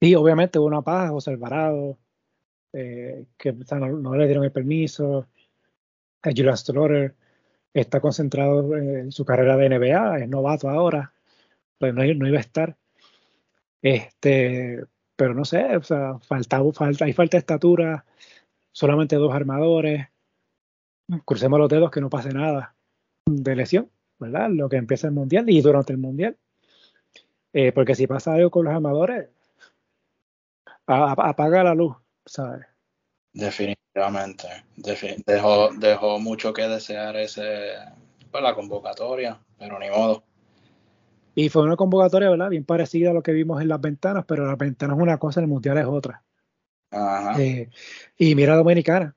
Y 0.00 0.16
obviamente 0.16 0.58
hubo 0.58 0.66
una 0.66 0.82
paja, 0.82 1.10
José 1.10 1.30
Alvarado, 1.30 1.98
eh, 2.72 3.26
que 3.38 3.52
no, 3.52 4.16
le 4.16 4.26
dieron 4.26 4.44
el 4.44 4.50
permiso, 4.50 5.28
a 6.22 6.30
Julian 6.30 6.56
Stoller 6.56 7.14
está 7.72 8.00
concentrado 8.00 8.76
en 8.76 9.12
su 9.12 9.24
carrera 9.24 9.56
de 9.56 9.68
NBA, 9.68 10.18
es 10.18 10.28
novato 10.28 10.68
ahora, 10.68 11.12
pero 11.82 11.94
no, 11.94 12.04
no 12.14 12.28
iba 12.28 12.38
a 12.38 12.40
estar. 12.40 12.76
Este, 13.82 14.84
pero 15.16 15.34
no 15.34 15.44
sé, 15.44 15.76
o 15.76 15.82
sea, 15.82 16.16
falta, 16.20 16.62
falta, 16.72 17.06
hay 17.06 17.12
falta 17.12 17.36
de 17.36 17.40
estatura, 17.40 18.04
solamente 18.70 19.16
dos 19.16 19.34
armadores, 19.34 20.06
crucemos 21.24 21.58
los 21.58 21.68
dedos 21.68 21.90
que 21.90 22.00
no 22.00 22.08
pase 22.08 22.28
nada 22.28 22.76
de 23.26 23.56
lesión, 23.56 23.90
¿verdad? 24.20 24.48
Lo 24.50 24.68
que 24.68 24.76
empieza 24.76 25.08
el 25.08 25.12
mundial 25.12 25.50
y 25.50 25.60
durante 25.60 25.92
el 25.92 25.98
mundial. 25.98 26.38
Eh, 27.52 27.72
porque 27.72 27.96
si 27.96 28.06
pasa 28.06 28.34
algo 28.34 28.52
con 28.52 28.64
los 28.66 28.74
armadores, 28.74 29.28
apaga 30.86 31.64
la 31.64 31.74
luz, 31.74 31.96
¿sabes? 32.24 32.64
Definitivamente. 33.32 34.46
dejó, 35.26 35.70
dejó 35.72 36.20
mucho 36.20 36.52
que 36.52 36.68
desear 36.68 37.16
ese, 37.16 37.72
pues, 38.30 38.44
la 38.44 38.54
convocatoria, 38.54 39.40
pero 39.58 39.80
ni 39.80 39.90
modo. 39.90 40.22
Y 41.34 41.48
fue 41.48 41.62
una 41.62 41.76
convocatoria, 41.76 42.30
¿verdad? 42.30 42.50
Bien 42.50 42.64
parecida 42.64 43.10
a 43.10 43.14
lo 43.14 43.22
que 43.22 43.32
vimos 43.32 43.60
en 43.62 43.68
las 43.68 43.80
ventanas, 43.80 44.24
pero 44.26 44.46
las 44.46 44.58
ventanas 44.58 44.96
es 44.96 45.02
una 45.02 45.18
cosa, 45.18 45.40
el 45.40 45.46
mundial 45.46 45.78
es 45.78 45.86
otra. 45.86 46.22
Ajá. 46.90 47.40
Eh, 47.40 47.70
y 48.18 48.34
mira 48.34 48.56
Dominicana. 48.56 49.16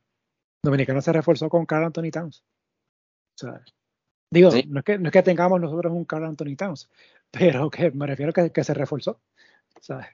Dominicana 0.63 1.01
se 1.01 1.13
reforzó 1.13 1.49
con 1.49 1.65
Carl 1.65 1.85
Anthony 1.85 2.11
Towns. 2.11 2.43
digo, 4.31 4.49
no, 4.67 4.79
es 4.79 4.85
que, 4.85 4.97
no 4.97 5.09
es 5.09 5.13
que 5.13 5.23
tengamos 5.23 5.61
nosotros 5.61 5.93
un 5.93 6.05
Carl 6.05 6.25
Anthony 6.25 6.55
Towns, 6.57 6.89
pero 7.31 7.69
que 7.69 7.91
me 7.91 8.07
refiero 8.07 8.31
a 8.35 8.49
que, 8.49 8.63
se 8.63 8.73
reforzó. 8.73 9.19
¿sabes? 9.81 10.07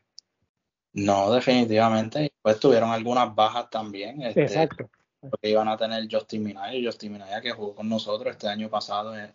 No, 0.93 1.31
definitivamente. 1.31 2.33
Pues 2.41 2.59
tuvieron 2.59 2.89
algunas 2.89 3.33
bajas 3.33 3.69
también. 3.69 4.21
Este, 4.21 4.43
Exacto. 4.43 4.89
Porque 5.21 5.49
iban 5.49 5.67
a 5.67 5.77
tener 5.77 6.07
Justin 6.11 6.43
Minaya, 6.43 6.79
Justin 6.83 7.13
Minaya 7.13 7.41
que 7.41 7.51
jugó 7.51 7.75
con 7.75 7.87
nosotros 7.87 8.31
este 8.31 8.47
año 8.47 8.69
pasado 8.69 9.15
en, 9.15 9.31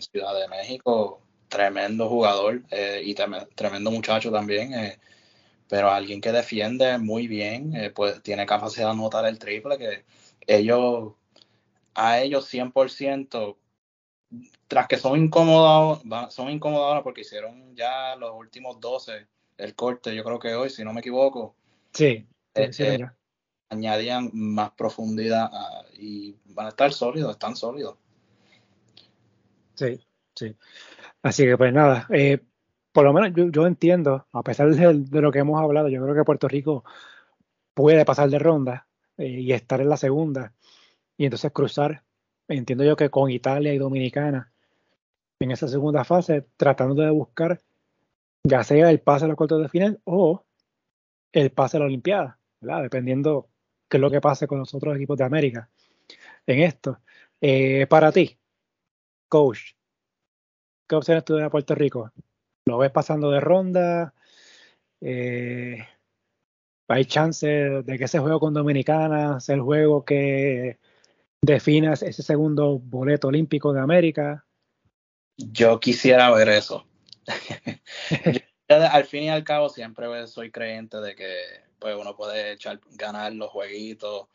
Ciudad 0.00 0.38
de 0.38 0.48
México. 0.48 1.20
Tremendo 1.48 2.08
jugador 2.08 2.62
eh, 2.70 3.02
y 3.04 3.14
tremendo 3.14 3.90
muchacho 3.90 4.30
también. 4.30 4.74
Eh, 4.74 4.98
pero 5.68 5.90
alguien 5.90 6.20
que 6.20 6.32
defiende 6.32 6.98
muy 6.98 7.26
bien, 7.26 7.74
eh, 7.74 7.90
pues 7.90 8.22
tiene 8.22 8.46
capacidad 8.46 8.86
de 8.86 8.92
anotar 8.92 9.26
el 9.26 9.38
triple, 9.38 9.78
que 9.78 10.04
ellos, 10.46 11.14
a 11.94 12.20
ellos 12.20 12.46
100%, 12.52 13.56
tras 14.68 14.86
que 14.86 14.96
son 14.96 15.18
incómodos, 15.18 16.02
son 16.32 16.50
incómodos 16.50 17.02
porque 17.02 17.22
hicieron 17.22 17.74
ya 17.74 18.16
los 18.16 18.32
últimos 18.34 18.80
12 18.80 19.26
el 19.58 19.74
corte, 19.74 20.14
yo 20.14 20.22
creo 20.22 20.38
que 20.38 20.54
hoy, 20.54 20.70
si 20.70 20.84
no 20.84 20.92
me 20.92 21.00
equivoco. 21.00 21.54
Sí, 21.92 22.26
añadían 23.68 24.30
más 24.32 24.70
profundidad 24.72 25.50
ah, 25.52 25.84
y 25.94 26.36
van 26.46 26.66
a 26.66 26.68
estar 26.70 26.92
sólidos, 26.92 27.32
están 27.32 27.56
sólidos. 27.56 27.96
Sí, 29.74 30.00
sí. 30.34 30.54
Así 31.26 31.44
que 31.44 31.58
pues 31.58 31.72
nada, 31.72 32.06
eh, 32.10 32.38
por 32.92 33.04
lo 33.04 33.12
menos 33.12 33.32
yo, 33.52 33.66
entiendo, 33.66 34.28
a 34.30 34.44
pesar 34.44 34.72
de, 34.72 35.20
lo 35.20 35.32
que 35.32 35.40
hemos 35.40 35.60
hablado, 35.60 35.88
yo 35.88 36.00
creo 36.00 36.14
que 36.14 36.22
Puerto 36.22 36.46
Rico 36.46 36.84
puede 37.74 38.04
pasar 38.04 38.30
de 38.30 38.38
ronda 38.38 38.86
y 39.18 39.50
estar 39.52 39.80
en 39.80 39.88
la 39.88 39.96
segunda 39.96 40.54
y 41.16 41.24
entonces 41.24 41.50
cruzar, 41.50 42.04
entiendo 42.46 42.84
yo 42.84 42.94
que 42.94 43.10
con 43.10 43.28
Italia 43.28 43.74
y 43.74 43.78
Dominicana 43.78 44.52
en 45.40 45.50
esa 45.50 45.66
segunda 45.66 46.04
fase, 46.04 46.46
tratando 46.56 47.02
de 47.02 47.10
buscar 47.10 47.60
ya 48.44 48.62
sea 48.62 48.88
el 48.90 49.00
pase 49.00 49.24
a 49.24 49.28
los 49.28 49.36
cuartos 49.36 49.60
de 49.62 49.68
final 49.68 50.00
o 50.04 50.44
el 51.32 51.50
pase 51.50 51.76
a 51.76 51.80
la 51.80 51.86
Olimpiada, 51.86 52.38
dependiendo 52.60 53.48
qué 53.88 53.96
es 53.96 54.00
lo 54.00 54.12
que 54.12 54.20
pase 54.20 54.46
con 54.46 54.60
los 54.60 54.72
otros 54.74 54.94
equipos 54.94 55.18
de 55.18 55.24
América 55.24 55.68
en 56.46 56.60
esto. 56.60 57.00
Eh, 57.40 57.88
para 57.88 58.12
ti, 58.12 58.38
coach, 59.28 59.75
¿qué 60.86 60.96
opciones 60.96 61.24
tú 61.24 61.38
a 61.38 61.50
Puerto 61.50 61.74
Rico? 61.74 62.12
¿Lo 62.66 62.78
ves 62.78 62.90
pasando 62.90 63.30
de 63.30 63.40
ronda? 63.40 64.14
Eh, 65.00 65.86
¿Hay 66.88 67.04
chance 67.04 67.46
de 67.46 67.98
que 67.98 68.04
ese 68.04 68.18
juego 68.18 68.40
con 68.40 68.54
Dominicana 68.54 69.40
sea 69.40 69.56
el 69.56 69.60
juego 69.60 70.04
que 70.04 70.78
defina 71.42 71.94
ese 71.94 72.22
segundo 72.22 72.78
boleto 72.78 73.28
olímpico 73.28 73.72
de 73.72 73.80
América? 73.80 74.44
Yo 75.36 75.80
quisiera 75.80 76.30
ver 76.30 76.48
eso. 76.48 76.86
al 78.68 79.04
fin 79.04 79.24
y 79.24 79.28
al 79.28 79.44
cabo 79.44 79.68
siempre 79.68 80.26
soy 80.26 80.50
creyente 80.50 80.98
de 80.98 81.14
que 81.14 81.36
pues 81.78 81.94
uno 81.96 82.16
puede 82.16 82.52
echar, 82.52 82.80
ganar 82.92 83.32
los 83.32 83.50
jueguitos. 83.50 84.22
O 84.22 84.28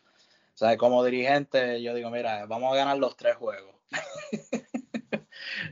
sea, 0.53 0.77
como 0.77 1.03
dirigente 1.03 1.81
yo 1.81 1.93
digo, 1.93 2.09
mira, 2.09 2.45
vamos 2.45 2.73
a 2.73 2.77
ganar 2.77 2.97
los 2.97 3.15
tres 3.15 3.35
juegos. 3.35 3.75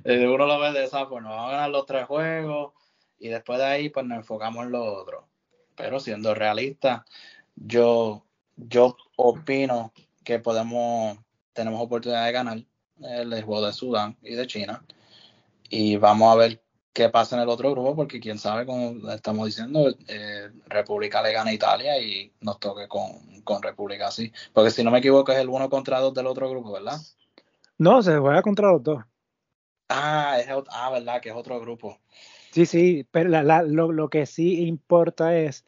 Uno 0.06 0.46
lo 0.46 0.60
ve 0.60 0.72
de 0.72 0.84
esa 0.84 1.06
forma, 1.06 1.30
vamos 1.30 1.50
a 1.50 1.52
ganar 1.52 1.70
los 1.70 1.86
tres 1.86 2.06
juegos 2.06 2.74
y 3.20 3.30
después 3.30 3.60
de 3.60 3.66
ahí 3.66 3.90
pues 3.90 4.06
nos 4.06 4.18
enfocamos 4.20 4.66
en 4.66 4.72
lo 4.72 4.84
otro. 4.84 5.28
Pero 5.76 6.00
siendo 6.00 6.34
realista, 6.34 7.06
yo, 7.56 8.24
yo 8.56 8.98
opino 9.16 9.94
que 10.24 10.40
podemos, 10.40 11.18
tenemos 11.54 11.82
oportunidad 11.82 12.26
de 12.26 12.32
ganar 12.32 12.60
el 13.02 13.44
juego 13.44 13.66
de 13.66 13.74
Sudán 13.74 14.18
y 14.22 14.36
de 14.36 14.48
China. 14.48 14.84
Y 15.70 15.98
vamos 15.98 16.34
a 16.34 16.38
ver 16.38 16.62
qué 16.94 17.10
pasa 17.10 17.36
en 17.36 17.44
el 17.44 17.50
otro 17.50 17.72
grupo, 17.72 17.96
porque 17.96 18.20
quién 18.20 18.38
sabe, 18.38 18.66
como 18.66 19.10
estamos 19.12 19.46
diciendo, 19.46 19.94
eh, 20.08 20.50
República 20.68 21.22
le 21.22 21.32
gana 21.32 21.52
a 21.52 21.54
Italia 21.54 22.02
y 22.02 22.32
nos 22.42 22.60
toque 22.60 22.88
con, 22.88 23.42
con, 23.44 23.62
República 23.62 24.08
así. 24.08 24.32
Porque 24.54 24.72
si 24.72 24.84
no 24.84 24.92
me 24.92 25.00
equivoco, 25.00 25.32
es 25.32 25.38
el 25.38 25.50
uno 25.50 25.70
contra 25.70 26.00
dos 26.00 26.14
del 26.14 26.28
otro 26.28 26.50
grupo, 26.50 26.74
¿verdad? 26.74 26.98
No, 27.78 28.02
se 28.02 28.18
juega 28.18 28.42
contra 28.42 28.72
los 28.72 28.84
dos. 28.84 29.04
Ah, 29.90 30.38
es, 30.40 30.48
ah 30.70 30.90
¿verdad? 30.92 31.22
Que 31.22 31.30
es 31.30 31.36
otro 31.36 31.60
grupo. 31.60 32.00
Sí, 32.52 32.66
sí, 32.66 33.08
pero 33.12 33.30
lo, 33.30 33.92
lo, 33.92 34.10
que 34.10 34.26
sí 34.26 34.66
importa 34.66 35.38
es 35.38 35.66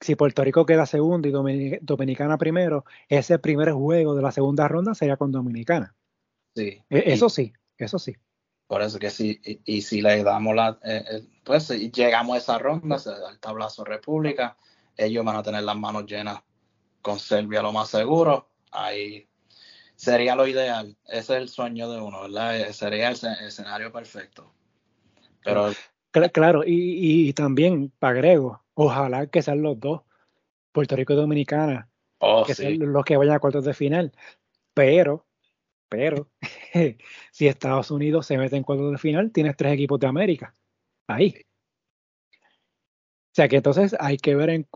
si 0.00 0.14
Puerto 0.14 0.44
Rico 0.44 0.64
queda 0.64 0.86
segundo 0.86 1.28
y 1.28 1.78
Dominicana 1.80 2.38
primero, 2.38 2.84
ese 3.08 3.38
primer 3.38 3.72
juego 3.72 4.14
de 4.14 4.22
la 4.22 4.32
segunda 4.32 4.68
ronda 4.68 4.94
sería 4.94 5.16
con 5.16 5.32
Dominicana. 5.32 5.94
Sí. 6.54 6.82
E, 6.88 7.12
eso 7.12 7.28
sí, 7.28 7.52
eso 7.76 7.98
sí. 7.98 8.16
Por 8.66 8.82
eso 8.82 8.98
que 8.98 9.10
sí, 9.10 9.40
y, 9.64 9.80
si 9.80 10.02
le 10.02 10.22
damos 10.22 10.54
la, 10.54 10.78
eh, 10.84 11.02
eh, 11.10 11.22
pues 11.42 11.70
llegamos 11.70 12.34
a 12.34 12.38
esa 12.38 12.58
ronda, 12.58 12.98
se 12.98 13.10
da 13.10 13.30
el 13.30 13.40
tablazo 13.40 13.82
República, 13.82 14.56
ellos 14.96 15.24
van 15.24 15.36
a 15.36 15.42
tener 15.42 15.62
las 15.62 15.76
manos 15.76 16.04
llenas 16.04 16.40
con 17.00 17.18
Serbia 17.18 17.62
lo 17.62 17.72
más 17.72 17.88
seguro, 17.88 18.50
ahí 18.70 19.27
sería 19.98 20.36
lo 20.36 20.46
ideal, 20.46 20.96
ese 21.06 21.18
es 21.18 21.30
el 21.42 21.48
sueño 21.48 21.90
de 21.90 22.00
uno, 22.00 22.22
¿verdad? 22.22 22.58
Eh, 22.58 22.72
sería 22.72 23.08
el, 23.08 23.16
escenario 23.46 23.92
perfecto. 23.92 24.54
Pero 25.42 25.72
claro, 26.32 26.62
y, 26.64 27.28
y 27.28 27.32
también 27.32 27.92
agrego, 28.00 28.64
ojalá 28.74 29.26
que 29.26 29.42
sean 29.42 29.62
los 29.62 29.78
dos, 29.78 30.02
Puerto 30.72 30.94
Rico 30.94 31.12
y 31.14 31.16
Dominicana, 31.16 31.90
oh, 32.18 32.44
que 32.46 32.54
sean 32.54 32.78
los 32.78 33.04
que 33.04 33.16
vayan 33.16 33.34
a 33.34 33.40
cuartos 33.40 33.64
de 33.64 33.74
final, 33.74 34.12
pero 34.72 35.26
pero 35.88 36.30
si 37.32 37.46
Estados 37.46 37.90
Unidos 37.90 38.26
se 38.26 38.38
mete 38.38 38.56
en 38.56 38.62
cuartos 38.62 38.92
de 38.92 38.98
final, 38.98 39.32
tienes 39.32 39.56
tres 39.56 39.72
equipos 39.72 39.98
de 39.98 40.06
América. 40.06 40.54
Ahí. 41.06 41.34
O 42.32 43.34
sea 43.38 43.48
que 43.48 43.56
entonces 43.56 43.96
hay 43.98 44.16
que 44.16 44.34
ver 44.34 44.50
en, 44.50 44.66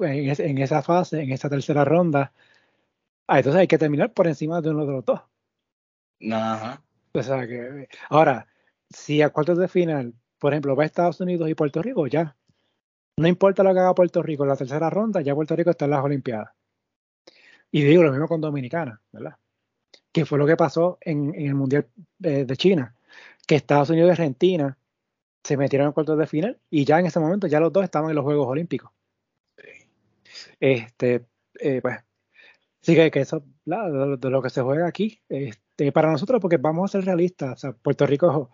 esa 0.59 0.83
fase, 0.83 1.23
en 1.23 1.33
esa 1.33 1.51
tercera 1.51 1.85
ronda. 1.85 2.33
Ah, 3.27 3.39
entonces 3.39 3.61
hay 3.61 3.67
que 3.67 3.79
terminar 3.79 4.13
por 4.13 4.27
encima 4.27 4.61
de 4.61 4.71
uno 4.71 4.87
de 4.87 4.93
los 4.93 5.05
dos. 5.05 5.21
Ajá. 6.31 6.83
O 7.13 7.23
sea 7.23 7.47
que, 7.47 7.89
ahora, 8.09 8.47
si 8.91 9.23
a 9.23 9.31
cuartos 9.31 9.59
de 9.59 9.69
final, 9.69 10.15
por 10.39 10.53
ejemplo, 10.53 10.77
va 10.77 10.85
Estados 10.85 11.21
Unidos 11.21 11.49
y 11.49 11.55
Puerto 11.55 11.83
Rico, 11.83 12.07
ya. 12.07 12.37
No 13.19 13.29
importa 13.29 13.63
lo 13.63 13.73
que 13.75 13.81
haga 13.81 13.95
Puerto 13.95 14.23
Rico 14.23 14.45
en 14.45 14.49
la 14.51 14.57
tercera 14.57 14.91
ronda, 14.91 15.21
ya 15.21 15.35
Puerto 15.35 15.55
Rico 15.55 15.71
está 15.71 15.85
en 15.85 15.91
las 15.93 16.05
Olimpiadas. 16.05 16.51
Y 17.71 17.83
digo 17.83 18.03
lo 18.03 18.11
mismo 18.11 18.29
con 18.29 18.41
Dominicana, 18.41 19.01
¿verdad? 19.13 19.37
que 20.13 20.27
fue 20.27 20.39
lo 20.39 20.47
que 20.47 20.57
pasó 20.57 20.99
en, 21.01 21.35
el 21.35 21.55
Mundial 21.55 21.89
de, 22.19 22.47
China, 22.57 22.95
que 23.47 23.57
Estados 23.57 23.91
Unidos 23.91 24.09
y 24.09 24.13
Argentina 24.13 24.79
se 25.43 25.57
metieron 25.57 25.89
en 25.89 25.93
cuartos 25.93 26.19
de 26.19 26.27
final 26.27 26.61
y 26.71 26.85
ya 26.85 27.01
en 27.01 27.07
ese 27.07 27.19
momento 27.19 27.47
ya 27.47 27.59
los 27.61 27.73
dos 27.73 27.83
estaban 27.83 28.11
en 28.11 28.17
los 28.17 28.25
Juegos 28.25 28.47
Olímpicos. 28.47 28.93
Este, 30.61 31.25
eh, 31.59 31.81
pues, 31.83 31.99
Sí, 32.83 32.97
que, 32.97 33.21
eso, 33.21 33.45
de, 33.65 34.31
lo 34.31 34.43
que 34.43 34.51
se 34.51 34.61
juega 34.61 34.89
aquí, 34.89 35.21
este, 35.29 35.93
para 35.93 36.11
nosotros, 36.11 36.41
porque 36.41 36.57
vamos 36.57 36.91
a 36.91 36.99
ser 36.99 37.05
realistas, 37.05 37.53
o 37.53 37.57
sea, 37.57 37.73
Puerto 37.73 38.07
Rico, 38.07 38.51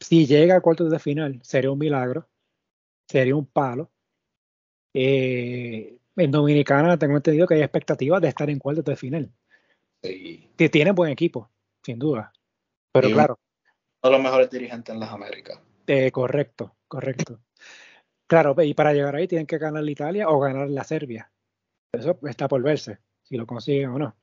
si 0.00 0.26
llega 0.26 0.56
a 0.56 0.60
cuartos 0.60 0.90
de 0.90 0.98
final, 0.98 1.38
sería 1.44 1.70
un 1.70 1.78
milagro, 1.78 2.28
sería 3.08 3.36
un 3.36 3.46
palo. 3.46 3.92
Eh, 4.92 5.96
en 6.16 6.30
Dominicana 6.32 6.98
tengo 6.98 7.16
entendido 7.16 7.46
que 7.46 7.54
hay 7.54 7.62
expectativas 7.62 8.20
de 8.20 8.28
estar 8.28 8.50
en 8.50 8.58
cuartos 8.58 8.84
de 8.84 8.96
final. 8.96 9.32
Sí. 10.02 10.50
Tienen 10.56 10.96
buen 10.96 11.12
equipo, 11.12 11.48
sin 11.84 12.00
duda. 12.00 12.32
Pero 12.92 13.10
claro. 13.10 13.38
Uno 14.02 14.10
de 14.10 14.16
los 14.16 14.24
mejores 14.24 14.50
dirigentes 14.50 14.92
en 14.92 14.98
las 14.98 15.10
Américas. 15.10 15.60
Eh, 15.86 16.10
correcto, 16.10 16.74
correcto. 16.88 17.38
Claro, 18.26 18.56
y 18.60 18.74
para 18.74 18.92
llegar 18.92 19.14
ahí 19.14 19.28
tienen 19.28 19.46
que 19.46 19.58
ganar 19.58 19.84
la 19.84 19.90
Italia 19.90 20.28
o 20.28 20.40
ganar 20.40 20.68
la 20.68 20.82
Serbia. 20.82 21.30
Eso 21.92 22.18
está 22.24 22.48
por 22.48 22.62
verse 22.62 22.98
si 23.30 23.36
lo 23.36 23.46
consiguen 23.46 23.90
o 23.90 23.98
no. 23.98 24.16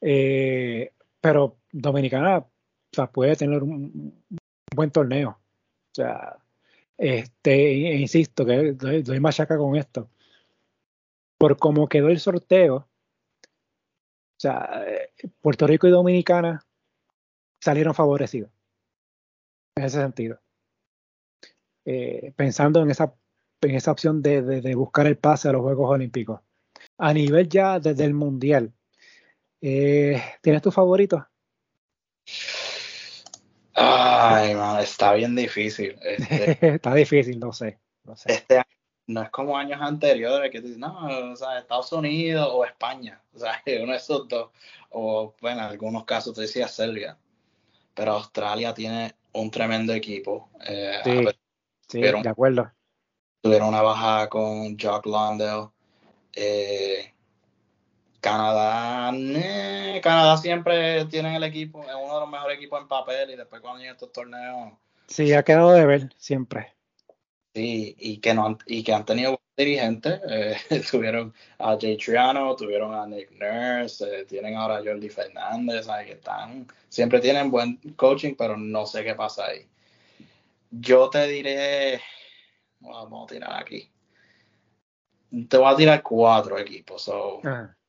Eh, 0.00 0.92
pero 1.20 1.58
Dominicana 1.72 2.44
puede 3.12 3.36
tener 3.36 3.62
un, 3.62 4.24
buen 4.74 4.90
torneo. 4.90 5.30
O 5.30 5.94
sea, 5.94 6.38
este, 6.98 7.72
insisto, 7.98 8.44
que 8.44 8.72
doy, 8.72 9.20
machaca 9.20 9.56
con 9.56 9.76
esto. 9.76 10.10
Por 11.38 11.56
cómo 11.56 11.88
quedó 11.88 12.08
el 12.08 12.20
sorteo, 12.20 12.76
o 12.76 14.40
sea, 14.40 14.84
Puerto 15.40 15.66
Rico 15.66 15.86
y 15.86 15.90
Dominicana 15.90 16.66
salieron 17.60 17.94
favorecidos. 17.94 18.50
En 19.76 19.84
ese 19.84 20.00
sentido. 20.00 20.40
Eh, 21.84 22.32
pensando 22.36 22.82
en 22.82 22.90
esa, 22.90 23.14
en 23.62 23.74
esa 23.74 23.92
opción 23.92 24.20
de 24.22 24.74
buscar 24.74 25.06
el 25.06 25.16
pase 25.16 25.48
a 25.48 25.52
los 25.52 25.62
Juegos 25.62 25.90
Olímpicos 25.90 26.40
a 27.00 27.14
nivel 27.14 27.48
ya 27.48 27.80
desde 27.80 28.04
el 28.04 28.14
mundial, 28.14 28.72
eh, 29.60 30.22
¿tienes 30.42 30.62
tu 30.62 30.70
favorito? 30.70 31.26
Ay, 33.74 34.54
man, 34.54 34.80
está 34.80 35.14
bien 35.14 35.34
difícil. 35.34 35.96
Este, 36.02 36.58
está 36.76 36.94
difícil, 36.94 37.40
no 37.40 37.52
sé, 37.52 37.78
no 38.04 38.14
sé. 38.16 38.32
Este 38.32 38.62
no 39.06 39.22
es 39.22 39.30
como 39.30 39.56
años 39.56 39.80
anteriores 39.80 40.50
que 40.50 40.60
dices, 40.60 40.78
no, 40.78 41.32
o 41.32 41.36
sea, 41.36 41.58
Estados 41.58 41.92
Unidos 41.92 42.48
o 42.52 42.64
España, 42.64 43.20
o 43.34 43.38
sea, 43.38 43.60
uno 43.82 43.92
de 43.92 43.98
esos 43.98 44.28
dos, 44.28 44.50
o 44.90 45.34
bueno, 45.40 45.60
en 45.60 45.66
algunos 45.66 46.04
casos 46.04 46.34
te 46.34 46.42
decía 46.42 46.68
Serbia, 46.68 47.18
pero 47.94 48.12
Australia 48.12 48.72
tiene 48.72 49.14
un 49.32 49.50
tremendo 49.50 49.92
equipo. 49.92 50.50
Eh, 50.66 51.00
sí, 51.02 51.26
sí 51.88 52.00
de 52.00 52.28
acuerdo. 52.28 52.70
Tuvieron 53.40 53.68
una 53.68 53.82
baja 53.82 54.28
con 54.28 54.78
Jock 54.78 55.06
Londell, 55.06 55.70
eh, 56.32 57.12
Canadá, 58.20 59.12
Canadá 60.02 60.36
siempre 60.36 61.06
tiene 61.06 61.36
el 61.36 61.42
equipo, 61.42 61.82
es 61.82 61.94
uno 61.94 62.14
de 62.14 62.20
los 62.20 62.30
mejores 62.30 62.58
equipos 62.58 62.82
en 62.82 62.88
papel 62.88 63.30
y 63.30 63.36
después 63.36 63.62
cuando 63.62 63.78
llegan 63.78 63.94
estos 63.94 64.12
torneos. 64.12 64.74
Sí, 65.06 65.32
ha 65.32 65.42
quedado 65.42 65.72
de 65.72 65.86
ver 65.86 66.14
siempre. 66.18 66.74
Sí, 67.54 67.96
y 67.98 68.18
que, 68.18 68.34
no 68.34 68.46
han, 68.46 68.58
y 68.66 68.84
que 68.84 68.92
han 68.92 69.06
tenido 69.06 69.40
dirigentes. 69.56 70.20
Eh, 70.28 70.56
tuvieron 70.90 71.34
a 71.58 71.76
Jay 71.80 71.96
Triano, 71.96 72.54
tuvieron 72.56 72.94
a 72.94 73.06
Nick 73.06 73.30
Nurse, 73.32 74.20
eh, 74.20 74.24
tienen 74.26 74.54
ahora 74.54 74.76
a 74.76 74.84
Jordi 74.84 75.08
Fernández, 75.08 75.86
que 76.04 76.12
están, 76.12 76.68
siempre 76.88 77.20
tienen 77.20 77.50
buen 77.50 77.76
coaching, 77.96 78.34
pero 78.36 78.56
no 78.56 78.86
sé 78.86 79.02
qué 79.02 79.14
pasa 79.14 79.46
ahí. 79.46 79.66
Yo 80.70 81.08
te 81.10 81.26
diré, 81.26 82.00
vamos 82.80 83.24
a 83.24 83.34
tirar 83.34 83.62
aquí 83.62 83.90
te 85.48 85.56
voy 85.56 85.72
a 85.72 85.76
tirar 85.76 86.02
cuatro 86.02 86.58
equipos. 86.58 87.10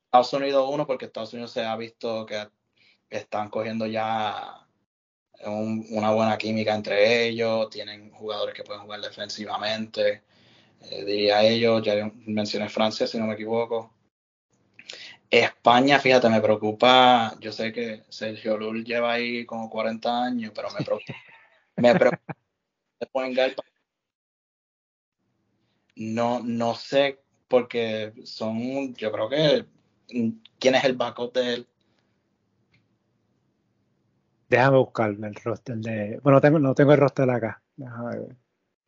Estados 0.06 0.34
Unidos 0.34 0.70
uno, 0.72 0.86
porque 0.86 1.06
Estados 1.06 1.34
Unidos 1.34 1.52
se 1.52 1.64
ha 1.64 1.76
visto 1.76 2.26
que 2.26 2.48
están 3.10 3.50
cogiendo 3.50 3.86
ya 3.88 4.66
una 5.46 6.12
buena 6.12 6.38
química 6.38 6.76
entre 6.76 7.28
ellos, 7.28 7.70
tienen 7.70 8.12
jugadores 8.12 8.54
que 8.54 8.64
pueden 8.64 8.84
jugar 8.84 9.02
defensivamente, 9.02 10.24
eh, 10.82 11.04
diría 11.04 11.42
ellos, 11.44 11.82
ya 11.84 12.12
mencioné 12.26 12.70
Francia 12.70 13.08
si 13.08 13.18
no 13.18 13.26
me 13.26 13.34
equivoco. 13.34 13.92
España, 15.30 15.98
fíjate, 16.00 16.30
me 16.30 16.42
preocupa, 16.42 17.36
yo 17.40 17.52
sé 17.52 17.72
que 17.72 18.04
Sergio 18.10 18.58
Lul 18.58 18.84
lleva 18.84 19.14
ahí 19.14 19.46
como 19.46 19.70
40 19.70 20.26
años, 20.26 20.52
pero 20.54 20.70
me 20.72 20.84
preocupa, 20.84 21.16
me 21.78 21.96
preocupa 21.96 22.36
no, 25.96 26.42
no 26.44 26.76
sé 26.76 27.20
porque 27.52 28.14
son, 28.24 28.96
yo 28.96 29.12
creo 29.12 29.28
que, 29.30 29.66
¿quién 30.58 30.76
es 30.76 30.84
el 30.86 30.96
backup 30.96 31.34
de 31.34 31.54
él? 31.54 31.68
Déjame 34.50 34.78
buscarme 34.78 35.28
el 35.28 35.36
roster 35.36 35.78
de. 35.78 36.20
Bueno, 36.24 36.40
tengo, 36.40 36.60
no 36.60 36.74
tengo 36.74 36.94
el 36.94 37.00
roster 37.00 37.30
acá. 37.30 37.62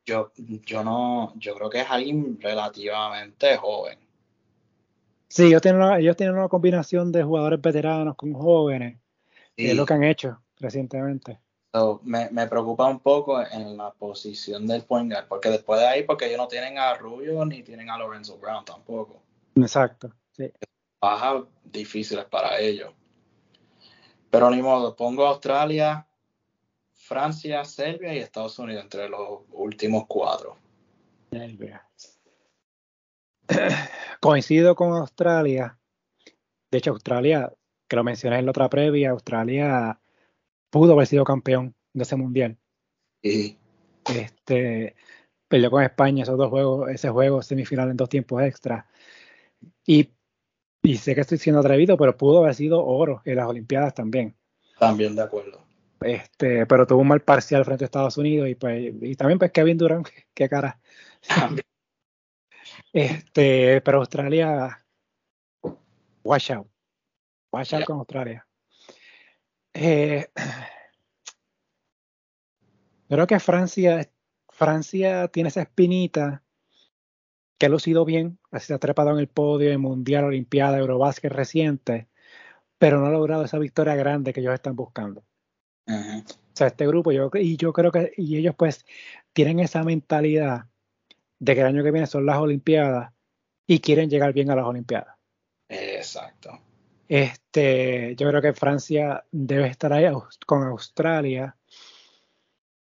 Yo, 0.06 0.32
yo 0.38 0.84
no, 0.84 1.34
yo 1.36 1.56
creo 1.56 1.70
que 1.70 1.82
es 1.82 1.90
alguien 1.90 2.40
relativamente 2.40 3.58
joven. 3.58 4.00
Sí, 5.28 5.48
ellos 5.48 5.62
tienen 5.62 5.82
una, 5.82 6.00
ellos 6.00 6.16
tienen 6.16 6.36
una 6.38 6.48
combinación 6.48 7.12
de 7.12 7.24
jugadores 7.24 7.62
veteranos 7.62 8.16
con 8.16 8.34
jóvenes. 8.34 8.98
es 9.58 9.76
lo 9.76 9.86
que 9.86 9.94
han 9.94 10.04
hecho 10.04 10.42
recientemente 10.58 11.40
me, 12.04 12.48
preocupa 12.48 12.88
un 12.88 13.00
poco 13.00 13.42
en 13.42 13.78
la 13.78 13.92
posición 13.92 14.68
del 14.68 14.84
point 14.84 15.12
guard, 15.12 15.28
porque 15.28 15.50
después 15.50 15.80
de 15.80 15.88
ahí, 15.88 16.04
porque 16.04 16.28
ellos 16.28 16.38
no 16.38 16.48
tienen 16.48 16.78
a 16.78 16.94
Rubio 16.94 17.44
ni 17.46 17.64
tienen 17.64 17.90
a 17.90 17.98
Lorenzo 17.98 18.38
Brown 18.38 18.64
tampoco. 18.64 19.24
Exacto, 19.56 20.14
sí. 20.32 20.52
Bajas 21.02 21.44
difíciles 21.64 22.26
para 22.26 22.60
ellos. 22.60 22.94
Pero 24.30 24.52
ni 24.52 24.62
modo, 24.62 24.96
pongo 24.96 25.26
Australia, 25.26 26.08
Francia, 26.94 27.66
Serbia 27.66 28.14
y 28.14 28.20
Estados 28.20 28.58
Unidos 28.60 28.84
entre 28.84 29.10
los 29.10 29.42
últimos 29.52 30.06
cuatro. 30.08 30.58
Coincido 34.22 34.76
con 34.76 34.94
Australia. 34.94 35.80
De 36.70 36.78
hecho, 36.78 36.92
Australia, 36.92 37.52
que 37.88 37.96
lo 37.96 38.04
mencioné 38.04 38.38
en 38.40 38.46
la 38.46 38.52
otra 38.52 38.70
previa, 38.70 39.10
Australia 39.10 40.00
pudo 40.74 40.94
haber 40.94 41.06
sido 41.06 41.24
campeón 41.24 41.76
de 41.94 42.02
ese 42.02 42.16
mundial. 42.16 42.58
Sí. 43.22 43.60
Este, 44.06 44.96
peleó 45.48 45.70
con 45.70 45.84
España 45.84 46.24
esos 46.24 46.36
dos 46.36 46.50
juegos, 46.50 46.90
ese 46.90 47.10
juego 47.10 47.44
semifinal 47.44 47.92
en 47.92 47.96
dos 47.96 48.10
tiempos 48.10 48.42
extra. 48.42 48.88
Y, 49.86 50.10
y 50.82 50.98
sé 50.98 51.14
que 51.14 51.22
estoy 51.22 51.38
siendo 51.38 51.60
atrevido, 51.60 51.96
pero 51.96 52.18
pudo 52.18 52.40
haber 52.40 52.56
sido 52.56 52.84
oro 52.84 53.22
en 53.24 53.36
las 53.36 53.48
Olimpiadas 53.48 53.94
también. 53.94 54.36
También 54.80 55.16
de 55.16 55.22
acuerdo. 55.22 55.64
Este, 56.02 56.66
pero 56.66 56.88
tuvo 56.88 57.02
un 57.02 57.08
mal 57.08 57.22
parcial 57.22 57.64
frente 57.64 57.84
a 57.84 57.86
Estados 57.86 58.18
Unidos 58.18 58.50
y 58.50 58.56
pues 58.56 58.94
y 59.00 59.16
también 59.16 59.38
pues 59.38 59.52
Kevin 59.52 59.78
Durant, 59.78 60.08
qué 60.34 60.50
cara. 60.50 60.80
Este, 62.92 63.82
pero 63.82 64.00
Australia, 64.00 64.84
watch 66.24 66.52
out. 66.52 66.68
Watch 67.52 67.74
out 67.74 67.86
con 67.86 68.00
Australia. 68.00 68.46
Eh, 69.74 70.28
creo 73.10 73.28
que 73.28 73.40
Francia, 73.40 74.10
Francia 74.50 75.28
tiene 75.28 75.50
esa 75.50 75.62
espinita 75.62 76.44
que 77.58 77.68
ha 77.68 77.70
lucido 77.70 78.06
bien, 78.06 78.40
así 78.52 78.68
se 78.68 78.74
ha 78.74 78.80
trepado 78.80 79.12
en 79.12 79.20
el 79.20 79.28
podio 79.28 79.72
en 79.72 79.82
Mundial, 79.82 80.26
Olimpiada, 80.26 80.78
Eurobásquet 80.78 81.32
reciente, 81.32 82.08
pero 82.78 83.00
no 83.00 83.08
ha 83.08 83.12
logrado 83.12 83.46
esa 83.46 83.60
victoria 83.60 83.96
grande 83.96 84.34
que 84.34 84.42
ellos 84.42 84.54
están 84.54 84.76
buscando. 84.76 85.24
O 85.88 86.56
sea, 86.56 86.68
este 86.68 86.88
grupo, 86.88 87.12
yo, 87.12 87.30
y 87.34 87.58
yo 87.58 87.74
creo 87.74 87.92
que, 87.92 88.14
y 88.18 88.38
ellos 88.38 88.56
pues 88.56 88.86
tienen 89.34 89.60
esa 89.60 89.84
mentalidad 89.84 90.68
de 91.40 91.56
que 91.56 91.62
el 91.62 91.68
año 91.68 91.84
que 91.84 91.92
viene 91.92 92.08
son 92.08 92.26
las 92.26 92.38
Olimpiadas 92.38 93.14
y 93.68 93.80
quieren 93.80 94.10
llegar 94.10 94.34
bien 94.34 94.52
a 94.52 94.56
las 94.56 94.66
Olimpiadas. 94.66 95.16
Exacto. 95.70 96.60
Este, 97.14 98.16
yo 98.16 98.28
creo 98.28 98.42
que 98.42 98.54
Francia 98.54 99.24
debe 99.32 99.68
estar 99.68 99.94
ahí 99.94 100.06
con 100.48 100.64
Australia. 100.64 101.56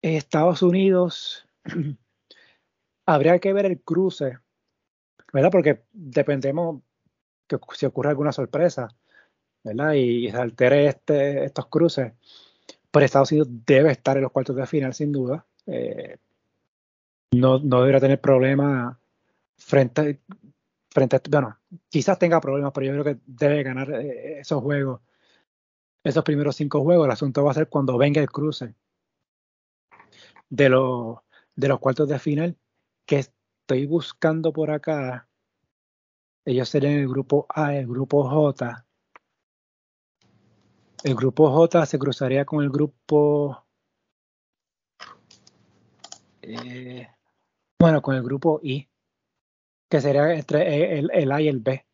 Estados 0.02 0.60
Unidos, 0.60 1.48
habría 3.06 3.38
que 3.38 3.54
ver 3.54 3.64
el 3.64 3.80
cruce, 3.80 4.36
¿verdad? 5.32 5.50
Porque 5.50 5.84
dependemos 5.90 6.82
que 7.48 7.58
si 7.72 7.86
ocurre 7.86 8.10
alguna 8.10 8.30
sorpresa, 8.30 8.94
¿verdad? 9.64 9.94
Y, 9.94 10.30
se 10.30 10.36
altere 10.36 10.88
este, 10.88 11.44
estos 11.46 11.68
cruces. 11.68 12.12
Pero 12.90 13.06
Estados 13.06 13.32
Unidos 13.32 13.48
debe 13.64 13.90
estar 13.90 14.18
en 14.18 14.24
los 14.24 14.32
cuartos 14.32 14.54
de 14.54 14.66
final, 14.66 14.92
sin 14.92 15.12
duda. 15.12 15.46
Eh, 15.64 16.18
no, 17.32 17.58
no 17.58 17.80
debería 17.80 18.00
tener 18.00 18.20
problema 18.20 19.00
frente, 19.56 20.20
frente 20.90 21.16
a, 21.16 21.22
bueno, 21.30 21.59
quizás 21.88 22.18
tenga 22.18 22.40
problemas, 22.40 22.72
pero 22.72 22.86
yo 22.86 22.92
creo 22.92 23.04
que 23.04 23.20
debe 23.26 23.62
ganar 23.62 23.90
eh, 23.92 24.40
esos 24.40 24.62
juegos, 24.62 25.00
esos 26.04 26.24
primeros 26.24 26.56
cinco 26.56 26.82
juegos. 26.82 27.06
El 27.06 27.12
asunto 27.12 27.44
va 27.44 27.52
a 27.52 27.54
ser 27.54 27.68
cuando 27.68 27.98
venga 27.98 28.20
el 28.20 28.30
cruce 28.30 28.74
de 30.48 30.68
los, 30.68 31.18
de 31.54 31.68
los 31.68 31.78
cuartos 31.78 32.08
de 32.08 32.18
final, 32.18 32.56
que 33.06 33.20
estoy 33.20 33.86
buscando 33.86 34.52
por 34.52 34.70
acá. 34.70 35.28
ellos 36.44 36.68
serían 36.68 36.94
el 36.94 37.08
grupo 37.08 37.46
A, 37.48 37.74
el 37.76 37.86
grupo 37.86 38.28
J. 38.28 38.86
El 41.02 41.14
grupo 41.14 41.50
J 41.50 41.86
se 41.86 41.98
cruzaría 41.98 42.44
con 42.44 42.62
el 42.62 42.70
grupo. 42.70 43.64
Eh, 46.42 47.08
bueno, 47.78 48.02
con 48.02 48.14
el 48.14 48.22
grupo 48.22 48.60
I, 48.62 48.89
que 49.90 50.00
sería 50.00 50.32
entre 50.32 50.98
el, 50.98 51.10
el 51.12 51.32
A 51.32 51.42
y 51.42 51.48
el 51.48 51.58
B. 51.58 51.84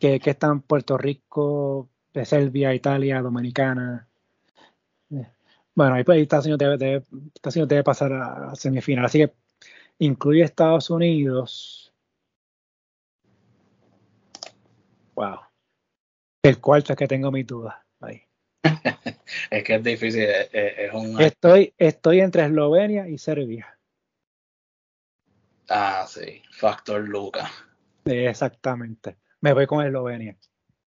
Que, 0.00 0.18
que 0.18 0.30
están 0.30 0.62
Puerto 0.62 0.98
Rico, 0.98 1.88
de 2.12 2.24
Serbia, 2.24 2.74
Italia, 2.74 3.22
Dominicana. 3.22 4.08
Eh, 5.10 5.26
bueno, 5.74 5.94
ahí 5.94 6.02
pues 6.02 6.20
Estados 6.20 6.46
Unidos 6.46 6.58
debe, 6.58 6.76
debe, 6.76 7.04
Estados 7.34 7.56
Unidos 7.56 7.68
debe 7.68 7.84
pasar 7.84 8.12
a, 8.12 8.50
a 8.50 8.56
semifinal. 8.56 9.04
Así 9.04 9.18
que 9.18 9.32
incluye 10.00 10.42
Estados 10.42 10.90
Unidos. 10.90 11.94
Wow. 15.14 15.38
El 16.42 16.60
cuarto 16.60 16.92
es 16.92 16.98
que 16.98 17.06
tengo 17.06 17.30
mis 17.30 17.46
dudas 17.46 17.76
ahí. 18.00 18.22
es 19.50 19.62
que 19.62 19.74
es 19.76 19.84
difícil. 19.84 20.22
Es, 20.24 20.50
es 20.52 20.92
un... 20.92 21.20
Estoy, 21.20 21.72
estoy 21.78 22.20
entre 22.20 22.44
Eslovenia 22.44 23.08
y 23.08 23.18
Serbia. 23.18 23.77
Ah, 25.68 26.06
sí. 26.08 26.42
Factor 26.50 27.06
Luca. 27.06 27.50
Exactamente. 28.04 29.18
Me 29.40 29.52
voy 29.52 29.66
con 29.66 29.84
Eslovenia. 29.84 30.36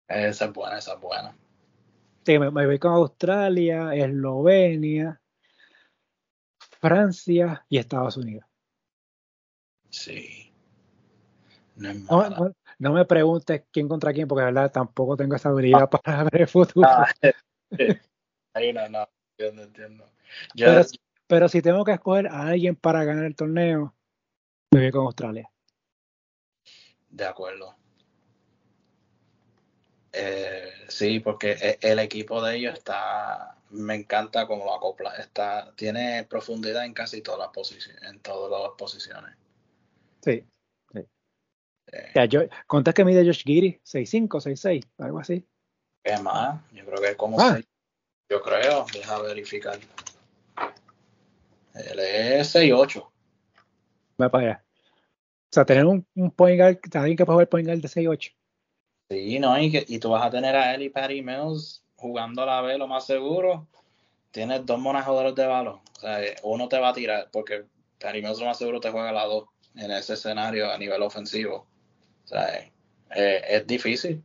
Esa 0.08 0.46
es 0.46 0.54
buena, 0.54 0.78
esa 0.78 0.94
es 0.94 1.00
buena. 1.00 1.38
Sí, 2.26 2.40
me, 2.40 2.52
me 2.52 2.66
voy 2.66 2.80
con 2.80 2.94
Australia, 2.94 3.94
Eslovenia, 3.94 5.22
Francia 6.80 7.66
y 7.70 7.78
Estados 7.78 8.18
Unidos. 8.18 8.46
Sí. 9.90 10.52
No, 11.76 11.92
es 11.92 12.04
no, 12.04 12.30
no, 12.30 12.56
no, 12.78 12.94
me 12.94 13.06
preguntes 13.06 13.64
quién 13.72 13.88
contra 13.88 14.14
quién, 14.14 14.28
porque 14.28 14.42
de 14.42 14.52
verdad 14.52 14.72
tampoco 14.72 15.16
tengo 15.16 15.36
esa 15.36 15.50
habilidad 15.50 15.84
ah. 15.84 15.90
para 15.90 16.24
ver 16.26 16.42
el 16.42 16.48
futuro. 16.48 16.88
Ah, 16.88 17.08
ahí 18.54 18.74
no, 18.74 18.88
no, 18.90 19.08
yo 19.38 19.52
no 19.54 19.64
entiendo. 19.64 20.06
Yo, 20.54 20.66
pero, 20.66 20.82
pero, 21.28 21.50
si 21.50 21.62
tengo 21.62 21.86
que 21.86 21.94
escoger 21.94 22.28
a 22.28 22.48
alguien 22.48 22.76
para 22.76 23.04
ganar 23.04 23.26
el 23.26 23.36
torneo, 23.36 23.96
me 24.72 24.82
voy 24.82 24.92
con 24.92 25.06
Australia. 25.06 25.50
De 27.10 27.26
acuerdo. 27.26 27.76
Eh, 30.12 30.72
sí, 30.88 31.20
porque 31.20 31.78
el 31.82 32.00
equipo 32.00 32.42
de 32.42 32.58
ellos 32.58 32.74
está, 32.74 33.56
me 33.70 33.96
encanta 33.96 34.48
cómo 34.48 34.66
lo 34.66 34.76
acopla, 34.76 35.16
está, 35.16 35.74
tiene 35.76 36.24
profundidad 36.24 36.86
en 36.86 36.94
casi 36.94 37.22
todas 37.22 37.40
las 37.40 37.50
posiciones, 37.50 38.02
en 38.04 38.20
todas 38.20 38.62
las 38.62 38.72
posiciones. 38.78 39.36
Sí. 40.22 40.44
sí. 40.94 41.00
Eh, 41.92 42.12
ya, 42.16 42.26
yo, 42.26 42.42
¿Cuánto 42.68 42.90
es 42.90 42.96
que 42.96 43.06
mide 43.06 43.26
Josh 43.26 43.44
Giri? 43.44 43.80
¿6'5, 43.86 44.28
6'6? 44.28 44.88
Algo 44.98 45.20
así. 45.20 45.48
¿Qué 46.04 46.18
más? 46.18 46.60
Yo 46.72 46.86
creo 46.86 47.02
que 47.02 47.10
es 47.10 47.16
como 47.16 47.40
Ah. 47.40 47.54
6. 47.56 47.68
Yo 48.32 48.42
creo, 48.44 48.86
deja 48.94 49.22
verificar. 49.22 49.80
Él 51.74 52.00
es 52.00 52.56
6'8. 52.56 53.10
Va 54.22 54.30
para 54.30 54.44
allá. 54.44 54.66
O 55.52 55.52
sea, 55.52 55.66
tener 55.66 55.86
un, 55.86 56.06
un 56.16 56.32
point 56.32 56.60
guard, 56.60 56.80
alguien 56.94 57.18
que 57.18 57.26
pueda 57.26 57.36
jugar 57.36 57.50
point 57.50 57.68
guard 57.68 57.82
de 57.82 57.88
6'8. 57.88 58.34
Sí, 59.10 59.40
no, 59.40 59.60
y, 59.60 59.72
que, 59.72 59.84
y 59.88 59.98
tú 59.98 60.12
vas 60.12 60.24
a 60.24 60.30
tener 60.30 60.56
a 60.56 60.76
él 60.76 60.84
y 60.84 60.90
Patty 60.90 61.24
Mills 61.24 61.84
jugando 61.96 62.44
a 62.44 62.46
la 62.46 62.62
B 62.62 62.78
lo 62.78 62.88
más 62.88 63.06
seguro. 63.06 63.68
Tienes 64.32 64.64
dos 64.66 64.80
monajoderos 64.80 65.34
de 65.34 65.48
balón. 65.48 65.80
O 65.98 66.00
sea, 66.00 66.20
uno 66.44 66.70
te 66.70 66.78
va 66.78 66.90
a 66.90 66.94
tirar, 66.94 67.30
porque 67.32 67.66
Patty 68.00 68.22
Mills 68.22 68.40
lo 68.40 68.46
más 68.46 68.58
seguro 68.60 68.80
te 68.80 68.92
juega 68.92 69.10
a 69.10 69.14
la 69.14 69.26
2 69.26 69.46
en 69.76 69.92
ese 69.92 70.14
escenario 70.14 70.72
a 70.72 70.78
nivel 70.78 71.02
ofensivo. 71.02 71.66
O 72.26 72.28
sea, 72.28 72.60
eh, 73.16 73.42
es 73.48 73.66
difícil. 73.66 74.24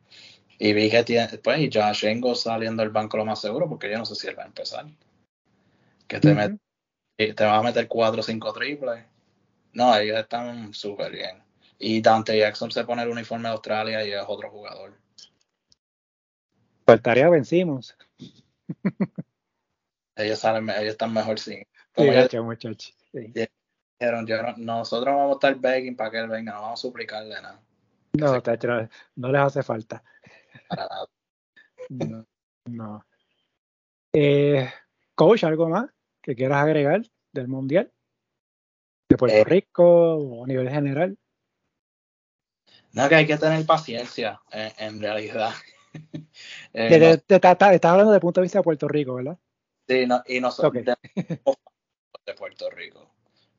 Y 0.59 0.73
vi 0.75 0.91
que 0.91 1.03
tiene, 1.03 1.29
pues, 1.39 1.59
y 1.61 1.71
Josh 1.73 2.05
Engel 2.05 2.37
saliendo 2.37 2.83
del 2.83 2.93
banco 2.93 3.17
lo 3.17 3.25
más 3.25 3.41
seguro, 3.41 3.69
porque 3.69 3.91
yo 3.91 3.99
no 3.99 4.05
sé 4.05 4.15
si 4.15 4.29
él 4.29 4.39
va 4.39 4.45
a 4.45 4.47
empezar. 4.47 4.87
Que 6.07 6.21
te, 6.21 6.35
met, 6.35 6.59
y 7.17 7.33
te 7.33 7.45
vas 7.45 7.59
a 7.59 7.63
meter 7.63 7.89
4 7.89 8.21
o 8.21 8.23
5 8.23 8.53
triples. 8.53 9.05
No, 9.75 9.95
ellos 9.97 10.19
están 10.19 10.73
súper 10.73 11.13
bien. 11.13 11.43
Y 11.79 12.01
Dante 12.01 12.39
Jackson 12.39 12.71
se 12.71 12.85
pone 12.85 13.03
el 13.03 13.09
uniforme 13.11 13.49
de 13.49 13.55
Australia 13.55 14.05
y 14.07 14.13
es 14.13 14.25
otro 14.27 14.51
jugador. 14.51 14.97
Faltaría 16.87 17.29
vencimos. 17.29 17.97
Ellos 20.17 20.39
salen, 20.39 20.71
ellos 20.71 20.93
están 20.93 21.13
mejor 21.13 21.41
sin. 21.41 21.59
Sí, 21.59 21.67
Como 21.93 22.13
ellos 22.13 22.23
muchacho, 22.25 22.45
muchacho. 22.45 22.93
Sí. 23.13 23.33
dijeron, 24.01 24.27
yo 24.29 24.41
no- 24.43 24.55
nosotros 24.59 25.13
vamos 25.13 25.31
a 25.31 25.35
estar 25.35 25.57
begging 25.57 25.97
para 25.97 26.11
que 26.13 26.19
él 26.19 26.29
venga, 26.29 26.53
no 26.53 26.63
vamos 26.63 26.79
a 26.81 26.83
suplicarle 26.83 27.35
nada. 27.43 27.61
No, 28.13 28.41
tacho, 28.41 28.69
no, 28.69 28.89
no 29.17 29.33
les 29.33 29.41
hace 29.41 29.63
falta. 29.65 30.05
Para 30.69 30.87
nada. 30.87 31.07
No. 31.89 32.27
no. 32.67 33.07
Eh, 34.13 34.71
coach, 35.17 35.43
¿algo 35.43 35.69
más 35.69 35.91
que 36.23 36.37
quieras 36.37 36.63
agregar 36.63 37.03
del 37.33 37.49
Mundial? 37.49 37.93
¿De 39.09 39.17
Puerto 39.17 39.37
Eh. 39.37 39.45
Rico 39.45 39.85
o 40.17 40.45
a 40.45 40.47
nivel 40.47 40.71
general? 40.71 41.19
No, 42.93 43.09
que 43.09 43.15
hay 43.17 43.27
que 43.27 43.37
tener 43.37 43.65
paciencia, 43.67 44.41
en, 44.51 44.73
en 44.79 45.01
realidad. 45.01 45.51
Eh, 46.73 46.99
no- 46.99 47.37
estás 47.37 47.63
hablando 47.63 48.11
desde 48.11 48.17
el 48.17 48.21
punto 48.21 48.41
de 48.41 48.47
vista 48.47 48.59
de 48.59 48.65
Puerto 48.65 48.89
Rico, 48.89 49.15
¿verdad? 49.15 49.39
Sí, 49.87 50.07
no, 50.09 50.25
y 50.27 50.41
nosotros 50.41 50.83
Ok. 50.83 50.85
de, 50.85 50.97
de 52.27 52.35
Puerto 52.35 52.69
Rico. 52.69 53.09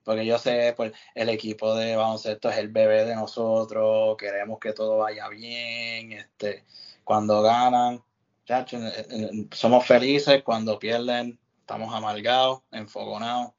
Porque 0.04 0.26
yo 0.26 0.38
sé, 0.38 0.74
pues, 0.76 0.92
el 1.14 1.30
equipo 1.30 1.74
de 1.76 1.96
baloncesto 1.96 2.50
es 2.50 2.58
el 2.58 2.68
bebé 2.68 3.06
de 3.06 3.16
nosotros, 3.16 4.18
queremos 4.18 4.60
que 4.60 4.74
todo 4.74 4.98
vaya 4.98 5.30
bien, 5.30 6.12
este, 6.12 6.66
cuando 7.06 7.42
ganan, 7.42 8.04
chacho, 8.46 8.78
eh, 8.86 9.08
eh, 9.10 9.48
somos 9.52 9.86
felices, 9.86 10.44
cuando 10.44 10.78
pierden, 10.78 11.40
estamos 11.62 11.94
amargados, 11.96 12.64
enfogonados, 12.72 13.54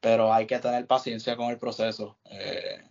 pero 0.00 0.32
hay 0.32 0.46
que 0.46 0.58
tener 0.58 0.86
paciencia 0.86 1.36
con 1.36 1.50
el 1.50 1.58
proceso. 1.58 2.18
Eh, 2.24 2.82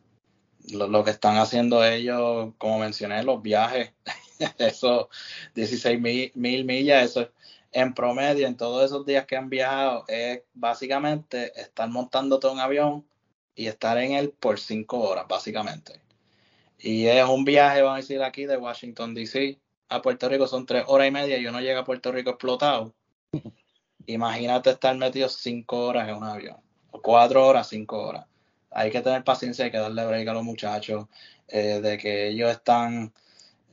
lo, 0.71 0.88
lo 0.88 1.03
que 1.03 1.11
están 1.11 1.38
haciendo 1.38 1.84
ellos, 1.84 2.53
como 2.57 2.79
mencioné, 2.79 3.23
los 3.23 3.41
viajes, 3.41 3.93
eso, 4.57 5.09
16 5.55 5.99
mil, 5.99 6.31
mil 6.35 6.65
millas, 6.65 7.05
eso 7.05 7.21
es 7.21 7.29
en 7.71 7.93
promedio, 7.93 8.47
en 8.47 8.57
todos 8.57 8.85
esos 8.85 9.05
días 9.05 9.25
que 9.25 9.35
han 9.35 9.49
viajado, 9.49 10.05
es 10.07 10.41
básicamente 10.53 11.59
estar 11.59 11.89
montándote 11.89 12.47
un 12.47 12.59
avión 12.59 13.05
y 13.55 13.67
estar 13.67 13.97
en 13.97 14.13
él 14.13 14.31
por 14.31 14.59
cinco 14.59 14.99
horas, 14.99 15.25
básicamente. 15.27 16.01
Y 16.79 17.05
es 17.05 17.25
un 17.25 17.43
viaje, 17.43 17.81
vamos 17.81 17.95
a 17.95 18.01
decir 18.01 18.23
aquí, 18.23 18.45
de 18.45 18.57
Washington, 18.57 19.13
D.C. 19.13 19.59
a 19.89 20.01
Puerto 20.01 20.29
Rico, 20.29 20.47
son 20.47 20.65
tres 20.65 20.85
horas 20.88 21.07
y 21.07 21.11
media 21.11 21.38
y 21.38 21.47
uno 21.47 21.59
llega 21.59 21.81
a 21.81 21.85
Puerto 21.85 22.11
Rico 22.11 22.31
explotado. 22.31 22.95
Imagínate 24.05 24.69
estar 24.69 24.95
metido 24.95 25.27
cinco 25.27 25.85
horas 25.88 26.07
en 26.07 26.15
un 26.15 26.23
avión, 26.23 26.57
cuatro 26.91 27.45
horas, 27.45 27.69
cinco 27.69 28.01
horas. 28.01 28.26
Hay 28.72 28.91
que 28.91 29.01
tener 29.01 29.23
paciencia, 29.23 29.65
hay 29.65 29.72
que 29.72 29.77
darle 29.77 30.05
break 30.05 30.27
a 30.27 30.34
los 30.34 30.43
muchachos, 30.43 31.07
eh, 31.47 31.80
de 31.81 31.97
que 31.97 32.27
ellos 32.27 32.51
están 32.51 33.14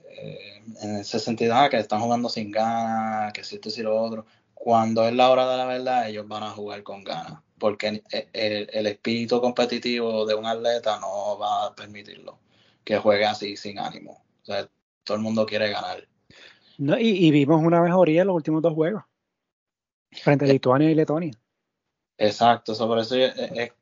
eh, 0.08 0.62
en 0.82 0.96
ese 0.96 1.18
sentido, 1.18 1.54
ah, 1.54 1.68
que 1.68 1.78
están 1.78 2.00
jugando 2.00 2.28
sin 2.28 2.50
ganas, 2.50 3.32
que 3.32 3.44
si 3.44 3.56
esto 3.56 3.68
y 3.76 3.82
lo 3.82 4.00
otro. 4.00 4.26
Cuando 4.54 5.06
es 5.06 5.14
la 5.14 5.30
hora 5.30 5.50
de 5.50 5.56
la 5.56 5.66
verdad, 5.66 6.08
ellos 6.08 6.26
van 6.26 6.42
a 6.42 6.50
jugar 6.50 6.82
con 6.82 7.04
ganas, 7.04 7.40
porque 7.58 7.88
el, 7.88 8.02
el, 8.32 8.70
el 8.72 8.86
espíritu 8.86 9.40
competitivo 9.40 10.24
de 10.24 10.34
un 10.34 10.46
atleta 10.46 10.98
no 11.00 11.38
va 11.38 11.66
a 11.66 11.74
permitirlo 11.74 12.38
que 12.84 12.98
juegue 12.98 13.24
así 13.24 13.56
sin 13.56 13.78
ánimo. 13.78 14.22
O 14.42 14.46
sea, 14.46 14.68
todo 15.04 15.16
el 15.16 15.22
mundo 15.22 15.44
quiere 15.44 15.70
ganar. 15.70 16.06
No, 16.78 16.98
y, 16.98 17.08
y 17.08 17.30
vimos 17.30 17.62
una 17.62 17.80
mejoría 17.80 18.22
en 18.22 18.28
los 18.28 18.36
últimos 18.36 18.62
dos 18.62 18.74
juegos 18.74 19.02
frente 20.12 20.44
a 20.44 20.48
Lituania 20.48 20.90
y 20.90 20.94
Letonia. 20.94 21.32
Exacto, 22.18 22.74
sobre 22.74 23.02
eso 23.02 23.16
yo, 23.16 23.26
es, 23.26 23.72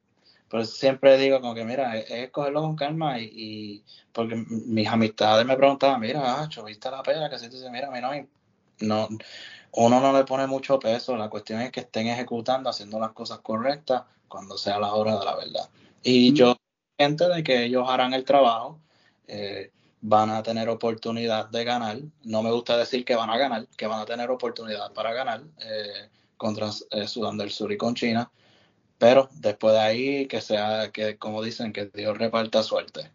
por 0.48 0.60
eso 0.60 0.72
siempre 0.74 1.16
digo 1.18 1.40
como 1.40 1.54
que 1.54 1.64
mira, 1.64 1.96
es, 1.96 2.10
es 2.10 2.30
cogerlo 2.30 2.62
con 2.62 2.76
calma 2.76 3.18
y, 3.18 3.24
y, 3.24 3.84
porque 4.12 4.36
mis 4.48 4.88
amistades 4.88 5.46
me 5.46 5.56
preguntaban, 5.56 6.00
mira, 6.00 6.20
ah, 6.24 6.48
¿viste 6.66 6.90
la 6.90 7.02
pera? 7.02 7.30
Que 7.30 7.38
si 7.38 7.48
tú 7.48 7.56
dices, 7.56 7.70
mira, 7.70 7.88
a 7.88 7.90
mí 7.90 8.00
no, 8.00 8.28
no, 8.80 9.08
uno 9.72 10.00
no 10.00 10.12
le 10.12 10.24
pone 10.24 10.46
mucho 10.46 10.78
peso, 10.78 11.16
la 11.16 11.30
cuestión 11.30 11.60
es 11.62 11.72
que 11.72 11.80
estén 11.80 12.08
ejecutando, 12.08 12.68
haciendo 12.68 13.00
las 13.00 13.12
cosas 13.12 13.38
correctas 13.38 14.02
cuando 14.28 14.58
sea 14.58 14.78
la 14.78 14.92
hora 14.92 15.18
de 15.18 15.24
la 15.24 15.36
verdad. 15.36 15.68
Y 16.02 16.32
mm. 16.32 16.34
yo, 16.34 16.56
gente 16.98 17.28
de 17.28 17.42
que 17.42 17.64
ellos 17.64 17.88
harán 17.88 18.12
el 18.12 18.24
trabajo, 18.24 18.78
eh, 19.26 19.70
van 20.02 20.30
a 20.30 20.42
tener 20.42 20.68
oportunidad 20.68 21.48
de 21.48 21.64
ganar, 21.64 21.98
no 22.24 22.42
me 22.42 22.50
gusta 22.50 22.76
decir 22.76 23.04
que 23.04 23.14
van 23.14 23.30
a 23.30 23.38
ganar, 23.38 23.66
que 23.76 23.86
van 23.86 24.00
a 24.00 24.04
tener 24.04 24.30
oportunidad 24.30 24.92
para 24.92 25.12
ganar 25.12 25.42
eh, 25.58 26.08
contra 26.42 26.70
eh, 26.90 27.06
Sudán 27.06 27.38
del 27.38 27.50
Sur 27.50 27.70
y 27.70 27.76
con 27.76 27.94
China, 27.94 28.30
pero 28.98 29.28
después 29.34 29.74
de 29.74 29.80
ahí 29.80 30.26
que 30.26 30.40
sea, 30.40 30.90
que 30.90 31.16
como 31.16 31.40
dicen, 31.40 31.72
que 31.72 31.86
Dios 31.86 32.18
reparta 32.18 32.62
suerte. 32.64 33.12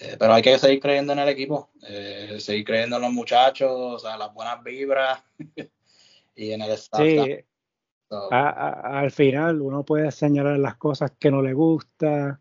Eh, 0.00 0.16
pero 0.18 0.32
hay 0.32 0.42
que 0.42 0.58
seguir 0.58 0.80
creyendo 0.80 1.12
en 1.12 1.20
el 1.20 1.28
equipo, 1.28 1.70
eh, 1.86 2.38
seguir 2.40 2.64
creyendo 2.64 2.96
en 2.96 3.02
los 3.02 3.12
muchachos, 3.12 3.70
o 3.70 3.98
sea, 3.98 4.16
las 4.16 4.32
buenas 4.34 4.62
vibras 4.64 5.22
y 6.34 6.50
en 6.52 6.62
el 6.62 6.72
staff. 6.72 7.02
Sí. 7.02 7.44
So, 8.08 8.32
a, 8.32 8.50
a, 8.50 9.00
al 9.00 9.12
final 9.12 9.60
uno 9.60 9.84
puede 9.84 10.10
señalar 10.10 10.58
las 10.58 10.76
cosas 10.76 11.12
que 11.18 11.30
no 11.30 11.42
le 11.42 11.52
gusta, 11.52 12.40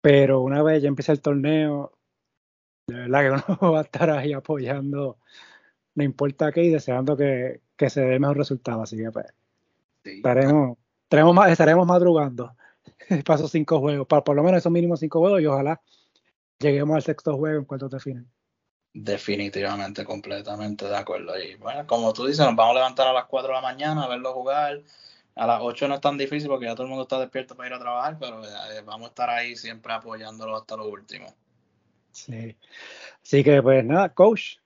Pero 0.00 0.40
una 0.40 0.62
vez 0.62 0.82
ya 0.82 0.88
empiece 0.88 1.12
el 1.12 1.20
torneo, 1.20 1.92
de 2.86 3.08
verdad 3.08 3.22
que 3.22 3.30
uno 3.60 3.72
va 3.72 3.80
a 3.80 3.82
estar 3.82 4.10
ahí 4.10 4.32
apoyando, 4.32 5.18
no 5.94 6.04
importa 6.04 6.52
qué, 6.52 6.64
y 6.64 6.70
deseando 6.70 7.16
que, 7.16 7.61
se 7.90 8.00
dé 8.00 8.14
el 8.14 8.20
mejor 8.20 8.36
resultado. 8.36 8.82
Así 8.82 8.96
que 8.96 9.10
pues, 9.10 9.26
estaremos, 10.04 10.78
estaremos, 11.48 11.86
madrugando. 11.86 12.54
Paso 13.24 13.48
cinco 13.48 13.80
juegos, 13.80 14.06
para 14.06 14.24
por 14.24 14.36
lo 14.36 14.42
menos 14.42 14.58
esos 14.58 14.72
mínimos 14.72 15.00
cinco 15.00 15.20
juegos, 15.20 15.40
y 15.40 15.46
ojalá 15.46 15.80
lleguemos 16.58 16.96
al 16.96 17.02
sexto 17.02 17.36
juego 17.36 17.58
en 17.58 17.64
cuanto 17.64 17.88
definen. 17.88 18.28
Definitivamente, 18.94 20.04
completamente 20.04 20.86
de 20.86 20.96
acuerdo. 20.96 21.38
Y 21.38 21.54
bueno, 21.56 21.86
como 21.86 22.12
tú 22.12 22.26
dices, 22.26 22.44
nos 22.44 22.54
vamos 22.54 22.72
a 22.72 22.80
levantar 22.80 23.08
a 23.08 23.12
las 23.12 23.24
4 23.24 23.48
de 23.48 23.54
la 23.54 23.62
mañana 23.62 24.04
a 24.04 24.08
verlo 24.08 24.34
jugar. 24.34 24.82
A 25.34 25.46
las 25.46 25.60
8 25.62 25.88
no 25.88 25.94
es 25.94 26.00
tan 26.02 26.18
difícil 26.18 26.48
porque 26.48 26.66
ya 26.66 26.74
todo 26.74 26.84
el 26.84 26.90
mundo 26.90 27.04
está 27.04 27.18
despierto 27.18 27.56
para 27.56 27.70
ir 27.70 27.74
a 27.74 27.78
trabajar, 27.78 28.18
pero 28.20 28.44
eh, 28.44 28.82
vamos 28.84 29.06
a 29.06 29.08
estar 29.08 29.30
ahí 29.30 29.56
siempre 29.56 29.94
apoyándolo 29.94 30.56
hasta 30.56 30.76
lo 30.76 30.88
último. 30.88 31.34
Sí. 32.10 32.54
Así 33.22 33.42
que 33.42 33.62
pues 33.62 33.82
nada, 33.82 34.10
coach, 34.10 34.56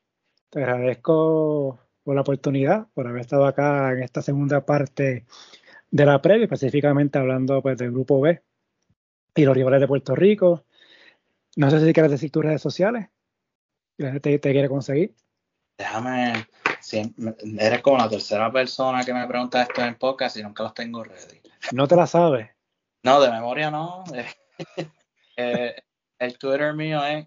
te 0.50 0.58
agradezco 0.64 1.78
por 2.06 2.14
la 2.14 2.22
oportunidad, 2.22 2.86
por 2.94 3.06
haber 3.06 3.20
estado 3.20 3.44
acá 3.44 3.92
en 3.92 4.02
esta 4.02 4.22
segunda 4.22 4.64
parte 4.64 5.26
de 5.90 6.06
la 6.06 6.22
previa, 6.22 6.44
específicamente 6.44 7.18
hablando 7.18 7.60
pues 7.60 7.76
del 7.76 7.90
grupo 7.90 8.22
B 8.22 8.40
y 9.34 9.44
los 9.44 9.54
rivales 9.54 9.82
de 9.82 9.88
Puerto 9.88 10.14
Rico. 10.14 10.64
No 11.56 11.70
sé 11.70 11.84
si 11.84 11.92
quieres 11.92 12.12
decir 12.12 12.30
tus 12.30 12.44
redes 12.44 12.62
sociales 12.62 13.08
te, 13.96 14.38
te 14.38 14.52
quiere 14.52 14.68
conseguir? 14.68 15.14
Déjame, 15.78 16.46
eres 17.58 17.82
como 17.82 17.98
la 17.98 18.08
tercera 18.08 18.50
persona 18.50 19.04
que 19.04 19.12
me 19.12 19.26
pregunta 19.26 19.62
esto 19.62 19.82
en 19.82 19.96
podcast 19.96 20.36
y 20.36 20.42
nunca 20.42 20.62
los 20.62 20.74
tengo 20.74 21.04
ready. 21.04 21.40
¿No 21.72 21.86
te 21.86 21.96
la 21.96 22.06
sabes? 22.06 22.50
No, 23.02 23.20
de 23.20 23.30
memoria 23.30 23.70
no. 23.70 24.04
Eh, 25.38 25.76
el 26.18 26.38
Twitter 26.38 26.72
mío 26.72 27.04
es, 27.04 27.26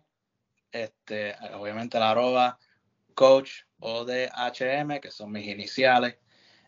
este, 0.72 1.36
obviamente 1.54 2.00
la 2.00 2.10
arroba 2.10 2.58
coach 3.20 3.64
ODHM, 3.82 5.02
que 5.02 5.12
son 5.12 5.34
mis 5.34 5.46
iniciales. 5.46 6.16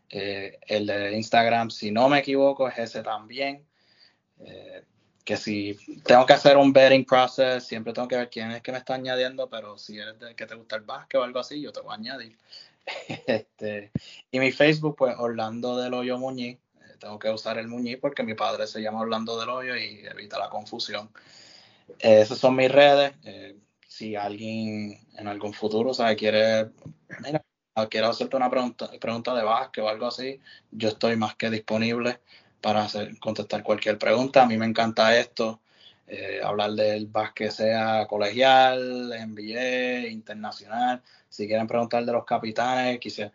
Eh, 0.09 0.59
el 0.67 0.85
de 0.85 1.15
Instagram, 1.15 1.71
si 1.71 1.91
no 1.91 2.09
me 2.09 2.19
equivoco, 2.19 2.67
es 2.67 2.77
ese 2.77 3.01
también. 3.03 3.65
Eh, 4.39 4.83
que 5.23 5.37
si 5.37 5.77
tengo 6.03 6.25
que 6.25 6.33
hacer 6.33 6.57
un 6.57 6.73
betting 6.73 7.05
process, 7.05 7.65
siempre 7.65 7.93
tengo 7.93 8.09
que 8.09 8.17
ver 8.17 8.29
quién 8.29 8.51
es 8.51 8.61
que 8.61 8.73
me 8.73 8.79
está 8.79 8.95
añadiendo, 8.95 9.49
pero 9.49 9.77
si 9.77 9.97
eres 9.97 10.19
de 10.19 10.35
que 10.35 10.45
te 10.45 10.55
gusta 10.55 10.75
el 10.75 10.81
básquet 10.81 11.21
o 11.21 11.23
algo 11.23 11.39
así, 11.39 11.61
yo 11.61 11.71
te 11.71 11.79
voy 11.79 11.91
a 11.91 11.95
añadir. 11.95 12.37
este, 13.27 13.91
y 14.29 14.39
mi 14.39 14.51
Facebook, 14.51 14.97
pues 14.97 15.15
Orlando 15.17 15.77
del 15.77 15.93
Hoyo 15.93 16.17
Muñiz. 16.17 16.57
Eh, 16.57 16.97
tengo 16.99 17.17
que 17.17 17.29
usar 17.29 17.59
el 17.59 17.69
Muñiz 17.69 17.97
porque 18.01 18.23
mi 18.23 18.33
padre 18.33 18.67
se 18.67 18.81
llama 18.81 18.99
Orlando 18.99 19.39
del 19.39 19.47
Hoyo 19.47 19.77
y 19.77 20.05
evita 20.05 20.37
la 20.37 20.49
confusión. 20.49 21.09
esas 21.99 22.37
son 22.37 22.57
mis 22.57 22.69
redes. 22.69 23.13
Si 23.91 24.15
alguien 24.15 24.97
en 25.17 25.27
algún 25.27 25.53
futuro 25.53 25.93
sabe 25.93 26.15
quiere, 26.15 26.69
mira, 27.19 27.43
quiero 27.89 28.07
hacerte 28.07 28.37
una 28.37 28.49
pregunta, 28.49 28.89
pregunta 29.01 29.35
de 29.35 29.43
básquet 29.43 29.83
o 29.83 29.89
algo 29.89 30.07
así, 30.07 30.39
yo 30.71 30.87
estoy 30.87 31.17
más 31.17 31.35
que 31.35 31.49
disponible 31.49 32.21
para 32.61 32.85
hacer, 32.85 33.19
contestar 33.19 33.63
cualquier 33.63 33.97
pregunta. 33.97 34.43
A 34.43 34.45
mí 34.45 34.57
me 34.57 34.65
encanta 34.65 35.19
esto, 35.19 35.59
eh, 36.07 36.39
hablar 36.41 36.71
del 36.71 37.07
básquet 37.07 37.51
sea 37.51 38.07
colegial, 38.07 39.11
NBA, 39.11 40.07
internacional. 40.07 41.01
Si 41.27 41.45
quieren 41.45 41.67
preguntar 41.67 42.05
de 42.05 42.13
los 42.13 42.23
capitanes, 42.23 42.97
quise, 42.97 43.33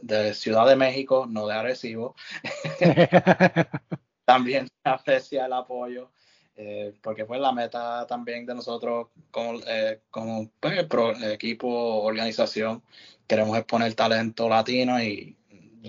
de, 0.00 0.32
Ciudad 0.32 0.66
de 0.66 0.76
México, 0.76 1.26
no 1.28 1.46
de 1.46 1.54
Arecibo. 1.54 2.14
también 4.24 4.68
aprecia 4.84 5.44
el 5.44 5.52
apoyo. 5.52 6.10
Eh, 6.54 6.94
porque 7.02 7.24
pues 7.24 7.40
la 7.40 7.52
meta 7.52 8.06
también 8.06 8.44
de 8.44 8.54
nosotros 8.54 9.08
como, 9.30 9.60
eh, 9.66 10.02
como 10.10 10.50
pues, 10.60 10.86
equipo, 11.22 12.02
organización, 12.02 12.82
queremos 13.26 13.56
exponer 13.56 13.94
talento 13.94 14.48
latino 14.48 15.02
y 15.02 15.36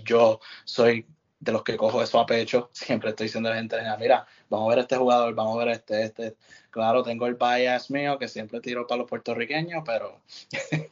yo 0.05 0.39
soy 0.63 1.05
de 1.39 1.51
los 1.51 1.63
que 1.63 1.75
cojo 1.75 2.01
eso 2.01 2.19
a 2.19 2.25
pecho, 2.25 2.69
siempre 2.73 3.09
estoy 3.09 3.25
diciendo 3.27 3.49
a 3.49 3.51
la 3.53 3.57
gente, 3.57 3.77
mira, 3.99 4.25
vamos 4.49 4.67
a 4.67 4.75
ver 4.75 4.79
este 4.79 4.95
jugador, 4.95 5.35
vamos 5.35 5.55
a 5.57 5.65
ver 5.65 5.75
este, 5.75 6.03
este. 6.03 6.37
Claro, 6.69 7.03
tengo 7.03 7.27
el 7.27 7.35
bias 7.35 7.91
mío 7.91 8.17
que 8.17 8.27
siempre 8.27 8.61
tiro 8.61 8.87
para 8.87 8.99
los 8.99 9.09
puertorriqueños, 9.09 9.83
pero 9.85 10.21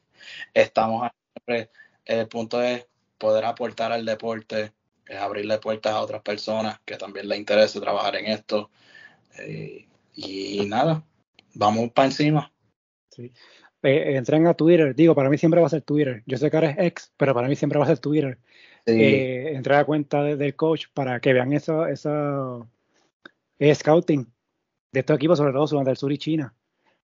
estamos 0.53 1.09
siempre, 1.33 1.71
el 2.05 2.27
punto 2.27 2.61
es 2.61 2.85
poder 3.17 3.45
aportar 3.45 3.91
al 3.93 4.05
deporte, 4.05 4.73
abrirle 5.19 5.57
puertas 5.59 5.93
a 5.93 6.01
otras 6.01 6.21
personas 6.21 6.79
que 6.85 6.97
también 6.97 7.29
les 7.29 7.39
interese 7.39 7.79
trabajar 7.79 8.15
en 8.17 8.27
esto. 8.27 8.69
Eh, 9.39 9.87
y 10.15 10.65
nada, 10.67 11.03
vamos 11.53 11.91
para 11.91 12.07
encima. 12.07 12.51
Sí. 13.09 13.31
Eh, 13.83 14.15
entren 14.15 14.45
a 14.47 14.53
Twitter, 14.53 14.95
digo, 14.95 15.15
para 15.15 15.29
mí 15.29 15.37
siempre 15.37 15.59
va 15.59 15.67
a 15.67 15.71
ser 15.71 15.81
Twitter. 15.81 16.23
Yo 16.25 16.37
sé 16.37 16.51
que 16.51 16.57
eres 16.57 16.75
ex, 16.77 17.11
pero 17.17 17.33
para 17.33 17.47
mí 17.47 17.55
siempre 17.55 17.79
va 17.79 17.85
a 17.85 17.87
ser 17.87 17.99
Twitter 17.99 18.37
eh, 18.85 19.53
entrar 19.55 19.79
a 19.79 19.85
cuenta 19.85 20.23
del 20.23 20.55
coach 20.55 20.87
para 20.93 21.19
que 21.19 21.33
vean 21.33 21.53
eso, 21.53 21.85
eso 21.85 22.67
eh, 23.59 23.75
scouting 23.75 24.25
de 24.91 24.99
estos 24.99 25.15
equipos, 25.15 25.37
sobre 25.37 25.53
todo 25.53 25.67
Sudán 25.67 25.85
del 25.85 25.97
Sur 25.97 26.11
y 26.11 26.17
China, 26.17 26.53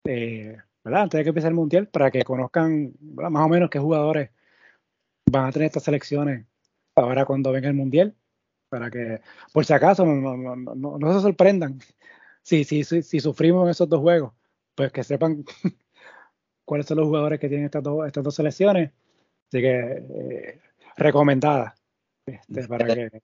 eh, 0.03 0.57
¿verdad? 0.83 1.03
Antes 1.03 1.17
de 1.19 1.23
que 1.23 1.29
empiece 1.29 1.47
el 1.47 1.53
mundial, 1.53 1.87
para 1.87 2.11
que 2.11 2.23
conozcan 2.23 2.93
más 2.99 3.45
o 3.45 3.49
menos 3.49 3.69
qué 3.69 3.79
jugadores 3.79 4.29
van 5.31 5.45
a 5.45 5.51
tener 5.51 5.67
estas 5.67 5.83
selecciones 5.83 6.45
ahora 6.95 7.25
cuando 7.25 7.51
venga 7.51 7.69
el 7.69 7.73
mundial, 7.73 8.15
para 8.71 8.89
que 8.89 9.19
por 9.51 9.65
si 9.65 9.73
acaso 9.73 10.05
no, 10.05 10.37
no, 10.37 10.55
no, 10.55 10.97
no 10.97 11.13
se 11.13 11.19
sorprendan 11.19 11.77
si, 12.41 12.63
si, 12.63 12.85
si, 12.85 13.03
si, 13.03 13.19
sufrimos 13.19 13.65
en 13.65 13.71
esos 13.71 13.89
dos 13.89 13.99
juegos, 13.99 14.33
pues 14.73 14.93
que 14.93 15.03
sepan 15.03 15.43
cuáles 16.65 16.87
son 16.87 16.97
los 16.97 17.07
jugadores 17.07 17.37
que 17.39 17.49
tienen 17.49 17.65
estas 17.65 17.83
dos, 17.83 18.07
estas 18.07 18.23
dos 18.23 18.33
selecciones. 18.33 18.91
Así 19.49 19.61
que 19.61 20.05
eh, 20.09 20.61
recomendada. 20.95 21.75
Este, 22.25 22.67
para 22.67 22.85
de, 22.85 23.11
que... 23.11 23.21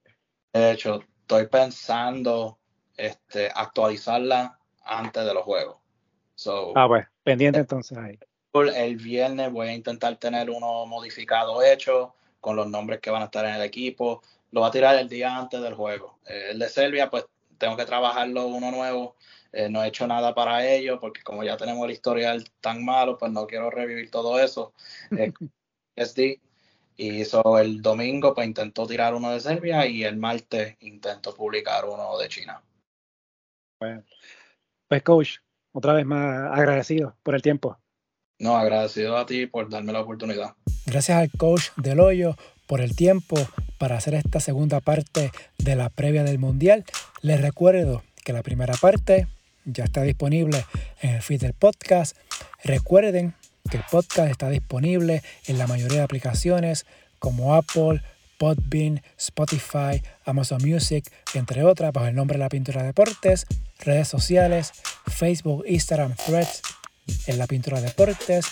de 0.60 0.72
hecho, 0.72 1.02
estoy 1.22 1.48
pensando 1.48 2.60
este, 2.98 3.50
actualizarla 3.56 4.60
antes 4.84 5.26
de 5.26 5.34
los 5.34 5.44
juegos. 5.44 5.78
ah, 6.76 6.88
pues, 6.90 7.08
pendiente 7.24 7.60
entonces 7.60 7.98
ahí. 7.98 8.20
El 8.54 8.98
viernes 8.98 9.52
voy 9.52 9.68
a 9.68 9.74
intentar 9.74 10.18
tener 10.18 10.50
uno 10.50 10.86
modificado 10.86 11.64
hecho 11.64 12.16
con 12.42 12.56
los 12.56 12.68
nombres 12.68 13.00
que 13.00 13.12
van 13.12 13.22
a 13.22 13.26
estar 13.26 13.46
en 13.46 13.56
el 13.56 13.62
equipo. 13.62 14.22
Lo 14.52 14.62
va 14.62 14.68
a 14.68 14.72
tirar 14.72 14.96
el 14.98 15.10
día 15.10 15.38
antes 15.38 15.62
del 15.62 15.74
juego. 15.74 16.20
Eh, 16.26 16.50
el 16.52 16.60
de 16.60 16.70
Serbia, 16.70 17.10
pues 17.10 17.26
tengo 17.58 17.76
que 17.76 17.86
trabajarlo 17.86 18.48
uno 18.48 18.72
nuevo. 18.72 19.16
Eh, 19.52 19.70
no 19.70 19.84
he 19.84 19.88
hecho 19.88 20.08
nada 20.08 20.34
para 20.36 20.68
ello 20.68 21.00
porque 21.00 21.24
como 21.24 21.44
ya 21.44 21.58
tenemos 21.58 21.86
el 21.86 21.92
historial 21.92 22.44
tan 22.62 22.84
malo, 22.84 23.18
pues 23.18 23.32
no 23.32 23.48
quiero 23.48 23.70
revivir 23.70 24.12
todo 24.12 24.40
eso. 24.40 24.74
Eh, 25.18 26.04
SD 26.06 26.40
y 26.98 27.22
el 27.22 27.82
domingo 27.82 28.34
pues 28.34 28.48
intentó 28.48 28.88
tirar 28.88 29.14
uno 29.14 29.32
de 29.32 29.40
Serbia 29.40 29.86
y 29.86 30.04
el 30.04 30.18
martes 30.18 30.76
intentó 30.80 31.34
publicar 31.34 31.86
uno 31.86 32.18
de 32.18 32.28
China. 32.28 32.62
Bueno, 33.80 34.04
pues 34.88 35.04
coach, 35.04 35.38
otra 35.72 35.94
vez 35.94 36.06
más 36.06 36.58
agradecido 36.58 37.16
por 37.22 37.36
el 37.36 37.42
tiempo. 37.42 37.78
No, 38.40 38.58
agradecido 38.58 39.16
a 39.18 39.26
ti 39.26 39.46
por 39.46 39.70
darme 39.70 39.94
la 39.94 40.02
oportunidad. 40.02 40.56
Gracias 40.86 41.18
al 41.18 41.32
coach 41.32 41.70
del 41.76 42.00
hoyo 42.00 42.36
por 42.68 42.82
el 42.82 42.96
tiempo 42.96 43.38
para 43.78 43.98
hacer 43.98 44.14
esta 44.14 44.40
segunda 44.40 44.80
parte 44.82 45.32
de 45.58 45.76
la 45.76 45.90
previa 45.90 46.24
del 46.24 46.38
Mundial. 46.38 46.86
Les 47.22 47.42
recuerdo 47.42 48.04
que 48.24 48.34
la 48.34 48.44
primera 48.44 48.76
parte 48.76 49.28
ya 49.66 49.86
está 49.86 50.04
disponible 50.04 50.66
en 51.02 51.12
el 51.12 51.22
feed 51.22 51.42
del 51.42 51.54
podcast. 51.54 52.16
Recuerden 52.64 53.34
que 53.70 53.78
el 53.78 53.84
podcast 53.90 54.30
está 54.30 54.50
disponible 54.50 55.24
en 55.48 55.58
la 55.58 55.68
mayoría 55.68 55.98
de 55.98 56.04
aplicaciones 56.04 56.86
como 57.20 57.56
Apple, 57.56 58.02
Podbean, 58.38 59.02
Spotify, 59.18 60.02
Amazon 60.26 60.62
Music, 60.64 61.12
entre 61.34 61.64
otras, 61.64 61.92
bajo 61.92 62.08
el 62.08 62.16
nombre 62.16 62.38
de 62.38 62.44
La 62.44 62.50
Pintura 62.50 62.84
Deportes, 62.84 63.46
redes 63.80 64.08
sociales, 64.08 64.72
Facebook, 65.08 65.64
Instagram, 65.68 66.16
Threads, 66.16 66.62
en 67.28 67.38
La 67.38 67.48
Pintura 67.48 67.82
Deportes, 67.82 68.46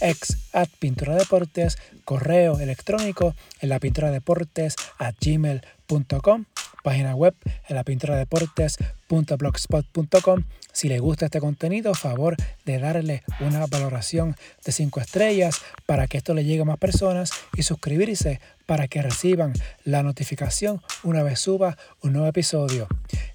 ex 0.00 0.36
at 0.52 0.68
Pintura 0.78 1.14
Deportes, 1.14 1.78
correo 2.04 2.58
electrónico 2.60 3.34
en 3.60 3.68
la 3.68 3.78
pintura 3.78 4.10
deportes 4.10 4.76
at 4.98 5.14
gmail.com 5.20 6.46
página 6.86 7.14
web 7.16 7.34
en 7.68 7.74
la 7.74 7.82
pintura 7.82 8.16
deportes.blogspot.com. 8.16 10.44
Si 10.70 10.88
le 10.88 11.00
gusta 11.00 11.24
este 11.24 11.40
contenido, 11.40 11.94
favor 11.94 12.36
de 12.64 12.78
darle 12.78 13.24
una 13.40 13.66
valoración 13.66 14.36
de 14.64 14.70
5 14.70 15.00
estrellas 15.00 15.62
para 15.84 16.06
que 16.06 16.18
esto 16.18 16.32
le 16.32 16.44
llegue 16.44 16.62
a 16.62 16.64
más 16.64 16.78
personas 16.78 17.32
y 17.56 17.64
suscribirse 17.64 18.40
para 18.66 18.86
que 18.86 19.02
reciban 19.02 19.52
la 19.82 20.04
notificación 20.04 20.80
una 21.02 21.24
vez 21.24 21.40
suba 21.40 21.76
un 22.02 22.12
nuevo 22.12 22.28
episodio. 22.28 22.86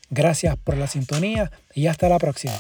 Gracias 0.10 0.56
por 0.56 0.78
la 0.78 0.88
sintonía 0.88 1.52
y 1.74 1.88
hasta 1.88 2.08
la 2.08 2.20
próxima. 2.20 2.58